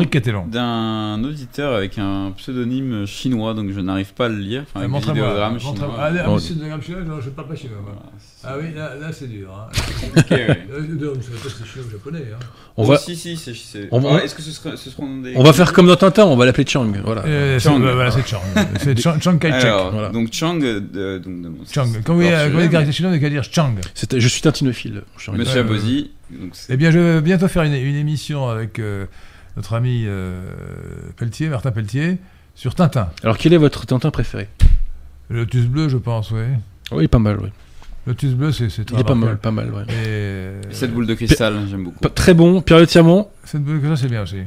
d'un 0.47 1.23
auditeur 1.23 1.75
avec 1.75 1.99
un 1.99 2.31
pseudonyme 2.35 3.05
chinois, 3.05 3.53
donc 3.53 3.69
je 3.71 3.79
n'arrive 3.79 4.13
pas 4.15 4.25
à 4.25 4.29
le 4.29 4.37
lire. 4.37 4.63
Enfin, 4.63 4.71
Ah, 4.73 4.79
avec 4.79 4.87
des 4.89 4.91
Montre-moi. 4.93 5.17
idéogrammes 5.27 5.59
chinois. 5.59 5.95
Ah, 5.99 6.09
ah, 6.19 6.23
Bon. 6.25 6.39
chinois, 6.39 7.01
non, 7.07 7.21
je 7.21 7.29
parle 7.29 7.47
pas 7.47 7.55
chinois. 7.55 7.77
Voilà, 7.83 7.99
c'est- 8.17 8.47
Ah 8.47 8.55
oui, 8.59 8.73
là, 8.75 8.95
là 8.95 9.11
c'est 9.13 9.27
dur. 9.27 9.49
Hein. 9.53 9.69
Ok, 10.17 10.31
ouais. 10.31 10.59
Euh, 10.71 10.81
non, 10.99 11.13
je 11.15 11.21
sais 11.21 11.31
pas 11.43 11.49
si 11.49 11.55
c'est 11.59 11.67
chinois 11.67 11.85
ou 11.87 11.91
japonais. 11.91 12.23
Hein. 12.33 12.39
On 12.75 12.83
Oh, 12.83 12.87
va, 12.87 12.97
Si, 12.97 13.15
si, 13.15 13.37
c'est. 13.37 13.53
c'est- 13.53 13.87
on 13.91 13.99
va- 13.99 14.09
Ah, 14.19 14.23
Est-ce 14.23 14.33
que 14.33 14.41
ce, 14.41 14.49
serait, 14.51 14.75
ce 14.75 14.89
seront 14.89 15.17
des. 15.17 15.33
on 15.35 15.43
va 15.43 15.53
faire 15.53 15.73
comme 15.73 15.85
dans 15.85 15.95
Tintin, 15.95 16.25
on 16.25 16.35
va 16.35 16.45
l'appeler 16.47 16.65
Chang. 16.67 16.91
Voilà. 17.05 17.23
Euh, 17.25 17.59
c'est- 17.59 17.69
Chang. 17.69 17.79
bah, 17.79 17.93
voilà, 17.93 18.09
c'est 18.09 18.25
Chang. 18.27 18.41
C'est 18.79 18.99
Chang. 18.99 19.19
Alors, 19.43 19.91
voilà. 19.91 20.09
donc 20.09 20.29
Chang. 20.33 20.55
De, 20.55 20.79
de- 20.79 21.19
donc, 21.19 21.41
de- 21.43 21.51
Chang. 21.71 21.85
Quand 22.03 22.13
vous 22.15 22.21
voyez 22.21 22.69
caractères 22.69 22.91
chinois, 22.93 23.11
vous 23.11 23.17
n'avez 23.17 23.19
qu'à 23.21 23.29
dire 23.29 23.43
Chang. 23.43 23.75
Je 24.11 24.27
suis 24.27 24.41
tintinophile. 24.41 25.03
Monsieur 25.33 25.59
Abosi. 25.59 26.09
Donc 26.31 26.53
Eh 26.69 26.77
bien, 26.77 26.91
je 26.91 26.99
vais 26.99 27.21
bientôt 27.21 27.47
faire 27.47 27.63
une, 27.63 27.73
une 27.73 27.95
émission 27.95 28.47
avec 28.49 28.79
euh, 28.79 29.05
notre 29.57 29.73
ami 29.73 30.03
euh, 30.05 30.41
Pelletier, 31.17 31.49
Martin 31.49 31.71
Pelletier, 31.71 32.17
sur 32.55 32.75
Tintin. 32.75 33.09
Alors, 33.23 33.37
quel 33.37 33.53
est 33.53 33.57
votre 33.57 33.85
Tintin 33.85 34.11
préféré? 34.11 34.47
Le 35.29 35.39
Lotus 35.41 35.65
bleu, 35.65 35.89
je 35.89 35.97
pense, 35.97 36.31
oui. 36.31 36.41
Oui, 36.91 37.07
pas 37.07 37.19
mal, 37.19 37.37
oui. 37.41 37.49
Lotus 38.07 38.33
bleu, 38.33 38.51
c'est 38.51 38.69
c'est 38.69 38.81
Il 38.83 38.85
très 38.85 39.01
est 39.01 39.03
pas 39.03 39.13
mal, 39.15 39.37
pas 39.37 39.51
mal, 39.51 39.71
ouais. 39.71 39.83
Et 39.83 39.93
euh, 40.07 40.61
Cette 40.71 40.91
boule 40.93 41.05
de 41.05 41.13
cristal, 41.13 41.55
j'aime 41.69 41.83
beaucoup. 41.83 42.07
Très 42.09 42.33
bon, 42.33 42.61
Pierre 42.61 42.79
Le 42.79 42.87
Tiamont. 42.87 43.27
cette 43.43 43.63
boule 43.63 43.81
que 43.81 43.87
ça, 43.87 43.95
c'est 44.01 44.07
bien 44.07 44.23
aussi. 44.23 44.37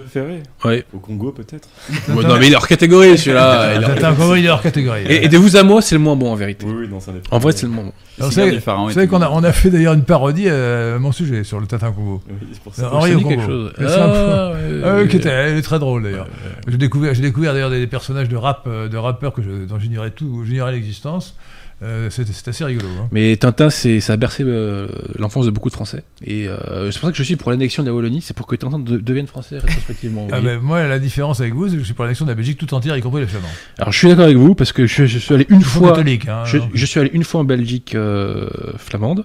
Préféré 0.00 0.42
Ouais. 0.64 0.84
Au 0.94 0.98
Congo, 0.98 1.32
peut-être 1.32 1.68
Bon, 2.08 2.22
non, 2.22 2.38
mais 2.38 2.46
il 2.48 2.52
est 2.52 2.56
hors 2.56 2.66
catégorie, 2.68 3.16
celui-là. 3.18 3.74
Il 3.76 3.82
est 3.82 3.84
hors- 3.84 3.94
Tintin, 3.94 4.14
comment 4.14 4.34
il 4.34 4.44
est 4.44 4.48
hors 4.48 4.62
catégorie. 4.62 5.04
Et, 5.08 5.24
et 5.24 5.28
de 5.28 5.36
vous 5.38 5.56
à 5.56 5.62
moi, 5.62 5.82
c'est 5.82 5.94
le 5.94 6.00
moins 6.00 6.16
bon 6.16 6.30
en 6.32 6.34
vérité. 6.34 6.66
Oui, 6.66 6.74
oui, 6.80 6.88
non, 6.88 7.00
ça. 7.00 7.12
En 7.30 7.38
vrai, 7.38 7.52
c'est 7.52 7.66
le 7.66 7.72
moins 7.72 7.84
bon. 7.84 7.92
Alors, 8.18 8.32
C'est 8.32 8.48
vous 8.50 8.90
savez- 8.92 9.06
qu'on 9.08 9.22
a, 9.22 9.30
on 9.30 9.42
a 9.44 9.52
fait 9.52 9.70
d'ailleurs 9.70 9.94
une 9.94 10.04
parodie 10.04 10.48
à 10.48 10.98
mon 10.98 11.12
sujet 11.12 11.44
sur 11.44 11.60
le 11.60 11.66
Tintin 11.66 11.92
Congo. 11.92 12.22
Oui, 12.28 12.34
c'est 12.52 12.62
pour 12.62 12.74
ça. 12.74 12.92
Henri 12.92 13.14
au 13.14 13.20
Congo. 13.20 13.28
quelque 13.30 13.46
chose. 13.46 13.72
Ah, 13.78 13.84
Ah 13.88 14.52
oui, 14.96 15.02
ouais. 15.02 15.08
qui 15.08 15.16
était, 15.16 15.28
elle 15.28 15.56
est 15.56 15.62
très 15.62 15.78
drôle 15.78 16.02
d'ailleurs. 16.02 16.26
J'ai 16.68 16.76
découvert, 16.76 17.14
j'ai 17.14 17.22
découvert 17.22 17.52
d'ailleurs 17.52 17.70
des, 17.70 17.86
personnages 17.86 18.28
de 18.28 18.36
rap, 18.36 18.64
euh, 18.66 18.88
de 18.88 18.96
rappeurs 18.96 19.32
que 19.32 19.42
je, 19.42 19.64
dont 19.66 19.78
j'ignorais 19.78 20.10
tout, 20.10 20.44
j'ignorais 20.46 20.72
l'existence. 20.72 21.36
Euh, 21.82 22.10
c'est 22.10 22.46
assez 22.48 22.62
rigolo. 22.64 22.86
hein. 23.00 23.08
Mais 23.10 23.34
Tintin, 23.38 23.70
ça 23.70 23.88
a 24.12 24.16
bercé 24.18 24.42
euh, 24.46 24.86
l'enfance 25.18 25.46
de 25.46 25.50
beaucoup 25.50 25.70
de 25.70 25.74
Français. 25.74 26.04
Et 26.22 26.46
euh, 26.46 26.90
c'est 26.90 26.98
pour 27.00 27.08
ça 27.08 27.12
que 27.12 27.16
je 27.16 27.22
suis 27.22 27.36
pour 27.36 27.50
l'annexion 27.50 27.82
de 27.82 27.88
la 27.88 27.94
Wallonie, 27.94 28.20
c'est 28.20 28.36
pour 28.36 28.46
que 28.46 28.54
Tintin 28.54 28.78
de- 28.78 28.98
devienne 28.98 29.26
français 29.26 29.58
rétrospectivement. 29.58 30.28
Ah 30.30 30.40
moi, 30.60 30.86
la 30.86 30.98
différence 30.98 31.40
avec 31.40 31.54
vous, 31.54 31.68
c'est 31.68 31.74
que 31.76 31.80
je 31.80 31.84
suis 31.86 31.94
pour 31.94 32.04
l'élection 32.04 32.26
de 32.26 32.30
la 32.30 32.34
Belgique 32.34 32.58
tout 32.58 32.74
entière, 32.74 32.96
y 32.98 33.00
compris 33.00 33.22
les 33.22 33.26
Flamands. 33.26 33.48
Alors 33.78 33.92
je 33.92 33.98
suis 33.98 34.08
d'accord 34.08 34.26
avec 34.26 34.36
vous, 34.36 34.54
parce 34.54 34.72
que 34.72 34.86
je, 34.86 35.06
je 35.06 35.18
suis 35.18 35.34
allé 35.34 35.46
une 35.48 35.62
fois. 35.62 35.98
Hein, 35.98 36.44
Je, 36.44 36.84
suis 36.86 37.00
allé 37.00 37.10
une 37.14 37.24
fois 37.24 37.40
en 37.40 37.44
Belgique 37.44 37.94
euh, 37.94 38.48
flamande. 38.76 39.24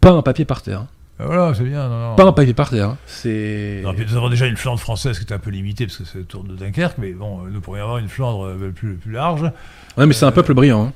Pas 0.00 0.10
un 0.12 0.22
papier 0.22 0.44
par 0.44 0.62
terre. 0.62 0.80
hein. 0.82 0.88
Ah, 1.18 1.24
Voilà, 1.26 1.54
c'est 1.54 1.64
bien. 1.64 1.88
Non, 1.88 2.10
non. 2.10 2.14
Pas 2.16 2.24
un 2.26 2.32
papier 2.32 2.54
par 2.54 2.70
terre. 2.70 2.90
hein. 2.90 2.98
C'est. 3.06 3.82
Nous 3.84 4.16
avons 4.16 4.28
déjà 4.30 4.46
une 4.46 4.56
Flandre 4.56 4.80
française 4.80 5.18
qui 5.18 5.24
est 5.24 5.34
un 5.34 5.38
peu 5.38 5.50
limitée 5.50 5.86
parce 5.86 5.98
que 5.98 6.04
c'est 6.04 6.18
autour 6.18 6.44
de 6.44 6.54
Dunkerque, 6.54 6.98
mais 6.98 7.12
bon, 7.12 7.40
nous 7.50 7.60
pourrions 7.60 7.84
avoir 7.84 7.98
une 7.98 8.08
Flandre 8.08 8.52
plus, 8.74 8.94
plus 8.94 9.12
large. 9.12 9.42
Ouais, 9.96 10.06
mais 10.06 10.12
c'est 10.12 10.26
un 10.26 10.32
peuple 10.32 10.54
brillant. 10.54 10.86
hein. 10.86 10.92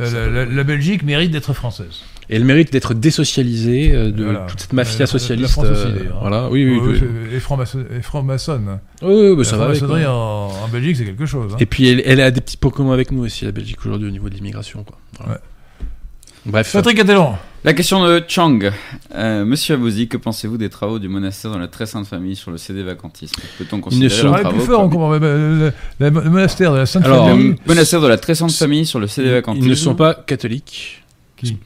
Euh, 0.00 0.30
la, 0.30 0.44
la- 0.46 0.52
la 0.52 0.64
Belgique 0.64 1.02
mérite 1.02 1.30
d'être 1.30 1.52
française. 1.52 2.02
Et 2.30 2.36
elle 2.36 2.44
mérite 2.44 2.72
d'être 2.72 2.94
désocialisée 2.94 3.92
euh, 3.94 4.10
de 4.10 4.24
Voilà. 4.24 4.40
toute 4.48 4.60
cette 4.60 4.72
la- 4.72 4.76
mafia 4.76 5.00
la 5.00 5.06
socialiste. 5.06 5.50
France 5.50 5.66
aussi, 5.68 5.86
euh, 5.86 6.04
voilà, 6.20 6.48
oui, 6.48 6.64
oui. 6.64 6.78
Ouais, 6.78 6.98
oui. 7.02 7.36
Et 7.36 7.40
franc-maçon- 7.40 7.84
et 7.94 8.00
franc-maçonne. 8.00 8.78
Oui, 9.02 9.12
oui, 9.12 9.30
bah, 9.32 9.38
La 9.38 9.44
ça 9.44 9.56
va. 9.58 9.64
avec, 9.66 9.76
franc-maçonnerie 9.78 10.04
hein. 10.04 10.10
en, 10.12 10.64
en 10.64 10.68
Belgique, 10.68 10.96
c'est 10.96 11.04
quelque 11.04 11.26
chose. 11.26 11.52
hein. 11.54 11.56
Et 11.60 11.66
puis 11.66 11.88
elle, 11.88 12.02
elle 12.06 12.20
a 12.20 12.30
des 12.30 12.40
petits 12.40 12.56
points 12.56 12.70
communs 12.70 12.94
avec 12.94 13.10
nous 13.12 13.22
aussi, 13.24 13.44
la 13.44 13.52
Belgique 13.52 13.78
aujourd'hui 13.84 14.08
au 14.08 14.12
niveau 14.12 14.28
de 14.30 14.34
l'immigration. 14.34 14.82
Quoi. 14.84 14.96
Voilà. 15.18 15.32
Ouais. 15.34 15.38
Bref. 16.46 16.72
Patrick 16.72 16.96
Catelon. 16.96 17.34
La 17.64 17.74
question 17.74 18.04
de 18.04 18.20
Chang. 18.26 18.58
Euh, 19.14 19.44
Monsieur 19.44 19.74
Abosi, 19.76 20.08
que 20.08 20.16
pensez-vous 20.16 20.58
des 20.58 20.68
travaux 20.68 20.98
du 20.98 21.08
monastère 21.08 21.52
dans 21.52 21.58
la 21.58 21.68
très 21.68 21.86
sainte 21.86 22.08
famille 22.08 22.34
sur 22.34 22.50
le 22.50 22.58
CD 22.58 22.82
vacantisme? 22.82 23.40
Peut-on 23.56 23.80
considérer 23.80 24.28
Ouais, 24.28 24.40
travaux 24.40 24.56
plus 24.58 24.66
fort, 24.66 24.88
bah, 24.88 25.18
Le, 25.20 25.72
le- 26.00 26.10
le 26.10 26.10
monastère 26.30 26.72
de 26.72 26.78
la 26.78 26.86
Sainte 26.86 27.04
Alors, 27.04 27.28
Famille. 27.28 27.50
Le 27.50 27.56
monastère 27.68 28.00
de 28.00 28.08
la 28.08 28.18
très 28.18 28.34
sainte 28.34 28.50
famille 28.50 28.84
sur 28.84 28.98
le 28.98 29.06
CD 29.06 29.30
vacantisme 29.30 29.64
Ils 29.66 29.70
ne 29.70 29.74
sont 29.76 29.94
pas 29.94 30.12
catholiques. 30.14 31.04
Qui 31.36 31.56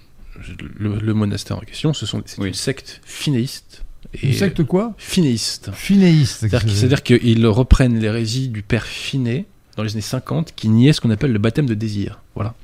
le, 0.78 0.98
le 1.01 1.14
monastère 1.14 1.56
en 1.56 1.60
question, 1.60 1.94
ce 1.94 2.05
sont 2.05 2.23
Oui. 2.39 2.48
une 2.48 2.55
secte 2.55 3.01
finéiste. 3.05 3.82
Et 4.23 4.28
Une 4.28 4.32
secte 4.35 4.62
quoi? 4.64 4.93
finéiste. 4.98 5.70
Finéiste. 5.73 6.40
C'est-à-dire 6.40 6.60
qu'ils- 6.60 6.77
C'est-à-dire 6.77 7.02
qu'ils 7.02 7.47
reprennent 7.47 7.98
l'hérésie 7.98 8.48
du 8.48 8.62
père 8.62 8.85
Finet 8.85 9.47
dans 9.78 9.82
les 9.82 9.93
années 9.93 10.02
50 10.02 10.52
qui 10.55 10.68
niait 10.68 10.93
ce 10.93 11.01
qu'on 11.01 11.10
appelle 11.10 11.32
le 11.32 11.39
baptême 11.39 11.66
de 11.66 11.74
désir. 11.74 12.20
Voilà. 12.35 12.55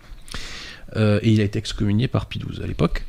Euh, 0.96 1.18
et 1.22 1.32
il 1.32 1.40
a 1.40 1.44
été 1.44 1.58
excommunié 1.58 2.08
par 2.08 2.26
Pie 2.26 2.38
XII 2.38 2.62
à 2.62 2.66
l'époque. 2.66 3.04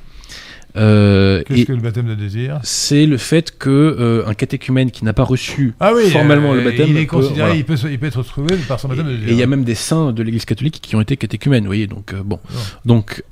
Euh, 0.76 1.44
Qu'est-ce 1.46 1.60
et 1.62 1.66
que 1.66 1.74
le 1.74 1.82
baptême 1.82 2.08
de 2.08 2.16
désir 2.16 2.60
c'est 2.64 3.06
le 3.06 3.18
fait 3.18 3.56
que 3.60 3.70
euh, 3.70 4.24
un 4.26 4.34
catéchumène 4.34 4.90
qui 4.90 5.06
n'a 5.06 5.14
pas 5.14 5.24
reçu 5.24 5.76
Ah 5.80 5.92
oui, 5.96 6.10
formellement 6.10 6.54
euh, 6.54 6.58
le 6.58 6.64
baptême 6.64 6.88
Il 6.90 6.98
est 6.98 7.02
peut- 7.06 7.18
considéré, 7.18 7.36
voilà. 7.42 7.56
il, 7.56 7.64
peut, 7.64 7.78
se- 7.78 7.86
il 7.88 8.00
peut 8.00 8.08
être 8.08 8.18
retrouvé 8.18 8.56
par 8.68 8.80
son 8.80 8.88
baptême 8.88 9.06
de 9.06 9.12
Et 9.12 9.18
désir. 9.18 9.32
il 9.34 9.38
y 9.38 9.44
a 9.44 9.46
même 9.48 9.64
des 9.64 9.76
saints 9.76 10.12
de 10.12 10.24
l'Église 10.24 10.46
catholique 10.46 10.80
qui 10.82 10.96
ont 10.96 11.02
été 11.02 11.16
catéchumènes, 11.16 11.64
vous 11.64 11.70
voyez. 11.70 11.86
Donc 11.86 12.16
bon, 12.16 12.40
donc 12.86 13.24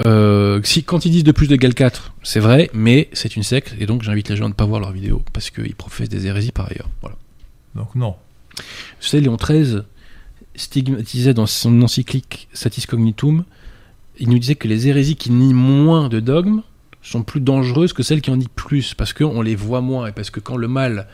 si 0.63 0.83
quand 0.83 1.03
ils 1.05 1.11
disent 1.11 1.23
de 1.23 1.31
plus 1.31 1.47
de 1.47 1.55
égal 1.55 1.73
4, 1.73 2.13
c'est 2.21 2.39
vrai, 2.39 2.69
mais 2.75 3.09
c'est 3.13 3.35
une 3.35 3.43
secte 3.43 3.73
et 3.79 3.87
donc 3.87 4.03
j'invite 4.03 4.29
les 4.29 4.35
gens 4.35 4.45
à 4.45 4.49
ne 4.49 4.53
pas 4.53 4.65
voir 4.65 4.79
leurs 4.79 4.91
vidéos 4.91 5.23
parce 5.33 5.49
qu'ils 5.49 5.73
professent 5.75 6.09
des 6.09 6.27
hérésies 6.27 6.51
par 6.51 6.67
ailleurs. 6.69 6.89
Voilà. 7.01 7.15
Donc 7.75 7.95
non. 7.95 8.15
Vous 8.57 9.07
savez, 9.07 9.23
Léon 9.23 9.37
XIII 9.37 9.79
stigmatisait 10.55 11.33
dans 11.33 11.45
son 11.47 11.81
encyclique 11.81 12.49
Satis 12.53 12.85
Cognitum, 12.85 13.45
il 14.19 14.29
nous 14.29 14.37
disait 14.37 14.55
que 14.55 14.67
les 14.67 14.87
hérésies 14.87 15.15
qui 15.15 15.31
nient 15.31 15.53
moins 15.53 16.09
de 16.09 16.19
dogmes 16.19 16.61
sont 17.01 17.23
plus 17.23 17.41
dangereuses 17.41 17.93
que 17.93 18.03
celles 18.03 18.21
qui 18.21 18.29
en 18.31 18.37
nient 18.37 18.47
plus, 18.55 18.93
parce 18.93 19.13
qu'on 19.13 19.41
les 19.41 19.55
voit 19.55 19.81
moins, 19.81 20.07
et 20.07 20.11
parce 20.11 20.29
que 20.29 20.39
quand 20.39 20.57
le 20.57 20.67
mal 20.67 21.07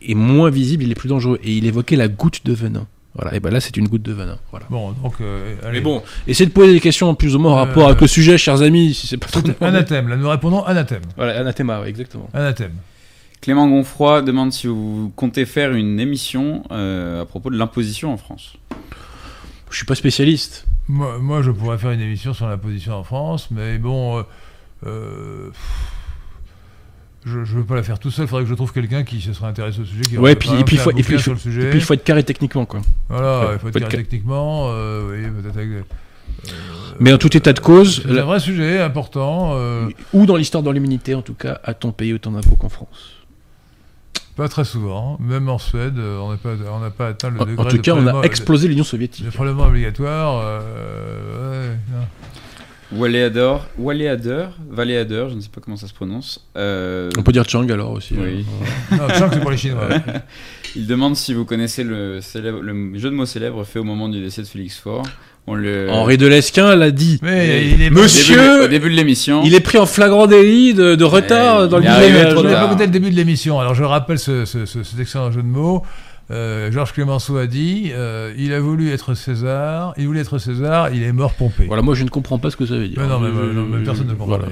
est 0.00 0.14
moins 0.14 0.50
visible, 0.50 0.84
il 0.84 0.90
est 0.90 0.94
plus 0.94 1.08
dangereux. 1.08 1.38
Et 1.42 1.52
il 1.52 1.66
évoquait 1.66 1.96
la 1.96 2.08
goutte 2.08 2.44
de 2.44 2.52
venin. 2.52 2.86
Voilà, 3.14 3.34
et 3.36 3.40
ben 3.40 3.50
là 3.52 3.60
c'est 3.60 3.76
une 3.76 3.88
goutte 3.88 4.02
de 4.02 4.12
venin. 4.12 4.38
Voilà. 4.50 4.64
Bon, 4.70 4.92
donc. 4.92 5.14
euh, 5.20 5.54
allez. 5.62 5.78
Mais 5.78 5.80
bon, 5.80 6.02
essayez 6.26 6.46
de 6.46 6.52
poser 6.52 6.72
des 6.72 6.80
questions 6.80 7.14
plus 7.14 7.36
ou 7.36 7.38
moins 7.38 7.52
en 7.52 7.56
Euh, 7.56 7.64
rapport 7.64 7.86
avec 7.86 8.00
le 8.00 8.06
sujet, 8.06 8.38
chers 8.38 8.62
amis, 8.62 8.94
si 8.94 9.06
c'est 9.06 9.18
pas 9.18 9.26
trop 9.26 9.42
anathème. 9.60 10.08
Là, 10.08 10.16
nous 10.16 10.28
répondons 10.30 10.62
anathème. 10.64 11.02
Voilà, 11.16 11.38
anathema, 11.40 11.80
ouais, 11.82 11.90
exactement. 11.90 12.30
Anathème. 12.32 12.72
Clément 13.42 13.68
Gonfroy 13.68 14.22
demande 14.22 14.52
si 14.52 14.66
vous 14.66 15.12
comptez 15.14 15.44
faire 15.44 15.72
une 15.72 16.00
émission 16.00 16.62
euh, 16.70 17.22
à 17.22 17.26
propos 17.26 17.50
de 17.50 17.58
l'imposition 17.58 18.12
en 18.12 18.16
France. 18.16 18.54
Je 19.70 19.76
suis 19.76 19.84
pas 19.86 19.94
spécialiste. 19.94 20.66
Moi, 20.88 21.18
moi, 21.18 21.42
je 21.42 21.50
pourrais 21.50 21.76
faire 21.78 21.90
une 21.90 22.00
émission 22.00 22.32
sur 22.32 22.48
la 22.48 22.56
position 22.56 22.94
en 22.94 23.04
France, 23.04 23.48
mais 23.50 23.76
bon. 23.78 24.24
Euh, 24.86 25.50
je 27.24 27.38
ne 27.38 27.44
veux 27.44 27.64
pas 27.64 27.76
la 27.76 27.82
faire 27.82 27.98
tout 27.98 28.10
seul. 28.10 28.24
Il 28.24 28.28
faudrait 28.28 28.44
que 28.44 28.50
je 28.50 28.54
trouve 28.54 28.72
quelqu'un 28.72 29.04
qui 29.04 29.20
se 29.20 29.32
serait 29.32 29.46
intéressé 29.48 29.80
au 29.80 29.84
sujet. 29.84 30.02
Qui 30.02 30.18
Ouais, 30.18 30.34
puis- 30.34 30.50
et 30.58 30.64
puis 30.64 30.76
faut- 30.76 30.90
et 30.90 31.18
sur 31.18 31.32
le 31.34 31.38
sujet. 31.38 31.62
Et 31.66 31.70
puis 31.70 31.78
il 31.78 31.84
faut 31.84 31.94
être 31.94 32.04
carré 32.04 32.24
techniquement, 32.24 32.64
quoi. 32.66 32.80
Voilà, 33.08 33.50
il 33.52 33.52
faut 33.54 33.58
faut 33.60 33.68
être 33.68 33.78
carré 33.78 33.90
ca- 33.90 33.96
techniquement. 33.98 34.66
euh, 34.70 35.10
oui, 35.28 35.42
peut-être 35.42 35.56
avec. 35.56 35.68
euh, 35.70 35.82
Mais 36.98 37.12
en 37.12 37.18
tout 37.18 37.34
état 37.36 37.52
de 37.52 37.60
cause, 37.60 38.02
C'est 38.02 38.08
la- 38.12 38.22
un 38.22 38.24
vrai 38.24 38.40
sujet 38.40 38.80
important. 38.80 39.56
ou 40.12 40.26
dans 40.26 40.36
l'histoire 40.36 40.62
de 40.64 40.70
l'humanité 40.70 41.14
en 41.14 41.22
tout 41.22 41.34
cas, 41.34 41.60
a-t-on 41.64 41.92
payé 41.92 42.12
autant 42.14 42.32
d'impôts 42.32 42.56
qu'en 42.56 42.68
France 42.68 43.12
Pas 44.34 44.48
très 44.48 44.64
souvent. 44.64 45.16
Même 45.20 45.48
en 45.48 45.58
Suède, 45.58 45.98
on 45.98 46.30
n'a 46.30 46.38
pas, 46.38 46.54
on 46.74 46.80
n'a 46.80 46.90
pas 46.90 47.08
atteint 47.08 47.30
le 47.30 47.40
En, 47.40 47.44
degré 47.44 47.64
en 47.66 47.68
tout 47.68 47.76
de 47.76 47.82
cas, 47.82 47.92
on 47.94 48.06
a 48.06 48.22
explosé 48.22 48.66
l'Union 48.66 48.82
soviétique. 48.84 49.26
Le 49.26 49.30
prélèvement 49.30 49.66
obligatoire. 49.66 50.40
euh, 50.42 51.68
ouais, 51.70 51.76
non. 51.92 52.04
Waléador, 53.78 54.52
Valéador, 54.70 55.28
je 55.30 55.34
ne 55.36 55.40
sais 55.40 55.48
pas 55.48 55.60
comment 55.60 55.76
ça 55.76 55.86
se 55.86 55.94
prononce. 55.94 56.44
euh, 56.56 57.10
On 57.18 57.22
peut 57.22 57.32
dire 57.32 57.48
Chang 57.48 57.66
alors 57.70 57.92
aussi. 57.92 58.14
Oui. 58.18 58.44
hein. 58.92 58.96
Non, 58.96 59.04
je 59.08 59.14
sens 59.14 59.28
que 59.28 59.34
c'est 59.36 59.40
pour 59.40 59.50
les 59.50 59.56
Chinois. 59.56 59.88
Il 60.76 60.86
demande 60.86 61.16
si 61.16 61.34
vous 61.34 61.44
connaissez 61.44 61.84
le, 61.84 62.20
célèbre- 62.20 62.60
le 62.62 62.98
jeu 62.98 63.10
de 63.10 63.14
mots 63.14 63.26
célèbre 63.26 63.64
fait 63.64 63.78
au 63.78 63.84
moment 63.84 64.08
du 64.08 64.20
décès 64.22 64.42
de 64.42 64.46
Félix 64.46 64.78
Faure. 64.78 65.02
On 65.46 65.54
le... 65.54 65.90
Henri 65.90 66.18
de 66.18 66.26
Lesquin 66.26 66.76
l'a 66.76 66.90
dit. 66.92 67.18
Mais 67.20 67.66
il 67.66 67.70
est 67.70 67.74
Au 67.74 67.78
début 67.78 67.94
de- 67.96 68.00
Monsieur, 68.02 68.64
au 68.64 68.68
début 68.68 68.90
de 68.90 68.94
l'émission. 68.94 69.42
il 69.44 69.54
est 69.54 69.60
pris 69.60 69.76
en 69.78 69.86
flagrant 69.86 70.26
délit 70.28 70.72
de, 70.72 70.94
de 70.94 71.04
retard 71.04 71.68
dans 71.68 71.78
le 71.78 71.82
il 71.82 71.86
est 71.86 71.88
arrivé 71.90 72.12
village. 72.12 72.30
trop 72.34 72.40
On 72.40 72.44
n'a 72.44 72.50
tard. 72.52 72.60
pas 72.60 72.66
écouté 72.68 72.86
le 72.86 72.92
début 72.92 73.10
de 73.10 73.16
l'émission. 73.16 73.58
Alors 73.58 73.74
je 73.74 73.82
rappelle 73.82 74.18
ce, 74.20 74.44
ce- 74.44 74.66
ce- 74.66 74.82
cet 74.84 75.00
excellent 75.00 75.32
jeu 75.32 75.42
de 75.42 75.46
mots. 75.48 75.82
Euh, 76.32 76.72
Georges 76.72 76.94
Clémenceau 76.94 77.36
a 77.36 77.46
dit 77.46 77.90
euh, 77.92 78.32
il 78.38 78.54
a 78.54 78.60
voulu 78.60 78.90
être 78.90 79.12
César, 79.14 79.92
il 79.98 80.06
voulait 80.06 80.20
être 80.22 80.38
César, 80.38 80.88
il 80.94 81.02
est 81.02 81.12
mort 81.12 81.34
pompé. 81.34 81.66
Voilà, 81.66 81.82
moi 81.82 81.94
je 81.94 82.04
ne 82.04 82.08
comprends 82.08 82.38
pas 82.38 82.50
ce 82.50 82.56
que 82.56 82.64
ça 82.64 82.74
veut 82.76 82.88
dire. 82.88 82.98
Mais 83.00 83.06
non, 83.06 83.20
mais- 83.20 83.28
Je- 83.28 83.52
non, 83.52 83.66
mais 83.66 83.84
personne 83.84 84.06
ne 84.06 84.12
comprend 84.14 84.38
voilà, 84.38 84.46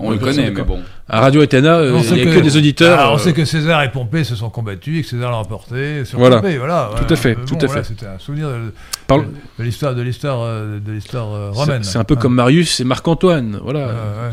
on 0.00 0.10
le 0.10 0.18
connaît, 0.18 0.50
mais 0.50 0.62
bon. 0.62 0.80
À 1.08 1.20
Radio 1.20 1.40
Athéna, 1.42 1.76
euh, 1.78 1.92
On 1.94 1.98
il 1.98 2.04
sait 2.04 2.14
n'y 2.16 2.22
a 2.22 2.24
que- 2.24 2.34
que 2.36 2.40
des 2.40 2.56
auditeurs. 2.56 2.98
Ah, 3.00 3.12
on 3.12 3.14
euh, 3.14 3.18
sait 3.18 3.32
que 3.32 3.44
César 3.44 3.82
et 3.84 3.92
Pompée 3.92 4.24
se 4.24 4.34
sont 4.34 4.50
combattus 4.50 4.98
et 4.98 5.02
que 5.02 5.08
César 5.08 5.30
l'a 5.30 5.36
emporté 5.38 6.04
sur 6.04 6.18
Voilà. 6.18 6.36
Pompée, 6.40 6.58
voilà. 6.58 6.90
Tout 7.06 7.12
à 7.12 7.16
fait, 7.16 7.36
Euh, 7.36 7.44
tout 7.46 7.54
bon, 7.54 7.60
à 7.62 7.66
voilà, 7.66 7.82
fait. 7.84 7.88
C'était 7.90 8.06
un 8.06 8.18
souvenir 8.18 8.48
de, 8.48 9.62
l'histoire 9.62 9.94
de 9.94 10.02
l'histoire 10.02 10.46
de 10.80 10.92
l'histoire 10.92 11.52
c'est- 11.54 11.60
romaine. 11.60 11.84
C'est 11.84 11.98
un 11.98 12.04
peu 12.04 12.16
comme 12.16 12.34
Marius 12.34 12.80
et 12.80 12.84
Marc-Antoine. 12.84 13.60
Voilà. 13.62 14.32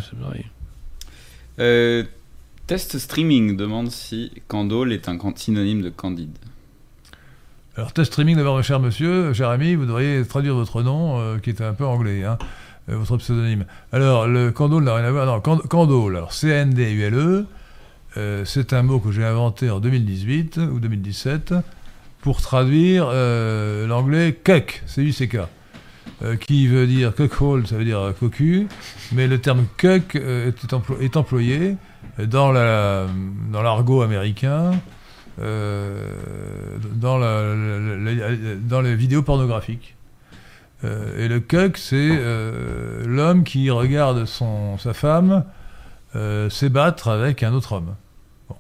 Euh, 1.60 2.04
Test 2.68 2.98
Streaming 2.98 3.56
demande 3.56 3.92
si 3.92 4.32
Candole 4.48 4.92
est 4.92 5.08
un 5.08 5.18
synonyme 5.36 5.82
de 5.84 5.90
Candide. 5.90 6.36
Alors, 7.78 7.92
test 7.92 8.12
streaming 8.14 8.38
d'abord, 8.38 8.62
cher 8.64 8.80
monsieur, 8.80 9.34
cher 9.34 9.50
ami, 9.50 9.76
vous 9.76 9.86
devriez 9.86 10.26
traduire 10.26 10.56
votre 10.56 10.82
nom, 10.82 11.20
euh, 11.20 11.40
qui 11.40 11.50
est 11.50 11.62
un 11.62 11.74
peu 11.74 11.86
anglais, 11.86 12.24
hein, 12.24 12.38
euh, 12.90 12.96
votre 12.98 13.18
pseudonyme. 13.18 13.66
Alors, 13.92 14.28
le 14.28 14.52
Candole 14.52 14.86
n'a 14.86 14.96
rien 14.96 15.06
à 15.06 15.12
voir. 15.12 15.26
Non, 15.26 15.42
Can- 15.42 15.58
Candole, 15.58 16.16
alors 16.16 16.32
C-N-D-U-L-E. 16.32 17.46
euh, 18.18 18.46
c'est 18.46 18.72
un 18.72 18.82
mot 18.82 19.00
que 19.00 19.12
j'ai 19.12 19.26
inventé 19.26 19.70
en 19.70 19.82
2018 19.82 20.58
ou 20.72 20.80
2017 20.80 21.54
pour 22.22 22.42
traduire 22.42 23.08
l'anglais 23.88 24.34
cuck, 24.42 24.82
C-U-C-K, 24.88 25.38
qui 26.40 26.68
veut 26.68 26.88
dire 26.88 27.14
cuckold, 27.14 27.68
ça 27.68 27.76
veut 27.76 27.84
dire 27.86 28.14
cocu, 28.20 28.68
mais 29.12 29.28
le 29.28 29.40
terme 29.40 29.66
cuck 29.78 30.16
est, 30.16 30.72
emplo- 30.74 31.00
est 31.02 31.18
employé 31.18 31.76
dans 32.18 32.52
l'argot 32.52 34.02
américain, 34.02 34.72
euh, 35.42 36.08
dans 36.94 37.18
la, 37.18 37.42
la- 37.56 38.14
la- 38.14 38.30
la- 38.32 38.56
dans 38.56 38.82
les 38.82 38.96
vidéos 38.96 39.22
pornographiques. 39.24 39.96
Euh, 40.84 41.18
et 41.24 41.28
le 41.28 41.40
cuck, 41.40 41.78
c'est 41.78 42.10
euh, 42.12 43.04
l'homme 43.06 43.44
qui 43.44 43.70
regarde 43.70 44.26
son, 44.26 44.78
sa 44.78 44.94
femme 44.94 45.44
s'ébattre 46.50 47.10
avec 47.10 47.44
un 47.44 47.52
autre 47.54 47.74
homme. 47.74 47.94
Bon. 48.48 48.56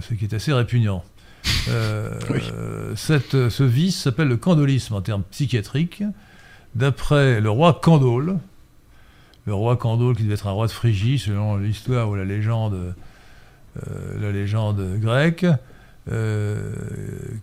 Ce 0.00 0.14
qui 0.14 0.24
est 0.24 0.34
assez 0.34 0.52
répugnant. 0.52 1.04
Oui. 2.30 2.40
cette, 2.96 3.48
ce 3.48 3.62
vice 3.62 4.00
s'appelle 4.02 4.26
le 4.28 4.36
candolisme 4.36 4.94
en 4.94 5.00
termes 5.02 5.22
psychiatriques, 5.30 6.02
d'après 6.74 7.40
le 7.40 7.50
roi 7.50 7.78
Candole. 7.80 8.38
Le 9.46 9.54
roi 9.54 9.76
Candole, 9.76 10.16
qui 10.16 10.22
devait 10.24 10.34
être 10.34 10.46
un 10.48 10.52
roi 10.52 10.66
de 10.66 10.72
Phrygie, 10.72 11.18
selon 11.20 11.56
l'histoire 11.56 12.08
ou 12.08 12.14
la 12.16 12.24
légende, 12.24 12.94
la 14.20 14.32
légende 14.32 14.98
grecque, 15.00 15.46
euh, 16.10 16.72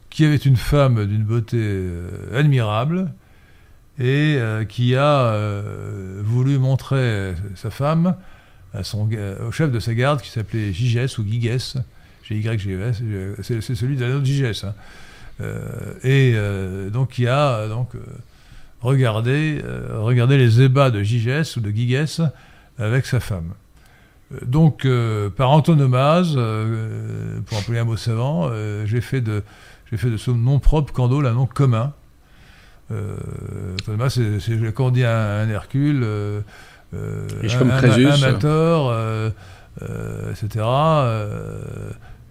qui 0.10 0.26
avait 0.26 0.36
une 0.36 0.58
femme 0.58 1.06
d'une 1.06 1.24
beauté 1.24 1.58
euh, 1.60 2.38
admirable 2.38 3.12
et 3.98 4.36
euh, 4.38 4.66
qui 4.66 4.96
a 4.96 5.28
euh, 5.28 6.22
voulu 6.24 6.58
montrer 6.58 7.34
sa 7.56 7.70
femme 7.70 8.16
à 8.74 8.82
au 9.48 9.52
chef 9.52 9.72
de 9.72 9.80
sa 9.80 9.94
garde 9.94 10.22
qui 10.22 10.30
s'appelait 10.30 10.74
Gigès 10.74 11.18
ou 11.18 11.26
Gigès, 11.26 11.78
G-Y-G-E-S, 12.24 13.00
euh, 13.02 13.36
c'est 13.42 13.62
celui 13.62 13.96
de 13.96 14.02
la 14.06 14.10
note 14.10 14.26
Gigès. 14.26 14.64
hein. 14.64 14.76
Euh, 15.42 15.94
et 16.04 16.34
euh, 16.36 16.90
donc 16.90 17.12
qui 17.12 17.28
a 17.28 17.54
euh, 17.54 17.70
donc, 17.70 17.96
euh, 17.96 18.00
euh, 19.64 20.38
les 20.38 20.62
ébats 20.62 20.92
de 20.92 21.02
Gigès 21.02 21.56
ou 21.56 21.62
de 21.62 21.72
Gigès 21.72 22.22
avec 22.78 23.06
sa 23.06 23.20
femme. 23.20 23.54
Euh, 24.32 24.38
Donc, 24.46 24.86
euh, 24.86 25.30
par 25.30 25.50
antonomase, 25.52 26.34
euh, 26.38 27.40
pour 27.46 27.58
employer 27.58 27.82
un 27.82 27.86
mot 27.86 27.98
savant, 27.98 28.48
euh, 28.52 28.86
j'ai 28.86 29.02
fait 29.02 29.22
de, 29.22 29.44
j'ai 29.90 29.98
fait 29.98 30.10
de 30.10 30.18
ce 30.18 30.32
nom 30.32 30.60
propre 30.60 30.94
Candole 30.94 31.26
un 31.28 31.34
nom 31.34 31.46
commun. 31.46 31.94
Antonomase, 33.82 34.16
c'est, 34.16 34.40
c'est 34.40 34.74
quand 34.74 34.88
on 34.88 34.90
dit 34.90 35.04
un, 35.04 35.42
un 35.42 35.50
Hercule, 35.50 36.04
un, 36.04 37.38
Crésus. 37.78 38.08
un 38.08 38.40
euh, 38.44 40.32
etc. 40.32 40.66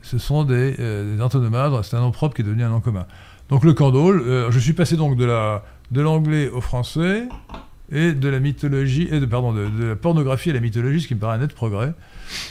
ce 0.03 0.19
sont 0.19 0.43
des, 0.43 0.73
des 0.73 1.23
antonomases, 1.23 1.87
c'est 1.87 1.97
un 1.97 2.01
nom 2.01 2.11
propre 2.11 2.35
qui 2.35 2.43
est 2.43 2.45
devenu 2.45 2.65
un 2.65 2.70
nom 2.70 2.81
commun. 2.81 3.07
Donc 3.51 3.62
le 3.65 3.73
Candole, 3.73 4.51
je 4.51 4.59
suis 4.59 4.73
passé 4.73 4.97
donc 4.97 5.16
de 5.16 5.25
la 5.25 5.62
de 5.91 6.01
l'anglais 6.01 6.51
au 6.51 6.61
français 6.61 7.29
et 7.90 8.12
de 8.12 8.28
la 8.28 8.39
mythologie 8.40 9.09
et 9.10 9.19
de 9.20 9.27
pardon 9.27 9.52
de, 9.52 9.66
de 9.69 9.85
la 9.86 9.97
pornographie 9.97 10.51
à 10.51 10.52
la 10.52 10.60
mythologie, 10.60 11.01
ce 11.01 11.09
qui 11.09 11.15
me 11.15 11.20
paraît 11.20 11.36
un 11.36 11.39
net 11.39 11.55
progrès. 11.55 11.93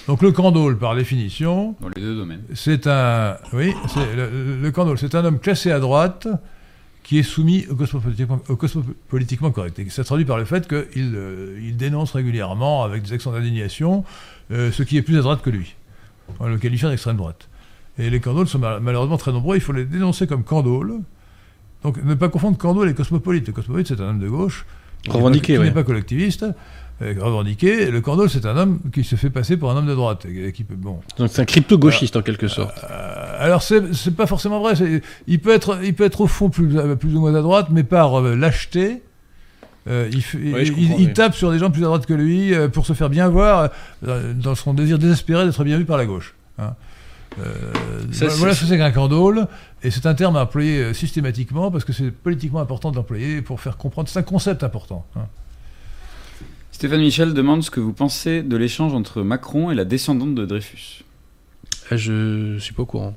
Donc 0.07 0.21
le 0.23 0.31
Candole, 0.31 0.77
par 0.77 0.95
définition, 0.95 1.75
Dans 1.79 1.89
les 1.95 2.01
deux 2.01 2.15
domaines. 2.15 2.41
c'est 2.55 2.87
un 2.87 3.37
oui, 3.53 3.73
le, 4.15 4.59
le 4.61 4.71
Candole, 4.71 4.97
c'est 4.97 5.13
un 5.15 5.23
homme 5.25 5.39
classé 5.39 5.69
à 5.71 5.79
droite 5.79 6.27
qui 7.03 7.19
est 7.19 7.23
soumis 7.23 7.65
au 7.69 7.75
cosmopolitiquement, 7.75 8.39
au 8.49 8.55
cosmopolitiquement 8.55 9.51
correct. 9.51 9.77
Et 9.79 9.89
ça 9.89 10.03
se 10.03 10.07
traduit 10.07 10.25
par 10.25 10.37
le 10.37 10.45
fait 10.45 10.67
qu'il 10.67 11.13
euh, 11.15 11.59
il 11.61 11.77
dénonce 11.77 12.11
régulièrement 12.13 12.83
avec 12.83 13.03
des 13.03 13.13
accents 13.13 13.31
d'indignation 13.31 14.03
euh, 14.51 14.71
ce 14.71 14.83
qui 14.83 14.97
est 14.97 15.01
plus 15.03 15.17
à 15.17 15.21
droite 15.21 15.41
que 15.41 15.49
lui, 15.51 15.75
en 16.39 16.47
le 16.47 16.57
qualifiant 16.57 16.89
d'extrême 16.89 17.15
droite. 17.17 17.47
Et 17.99 18.09
les 18.09 18.19
candoles 18.19 18.47
sont 18.47 18.59
mal- 18.59 18.79
malheureusement 18.81 19.17
très 19.17 19.31
nombreux, 19.31 19.55
il 19.55 19.61
faut 19.61 19.71
les 19.73 19.85
dénoncer 19.85 20.25
comme 20.27 20.43
candoles. 20.43 20.99
Donc 21.83 22.03
ne 22.03 22.15
pas 22.15 22.27
confondre 22.29 22.57
candole 22.57 22.89
et 22.89 22.93
cosmopolite. 22.95 23.45
Le 23.47 23.53
cosmopolite, 23.53 23.87
c'est 23.87 24.01
un 24.01 24.09
homme 24.09 24.19
de 24.19 24.27
gauche, 24.27 24.65
qui 25.07 25.11
n'est 25.11 25.13
pas- 25.13 25.17
Revendiqué, 25.25 25.53
qui 25.53 25.59
ouais. 25.59 25.65
n'est 25.65 25.71
pas 25.71 25.83
collectiviste, 25.83 26.45
euh, 27.01 27.13
revendiqué. 27.19 27.91
Le 27.91 28.01
candole, 28.01 28.29
c'est 28.29 28.45
un 28.45 28.57
homme 28.57 28.79
qui 28.93 29.03
se 29.03 29.15
fait 29.15 29.29
passer 29.29 29.57
pour 29.57 29.69
un 29.71 29.75
homme 29.77 29.87
de 29.87 29.93
droite. 29.95 30.25
qui 30.53 30.63
peut, 30.63 30.75
bon, 30.75 30.99
Donc 31.17 31.29
c'est 31.31 31.41
un 31.41 31.45
crypto-gauchiste 31.45 32.15
en 32.15 32.21
quelque 32.21 32.47
sorte. 32.47 32.83
euh, 32.89 33.35
alors 33.39 33.61
c'est 33.61 34.15
pas 34.15 34.25
forcément 34.27 34.59
vrai. 34.59 34.73
Il 35.27 35.39
peut 35.39 35.53
être 35.53 35.79
il 35.83 35.93
peut 35.93 36.05
être 36.05 36.21
au 36.21 36.27
fond 36.27 36.49
plus 36.49 36.77
euh, 36.77 36.95
plus 36.95 37.15
ou 37.15 37.19
moins 37.21 37.35
à 37.35 37.41
droite, 37.41 37.67
mais 37.71 37.83
par 37.83 38.19
euh, 38.19 38.35
lâcheté. 38.35 39.01
euh, 39.89 40.09
il, 40.99 41.13
tape 41.13 41.33
sur 41.35 41.51
des 41.51 41.59
gens 41.59 41.71
plus 41.71 41.81
à 41.83 41.85
droite 41.85 42.05
que 42.05 42.13
lui 42.13 42.53
euh, 42.53 42.67
pour 42.67 42.85
se 42.85 42.93
faire 42.93 43.09
bien 43.09 43.29
voir 43.29 43.69
euh, 44.07 44.33
dans 44.33 44.55
son 44.55 44.73
désir 44.73 44.97
désespéré 44.99 45.45
d'être 45.45 45.63
bien 45.63 45.77
vu 45.77 45.85
par 45.85 45.97
la 45.97 46.05
gauche. 46.05 46.33
hein. 46.59 46.73
Euh, 47.39 47.71
Ça, 48.11 48.27
voilà 48.27 48.53
ce 48.55 48.61
que 48.61 48.67
c'est 48.67 48.77
qu'un 48.77 48.91
candole, 48.91 49.47
et 49.83 49.91
c'est 49.91 50.05
un 50.05 50.15
terme 50.15 50.35
à 50.35 50.43
employer 50.43 50.79
euh, 50.81 50.93
systématiquement 50.93 51.69
parce 51.71 51.83
que 51.85 51.93
c'est 51.93 52.09
politiquement 52.11 52.59
important 52.61 52.91
de 52.91 52.95
l'employer 52.95 53.41
pour 53.41 53.61
faire 53.61 53.77
comprendre. 53.77 54.09
C'est 54.09 54.19
un 54.19 54.23
concept 54.23 54.63
important. 54.63 55.05
hein. 55.15 55.27
Stéphane 56.71 56.99
Michel 57.01 57.33
demande 57.33 57.63
ce 57.63 57.71
que 57.71 57.79
vous 57.79 57.93
pensez 57.93 58.43
de 58.43 58.55
l'échange 58.55 58.93
entre 58.93 59.21
Macron 59.23 59.71
et 59.71 59.75
la 59.75 59.85
descendante 59.85 60.35
de 60.35 60.45
Dreyfus. 60.45 61.03
Ah, 61.89 61.97
je 61.97 62.57
suis 62.59 62.73
pas 62.73 62.83
au 62.83 62.85
courant. 62.85 63.15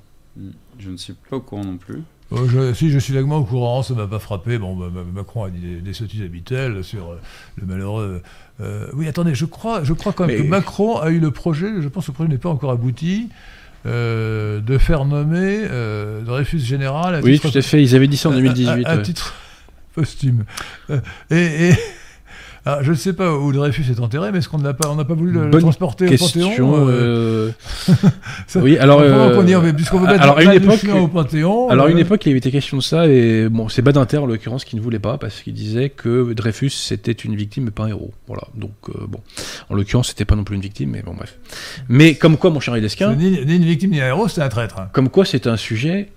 Je 0.79 0.91
ne 0.91 0.97
suis 0.97 1.13
pas 1.29 1.37
au 1.37 1.41
courant 1.41 1.65
non 1.65 1.77
plus. 1.77 2.03
Euh, 2.33 2.47
je- 2.49 2.73
si 2.73 2.91
je 2.91 2.99
suis 2.99 3.13
vaguement 3.13 3.39
au 3.39 3.45
courant, 3.45 3.83
ça 3.83 3.93
m'a 3.95 4.07
pas 4.07 4.21
frappé. 4.21 4.57
Bon, 4.59 4.77
bah, 4.77 4.87
bah, 4.95 5.01
Macron 5.13 5.45
a 5.45 5.51
dit 5.51 5.59
des, 5.61 5.77
des 5.81 5.93
sottises 5.93 6.23
habituelles 6.23 6.85
sur 6.85 7.11
euh, 7.11 7.21
le 7.57 7.67
malheureux. 7.67 8.23
euh, 8.61 8.87
oui, 8.95 9.09
attendez, 9.09 9.35
je 9.35 9.45
crois, 9.45 9.83
je 9.85 9.93
crois 9.93 10.13
quand 10.13 10.27
même 10.27 10.37
Mais- 10.39 10.43
que 10.45 10.49
Macron 10.49 10.99
a 10.99 11.11
eu 11.11 11.19
le 11.19 11.31
projet. 11.33 11.83
Je 11.83 11.89
pense 11.89 12.07
que 12.07 12.13
le 12.13 12.15
projet 12.15 12.29
n'est 12.31 12.39
pas 12.39 12.49
encore 12.49 12.71
abouti. 12.71 13.29
Euh, 13.87 14.61
de 14.61 14.79
faire 14.79 15.05
nommer 15.05 15.63
euh, 15.71 16.21
Dreyfus 16.23 16.59
général 16.61 17.15
à 17.15 17.21
Oui, 17.21 17.35
titre, 17.35 17.51
tout 17.51 17.59
à 17.59 17.63
fait. 17.63 17.83
Ils 17.83 17.95
avaient 17.97 18.09
dit 18.09 18.17
ça 18.17 18.29
en 18.29 18.33
à- 18.33 18.37
2018. 18.37 18.85
à, 18.87 18.91
à 18.91 18.97
ouais. 18.97 19.03
titre 19.03 19.35
posthume. 19.95 20.45
Euh, 20.91 21.01
et, 21.31 21.71
et- 21.71 21.75
alors, 22.67 22.83
je 22.83 22.91
ne 22.91 22.97
sais 22.97 23.13
pas 23.13 23.35
où 23.35 23.53
Dreyfus 23.53 23.85
est 23.91 24.01
enterré, 24.01 24.31
mais 24.33 24.39
est-ce 24.39 24.49
qu'on 24.49 24.59
n'a 24.59 24.75
pas, 24.75 24.89
on 24.91 24.97
n'a 24.97 25.05
pas 25.05 25.15
voulu 25.15 25.33
le, 25.33 25.49
Bonne 25.49 25.61
transporter 25.63 26.07
au. 26.07 26.17
Panthéon 26.19 26.89
euh, 26.89 27.51
euh, 27.89 27.95
ça- 28.47 28.61
oui, 28.61 28.77
alors. 28.79 29.01
euh, 29.01 29.35
qu'on 29.35 29.47
y 29.47 29.55
mais 29.55 29.73
puisqu'on 29.73 29.99
veut 29.99 30.07
mettre 30.07 30.23
alors, 30.23 30.39
à 30.39 30.45
une 30.45 30.53
époque- 30.53 30.85
au 30.95 31.09
Panthéon. 31.09 31.69
Alors 31.71 31.87
à 31.87 31.91
une 31.91 31.97
euh, 31.97 32.01
époque, 32.01 32.25
il 32.27 32.31
avait 32.31 32.39
été 32.39 32.51
question 32.51 32.77
de 32.77 32.83
ça, 32.83 33.07
et 33.07 33.49
bon, 33.49 33.69
c'est 33.69 33.83
Badinter 33.83 34.19
en 34.19 34.27
l'occurrence 34.27 34.65
qui 34.65 34.77
ne 34.77 34.81
voulait 34.81 34.99
pas, 34.99 35.17
parce 35.19 35.41
qu'il 35.43 35.55
disait 35.55 35.89
que 35.91 36.33
Dreyfus 36.35 36.71
c'était 36.71 37.13
une 37.13 37.35
victime 37.37 37.69
et 37.69 37.71
pas 37.71 37.85
un 37.85 37.89
héros. 37.89 38.13
Voilà, 38.27 38.43
donc 38.55 38.73
euh, 38.91 39.07
bon, 39.09 39.21
en 39.71 39.75
l'occurrence, 39.75 40.09
c'était 40.09 40.25
pas 40.27 40.37
non 40.37 40.45
plus 40.45 40.57
une 40.57 40.63
victime, 40.63 40.91
mais 40.91 41.03
bon, 41.03 41.15
bref. 41.15 41.39
Mais 41.89 42.15
comme 42.15 42.37
quoi, 42.37 42.51
mon 42.51 42.61
cher 42.61 42.75
c'est 42.75 42.81
Hidesquin, 42.81 43.15
ni, 43.15 43.31
ni 43.47 43.57
une 43.57 43.65
victime 43.65 43.91
ni 43.91 44.01
un 44.01 44.09
héros, 44.09 44.29
c'est 44.29 44.43
un 44.43 44.49
traître. 44.49 44.79
hein. 44.79 44.89
comme 44.93 45.09
quoi 45.09 45.25
c'est 45.25 45.47
un 45.47 45.57
sujet 45.57 46.11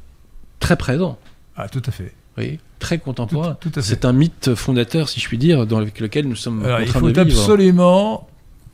très 0.59 0.75
présent, 0.75 1.17
Ah, 1.55 1.67
tout 1.69 1.81
à 1.85 1.91
fait. 1.91 2.11
Voyez, 2.35 2.59
très 2.79 2.97
contemporain. 2.99 3.57
tout. 3.59 3.71
C'est 3.81 4.05
un 4.05 4.13
mythe 4.13 4.55
fondateur, 4.55 5.09
si 5.09 5.19
je 5.19 5.27
puis 5.27 5.37
dire, 5.37 5.65
dans 5.67 5.77
avec 5.77 5.99
lequel 5.99 6.27
nous 6.27 6.35
sommes 6.35 6.63
Alors, 6.65 6.77
en 6.79 6.81
il 6.81 6.87
train 6.87 6.99
faut 6.99 7.11
de 7.11 7.21
vivre. 7.21 7.39
absolument 7.39 8.27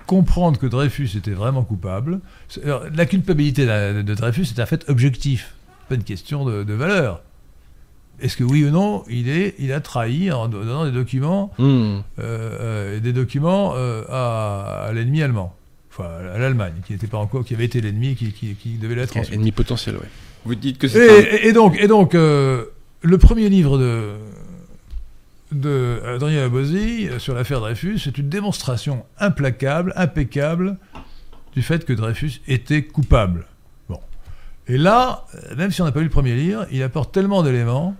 comprendre 0.07 0.57
que 0.60 0.65
Dreyfus 0.65 1.10
était 1.15 1.31
vraiment 1.31 1.64
coupable. 1.64 2.19
Alors, 2.64 2.84
la 2.95 3.06
culpabilité 3.06 3.65
de, 3.65 4.02
Dreyfus 4.15 4.48
est 4.56 4.60
un 4.60 4.65
fait 4.65 4.84
objectif, 4.90 5.53
pas 5.88 5.95
une 5.95 6.03
question 6.03 6.45
de, 6.45 6.64
de 6.64 6.73
valeur. 6.73 7.22
Est-ce 8.22 8.36
que 8.36 8.44
oui 8.44 8.65
ou 8.65 8.69
non, 8.69 9.03
il, 9.10 9.30
est, 9.30 9.56
il 9.60 9.72
a 9.72 9.80
trahi 9.80 10.30
en 10.31 10.48
donnant 10.49 10.84
des 10.86 10.91
documents, 10.91 11.52
Hmm. 11.57 11.64
euh, 11.64 12.02
euh, 12.19 12.99
des 12.99 13.14
documents 13.14 13.73
euh, 13.77 14.03
à, 14.10 14.88
à 14.88 14.91
l'ennemi 14.94 15.22
allemand, 15.22 15.56
enfin 15.91 16.10
à 16.34 16.38
l'Allemagne, 16.38 16.73
qui 16.86 16.91
n'était 16.94 17.07
pas 17.07 17.18
encore, 17.19 17.45
qui 17.45 17.53
avait 17.53 17.65
été 17.65 17.80
l'ennemi, 17.80 18.15
qui, 18.15 18.31
qui- 18.34 18.56
qui 18.56 18.77
devait 18.77 18.95
l'être 18.95 19.15
ensuite. 19.15 19.36
Ennemi 19.36 19.52
potentiel, 19.52 19.95
ouais. 19.95 20.02
Vous 20.44 20.56
dites 20.56 20.77
que 20.80 20.88
Et, 20.88 20.90
c'est 20.90 21.10
un... 21.10 21.38
et- 21.45 21.48
et 21.49 21.53
donc, 21.53 21.77
et 21.80 21.88
donc 21.88 22.14
euh, 22.15 22.65
le 23.01 23.17
premier 23.17 23.49
livre 23.49 23.77
de, 23.77 24.15
de 25.51 26.01
Adrien 26.05 26.45
Abosi 26.45 27.07
euh, 27.07 27.19
sur 27.19 27.34
l'affaire 27.34 27.59
Dreyfus, 27.59 27.99
c'est 27.99 28.17
une 28.17 28.30
démonstration 28.30 29.05
implacable, 29.19 29.93
impeccable, 29.95 30.77
du 31.53 31.61
fait 31.61 31.85
que 31.85 31.93
Dreyfus 31.93 32.41
était 32.47 32.84
coupable. 32.84 33.45
Bon. 33.88 33.99
Et 34.67 34.77
là, 34.77 35.26
euh, 35.35 35.55
même 35.55 35.71
si 35.71 35.81
on 35.81 35.85
n'a 35.85 35.91
pas 35.91 35.99
lu 35.99 36.05
le 36.05 36.11
premier 36.11 36.35
livre, 36.35 36.65
il 36.71 36.84
apporte 36.84 37.13
tellement 37.13 37.43
d'éléments 37.43 37.95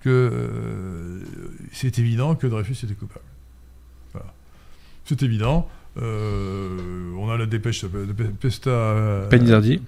que 0.00 0.10
euh, 0.10 1.20
c'est 1.72 1.98
évident 1.98 2.34
que 2.34 2.46
Dreyfus 2.46 2.84
était 2.84 2.94
coupable. 2.94 3.24
Voilà. 4.12 4.32
C'est 5.04 5.22
évident. 5.22 5.68
Euh, 6.00 7.12
on 7.18 7.30
a 7.30 7.36
la 7.36 7.46
dépêche 7.46 7.84
de 7.84 8.12
Pesta. 8.12 9.26
Panizardi. 9.30 9.80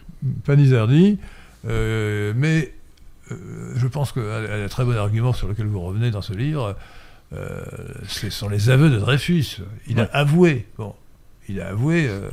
Panizardi, 0.44 1.18
euh, 1.66 2.32
mais 2.36 2.74
je 3.30 3.86
pense 3.86 4.12
qu'elle 4.12 4.22
elle 4.50 4.60
a 4.62 4.64
un 4.64 4.68
très 4.68 4.84
bon 4.84 4.96
argument 4.96 5.32
sur 5.32 5.48
lequel 5.48 5.66
vous 5.66 5.80
revenez 5.80 6.10
dans 6.10 6.22
ce 6.22 6.32
livre. 6.32 6.76
Euh, 7.32 7.62
ce 8.06 8.30
sont 8.30 8.48
les 8.48 8.70
aveux 8.70 8.90
de 8.90 8.98
Dreyfus. 8.98 9.58
Il 9.88 9.96
Ouais. 9.98 10.02
a 10.12 10.18
avoué. 10.18 10.66
Bon, 10.78 10.94
il 11.48 11.60
a 11.60 11.68
avoué. 11.68 12.06
euh, 12.08 12.28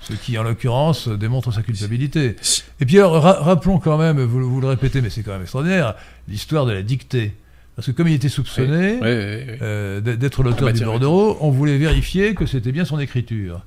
ce 0.00 0.12
qui, 0.12 0.36
en 0.38 0.42
l'occurrence, 0.42 1.08
démontre 1.08 1.52
sa 1.52 1.62
culpabilité. 1.62 2.34
Et 2.80 2.86
puis, 2.86 2.98
alors, 2.98 3.20
ra- 3.22 3.40
rappelons 3.40 3.78
quand 3.78 3.96
même, 3.98 4.20
vous, 4.20 4.48
vous 4.48 4.60
le 4.60 4.66
répétez, 4.68 5.00
mais 5.02 5.10
c'est 5.10 5.22
quand 5.22 5.32
même 5.32 5.42
extraordinaire, 5.42 5.94
l'histoire 6.28 6.66
de 6.66 6.72
la 6.72 6.82
dictée. 6.82 7.34
Parce 7.76 7.86
que 7.86 7.92
comme 7.92 8.08
il 8.08 8.14
était 8.14 8.28
soupçonné, 8.28 8.98
euh, 9.02 10.00
d'être 10.00 10.42
l'auteur 10.42 10.68
Ah 10.68 10.72
bah 10.72 10.78
du 10.78 10.84
bordereau, 10.84 11.36
on 11.40 11.50
voulait 11.50 11.78
vérifier 11.78 12.34
que 12.34 12.44
c'était 12.46 12.72
bien 12.72 12.84
son 12.84 12.98
écriture. 12.98 13.64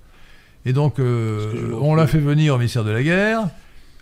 Et 0.66 0.74
donc, 0.74 1.00
euh, 1.00 1.72
on 1.80 1.96
l'a 1.96 2.08
fait 2.08 2.20
venir 2.20 2.56
au 2.56 2.58
ministère 2.58 2.84
de 2.84 2.92
la 2.92 3.04
Guerre 3.04 3.42
euh, 3.42 3.46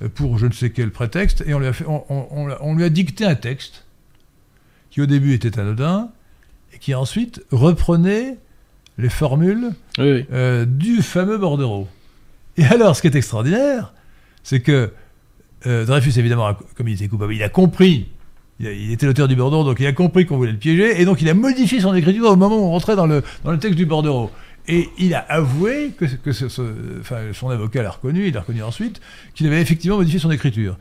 pour 0.08 0.38
je 0.38 0.48
ne 0.48 0.54
sais 0.54 0.70
quel 0.70 0.92
prétexte, 0.92 1.44
et 1.46 1.54
on 1.54 1.60
lui 1.60 1.68
a, 1.68 1.74
fait, 1.74 1.86
on, 1.88 2.04
on- 2.10 2.28
on 2.32 2.48
l'a- 2.48 2.58
on 2.62 2.76
lui 2.76 2.84
a 2.86 2.90
dicté 2.90 3.26
un 3.26 3.36
texte 3.36 3.86
qui 4.92 5.02
au 5.02 5.06
début 5.06 5.34
était 5.34 5.60
anodin, 5.60 6.10
et 6.74 6.78
qui 6.80 6.96
ensuite 6.96 7.44
reprenait 7.52 8.38
les 8.98 9.10
formules 9.10 9.72
Oui, 9.98 10.12
oui. 10.12 10.26
euh, 10.32 10.66
du 10.66 11.02
fameux 11.02 11.38
bordereau. 11.38 11.88
Et 12.58 12.66
alors, 12.66 12.96
ce 12.96 13.02
qui 13.02 13.08
est 13.08 13.16
extraordinaire, 13.16 13.94
c'est 14.44 14.60
que 14.62 14.92
euh, 15.66 15.86
Dreyfus, 15.86 16.18
évidemment, 16.20 16.54
comme 16.76 16.88
il 16.88 16.94
était 16.96 17.08
coupable, 17.08 17.34
il 17.34 17.44
a 17.44 17.50
compris, 17.50 18.08
il, 18.60 18.68
a- 18.68 18.72
il 18.72 18.92
était 18.92 19.06
l'auteur 19.06 19.28
du 19.28 19.36
bordereau, 19.36 19.64
donc 19.64 19.80
il 19.80 19.86
a 19.88 19.94
compris 19.94 20.26
qu'on 20.26 20.38
voulait 20.38 20.52
le 20.54 20.58
piéger, 20.58 21.02
et 21.02 21.06
donc 21.06 21.22
il 21.22 21.30
a 21.30 21.34
modifié 21.34 21.80
son 21.82 21.94
écriture 21.94 22.26
au 22.32 22.36
moment 22.36 22.58
où 22.58 22.64
on 22.66 22.72
rentrait 22.72 22.96
dans 22.96 23.08
le, 23.08 23.24
dans 23.44 23.52
le 23.52 23.60
texte 23.60 23.78
du 23.78 23.86
bordereau. 23.86 24.32
Et 24.72 24.88
il 25.00 25.16
a 25.16 25.20
avoué 25.30 25.94
que, 25.98 26.06
que 26.06 26.32
ce- 26.32 26.48
ce- 26.48 26.62
enfin, 27.00 27.18
son 27.34 27.50
avocat 27.50 27.82
l'a 27.82 27.90
reconnu, 27.90 28.28
il 28.28 28.34
l'a 28.36 28.42
reconnu 28.42 28.62
ensuite, 28.62 29.02
qu'il 29.34 29.48
avait 29.48 29.60
effectivement 29.62 29.98
modifié 29.98 30.20
son 30.20 30.30
écriture. 30.30 30.78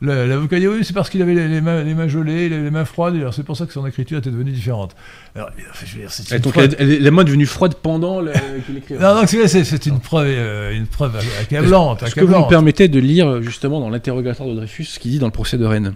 L'avocat 0.00 0.58
dit 0.58 0.66
oui, 0.66 0.84
c'est 0.84 0.92
parce 0.92 1.08
qu'il 1.10 1.22
avait 1.22 1.34
les, 1.34 1.48
les 1.48 1.60
mains, 1.60 1.82
les 1.84 1.94
mains 1.94 2.08
gelées, 2.08 2.48
les, 2.48 2.60
les 2.62 2.70
mains 2.70 2.84
froides, 2.84 3.14
et 3.14 3.20
alors 3.20 3.34
c'est 3.34 3.42
pour 3.44 3.56
ça 3.56 3.66
que 3.66 3.72
son 3.72 3.86
écriture 3.86 4.18
était 4.18 4.30
devenue 4.30 4.50
différente. 4.50 4.96
Alors, 5.36 5.50
je 5.84 5.94
veux 5.94 6.00
dire, 6.00 6.10
c'est 6.10 6.32
Et 6.32 6.36
une 6.36 6.42
donc, 6.42 6.54
fois- 6.54 6.64
elle, 6.64 6.74
elle- 6.78 7.02
la 7.02 7.10
main 7.10 7.22
est 7.22 7.26
devenue 7.26 7.46
froide 7.46 7.74
pendant 7.80 8.20
qu'il 8.66 8.76
écrivait. 8.78 9.00
non, 9.00 9.14
donc 9.14 9.28
c'est 9.28 9.86
une 9.86 10.00
preuve, 10.00 10.26
euh, 10.28 10.76
une 10.76 10.86
preuve 10.86 11.16
accablante. 11.40 12.02
Est-ce 12.02 12.14
que 12.14 12.20
vous 12.24 12.36
me 12.36 12.48
permettez 12.48 12.88
de 12.88 12.98
lire 12.98 13.42
justement 13.42 13.80
dans 13.80 13.90
l'interrogatoire 13.90 14.48
de 14.48 14.54
Dreyfus 14.54 14.84
ce 14.84 14.98
qu'il 14.98 15.10
dit 15.12 15.18
dans 15.18 15.26
le 15.26 15.32
procès 15.32 15.56
de 15.58 15.64
Rennes? 15.64 15.94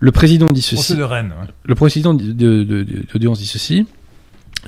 Le 0.00 0.12
président 0.12 0.46
dit 0.46 0.60
Procès 0.60 0.76
ceci. 0.76 0.96
de 0.96 1.02
Rennes. 1.02 1.32
ouais. 1.40 1.48
Le 1.64 1.74
président 1.74 2.14
de- 2.14 2.22
de- 2.32 2.62
de- 2.62 2.82
de 2.84 3.02
l'audience 3.12 3.38
dit 3.40 3.46
ceci. 3.46 3.86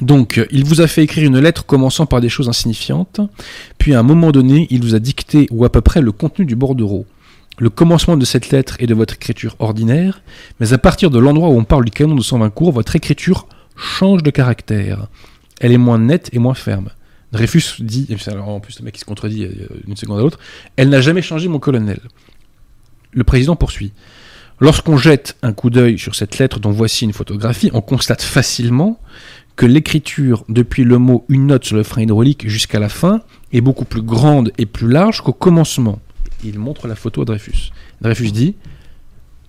Donc, 0.00 0.38
euh, 0.38 0.46
il 0.50 0.64
vous 0.64 0.80
a 0.80 0.86
fait 0.86 1.02
écrire 1.02 1.26
une 1.26 1.38
lettre 1.38 1.66
commençant 1.66 2.06
par 2.06 2.20
des 2.20 2.28
choses 2.28 2.48
insignifiantes, 2.48 3.20
puis 3.78 3.94
à 3.94 4.00
un 4.00 4.02
moment 4.02 4.32
donné, 4.32 4.66
il 4.70 4.82
vous 4.82 4.94
a 4.94 4.98
dicté, 4.98 5.46
ou 5.50 5.64
à 5.64 5.70
peu 5.70 5.80
près, 5.80 6.00
le 6.00 6.12
contenu 6.12 6.44
du 6.44 6.56
bordereau. 6.56 7.06
Le 7.58 7.68
commencement 7.68 8.16
de 8.16 8.24
cette 8.24 8.50
lettre 8.50 8.76
est 8.78 8.86
de 8.86 8.94
votre 8.94 9.14
écriture 9.14 9.56
ordinaire, 9.58 10.22
mais 10.60 10.72
à 10.72 10.78
partir 10.78 11.10
de 11.10 11.18
l'endroit 11.18 11.50
où 11.50 11.58
on 11.58 11.64
parle 11.64 11.84
du 11.84 11.90
canon 11.90 12.14
de 12.14 12.22
120 12.22 12.48
cours, 12.50 12.72
votre 12.72 12.96
écriture 12.96 13.46
change 13.76 14.22
de 14.22 14.30
caractère. 14.30 15.08
Elle 15.60 15.72
est 15.72 15.78
moins 15.78 15.98
nette 15.98 16.30
et 16.32 16.38
moins 16.38 16.54
ferme. 16.54 16.90
Dreyfus 17.32 17.80
dit, 17.80 18.06
et 18.08 18.30
alors, 18.30 18.48
en 18.48 18.60
plus 18.60 18.78
le 18.78 18.84
mec 18.84 18.94
qui 18.94 19.00
se 19.00 19.04
contredit 19.04 19.44
euh, 19.44 19.50
d'une 19.84 19.96
seconde 19.96 20.18
à 20.18 20.22
l'autre, 20.22 20.38
elle 20.76 20.88
n'a 20.88 21.00
jamais 21.00 21.22
changé 21.22 21.48
mon 21.48 21.58
colonel. 21.58 22.00
Le 23.12 23.24
président 23.24 23.56
poursuit. 23.56 23.92
Lorsqu'on 24.58 24.98
jette 24.98 25.36
un 25.42 25.52
coup 25.52 25.70
d'œil 25.70 25.98
sur 25.98 26.14
cette 26.14 26.38
lettre 26.38 26.60
dont 26.60 26.70
voici 26.70 27.04
une 27.04 27.12
photographie, 27.12 27.70
on 27.72 27.80
constate 27.80 28.20
facilement 28.20 29.00
que 29.56 29.66
l'écriture, 29.66 30.44
depuis 30.48 30.84
le 30.84 30.98
mot 30.98 31.24
une 31.28 31.46
note 31.48 31.64
sur 31.64 31.76
le 31.76 31.82
frein 31.82 32.02
hydraulique 32.02 32.48
jusqu'à 32.48 32.78
la 32.78 32.88
fin, 32.88 33.20
est 33.52 33.60
beaucoup 33.60 33.84
plus 33.84 34.02
grande 34.02 34.52
et 34.58 34.66
plus 34.66 34.88
large 34.88 35.20
qu'au 35.20 35.32
commencement. 35.32 35.98
Il 36.44 36.58
montre 36.58 36.88
la 36.88 36.94
photo 36.94 37.22
à 37.22 37.24
Dreyfus. 37.26 37.70
Dreyfus 38.00 38.30
dit 38.32 38.54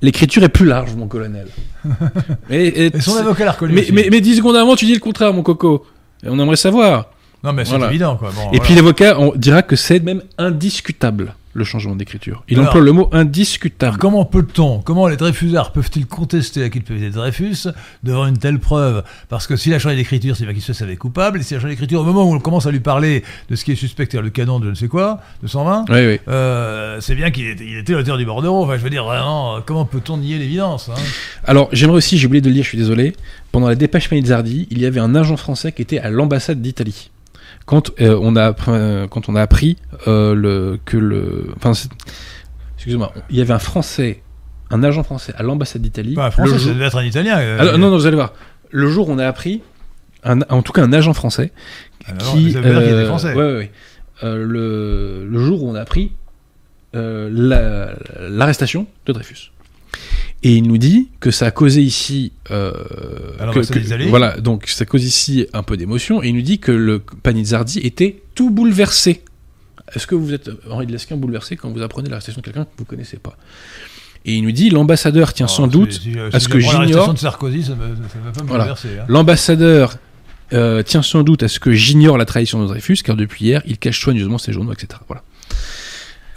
L'écriture 0.02 0.44
est 0.44 0.50
plus 0.50 0.66
large, 0.66 0.96
mon 0.96 1.08
colonel. 1.08 1.48
et, 2.50 2.68
et- 2.68 2.96
Et 2.98 3.00
son 3.02 3.16
avocat 3.18 3.46
l'a 3.46 3.52
reconnu. 3.52 3.74
mais, 3.76 3.86
mais, 3.94 4.08
mais 4.12 4.20
10 4.20 4.38
secondes 4.38 4.56
avant, 4.56 4.76
tu 4.76 4.86
dis 4.86 4.94
le 4.96 5.00
contraire, 5.00 5.32
mon 5.34 5.44
coco. 5.44 5.86
Et 6.24 6.28
on 6.30 6.40
aimerait 6.40 6.56
savoir. 6.56 7.12
non, 7.44 7.54
mais 7.54 7.64
c'est 7.66 7.72
voilà. 7.72 7.90
évident, 7.90 8.18
quoi. 8.18 8.32
Bon, 8.32 8.42
Et 8.42 8.58
voilà. 8.58 8.64
puis 8.64 8.76
l'avocat 8.76 9.20
on 9.20 9.34
dira 9.36 9.62
que 9.62 9.76
c'est 9.76 10.00
même 10.04 10.24
indiscutable, 10.40 11.36
le 11.54 11.64
changement 11.64 11.96
d'écriture. 11.96 12.44
Il 12.48 12.58
Alors- 12.58 12.70
emploie 12.70 12.82
le 12.82 12.92
mot 12.92 13.10
indiscutable. 13.12 13.98
comment 13.98 14.26
peut-on, 14.26 14.80
comment 14.80 15.08
les 15.08 15.18
Dreyfusards 15.18 15.72
peuvent-ils 15.74 16.06
contester 16.06 16.60
la 16.62 16.70
culpabilité 16.70 17.10
de 17.12 17.16
Dreyfus 17.16 17.68
devant 18.04 18.26
une 18.28 18.38
telle 18.38 18.60
preuve? 18.60 19.04
Parce 19.30 19.48
que 19.48 19.56
s'il 19.56 19.74
a 19.74 19.80
changé 19.80 19.96
d'écriture, 19.96 20.36
c'est 20.36 20.46
bien 20.46 20.54
qu'il 20.54 20.62
se 20.64 20.74
savait 20.74 20.96
coupable, 20.96 21.40
et 21.40 21.44
s'il 21.44 21.58
a 21.58 21.60
changé 21.60 21.74
d'écriture 21.74 22.02
au 22.02 22.04
moment 22.04 22.24
où 22.24 22.34
on 22.34 22.40
commence 22.40 22.66
à 22.68 22.72
lui 22.72 22.80
parler 22.80 23.24
de 23.50 23.56
ce 23.56 23.66
qui 23.66 23.72
est 23.74 23.76
suspecté, 23.76 24.20
le 24.22 24.30
canon 24.30 24.60
de 24.60 24.66
je 24.66 24.70
ne 24.72 24.76
sais 24.76 24.88
quoi, 24.88 25.20
de 25.44 25.48
120, 25.48 25.86
Oui, 25.90 25.96
oui. 26.08 26.20
euh, 26.28 27.00
c'est 27.02 27.16
bien 27.16 27.32
qu'il 27.32 27.48
était, 27.48 27.66
il 27.66 27.78
était 27.78 27.94
l'auteur 27.94 28.18
du 28.18 28.26
bordereau. 28.26 28.64
Enfin, 28.64 28.78
je 28.78 28.82
veux 28.84 28.90
dire, 28.90 29.04
vraiment, 29.04 29.60
comment 29.66 29.86
peut-on 29.86 30.18
nier 30.18 30.38
l'évidence 30.38 30.90
hein? 30.90 30.94
Alors, 31.46 31.70
j'aimerais 31.74 31.98
aussi, 31.98 32.18
j'ai 32.18 32.28
oublié 32.28 32.42
de 32.42 32.48
le 32.48 32.54
dire, 32.54 32.64
je 32.64 32.70
suis 32.70 32.78
désolé. 32.78 33.14
Pendant 33.52 33.68
la 33.68 33.76
dépêche 33.76 34.10
Manizzardi, 34.10 34.68
il 34.72 34.80
y 34.80 34.86
avait 34.86 35.00
un 35.02 35.14
agent 35.14 35.36
français 35.38 35.74
qui 35.74 35.82
était 35.82 36.00
à 36.00 36.10
l'ambassade 36.10 36.62
d'Italie. 36.62 37.11
Quand, 37.72 37.90
euh, 38.02 38.20
on 38.22 38.36
a, 38.36 38.54
euh, 38.68 39.08
quand 39.08 39.30
on 39.30 39.36
a 39.36 39.42
appris 39.42 39.78
euh, 40.08 40.36
le, 40.36 40.78
que 40.86 40.98
le. 40.98 41.48
Enfin, 41.56 41.72
excusez-moi, 42.76 43.14
il 43.30 43.38
y 43.38 43.42
avait 43.42 43.54
un 43.54 43.60
français, 43.60 44.22
un 44.70 44.84
agent 44.84 45.04
français 45.04 45.34
à 45.38 45.42
l'ambassade 45.44 45.82
d'Italie. 45.82 46.16
Un 46.18 46.30
français, 46.32 46.52
ça 46.52 46.58
jour- 46.58 46.74
devait 46.74 46.86
être 46.88 46.98
un 46.98 47.04
italien. 47.06 47.38
Alors, 47.38 47.78
non, 47.78 47.90
non, 47.90 47.98
vous 47.98 48.06
allez 48.06 48.18
voir. 48.18 48.34
Le 48.72 48.88
jour 48.90 49.08
où 49.10 49.14
on 49.14 49.20
a 49.20 49.26
appris, 49.26 49.62
un- 50.26 50.42
en 50.50 50.62
tout 50.62 50.74
cas 50.74 50.84
un 50.84 50.92
agent 50.94 51.14
français, 51.14 51.52
alors, 52.06 52.34
qui. 52.34 52.52
ça 52.52 52.60
veut 52.62 52.74
dire 52.74 53.08
français. 53.08 53.34
ouais, 53.34 53.44
ouais, 53.44 53.58
ouais. 53.58 53.72
Le, 54.24 55.26
le 55.28 55.40
jour 55.40 55.64
où 55.64 55.70
on 55.72 55.76
a 55.76 55.80
appris 55.82 56.12
la- 56.94 57.94
l'arrestation 58.20 58.86
de 59.06 59.14
Dreyfus. 59.14 59.51
Et 60.44 60.56
il 60.56 60.64
nous 60.64 60.78
dit 60.80 61.10
que 61.20 61.30
ça 61.30 61.46
a 61.48 61.52
causé 61.52 61.82
ici. 61.82 62.32
euh, 62.50 62.72
que- 63.54 63.60
que- 63.74 63.80
d'Italie. 63.80 64.08
Voilà, 64.10 64.38
donc 64.40 64.68
ça 64.68 64.86
cause 64.86 65.04
ici 65.04 65.46
un 65.54 65.62
peu 65.64 65.78
d'émotion. 65.78 66.24
Et 66.24 66.30
il 66.30 66.36
nous 66.36 66.42
dit 66.42 66.60
que 66.60 66.72
le 66.72 67.00
Panizzardi 67.00 67.80
était 67.80 68.22
tout 68.36 68.50
bouleversé. 68.50 69.22
Est-ce 69.94 70.08
que 70.08 70.16
vous 70.16 70.34
êtes, 70.34 70.50
Henri 70.70 70.88
de 70.88 70.92
Lesquin, 70.94 71.16
bouleversé 71.18 71.56
quand 71.58 71.70
vous 71.70 71.82
apprenez 71.82 72.10
l'arrestation 72.10 72.40
de 72.42 72.46
quelqu'un 72.46 72.64
que 72.64 72.70
vous 72.78 72.84
ne 72.86 72.90
connaissez 72.90 73.18
pas? 73.18 73.36
Et 74.26 74.34
il 74.36 74.44
nous 74.44 74.52
dit 74.52 74.70
l'ambassadeur 74.70 75.34
tient 75.34 75.46
Alors, 75.48 75.56
sans 75.56 75.68
doute 75.68 75.94
si, 75.94 76.14
à 76.32 76.40
ce 76.40 76.48
que 76.48 76.60
j'ignore- 76.60 77.14
de 77.14 77.20
Sarkozy, 77.20 77.64
ça 77.64 77.72
ne 77.72 77.76
va 77.78 78.32
pas 78.32 78.42
me 78.44 78.48
Voilà. 78.48 78.64
bouleverser. 78.66 78.90
hein. 79.00 79.06
L'ambassadeur 79.08 79.96
euh, 80.54 80.84
tient 80.84 81.02
sans 81.02 81.24
doute 81.24 81.44
à 81.44 81.48
ce 81.48 81.60
que 81.60 81.72
j'ignore 81.72 82.18
la 82.18 82.26
trahison 82.26 82.62
de 82.62 82.68
Dreyfus, 82.68 82.98
car 83.04 83.16
depuis 83.16 83.46
hier, 83.46 83.62
il 83.66 83.78
cache 83.78 84.00
soigneusement 84.02 84.38
ses 84.38 84.54
journaux, 84.54 84.74
etc. 84.74 85.00
Voilà. 85.08 85.24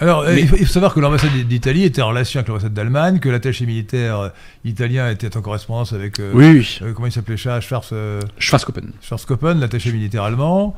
Alors, 0.01 0.23
euh, 0.23 0.33
Mais- 0.35 0.41
il, 0.43 0.49
faut, 0.49 0.57
savoir 0.67 0.93
que 0.93 1.01
l'ambassade 1.01 1.31
d'Italie 1.49 1.85
était 1.85 2.03
en 2.03 2.09
relation 2.09 2.39
avec 2.39 2.49
l'ambassade 2.49 2.75
d'Allemagne, 2.75 3.21
que 3.21 3.29
l'attaché 3.29 3.65
militaire 3.65 4.19
euh, 4.21 4.29
italien 4.65 5.09
était 5.11 5.37
en 5.37 5.41
correspondance 5.41 5.93
avec. 5.93 6.19
euh, 6.19 6.33
oui, 6.35 6.47
oui. 6.59 6.79
euh, 6.83 6.93
comment 6.93 7.07
il 7.07 7.13
s'appelait 7.13 7.37
Schwarz, 7.37 7.63
euh, 7.93 8.21
Schwarzkoppen. 8.39 8.91
Schwarzkoppen, 9.01 9.61
l'attaché 9.61 9.93
militaire 9.93 10.25
allemand. 10.25 10.75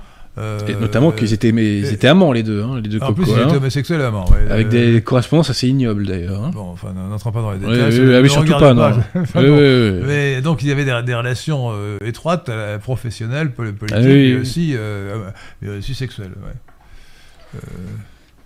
Et 0.68 0.74
notamment 0.78 1.12
qu'ils 1.12 1.32
étaient, 1.32 1.50
mais, 1.50 1.78
ils 1.78 1.94
étaient 1.94 2.08
amants, 2.08 2.30
les 2.30 2.42
deux, 2.42 2.62
hein, 2.62 2.78
les 2.82 2.90
deux 2.90 2.98
En 3.00 3.14
plus, 3.14 3.24
cocos. 3.24 3.38
il 3.38 3.42
hein. 3.42 3.46
était 3.48 3.56
homosexuel 3.56 4.02
allemand. 4.02 4.26
ouais, 4.30 4.50
Avec 4.52 4.68
des 4.68 5.00
correspondances 5.00 5.48
assez 5.48 5.66
ignobles, 5.66 6.04
d'ailleurs. 6.04 6.44
hein. 6.44 6.50
Bon, 6.52 6.68
enfin, 6.72 6.92
n'entrons 6.92 7.32
pas 7.32 7.40
dans 7.40 7.52
les 7.52 7.58
Oui, 7.64 7.72
détails. 7.72 7.98
oui, 8.00 8.06
oui, 8.06 8.14
ah 8.14 8.16
oui, 8.18 8.22
me 8.24 8.28
surtout 8.28 8.52
regarde 8.54 8.76
pas, 8.76 8.92
non. 8.92 9.02
Enfin, 9.22 9.40
Oui, 9.40 9.46
bon. 9.48 9.56
oui, 9.56 9.90
oui. 10.00 10.04
Mais 10.06 10.42
donc, 10.42 10.60
il 10.62 10.68
y 10.68 10.72
avait 10.72 10.84
des, 10.84 10.94
des 11.06 11.14
relations 11.14 11.72
étroites, 12.04 12.50
professionnelles, 12.82 13.52
politiques, 13.52 13.92
Ah 13.96 14.00
oui, 14.00 14.06
mais, 14.08 14.34
oui. 14.34 14.40
aussi, 14.42 14.72
euh, 14.76 15.30
mais 15.62 15.78
aussi 15.78 15.94
sexuelles. 15.94 16.32
ouais. 16.36 17.60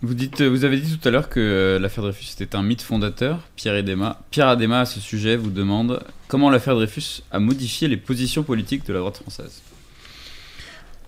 Vous, 0.03 0.15
dites, 0.15 0.41
vous 0.41 0.65
avez 0.65 0.79
dit 0.79 0.97
tout 0.97 1.07
à 1.07 1.11
l'heure 1.11 1.29
que 1.29 1.41
euh, 1.41 1.79
l'affaire 1.79 2.03
Dreyfus 2.03 2.33
était 2.33 2.57
un 2.57 2.63
mythe 2.63 2.81
fondateur. 2.81 3.41
Pierre 3.57 3.75
Adema, 3.75 4.23
Pierre 4.31 4.49
Adema, 4.49 4.81
à 4.81 4.87
ce 4.87 4.99
sujet, 4.99 5.37
vous 5.37 5.51
demande 5.51 6.03
comment 6.27 6.49
l'affaire 6.49 6.75
Dreyfus 6.75 7.23
a 7.31 7.39
modifié 7.39 7.87
les 7.87 7.99
positions 7.99 8.43
politiques 8.43 8.87
de 8.87 8.95
la 8.95 9.01
droite 9.01 9.19
française. 9.19 9.61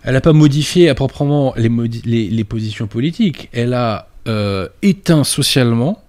Elle 0.03 0.13
n'a 0.13 0.21
pas 0.21 0.33
modifié 0.33 0.89
à 0.89 0.95
proprement 0.95 1.55
les, 1.55 2.43
positions 2.43 2.87
politiques. 2.87 3.49
Elle 3.51 3.73
a 3.73 4.09
euh, 4.27 4.67
éteint 4.83 5.23
socialement, 5.23 6.03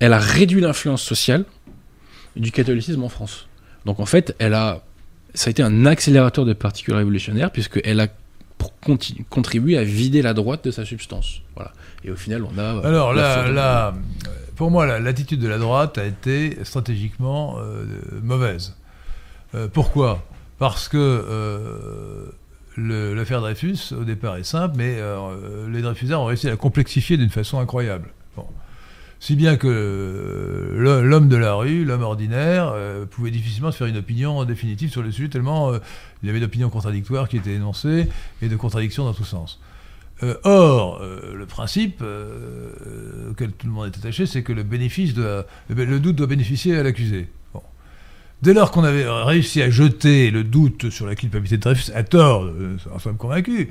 elle 0.00 0.14
a 0.14 0.18
réduit 0.18 0.60
l'influence 0.60 1.02
sociale 1.02 1.44
du 2.34 2.50
catholicisme 2.50 3.02
en 3.02 3.08
France. 3.08 3.46
Donc 3.84 4.00
en 4.00 4.06
fait, 4.06 4.34
elle 4.38 4.54
a, 4.54 4.82
ça 5.34 5.48
a 5.48 5.50
été 5.50 5.62
un 5.62 5.84
accélérateur 5.84 6.44
de 6.44 6.54
particules 6.54 6.94
révolutionnaires 6.94 7.50
puisqu'elle 7.50 8.00
a 8.00 8.08
contribué 9.28 9.76
à 9.76 9.84
vider 9.84 10.22
la 10.22 10.34
droite 10.34 10.64
de 10.64 10.70
sa 10.70 10.84
substance. 10.84 11.42
Voilà. 11.54 11.72
Et 12.06 12.10
au 12.10 12.16
final, 12.16 12.44
on 12.44 12.56
a. 12.58 12.62
euh, 12.62 12.82
Alors 12.84 13.12
là, 13.12 13.48
là, 13.52 13.94
pour 14.54 14.70
moi, 14.70 14.86
la- 14.86 15.00
l'attitude 15.00 15.40
de 15.40 15.48
la 15.48 15.58
droite 15.58 15.98
a 15.98 16.04
été 16.04 16.56
stratégiquement 16.64 17.56
euh, 17.58 17.84
mauvaise. 18.22 18.74
Euh, 19.54 19.68
pourquoi? 19.70 20.24
Parce 20.58 20.88
que 20.88 20.96
euh, 20.96 22.26
l'affaire 22.78 23.40
Dreyfus, 23.40 23.92
au 23.98 24.04
départ, 24.04 24.36
est 24.36 24.44
simple, 24.44 24.76
mais 24.78 24.98
les 25.68 25.82
Dreyfusards 25.82 26.20
ont 26.22 26.26
réussi 26.26 26.46
à 26.46 26.50
la 26.50 26.56
complexifier 26.56 27.16
d'une 27.16 27.30
façon 27.30 27.58
incroyable. 27.58 28.08
Bon. 28.36 28.46
Si 29.18 29.34
bien 29.34 29.56
que 29.56 30.72
l'ho- 30.74 31.02
l'homme 31.02 31.28
de 31.28 31.36
la 31.36 31.54
rue, 31.54 31.84
l'homme 31.84 32.02
ordinaire, 32.02 32.72
pouvait 33.10 33.30
difficilement 33.30 33.72
se 33.72 33.78
faire 33.78 33.86
une 33.86 33.96
opinion 33.96 34.44
définitive 34.44 34.90
sur 34.90 35.02
le 35.02 35.10
sujet, 35.10 35.28
tellement 35.28 35.72
il 36.22 36.26
y 36.26 36.30
avait 36.30 36.40
d'opinions 36.40 36.70
contradictoires 36.70 37.28
qui 37.28 37.36
étaient 37.38 37.54
énoncées 37.54 38.08
et 38.42 38.48
de 38.48 38.56
contradictions 38.56 39.04
dans 39.04 39.14
tous 39.14 39.24
sens. 39.24 39.58
Euh, 40.22 40.34
or, 40.44 41.00
euh, 41.02 41.34
le 41.34 41.44
principe 41.44 42.00
euh, 42.02 43.30
auquel 43.30 43.52
tout 43.52 43.66
le 43.66 43.72
monde 43.72 43.86
est 43.86 43.98
attaché, 43.98 44.24
c'est 44.24 44.42
que 44.42 44.52
le 44.52 44.64
doute 45.98 46.16
doit 46.16 46.26
bénéficier 46.26 46.76
à 46.76 46.82
l'accusé. 46.82 47.28
Dès 48.42 48.52
lors 48.52 48.70
qu'on 48.70 48.84
avait 48.84 49.06
réussi 49.08 49.62
à 49.62 49.70
jeter 49.70 50.30
le 50.30 50.44
doute 50.44 50.90
sur 50.90 51.06
la 51.06 51.14
culpabilité 51.14 51.56
de 51.56 51.62
Dreyfus, 51.62 51.90
à 51.94 52.02
tort, 52.02 52.50
en 52.94 52.98
sommes 52.98 53.16
convaincus, 53.16 53.68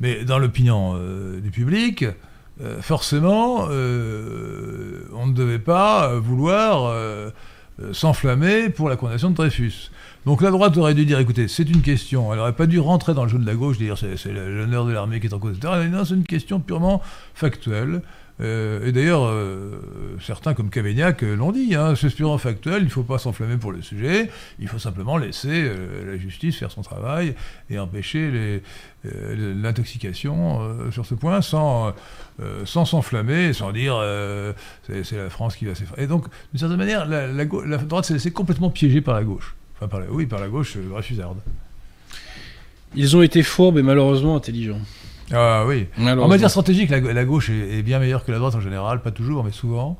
mais 0.00 0.24
dans 0.24 0.40
l'opinion 0.40 1.00
du 1.40 1.52
public, 1.52 2.04
forcément, 2.80 3.66
on 3.66 3.68
ne 3.68 5.32
devait 5.32 5.60
pas 5.60 6.16
vouloir 6.16 6.92
s'enflammer 7.92 8.70
pour 8.70 8.88
la 8.88 8.96
condamnation 8.96 9.30
de 9.30 9.36
Dreyfus. 9.36 9.92
Donc 10.24 10.40
la 10.40 10.50
droite 10.50 10.76
aurait 10.76 10.94
dû 10.94 11.04
dire, 11.04 11.18
écoutez, 11.18 11.48
c'est 11.48 11.68
une 11.68 11.82
question, 11.82 12.32
elle 12.32 12.38
n'aurait 12.38 12.52
pas 12.52 12.66
dû 12.66 12.78
rentrer 12.78 13.12
dans 13.12 13.24
le 13.24 13.28
jeu 13.28 13.38
de 13.38 13.46
la 13.46 13.54
gauche, 13.54 13.78
dire 13.78 13.98
c'est 13.98 14.32
l'honneur 14.32 14.86
de 14.86 14.92
l'armée 14.92 15.18
qui 15.18 15.26
est 15.26 15.34
en 15.34 15.40
cause, 15.40 15.56
etc. 15.56 15.88
Non, 15.90 16.04
c'est 16.04 16.14
une 16.14 16.24
question 16.24 16.60
purement 16.60 17.02
factuelle. 17.34 18.02
Euh, 18.40 18.86
et 18.86 18.92
d'ailleurs, 18.92 19.24
euh, 19.24 19.80
certains 20.20 20.54
comme 20.54 20.70
Cavaignac 20.70 21.22
euh, 21.22 21.36
l'ont 21.36 21.52
dit, 21.52 21.74
hein, 21.74 21.94
c'est 21.94 22.14
purement 22.14 22.38
factuel, 22.38 22.78
il 22.82 22.86
ne 22.86 22.90
faut 22.90 23.02
pas 23.02 23.18
s'enflammer 23.18 23.56
pour 23.56 23.72
le 23.72 23.82
sujet, 23.82 24.30
il 24.58 24.68
faut 24.68 24.78
simplement 24.78 25.16
laisser 25.16 25.70
la 26.06 26.16
justice 26.16 26.56
faire 26.56 26.70
son 26.70 26.82
travail 26.82 27.34
et 27.70 27.78
empêcher 27.78 28.60
l'intoxication 29.04 30.90
sur 30.90 31.06
ce 31.06 31.14
point 31.14 31.40
sans 31.42 31.94
s'enflammer, 32.64 33.52
sans 33.52 33.72
dire 33.72 34.02
c'est 34.84 35.16
la 35.16 35.30
France 35.30 35.56
qui 35.56 35.66
va 35.66 35.74
s'effrayer. 35.74 36.04
Et 36.04 36.06
donc, 36.06 36.26
d'une 36.52 36.60
certaine 36.60 36.78
manière, 36.78 37.06
la, 37.06 37.26
la 37.26 37.44
droite 37.44 38.04
s'est 38.04 38.14
laissée 38.14 38.32
complètement 38.32 38.70
piégée 38.70 39.00
par 39.00 39.14
la 39.14 39.24
gauche. 39.24 39.54
Enfin, 39.82 39.88
par 39.88 40.00
la, 40.00 40.06
oui, 40.10 40.26
par 40.26 40.38
la 40.38 40.46
gauche 40.48 40.76
euh, 40.76 40.88
Dreyfusarde. 40.90 41.38
Ils 42.94 43.16
ont 43.16 43.22
été 43.22 43.42
fourbes 43.42 43.78
et 43.78 43.82
malheureusement 43.82 44.36
intelligents. 44.36 44.78
Ah 45.32 45.64
oui. 45.66 45.86
En 45.98 46.28
matière 46.28 46.50
stratégique, 46.50 46.90
la, 46.90 47.00
la 47.00 47.24
gauche 47.24 47.48
est, 47.50 47.78
est 47.78 47.82
bien 47.82 47.98
meilleure 47.98 48.24
que 48.24 48.30
la 48.32 48.38
droite 48.38 48.54
en 48.54 48.60
général, 48.60 49.00
pas 49.02 49.10
toujours, 49.10 49.42
mais 49.44 49.50
souvent. 49.52 49.98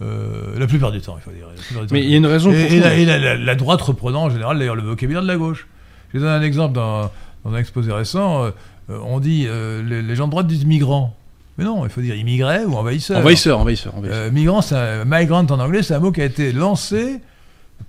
Euh, 0.00 0.58
la 0.58 0.66
plupart 0.66 0.92
du 0.92 1.00
temps, 1.00 1.16
il 1.18 1.22
faut 1.22 1.30
dire. 1.36 1.46
La 1.74 1.80
Mais 1.90 2.02
il 2.02 2.10
y 2.10 2.14
a 2.14 2.16
une 2.16 2.26
raison 2.26 2.52
et, 2.52 2.64
pour 2.64 2.72
et 2.72 2.80
la, 2.80 2.94
et 2.94 3.04
la- 3.04 3.18
la- 3.18 3.36
la 3.36 3.54
droite 3.54 3.82
reprenant 3.82 4.24
en 4.24 4.30
général 4.30 4.58
d'ailleurs 4.58 4.74
le 4.76 4.82
vocabulaire 4.82 5.22
de 5.22 5.28
la 5.28 5.36
gauche. 5.36 5.66
Je 6.12 6.18
vais 6.18 6.24
donner 6.24 6.36
un 6.36 6.42
exemple 6.42 6.74
dans, 6.74 7.10
dans 7.44 7.52
un 7.52 7.58
exposé 7.58 7.92
récent. 7.92 8.44
euh, 8.44 8.50
on 8.88 9.20
dit, 9.20 9.46
euh, 9.48 9.82
les, 9.82 10.02
les 10.02 10.16
gens 10.16 10.26
de 10.26 10.30
droite 10.32 10.46
disent 10.46 10.64
migrants. 10.64 11.16
Mais 11.58 11.64
non, 11.64 11.84
il 11.84 11.90
faut 11.90 12.00
dire 12.00 12.14
immigrés 12.16 12.64
ou 12.64 12.74
envahisseurs. 12.76 13.18
Envahisseur, 13.18 13.58
envahisseur, 13.60 13.94
envahisseur. 13.96 14.22
Euh, 14.22 14.30
migrant, 14.30 14.62
c'est 14.62 14.74
un- 14.76 15.04
migrant 15.04 15.44
en 15.44 15.58
anglais, 15.60 15.82
c'est 15.82 15.94
un 15.94 16.00
mot 16.00 16.10
qui 16.12 16.20
a 16.20 16.24
été 16.24 16.52
lancé 16.52 17.20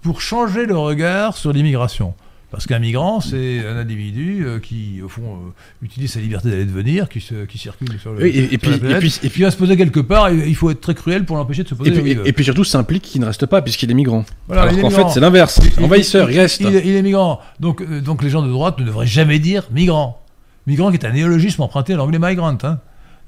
pour 0.04 0.22
changer 0.22 0.66
le 0.66 0.78
regard 0.78 1.36
sur 1.38 1.52
l'immigration. 1.54 2.14
Parce 2.52 2.68
qu'un 2.68 2.78
migrant, 2.78 3.20
c'est 3.20 3.66
un 3.66 3.78
individu 3.78 4.46
euh, 4.46 4.60
qui, 4.60 5.02
au 5.04 5.10
fond, 5.10 5.24
euh, 5.24 5.50
utilise 5.82 6.12
sa 6.12 6.20
liberté 6.20 6.52
d'aller 6.52 6.62
et 6.62 6.66
de 6.66 6.72
venir, 6.72 7.10
qui, 7.10 7.20
se- 7.20 7.46
qui 7.46 7.58
circule 7.58 7.98
sur, 8.00 8.14
le, 8.14 8.22
Oui, 8.22 8.30
et- 8.52 8.58
puis- 8.60 8.70
la 8.80 8.98
et 8.98 9.00
puis- 9.00 9.20
et 9.24 9.30
puis 9.30 9.42
va 9.42 9.50
se 9.50 9.58
poser 9.58 9.76
quelque 9.76 10.00
part, 10.02 10.28
et 10.30 10.36
il 10.48 10.54
faut 10.56 10.70
être 10.70 10.80
très 10.80 10.94
cruel 10.94 11.26
pour 11.26 11.36
l'empêcher 11.38 11.64
de 11.64 11.68
se 11.70 11.74
poser 11.74 11.90
Et 11.90 12.00
puis, 12.00 12.12
et- 12.24 12.32
puis 12.32 12.44
surtout, 12.46 12.64
ça 12.64 12.78
implique 12.78 13.02
qu'il 13.02 13.22
ne 13.22 13.26
reste 13.26 13.48
pas 13.48 13.64
puisqu'il 13.64 13.90
est 13.90 13.96
migrant. 13.96 14.24
Voilà, 14.46 14.64
Alors 14.64 14.82
qu'en 14.82 14.90
fait, 14.92 15.10
c'est 15.10 15.20
l'inverse. 15.20 15.60
Envahisseur, 15.82 16.30
il 16.30 16.40
reste. 16.40 16.62
Il, 16.62 16.76
est- 16.76 16.84
il 16.86 16.96
est 16.96 17.02
migrant. 17.02 17.40
Donc, 17.60 17.82
euh, 17.82 18.02
donc 18.02 18.22
les 18.22 18.30
gens 18.30 18.44
de 18.44 18.50
droite 18.52 18.78
ne 18.80 18.86
devraient 18.86 19.08
jamais 19.08 19.40
dire 19.40 19.68
migrant. 19.72 20.22
Migrant 20.68 20.92
qui 20.92 20.98
est 20.98 21.06
un 21.08 21.12
néologisme 21.12 21.64
emprunté 21.64 21.94
à 21.94 21.96
l'anglais 21.96 22.20
migrant. 22.20 22.56
hein. 22.62 22.80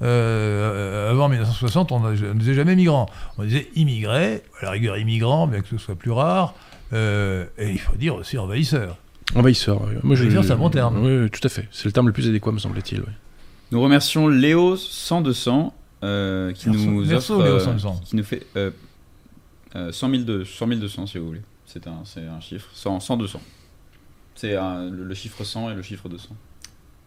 Euh, 0.03 1.11
avant 1.11 1.29
1960, 1.29 1.91
on 1.91 1.99
ne 1.99 2.33
disait 2.33 2.53
jamais 2.53 2.75
migrant. 2.75 3.07
On 3.37 3.43
disait 3.43 3.67
immigré, 3.75 4.43
à 4.61 4.65
la 4.65 4.71
rigueur 4.71 4.97
immigrant, 4.97 5.47
bien 5.47 5.61
que 5.61 5.67
ce 5.67 5.77
soit 5.77 5.95
plus 5.95 6.11
rare. 6.11 6.53
Euh, 6.95 7.45
et 7.57 7.71
il 7.71 7.79
faut 7.79 7.95
dire 7.95 8.15
aussi 8.15 8.37
envahisseur. 8.37 8.97
Envahisseur. 9.35 9.81
oui. 9.81 9.93
Moi, 10.03 10.15
Envahisseur, 10.15 10.43
c'est 10.43 10.51
un 10.51 10.57
bon 10.57 10.69
terme. 10.69 11.03
Oui, 11.03 11.17
oui, 11.23 11.29
tout 11.29 11.41
à 11.43 11.49
fait. 11.49 11.67
C'est 11.71 11.85
le 11.85 11.91
terme 11.91 12.07
le 12.07 12.13
plus 12.13 12.27
adéquat, 12.27 12.51
me 12.51 12.59
semble-t-il. 12.59 13.01
oui. 13.01 13.07
Nous 13.71 13.81
remercions 13.81 14.27
Léo 14.27 14.75
100 14.77 15.21
200 15.21 15.73
euh, 16.03 16.51
qui 16.53 16.69
Merci. 16.69 16.87
nous 16.87 17.05
Merci, 17.05 17.31
offre, 17.31 17.43
Léo 17.43 17.55
euh, 17.55 17.59
100 17.59 17.73
200. 17.73 18.01
qui 18.05 18.15
nous 18.15 18.23
fait 18.23 18.45
euh, 18.55 18.71
euh, 19.75 19.91
100 19.91 20.09
000 20.09 20.23
de- 20.23 20.43
100 20.43 20.67
200 20.67 21.07
si 21.07 21.17
vous 21.17 21.25
voulez. 21.27 21.41
C'est 21.65 21.87
un, 21.87 21.97
c'est 22.05 22.21
un 22.25 22.39
chiffre 22.39 22.67
100, 22.73 22.99
100 22.99 23.17
200. 23.17 23.41
C'est 24.35 24.55
un- 24.55 24.89
le, 24.89 25.03
le 25.05 25.13
chiffre 25.15 25.43
100 25.43 25.71
et 25.71 25.73
le 25.75 25.81
chiffre 25.81 26.07
200. 26.07 26.29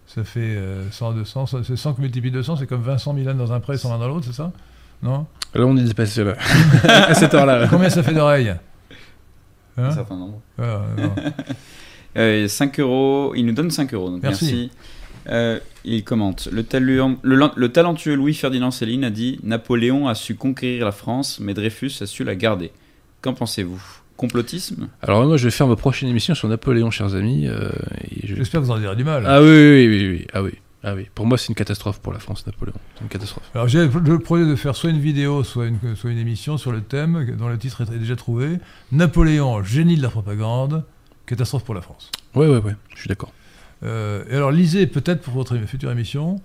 Ça 0.07 0.25
fait 0.25 0.41
euh, 0.57 0.91
100, 0.91 1.13
200. 1.13 1.47
ça- 1.47 1.59
C'est 1.65 1.77
100 1.77 1.95
que 1.95 2.01
multiplie 2.01 2.31
200, 2.33 2.57
c'est 2.57 2.67
comme 2.67 2.83
Vincent 2.83 3.13
Milan 3.13 3.35
dans 3.35 3.53
un 3.53 3.61
prêt, 3.61 3.79
100 3.79 3.91
l'un 3.93 3.99
dans 3.99 4.09
l'autre, 4.09 4.27
c'est 4.27 4.33
ça? 4.35 4.51
Non? 5.03 5.27
Là, 5.55 5.65
on 5.65 5.77
est 5.77 5.85
dépassé 5.85 6.25
là. 6.25 6.35
à 6.89 7.15
cette 7.15 7.33
heure-là. 7.33 7.69
Combien 7.69 7.89
ça 7.89 8.03
fait 8.03 8.13
d'oreilles? 8.15 8.55
Un 9.79 9.85
Hein 9.85 9.91
certain 9.93 10.17
nombre. 10.17 10.41
Voilà, 10.57 10.83
non. 10.99 11.15
Euh, 12.17 12.49
5 12.49 12.81
euros, 12.81 13.33
il 13.37 13.45
nous 13.47 13.53
donne 13.53 13.71
5 13.71 13.93
euros, 13.95 14.09
donc 14.11 14.23
Merci. 14.23 14.45
merci. 14.47 14.71
Euh, 15.29 15.61
il 15.85 16.03
commente 16.05 16.49
le, 16.51 16.63
taluant- 16.65 17.19
le, 17.23 17.37
lan- 17.37 17.53
le 17.55 17.69
talentueux 17.69 18.15
Louis-Ferdinand 18.17 18.71
Céline 18.71 19.05
a 19.05 19.11
dit 19.11 19.39
Napoléon 19.45 20.09
a 20.09 20.15
su 20.15 20.35
conquérir 20.35 20.85
la 20.87 20.91
France, 20.91 21.39
mais 21.39 21.53
Dreyfus 21.55 21.93
a 22.01 22.07
su 22.07 22.25
la 22.25 22.35
garder. 22.35 22.73
Qu'en 23.21 23.35
pensez-vous? 23.35 23.81
Complotisme? 24.17 24.89
Alors, 25.03 25.25
moi, 25.27 25.37
je 25.37 25.45
vais 25.45 25.51
faire 25.51 25.69
ma 25.69 25.77
prochaine 25.77 26.09
émission 26.09 26.35
sur 26.35 26.49
Napoléon, 26.49 26.91
chers 26.91 27.15
amis. 27.15 27.47
euh, 27.47 27.69
je- 28.25 28.35
J'espère 28.35 28.63
que 28.63 28.67
vous 28.67 28.73
en 28.73 28.79
direz 28.79 28.97
du 28.97 29.05
mal. 29.05 29.23
Ah 29.27 29.41
oui, 29.41 29.47
oui, 29.49 29.87
oui, 29.89 30.09
oui, 30.11 30.27
Ah 30.33 30.43
oui. 30.43 30.53
Ah 30.85 30.95
oui. 30.95 31.09
Pour 31.15 31.27
moi, 31.27 31.37
c'est 31.39 31.49
une 31.49 31.55
catastrophe 31.55 32.01
pour 32.01 32.13
la 32.13 32.21
France, 32.21 32.47
Napoléon. 32.47 32.75
C'est 32.95 33.03
une 33.03 33.09
catastrophe. 33.09 33.51
Alors 33.55 33.67
j'ai 33.67 33.87
le 33.87 34.19
projet 34.19 34.47
de 34.47 34.55
faire 34.55 34.77
soit 34.77 34.91
une 34.91 35.01
vidéo, 35.01 35.43
soit 35.43 35.67
une, 35.67 35.97
soit 35.97 36.11
une 36.11 36.19
émission 36.19 36.57
sur 36.57 36.71
le 36.71 36.83
thème 36.83 37.37
dont 37.37 37.49
le 37.49 37.59
titre 37.59 37.83
est 37.83 37.99
déjà 37.99 38.17
trouvé. 38.17 38.59
Napoléon, 38.93 39.63
génie 39.65 39.97
de 39.97 40.03
la 40.03 40.11
propagande, 40.11 40.85
catastrophe 41.27 41.65
pour 41.65 41.75
la 41.75 41.81
France. 41.83 42.11
Ouais, 42.35 42.47
ouais, 42.47 42.59
ouais. 42.59 42.77
Je 42.95 43.01
suis 43.01 43.09
d'accord. 43.09 43.33
Euh, 43.83 44.25
et 44.31 44.35
alors 44.35 44.51
lisez 44.51 44.87
peut-être 44.87 45.21
pour 45.23 45.35
votre 45.35 45.57
future 45.67 45.91
émission 45.91 46.41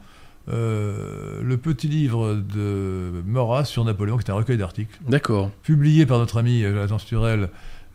euh, 0.50 1.42
le 1.42 1.58
petit 1.58 1.88
livre 1.88 2.36
de 2.36 3.24
Maurras 3.26 3.66
sur 3.66 3.86
Napoléon, 3.86 4.18
qui 4.18 4.26
est 4.26 4.32
un 4.32 4.36
recueil 4.36 4.58
d'articles, 4.58 5.00
D'accord. 5.08 5.52
publié 5.64 6.06
par 6.06 6.20
notre 6.20 6.38
ami 6.38 6.64
Jonathan 6.64 7.00
Sturel 7.00 7.50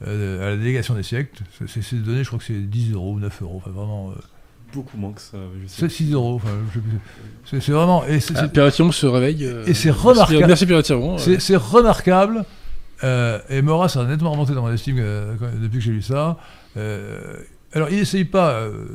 euh, 0.07 0.47
à 0.47 0.51
la 0.51 0.57
délégation 0.57 0.95
des 0.95 1.03
siècles. 1.03 1.43
C'est 1.67 2.03
donné, 2.03 2.23
je 2.23 2.29
crois 2.29 2.39
que 2.39 2.45
c'est 2.45 2.61
10 2.61 2.93
euros 2.93 3.15
ou 3.15 3.21
9 3.21 3.43
euros, 3.43 3.57
enfin 3.63 3.71
vraiment... 3.71 4.15
Beaucoup 4.73 4.97
moins 4.99 5.13
que 5.13 5.21
ça. 5.21 5.39
c'est 5.67 5.89
6 5.91 6.13
euros, 6.13 6.41
je. 6.75 6.81
C'est- 7.61 7.73
vraiment... 7.73 8.05
Et 8.07 8.21
c'est- 8.21 8.35
Ah, 8.37 8.43
c'est- 8.43 8.53
Pierre 8.53 8.71
Thiron 8.73 8.93
se 8.93 9.07
réveille. 9.07 9.45
euh, 9.47 9.65
Et 9.67 9.73
c'est 9.75 9.91
remarquable. 9.91 10.45
Merci, 10.47 10.67
Pierre 10.67 10.83
Thiron. 10.83 11.17
C'est 11.19 11.41
c'est 11.41 11.57
remarquable. 11.57 12.45
euh, 13.05 13.39
et 13.49 13.63
Maurras 13.63 13.97
a 13.97 14.05
nettement 14.05 14.33
remonté 14.33 14.53
dans 14.55 14.63
mon 14.63 14.73
estime 14.73 14.97
euh, 14.99 15.35
depuis 15.63 15.79
que 15.79 15.85
j'ai 15.85 15.93
lu 15.93 16.03
ça. 16.03 16.37
Euh, 16.77 17.19
alors, 17.73 17.89
il 17.91 17.97
n'essaye 17.99 18.25
pas. 18.25 18.51
euh, 18.53 18.87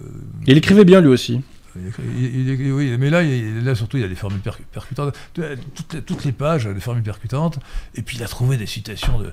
Il 0.45 0.57
écrivait 0.57 0.85
bien, 0.85 1.01
lui 1.01 1.07
aussi. 1.09 1.41
il 1.75 1.87
écrit- 1.87 2.03
il- 2.15 2.49
il- 2.67 2.71
oui, 2.73 2.95
mais 2.99 3.09
là, 3.09 3.23
il- 3.23 3.63
là, 3.63 3.73
surtout, 3.75 3.97
il 3.97 4.01
y 4.01 4.05
a 4.05 4.09
des 4.09 4.15
formules 4.15 4.41
percu- 4.41 4.63
percutantes. 4.71 5.15
Toutes 5.33 5.93
les, 5.93 6.01
toutes 6.01 6.25
les 6.25 6.31
pages, 6.33 6.65
des 6.67 6.79
formules 6.81 7.03
percutantes. 7.03 7.57
Et 7.95 8.01
puis, 8.03 8.17
il 8.17 8.23
a 8.23 8.27
trouvé 8.27 8.57
des 8.57 8.67
citations 8.67 9.17
de, 9.19 9.31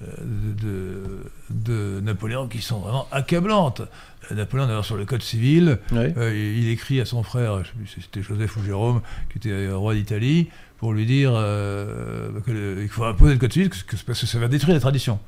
de, 0.00 1.02
de- 1.50 2.00
Napoléon 2.00 2.48
qui 2.48 2.60
sont 2.60 2.80
vraiment 2.80 3.06
accablantes. 3.12 3.82
Euh, 4.30 4.34
Napoléon, 4.34 4.66
d'ailleurs, 4.66 4.84
sur 4.84 4.96
le 4.96 5.04
Code 5.04 5.22
civil, 5.22 5.78
euh, 5.94 6.54
il 6.58 6.68
écrit 6.68 7.00
à 7.00 7.04
son 7.04 7.22
frère, 7.22 7.60
je 7.64 7.68
sais 7.68 7.74
plus 7.76 7.86
si 7.86 8.00
c'était 8.02 8.22
Joseph 8.22 8.56
ou 8.56 8.62
Jérôme, 8.64 9.00
qui 9.30 9.38
était 9.38 9.50
euh, 9.50 9.76
roi 9.76 9.94
d'Italie, 9.94 10.48
pour 10.78 10.92
lui 10.92 11.06
dire 11.06 11.32
euh, 11.34 12.28
qu'il 12.44 12.88
faut 12.90 13.04
imposer 13.04 13.32
le 13.32 13.38
code 13.38 13.52
civil, 13.52 13.70
parce 13.70 13.82
que 14.20 14.26
ça 14.26 14.38
va 14.38 14.48
détruire 14.48 14.74
les 14.74 14.80
traditions. 14.80 15.18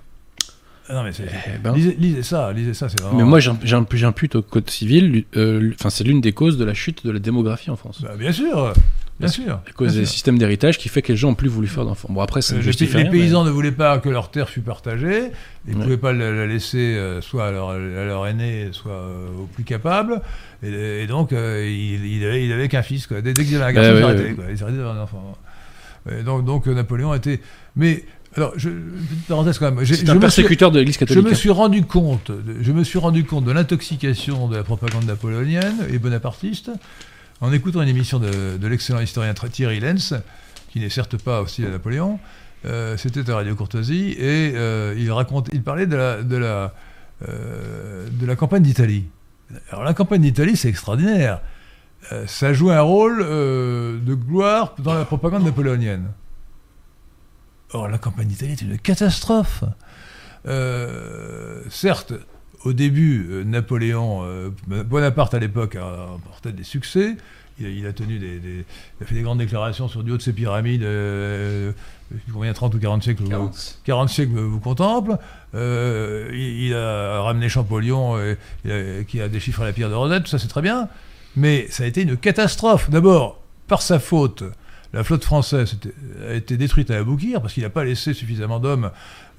Ah 0.90 0.94
non, 0.94 1.02
mais 1.02 1.10
Eh 1.18 1.58
ben. 1.58 1.74
lisez, 1.74 1.96
lisez 1.98 2.22
ça, 2.22 2.50
lisez 2.52 2.72
ça, 2.74 2.88
c'est 2.88 3.00
vraiment. 3.00 3.18
Mais 3.18 3.24
moi, 3.24 3.40
j'imp- 3.40 3.60
j'imp- 3.62 3.94
j'impute 3.94 4.36
au 4.36 4.42
Code 4.42 4.68
civil, 4.70 5.24
euh, 5.36 5.72
c'est 5.90 6.04
l'une 6.04 6.22
des 6.22 6.32
causes 6.32 6.56
de 6.56 6.64
la 6.64 6.72
chute 6.72 7.04
de 7.06 7.10
la 7.10 7.18
démographie 7.18 7.70
en 7.70 7.76
France. 7.76 8.00
Bah, 8.02 8.16
bien 8.18 8.32
sûr, 8.32 8.72
bien 9.18 9.26
Parce- 9.26 9.34
sûr. 9.34 9.54
À 9.68 9.72
cause 9.74 9.94
des 9.94 10.04
sûr. 10.04 10.12
systèmes 10.14 10.38
d'héritage 10.38 10.78
qui 10.78 10.88
fait 10.88 11.02
que 11.02 11.12
les 11.12 11.16
gens 11.16 11.30
ont 11.30 11.34
plus 11.34 11.48
voulu 11.48 11.66
faire 11.66 11.84
d'enfants. 11.84 12.08
Bon, 12.10 12.20
après, 12.20 12.40
Euh, 12.52 12.60
les, 12.62 13.10
paysans 13.10 13.44
ne 13.44 13.50
voulaient 13.50 13.72
pas 13.72 13.98
que 13.98 14.08
leur 14.08 14.30
terre 14.30 14.48
fût 14.48 14.60
partagée, 14.60 15.30
ils 15.66 15.72
ne 15.74 15.78
Ouais. 15.78 15.82
pouvaient 15.84 15.96
pas 15.96 16.12
la, 16.12 16.30
la 16.32 16.46
laisser 16.46 16.78
euh, 16.96 17.20
soit 17.20 17.48
à 17.48 17.50
leur, 17.50 17.70
à 17.70 17.78
leur 17.78 18.26
aîné, 18.26 18.68
soit 18.72 18.92
euh, 18.92 19.26
au 19.40 19.44
plus 19.46 19.64
capable, 19.64 20.20
et, 20.62 21.02
et 21.02 21.06
donc 21.06 21.32
euh, 21.32 21.66
il, 21.68 22.52
avait 22.52 22.68
qu'un 22.68 22.82
fils. 22.82 23.06
Quoi. 23.06 23.20
Dès, 23.20 23.32
dès 23.32 23.44
qu'ils 23.44 23.56
avaient 23.56 23.64
un 23.64 23.72
garçon, 23.72 23.90
Bah, 23.92 23.98
ils 23.98 24.02
ouais, 24.02 24.10
arrêtaient. 24.10 24.28
ouais. 24.30 24.34
Quoi. 24.34 24.44
Ils 24.52 24.62
arrêtaient 24.62 24.78
d'avoir 24.78 24.96
un 24.96 25.02
enfant. 25.02 25.36
Et 26.10 26.22
donc, 26.22 26.44
donc 26.44 26.68
euh, 26.68 26.74
Napoléon 26.74 27.12
était. 27.14 27.40
Mais 27.76 28.04
alors, 28.36 28.52
je, 28.56 28.68
petite 28.70 29.26
parenthèse 29.26 29.58
quand 29.58 29.72
même. 29.72 29.84
J'ai- 29.84 29.96
C'est 29.96 30.06
je 30.06 30.10
un 30.10 30.14
me 30.14 30.18
suis- 30.18 30.20
persécuteur 30.20 30.70
de 30.70 30.78
l'Église 30.78 30.94
Je 30.94 31.00
catholique. 31.00 31.24
me 31.24 31.30
hein. 31.32 31.34
suis 31.34 31.50
rendu 31.50 31.82
compte, 31.82 32.30
de, 32.30 32.56
je 32.62 32.72
me 32.72 32.84
suis 32.84 32.98
rendu 32.98 33.24
compte 33.24 33.44
de 33.44 33.52
l'intoxication 33.52 34.48
de 34.48 34.56
la 34.56 34.62
propagande 34.62 35.04
napoléonienne 35.06 35.74
et 35.92 35.98
bonapartiste 35.98 36.70
en 37.40 37.52
écoutant 37.52 37.82
une 37.82 37.88
émission 37.88 38.18
de, 38.18 38.66
l'excellent 38.66 39.00
historien 39.00 39.34
Thierry 39.34 39.80
Lenz, 39.80 40.14
qui 40.70 40.80
n'est 40.80 40.90
certes 40.90 41.16
pas 41.16 41.42
hostile 41.42 41.66
à 41.66 41.70
Napoléon. 41.70 42.18
Euh, 42.64 42.96
C'était 42.96 43.30
à 43.30 43.36
Radio 43.36 43.54
Courtoisie 43.54 44.16
et 44.18 44.52
euh, 44.56 44.94
il 44.98 45.62
parlait 45.62 45.86
euh, 45.88 46.22
de 48.10 48.26
la 48.26 48.36
campagne 48.36 48.62
d'Italie. 48.62 49.06
Alors 49.70 49.84
la 49.84 49.94
campagne 49.94 50.22
d'Italie, 50.22 50.56
c'est 50.56 50.68
extraordinaire. 50.68 51.40
Ça 52.26 52.52
joue 52.52 52.70
un 52.70 52.80
rôle 52.80 53.18
de 53.18 54.14
gloire 54.14 54.74
dans 54.78 54.94
la 54.94 55.04
propagande 55.04 55.44
napoléonienne. 55.44 56.12
Or, 57.72 57.88
la 57.88 57.98
campagne 57.98 58.28
d'Italie 58.28 58.52
est 58.52 58.62
une 58.62 58.78
catastrophe. 58.78 59.64
Certes, 61.70 62.14
au 62.64 62.72
début, 62.72 63.26
euh, 63.30 63.44
Napoléon, 63.44 64.20
euh, 64.24 64.50
Bonaparte 64.66 65.34
à 65.34 65.38
l'époque 65.38 65.76
a 65.76 66.06
remporté 66.06 66.52
des 66.52 66.64
succès. 66.64 67.16
Il 67.60 67.86
a, 67.88 67.92
tenu 67.92 68.18
des, 68.20 68.38
des- 68.38 68.64
il 69.00 69.02
a 69.02 69.06
fait 69.06 69.16
des 69.16 69.22
grandes 69.22 69.38
déclarations 69.38 69.88
sur 69.88 70.04
du 70.04 70.12
haut 70.12 70.16
de 70.16 70.22
ses 70.22 70.32
pyramides. 70.32 70.84
Euh, 70.84 71.72
combien 72.32 72.52
30 72.52 72.72
ou 72.76 72.78
40 72.78 73.02
siècles 73.02 73.24
vous- 73.24 73.28
40 73.84 74.08
siècles 74.08 74.38
vous 74.38 74.60
contemple. 74.60 75.16
Euh, 75.56 76.28
il, 76.32 76.66
il 76.66 76.74
a 76.74 77.20
ramené 77.22 77.48
Champollion, 77.48 78.16
il 78.64 78.70
a- 78.70 79.02
qui 79.02 79.20
a 79.20 79.28
déchiffré 79.28 79.64
la 79.64 79.72
pierre 79.72 79.88
de 79.90 79.94
Rosette, 79.94 80.22
tout 80.24 80.28
ça 80.30 80.38
c'est 80.38 80.46
très 80.46 80.62
bien. 80.62 80.88
Mais 81.34 81.66
ça 81.70 81.82
a 81.82 81.86
été 81.86 82.02
une 82.02 82.16
catastrophe. 82.16 82.90
D'abord, 82.90 83.40
par 83.66 83.82
sa 83.82 83.98
faute, 83.98 84.44
la 84.92 85.02
flotte 85.02 85.24
française 85.24 85.76
a 86.28 86.34
été 86.34 86.56
détruite 86.56 86.92
à 86.92 86.96
Aboukir 86.98 87.42
parce 87.42 87.54
qu'il 87.54 87.64
n'a 87.64 87.70
pas 87.70 87.84
laissé 87.84 88.14
suffisamment 88.14 88.60
d'hommes 88.60 88.90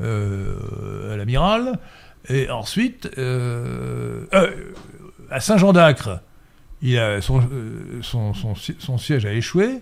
euh, 0.01 1.13
à 1.13 1.17
l'amiral. 1.17 1.79
Et 2.29 2.49
ensuite, 2.49 3.09
euh, 3.17 4.25
euh, 4.33 4.73
à 5.31 5.39
Saint-Jean 5.39 5.73
d'Acre, 5.73 6.21
il 6.81 6.97
a 6.97 7.21
son, 7.21 7.41
euh, 7.51 7.99
son, 8.01 8.33
son, 8.33 8.53
son 8.55 8.97
siège 8.97 9.25
a 9.25 9.33
échoué. 9.33 9.81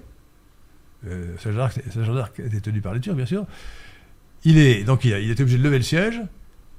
Saint-Jean 1.40 1.58
d'Arc 1.58 1.80
Saint-Jean 1.94 2.16
d'Arc 2.16 2.40
était 2.40 2.60
tenu 2.60 2.82
par 2.82 2.94
les 2.94 3.00
Turcs, 3.00 3.16
bien 3.16 3.26
sûr. 3.26 3.46
Il 4.44 4.58
est, 4.58 4.84
donc 4.84 5.04
il, 5.06 5.14
a, 5.14 5.20
était 5.20 5.42
obligé 5.42 5.58
de 5.58 5.64
lever 5.64 5.78
le 5.78 5.84
siège, 5.84 6.22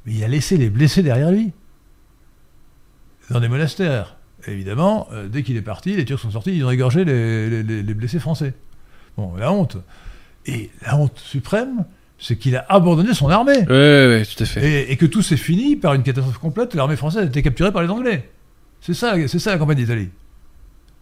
mais 0.05 0.15
il 0.15 0.25
a 0.25 0.29
laissé 0.29 0.57
les 0.57 0.71
blessés 0.71 1.03
derrière 1.03 1.31
lui, 1.31 1.53
dans 3.31 3.41
des 3.41 3.49
monastères. 3.49 4.17
Évidemment, 4.47 5.09
dès 5.29 5.43
qu'il 5.43 5.57
est 5.57 5.63
parti, 5.63 5.97
les 5.97 6.05
Turcs 6.05 6.21
sont 6.21 6.31
sortis, 6.31 6.57
ils 6.57 6.65
ont 6.65 6.71
égorgé 6.71 7.05
les 7.05 7.95
blessés 7.95 8.19
français. 8.21 8.55
Bon, 9.17 9.35
la 9.37 9.53
honte. 9.53 9.77
Et 10.47 10.71
la 10.83 10.97
honte 10.97 11.19
suprême, 11.19 11.85
c'est 12.19 12.37
qu'il 12.37 12.57
a 12.57 12.67
abandonné 12.69 13.15
son 13.15 13.29
armée. 13.31 13.59
Ouais, 13.69 13.69
ouais, 13.69 14.23
tout 14.25 14.43
à 14.43 14.47
fait. 14.47 14.69
Et, 14.85 14.93
et 14.93 14.97
que 14.97 15.07
tout 15.07 15.23
s'est 15.23 15.37
fini 15.37 15.77
par 15.77 15.95
une 15.95 16.03
catastrophe 16.03 16.39
complète. 16.39 16.75
L'armée 16.75 16.97
française 16.97 17.23
a 17.23 17.27
été 17.27 17.43
capturée 17.43 17.73
par 17.73 17.83
les 17.83 17.89
Anglais. 17.89 18.29
C'est 18.81 18.95
ça, 18.95 19.15
c'est 19.27 19.39
ça 19.39 19.53
la 19.53 19.59
campagne 19.59 19.77
d'Italie. 19.77 20.09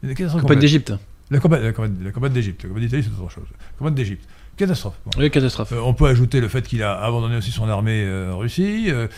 Catastrophe 0.03 0.43
Campagne 0.43 0.59
d'Égypte. 0.59 0.93
La 1.31 1.41
campagne, 1.41 1.63
la 1.63 1.73
campagne- 1.73 1.97
la 2.05 2.11
campagne 2.13 2.33
d'Égypte. 2.33 2.63
La 2.63 2.69
campagne 2.69 2.85
d'Italie, 2.85 3.03
c'est 3.03 3.23
autre 3.23 3.33
chose. 3.33 3.45
La 3.53 3.79
campagne 3.79 3.95
d'Égypte. 3.95 4.25
Catastrophe. 4.57 4.95
Bon. 5.05 5.11
Oui, 5.19 5.31
catastrophe. 5.31 5.73
Euh, 5.73 5.81
on 5.83 5.93
peut 5.95 6.07
ajouter 6.07 6.41
le 6.41 6.49
fait 6.49 6.63
qu'il 6.67 6.83
a 6.83 7.03
abandonné 7.03 7.37
aussi 7.37 7.51
son 7.51 7.69
armée 7.69 8.05
euh, 8.05 8.33
en 8.33 8.39
Russie. 8.39 8.87
euh, 8.89 9.09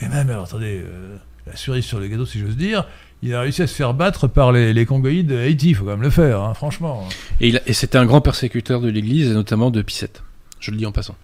et 0.00 0.08
même, 0.08 0.28
alors, 0.30 0.44
attendez, 0.44 0.82
euh, 0.84 1.16
la 1.46 1.54
cerise 1.56 1.84
sur 1.84 2.00
le 2.00 2.08
gâteau, 2.08 2.26
si 2.26 2.40
j'ose 2.40 2.56
dire, 2.56 2.86
il 3.22 3.34
a 3.34 3.40
réussi 3.40 3.62
à 3.62 3.66
se 3.66 3.74
faire 3.74 3.94
battre 3.94 4.26
par 4.26 4.52
les, 4.52 4.72
les 4.72 4.84
Congoïdes 4.84 5.28
de 5.28 5.36
Haïti. 5.38 5.70
Il 5.70 5.74
faut 5.76 5.84
quand 5.84 5.92
même 5.92 6.02
le 6.02 6.10
faire, 6.10 6.42
hein, 6.42 6.54
franchement. 6.54 7.08
Et, 7.40 7.54
c'était 7.72 7.96
un 7.98 8.04
grand 8.06 8.20
persécuteur 8.20 8.80
de 8.80 8.88
l'Église, 8.90 9.30
et 9.30 9.34
notamment 9.34 9.70
de 9.70 9.80
Pissette. 9.82 10.22
Je 10.60 10.70
le 10.72 10.76
dis 10.76 10.86
en 10.86 10.92
passant. 10.92 11.16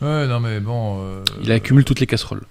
Ouais, 0.00 0.26
non, 0.26 0.40
mais 0.40 0.60
bon. 0.60 0.98
euh, 1.02 1.22
Il 1.42 1.52
accumule 1.52 1.84
toutes 1.84 2.00
les 2.00 2.06
casseroles. 2.06 2.42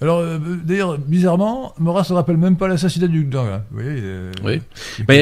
Alors, 0.00 0.18
euh, 0.18 0.38
d'ailleurs, 0.64 0.98
bizarrement, 0.98 1.72
Maurras 1.78 2.06
ne 2.10 2.14
rappelle 2.14 2.36
même 2.36 2.56
pas 2.56 2.68
l'assassinat 2.68 3.06
du. 3.06 3.24
Vous 3.24 3.30
voyez 3.82 3.98
il 3.98 4.04
est- 4.04 4.30
Oui. 4.44 4.60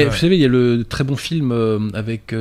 vous 0.05 0.15
savez, 0.17 0.35
il 0.35 0.41
y 0.41 0.45
a 0.45 0.49
le 0.49 0.83
très 0.83 1.03
bon 1.03 1.15
film 1.15 1.51
euh, 1.51 1.79
avec 1.93 2.33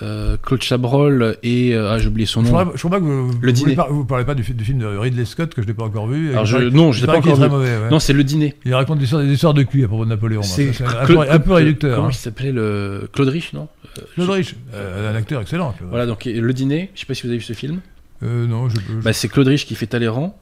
euh, 0.00 0.36
Claude 0.42 0.62
Chabrol 0.62 1.36
et. 1.42 1.74
euh, 1.74 1.90
ah, 1.92 1.98
j'ai 1.98 2.06
oublié 2.08 2.24
son 2.26 2.40
Je 2.42 2.46
nom. 2.50 2.52
crois, 2.52 2.72
je 2.74 2.78
crois 2.78 2.90
pas 2.92 2.98
que 3.00 3.04
vous, 3.04 3.32
Le 3.40 3.48
vous, 3.48 3.52
dîner. 3.52 3.76
vous 3.90 4.04
parlez 4.06 4.24
pas 4.24 4.34
du, 4.34 4.42
fi- 4.42 4.54
du 4.54 4.64
film 4.64 4.78
de 4.78 4.86
Ridley 4.86 5.24
Scott 5.26 5.52
que 5.54 5.60
je 5.60 5.66
n'ai 5.66 5.74
pas 5.74 5.84
encore 5.84 6.06
vu. 6.06 6.30
Alors 6.30 6.44
il 6.44 6.46
je- 6.46 6.56
paraît- 6.56 6.70
non, 6.70 6.92
je 6.92 7.00
l'ai 7.02 7.06
pas 7.06 7.18
encore 7.18 7.36
très 7.36 7.44
vu. 7.44 7.50
mauvais. 7.50 7.76
ouais. 7.76 7.90
Non, 7.90 7.98
c'est 7.98 8.12
le 8.14 8.24
dîner. 8.24 8.54
Il 8.64 8.74
raconte 8.74 8.98
des 8.98 9.04
histoires, 9.04 9.22
des 9.22 9.32
histoires 9.32 9.52
de 9.54 9.62
cul 9.64 9.84
à 9.84 9.88
propos 9.88 10.04
de 10.04 10.10
Napoléon. 10.10 10.42
C'est 10.42 10.68
un, 10.82 11.04
Claude- 11.04 11.26
peu, 11.26 11.30
un 11.32 11.38
peu 11.38 11.44
Claude- 11.44 11.56
réducteur. 11.58 11.96
Comment 11.96 12.06
hein. 12.08 12.10
il 12.12 12.16
s'appelait 12.16 12.52
le 12.52 13.08
Claude 13.12 13.28
Rich, 13.28 13.52
non? 13.52 13.68
Claude 14.14 14.30
Rich, 14.30 14.56
euh, 14.74 15.12
un 15.12 15.14
acteur 15.14 15.42
excellent. 15.42 15.74
Voilà, 15.90 16.06
donc 16.06 16.24
le 16.24 16.52
dîner. 16.54 16.90
Je 16.94 17.00
sais 17.00 17.06
pas 17.06 17.14
si 17.14 17.22
vous 17.24 17.28
avez 17.28 17.38
vu 17.38 17.44
ce 17.44 17.52
film. 17.52 17.80
Euh, 18.22 18.46
non, 18.46 18.68
je 18.70 18.76
peux. 18.76 18.94
Bah, 19.02 19.12
c'est 19.12 19.28
Claude 19.28 19.48
Rich 19.48 19.66
qui 19.66 19.74
fait 19.74 19.86
Talleyrand 19.86 20.38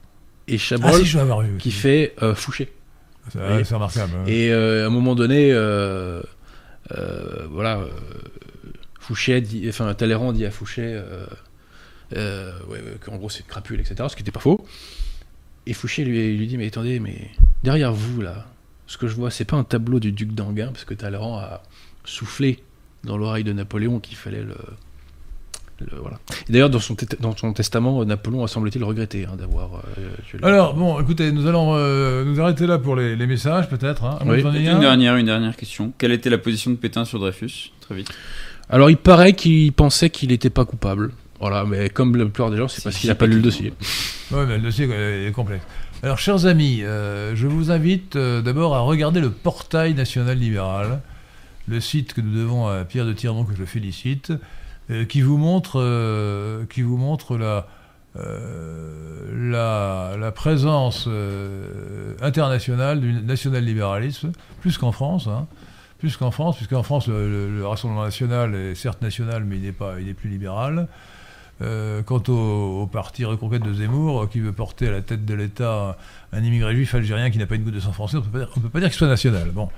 et 0.47 0.55
ah, 0.55 0.59
Chabrol 0.59 1.01
si, 1.01 1.07
je 1.07 1.13
dois 1.15 1.23
avoir 1.23 1.41
vu. 1.41 1.57
qui 1.59 1.71
fait 1.73 2.15
euh, 2.23 2.35
Fouché. 2.35 2.69
C'est 3.33 3.75
remarquable. 3.75 4.13
hein. 4.19 4.25
Et 4.27 4.53
euh, 4.53 4.85
à 4.85 4.87
un 4.87 4.91
moment 4.91 5.15
donné, 5.15 5.51
euh, 5.53 6.21
euh, 6.97 7.47
voilà, 7.51 7.79
euh, 7.79 7.89
Fouché 9.11 9.41
dit, 9.41 9.67
enfin 9.69 9.93
Talleyrand 9.95 10.33
dit 10.33 10.45
à 10.47 10.53
Fouché, 10.53 10.83
euh, 10.85 11.27
euh, 12.17 12.53
ouais, 12.69 12.81
qu'en 13.05 13.17
gros 13.17 13.29
c'est 13.29 13.41
une 13.41 13.47
crapule, 13.47 13.81
etc. 13.81 13.97
Ce 14.09 14.15
qui 14.15 14.23
n'était 14.23 14.31
pas 14.31 14.39
faux. 14.39 14.65
Et 15.67 15.73
Fouché 15.75 16.05
lui, 16.05 16.37
lui 16.37 16.47
dit, 16.47 16.57
mais 16.57 16.69
attendez, 16.69 17.01
mais 17.01 17.29
derrière 17.65 17.93
vous 17.93 18.21
là, 18.23 18.47
ce 18.87 18.99
que 18.99 19.09
je 19.09 19.17
vois, 19.17 19.33
c'est 19.33 19.45
pas 19.45 19.57
un 19.57 19.65
tableau 19.65 19.99
du 19.99 20.13
duc 20.13 20.33
d'Anguin, 20.33 20.69
parce 20.69 20.85
que 20.85 20.95
Talleyrand 20.95 21.39
a 21.39 21.63
soufflé 22.05 22.61
dans 23.03 23.17
l'oreille 23.19 23.43
de 23.43 23.53
Napoléon 23.53 23.99
qu'il 23.99 24.17
fallait 24.17 24.43
le. 24.45 24.55
le- 25.81 25.99
voilà. 26.01 26.19
Et 26.49 26.53
D'ailleurs, 26.53 26.71
dans 26.71 26.79
son, 26.79 26.95
té- 26.95 27.17
dans 27.19 27.37
son 27.37 27.53
testament, 27.53 28.05
Napoléon 28.05 28.45
a 28.45 28.49
semble-t-il 28.49 28.85
regretté 28.85 29.25
hein, 29.27 29.35
d'avoir. 29.37 29.75
euh, 29.99 30.11
tué 30.25 30.39
le- 30.39 30.47
Alors, 30.47 30.75
bon, 30.75 31.01
écoutez, 31.01 31.33
nous 31.33 31.47
allons 31.49 31.75
euh, 31.75 32.25
nous 32.25 32.41
arrêter 32.41 32.67
là 32.69 32.79
pour 32.79 32.95
les, 32.95 33.17
les 33.17 33.27
messages, 33.27 33.69
peut-être. 33.69 34.05
Hein. 34.05 34.21
Oui. 34.25 34.41
Une 34.41 34.79
dernière, 34.81 35.17
une 35.17 35.27
dernière 35.27 35.57
question. 35.57 35.93
Quelle 35.99 36.13
était 36.13 36.31
la 36.31 36.39
position 36.39 36.71
de 36.71 36.77
Pétain 36.77 37.05
sur 37.05 37.19
Dreyfus? 37.19 37.73
Très 37.81 37.95
vite. 37.97 38.11
Alors, 38.71 38.91
il 38.91 38.97
paraît 38.97 39.33
qu'il 39.33 39.73
pensait 39.73 40.11
qu'il 40.11 40.31
n'était 40.31 40.51
pas 40.51 40.65
coupable. 40.65 41.13
Voilà, 41.41 41.65
mais 41.65 41.89
comme 41.89 42.17
la 42.17 42.25
plupart 42.25 42.51
des 42.51 42.59
gens, 42.59 42.69
c'est 42.69 42.85
parce 42.85 42.97
qu'il 42.97 43.09
n'a 43.09 43.15
pas 43.15 43.27
lu 43.27 43.37
le 43.37 43.43
dossier. 43.43 43.73
Oui, 44.31 44.41
mais 44.47 44.59
le 44.59 44.63
dossier 44.63 44.89
est 45.27 45.33
complexe. 45.33 45.65
Alors, 46.03 46.19
chers 46.19 46.47
amis, 46.47 46.83
euh, 46.83 47.35
je 47.35 47.47
vous 47.47 47.71
invite 47.71 48.17
euh, 48.17 48.43
d'abord 48.43 48.75
à 48.77 48.81
regarder 48.81 49.21
le 49.21 49.31
portail 49.31 49.95
national 49.95 50.39
libéral, 50.39 51.01
le 51.67 51.81
site 51.81 52.15
que 52.15 52.21
nous 52.21 52.35
devons 52.35 52.69
à 52.69 52.85
Pierre 52.85 53.07
de 53.07 53.13
Tirmont, 53.13 53.45
que 53.45 53.57
je 53.57 53.65
félicite, 53.65 54.33
euh, 54.91 55.05
qui 55.05 55.21
vous 55.21 55.37
montre, 55.37 56.65
qui 56.71 56.83
vous 56.83 56.97
montre 56.97 57.37
la, 57.39 57.67
la, 58.17 60.17
la 60.19 60.33
présence 60.33 61.09
internationale 62.23 63.01
du 63.01 63.13
national-libéralisme, 63.15 64.33
plus 64.61 64.79
qu'en 64.79 64.93
France. 64.93 65.27
hein. 65.27 65.47
Plus 66.01 66.17
qu'en 66.17 66.31
France, 66.33 66.57
puisqu'en 66.57 66.83
France, 66.83 67.07
le, 67.07 67.29
le- 67.31 67.57
le 67.59 67.67
Rassemblement 67.67 68.03
national 68.05 68.55
est 68.55 68.75
certes 68.75 69.03
national, 69.03 69.45
mais 69.45 69.57
il 69.57 69.63
n'est 69.63 69.73
pas, 69.73 69.95
il 70.01 70.09
est 70.09 70.15
plus 70.15 70.29
libéral. 70.31 70.89
Euh, 71.63 72.01
quant 72.03 72.23
au, 72.29 72.81
au 72.83 72.87
parti 72.87 73.23
Reconquête 73.27 73.63
de 73.63 73.75
Zemmour, 73.75 74.23
euh, 74.23 74.27
qui 74.27 74.41
veut 74.41 74.53
porter 74.53 74.89
à 74.89 74.93
la 74.93 75.03
tête 75.03 75.27
de 75.27 75.35
l'État 75.35 75.99
un, 76.33 76.43
immigré 76.43 76.75
juif 76.75 76.95
algérien 76.95 77.31
qui 77.31 77.37
n'a 77.37 77.45
pas 77.45 77.57
une 77.57 77.65
goutte 77.65 77.75
de 77.75 77.81
sang 77.81 77.93
français, 77.93 78.17
on 78.17 78.21
on 78.57 78.61
peut 78.61 78.71
pas 78.71 78.81
dire 78.81 78.89
qu'il 78.89 78.97
soit 78.97 79.09
national. 79.09 79.51
Bon. 79.51 79.69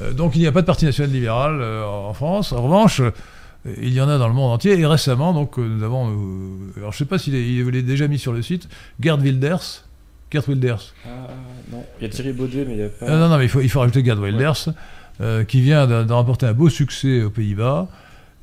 Euh, 0.00 0.12
donc 0.14 0.34
il 0.34 0.38
n'y 0.40 0.46
a 0.46 0.52
pas 0.52 0.62
de 0.62 0.66
parti 0.66 0.86
national 0.86 1.12
libéral 1.12 1.58
euh, 1.60 1.84
en 1.84 2.14
France. 2.14 2.52
En 2.52 2.62
revanche, 2.62 3.02
il 3.66 3.92
y 3.92 4.00
en 4.00 4.08
a 4.08 4.16
dans 4.16 4.28
le 4.28 4.32
monde 4.34 4.50
entier. 4.50 4.78
Et 4.80 4.86
récemment, 4.86 5.34
donc, 5.34 5.58
nous 5.58 5.82
avons. 5.84 6.06
alors 6.78 6.92
je 6.92 6.96
ne 6.96 6.98
sais 7.00 7.04
pas 7.04 7.18
s'il 7.18 7.34
est, 7.34 7.46
il 7.46 7.76
est 7.76 7.82
déjà 7.82 8.08
mis 8.08 8.18
sur 8.18 8.32
le 8.32 8.40
site, 8.40 8.66
Gerd 8.98 9.20
Wilders. 9.20 9.84
Gerd 10.32 10.48
Wilders. 10.48 10.94
Ah 11.04 11.08
non, 11.70 11.84
il 12.00 12.04
y 12.04 12.06
a 12.06 12.08
Thierry 12.08 12.32
Baudet, 12.32 12.64
mais 12.66 12.72
il 12.72 12.78
n'y 12.78 12.84
a 12.84 12.88
pas. 12.88 13.10
Non, 13.10 13.28
non, 13.28 13.36
mais 13.36 13.44
il 13.44 13.50
faut, 13.50 13.60
il 13.60 13.68
faut 13.68 13.80
rajouter 13.80 14.02
Gerd 14.02 14.20
Wilders, 14.20 14.70
euh, 15.20 15.44
qui 15.44 15.60
vient 15.60 15.86
de, 15.86 16.12
remporter 16.12 16.46
un 16.46 16.52
beau 16.52 16.68
succès 16.68 17.22
aux 17.22 17.30
Pays-Bas. 17.30 17.88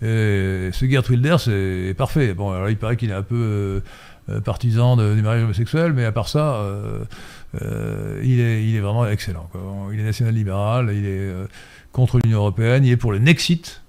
Et 0.02 0.70
ce 0.74 0.86
Gerd 0.90 1.10
Wilders 1.10 1.48
est, 1.50 1.90
est 1.90 1.94
parfait. 1.94 2.34
Bon, 2.34 2.52
alors 2.52 2.70
il 2.70 2.78
paraît 2.78 2.98
qu'il 2.98 3.10
est 3.10 3.14
un 3.14 3.22
peu 3.24 3.82
euh, 4.30 4.42
partisan 4.42 4.96
de- 4.98 5.16
du 5.16 5.22
mariage 5.22 5.44
homosexuel, 5.44 5.94
mais 5.94 6.04
à 6.06 6.12
part 6.12 6.28
ça, 6.28 6.56
euh, 6.56 8.20
il, 8.24 8.40
est, 8.40 8.64
il 8.68 8.76
est 8.76 8.80
vraiment 8.82 9.06
excellent. 9.08 9.48
quoi. 9.52 9.62
Il 9.94 10.00
est 10.00 10.04
national-libéral, 10.04 10.90
il 10.94 11.06
est 11.06 11.32
contre 11.92 12.20
l'Union 12.24 12.40
Européenne, 12.40 12.84
il 12.86 12.92
est 12.92 12.98
pour 12.98 13.12
le 13.12 13.20
Nexit. 13.20 13.82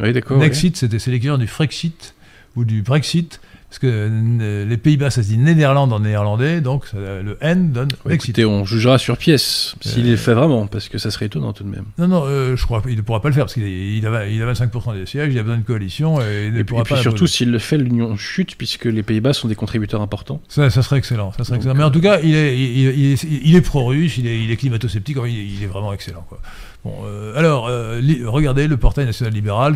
Oui, 0.00 0.12
d'accord. 0.12 0.38
Nexit, 0.38 0.76
c'était- 0.76 0.98
c'est 0.98 1.10
l'équivalent 1.10 1.38
du 1.38 1.46
Frexit 1.46 2.14
ou 2.56 2.64
du 2.64 2.82
Brexit. 2.82 3.40
Parce 3.74 3.80
que 3.80 3.88
euh, 3.88 4.64
les 4.64 4.76
Pays-Bas, 4.76 5.10
ça 5.10 5.24
se 5.24 5.28
dit 5.30 5.36
Néderlande 5.36 5.92
en 5.92 5.98
néerlandais, 5.98 6.60
donc 6.60 6.86
ça- 6.86 6.96
le 6.96 7.36
N 7.40 7.72
donne 7.72 7.88
Ouais, 8.04 8.12
Nexit. 8.12 8.28
écoutez, 8.30 8.44
on 8.44 8.64
jugera 8.64 8.98
sur 8.98 9.16
pièce 9.18 9.74
s'il 9.80 10.06
Euh, 10.06 10.10
le 10.12 10.16
fait 10.16 10.32
vraiment, 10.32 10.68
parce 10.68 10.88
que 10.88 10.96
ça 10.98 11.10
serait 11.10 11.26
étonnant 11.26 11.52
tout 11.52 11.64
de 11.64 11.70
même. 11.70 11.84
Non, 11.98 12.06
non, 12.06 12.22
euh, 12.24 12.54
je 12.54 12.62
crois 12.64 12.80
qu'il 12.82 12.94
ne 12.96 13.00
pourra 13.02 13.20
pas 13.20 13.30
le 13.30 13.34
faire 13.34 13.46
parce 13.46 13.54
qu'il 13.54 13.64
est- 13.64 13.96
il 13.96 14.06
a, 14.06 14.28
il 14.28 14.40
a 14.40 14.46
25% 14.46 14.92
des 14.94 15.06
sièges, 15.06 15.32
il 15.34 15.38
a 15.40 15.42
besoin 15.42 15.56
d'une 15.56 15.64
coalition 15.64 16.20
et 16.20 16.46
il 16.46 16.48
Et 16.50 16.50
puis, 16.52 16.64
pourra 16.66 16.82
et 16.82 16.84
puis 16.84 16.94
pas 16.94 17.00
surtout, 17.02 17.26
s'il 17.26 17.50
le 17.50 17.58
fait, 17.58 17.76
l'Union 17.76 18.16
chute, 18.16 18.54
puisque 18.56 18.84
les 18.84 19.02
Pays-Bas 19.02 19.32
sont 19.32 19.48
des 19.48 19.56
contributeurs 19.56 20.00
importants. 20.02 20.40
Ça, 20.48 20.70
ça 20.70 20.82
serait 20.82 20.98
excellent. 20.98 21.32
Ça 21.32 21.38
serait 21.42 21.56
Donc, 21.56 21.62
excellent. 21.64 21.74
Mais 21.74 21.82
en 21.82 21.90
tout 21.90 22.00
cas, 22.00 22.20
il 22.22 22.32
est, 22.32 22.56
il, 22.56 22.78
il- 22.78 23.54
est, 23.54 23.56
est 23.56 23.60
pro-russe, 23.60 24.18
il 24.18 24.28
est, 24.28 24.40
il 24.40 24.52
est 24.52 24.56
climato-sceptique, 24.56 25.16
enfin, 25.18 25.26
il, 25.26 25.36
est- 25.36 25.46
il 25.58 25.62
est 25.64 25.66
vraiment 25.66 25.92
excellent. 25.92 26.24
Quoi. 26.28 26.38
Bon, 26.84 26.92
euh, 27.06 27.34
alors, 27.34 27.66
euh, 27.68 27.98
regardez 28.26 28.68
le 28.68 28.76
portail 28.76 29.06
national 29.06 29.32
libéral, 29.32 29.74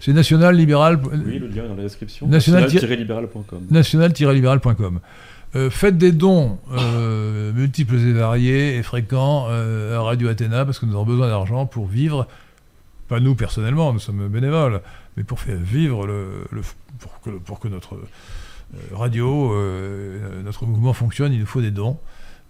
c'est 0.00 0.12
national 0.12 0.54
libéral. 0.54 1.00
Oui, 1.26 1.38
le 1.38 1.46
lien 1.48 1.64
est 1.64 1.68
dans 1.68 1.74
la 1.76 1.82
description. 1.84 2.26
National- 2.28 2.64
National-libéral.com. 2.64 3.66
national-libéral.com. 3.70 5.00
Euh, 5.54 5.70
faites 5.70 5.96
des 5.98 6.12
dons 6.12 6.58
multiples 7.54 7.96
et 7.96 8.12
variés 8.12 8.76
et 8.76 8.82
fréquents 8.82 9.46
à 9.48 10.00
Radio 10.00 10.28
Athéna 10.28 10.64
parce 10.64 10.78
que 10.78 10.86
nous 10.86 10.92
avons 10.92 11.04
besoin 11.04 11.28
d'argent 11.28 11.64
pour 11.66 11.86
vivre, 11.86 12.26
pas 13.08 13.20
nous 13.20 13.34
personnellement, 13.34 13.92
nous 13.92 13.98
sommes 13.98 14.28
bénévoles, 14.28 14.80
mais 15.16 15.24
pour 15.24 15.40
faire 15.40 15.56
vivre 15.58 16.06
le, 16.06 16.44
le- 16.50 16.62
pour, 16.98 17.20
que, 17.20 17.30
pour 17.30 17.60
que 17.60 17.68
notre 17.68 17.98
radio, 18.92 19.54
notre 20.44 20.66
mouvement 20.66 20.92
fonctionne, 20.92 21.32
il 21.32 21.40
nous 21.40 21.46
faut 21.46 21.60
des 21.62 21.70
dons 21.70 21.98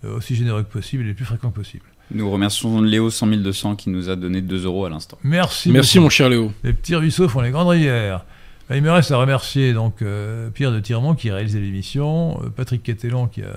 aussi 0.05 0.35
généreux 0.35 0.63
que 0.65 0.73
possible 0.73 1.05
et 1.05 1.07
les 1.07 1.15
plus 1.15 1.25
fréquents 1.25 1.51
que 1.51 1.57
possible. 1.57 1.85
Nous 2.15 2.31
remercions 2.31 2.81
Léo 2.83 3.11
100 3.11 3.27
200 3.29 3.77
qui 3.77 3.91
nous 3.91 4.09
a 4.11 4.17
donné 4.17 4.41
2 4.41 4.65
euros 4.67 4.85
à 4.85 4.91
l'instant. 4.91 5.19
Merci. 5.23 5.71
Merci, 5.71 5.99
beaucoup. 5.99 6.05
mon 6.05 6.11
cher 6.11 6.29
Léo. 6.29 6.53
Les 6.65 6.73
petits 6.73 6.95
ruisseaux 6.97 7.29
font 7.29 7.41
les 7.41 7.51
grandes 7.51 7.69
rivières. 7.69 8.25
Ben, 8.69 8.77
Il 8.77 8.83
me 8.83 8.91
reste 8.91 9.11
à 9.11 9.17
remercier 9.17 9.73
donc 9.73 10.03
euh, 10.03 10.51
Pierre 10.51 10.73
de 10.73 10.81
Tirmont 10.81 11.15
qui 11.15 11.31
a 11.31 11.35
réalisé 11.35 11.61
l'émission, 11.61 12.41
euh, 12.45 12.49
Patrick 12.49 12.83
Quetelon 12.83 13.27
qui 13.27 13.43
a 13.43 13.57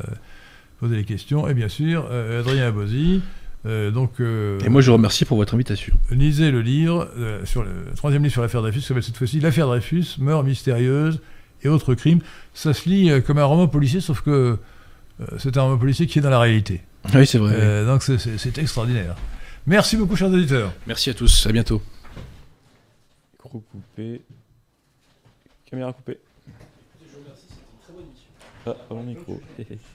posé 0.80 0.96
les 0.96 1.04
questions, 1.06 1.48
et 1.48 1.54
bien 1.54 1.70
sûr 1.70 2.06
euh, 2.12 2.42
Adrien 2.42 2.68
Abosi. 2.68 3.22
Euh, 3.66 3.90
donc, 3.90 4.20
euh, 4.20 4.60
Et 4.64 4.70
moi, 4.70 4.82
je 4.82 4.88
vous 4.92 4.98
remercie 4.98 5.26
pour 5.26 5.38
votre 5.38 5.56
invitation. 5.56 5.96
lisez 6.12 6.52
le 6.52 6.62
livre, 6.62 7.08
euh, 7.18 7.44
sur 7.46 7.64
le 7.64 7.70
troisième 7.96 8.22
livre 8.22 8.34
sur 8.34 8.44
l'affaire 8.44 8.62
Dreyfus, 8.62 8.82
qui 8.82 8.86
s'appelle 8.86 9.02
cette 9.04 9.18
fois-ci 9.18 9.40
L'affaire 9.40 9.66
Dreyfus, 9.68 10.06
meurtre 10.20 10.46
mystérieuse 10.46 11.20
et 11.64 11.68
autres 11.68 11.96
crimes. 11.96 12.20
Ça 12.54 12.74
se 12.74 12.88
lit 12.88 13.10
euh, 13.10 13.22
comme 13.22 13.40
un 13.40 13.44
roman 13.46 13.68
policier, 13.68 14.02
sauf 14.02 14.22
que 14.22 14.30
euh, 14.30 14.56
c'est 15.38 15.56
un 15.58 15.78
policier 15.78 16.08
qui 16.08 16.20
est 16.20 16.22
dans 16.22 16.30
la 16.30 16.40
réalité. 16.40 16.82
Oui, 17.14 17.26
c'est 17.28 17.38
vrai. 17.38 17.54
Euh, 17.56 17.86
donc 17.86 18.04
c'est- 18.04 18.58
extraordinaire. 18.58 19.16
Merci 19.66 19.98
beaucoup, 19.98 20.16
chers 20.16 20.30
auditeurs. 20.30 20.74
Merci 20.88 21.10
à 21.10 21.14
tous. 21.14 21.48
À 21.48 21.52
bientôt. 21.52 21.82
Micro 23.34 23.60
coupé. 23.72 24.22
Caméra 25.70 25.94
coupée. 25.94 26.20
Ah, 28.68 28.74
pas 28.90 28.96
mon 28.96 29.04
micro. 29.04 29.40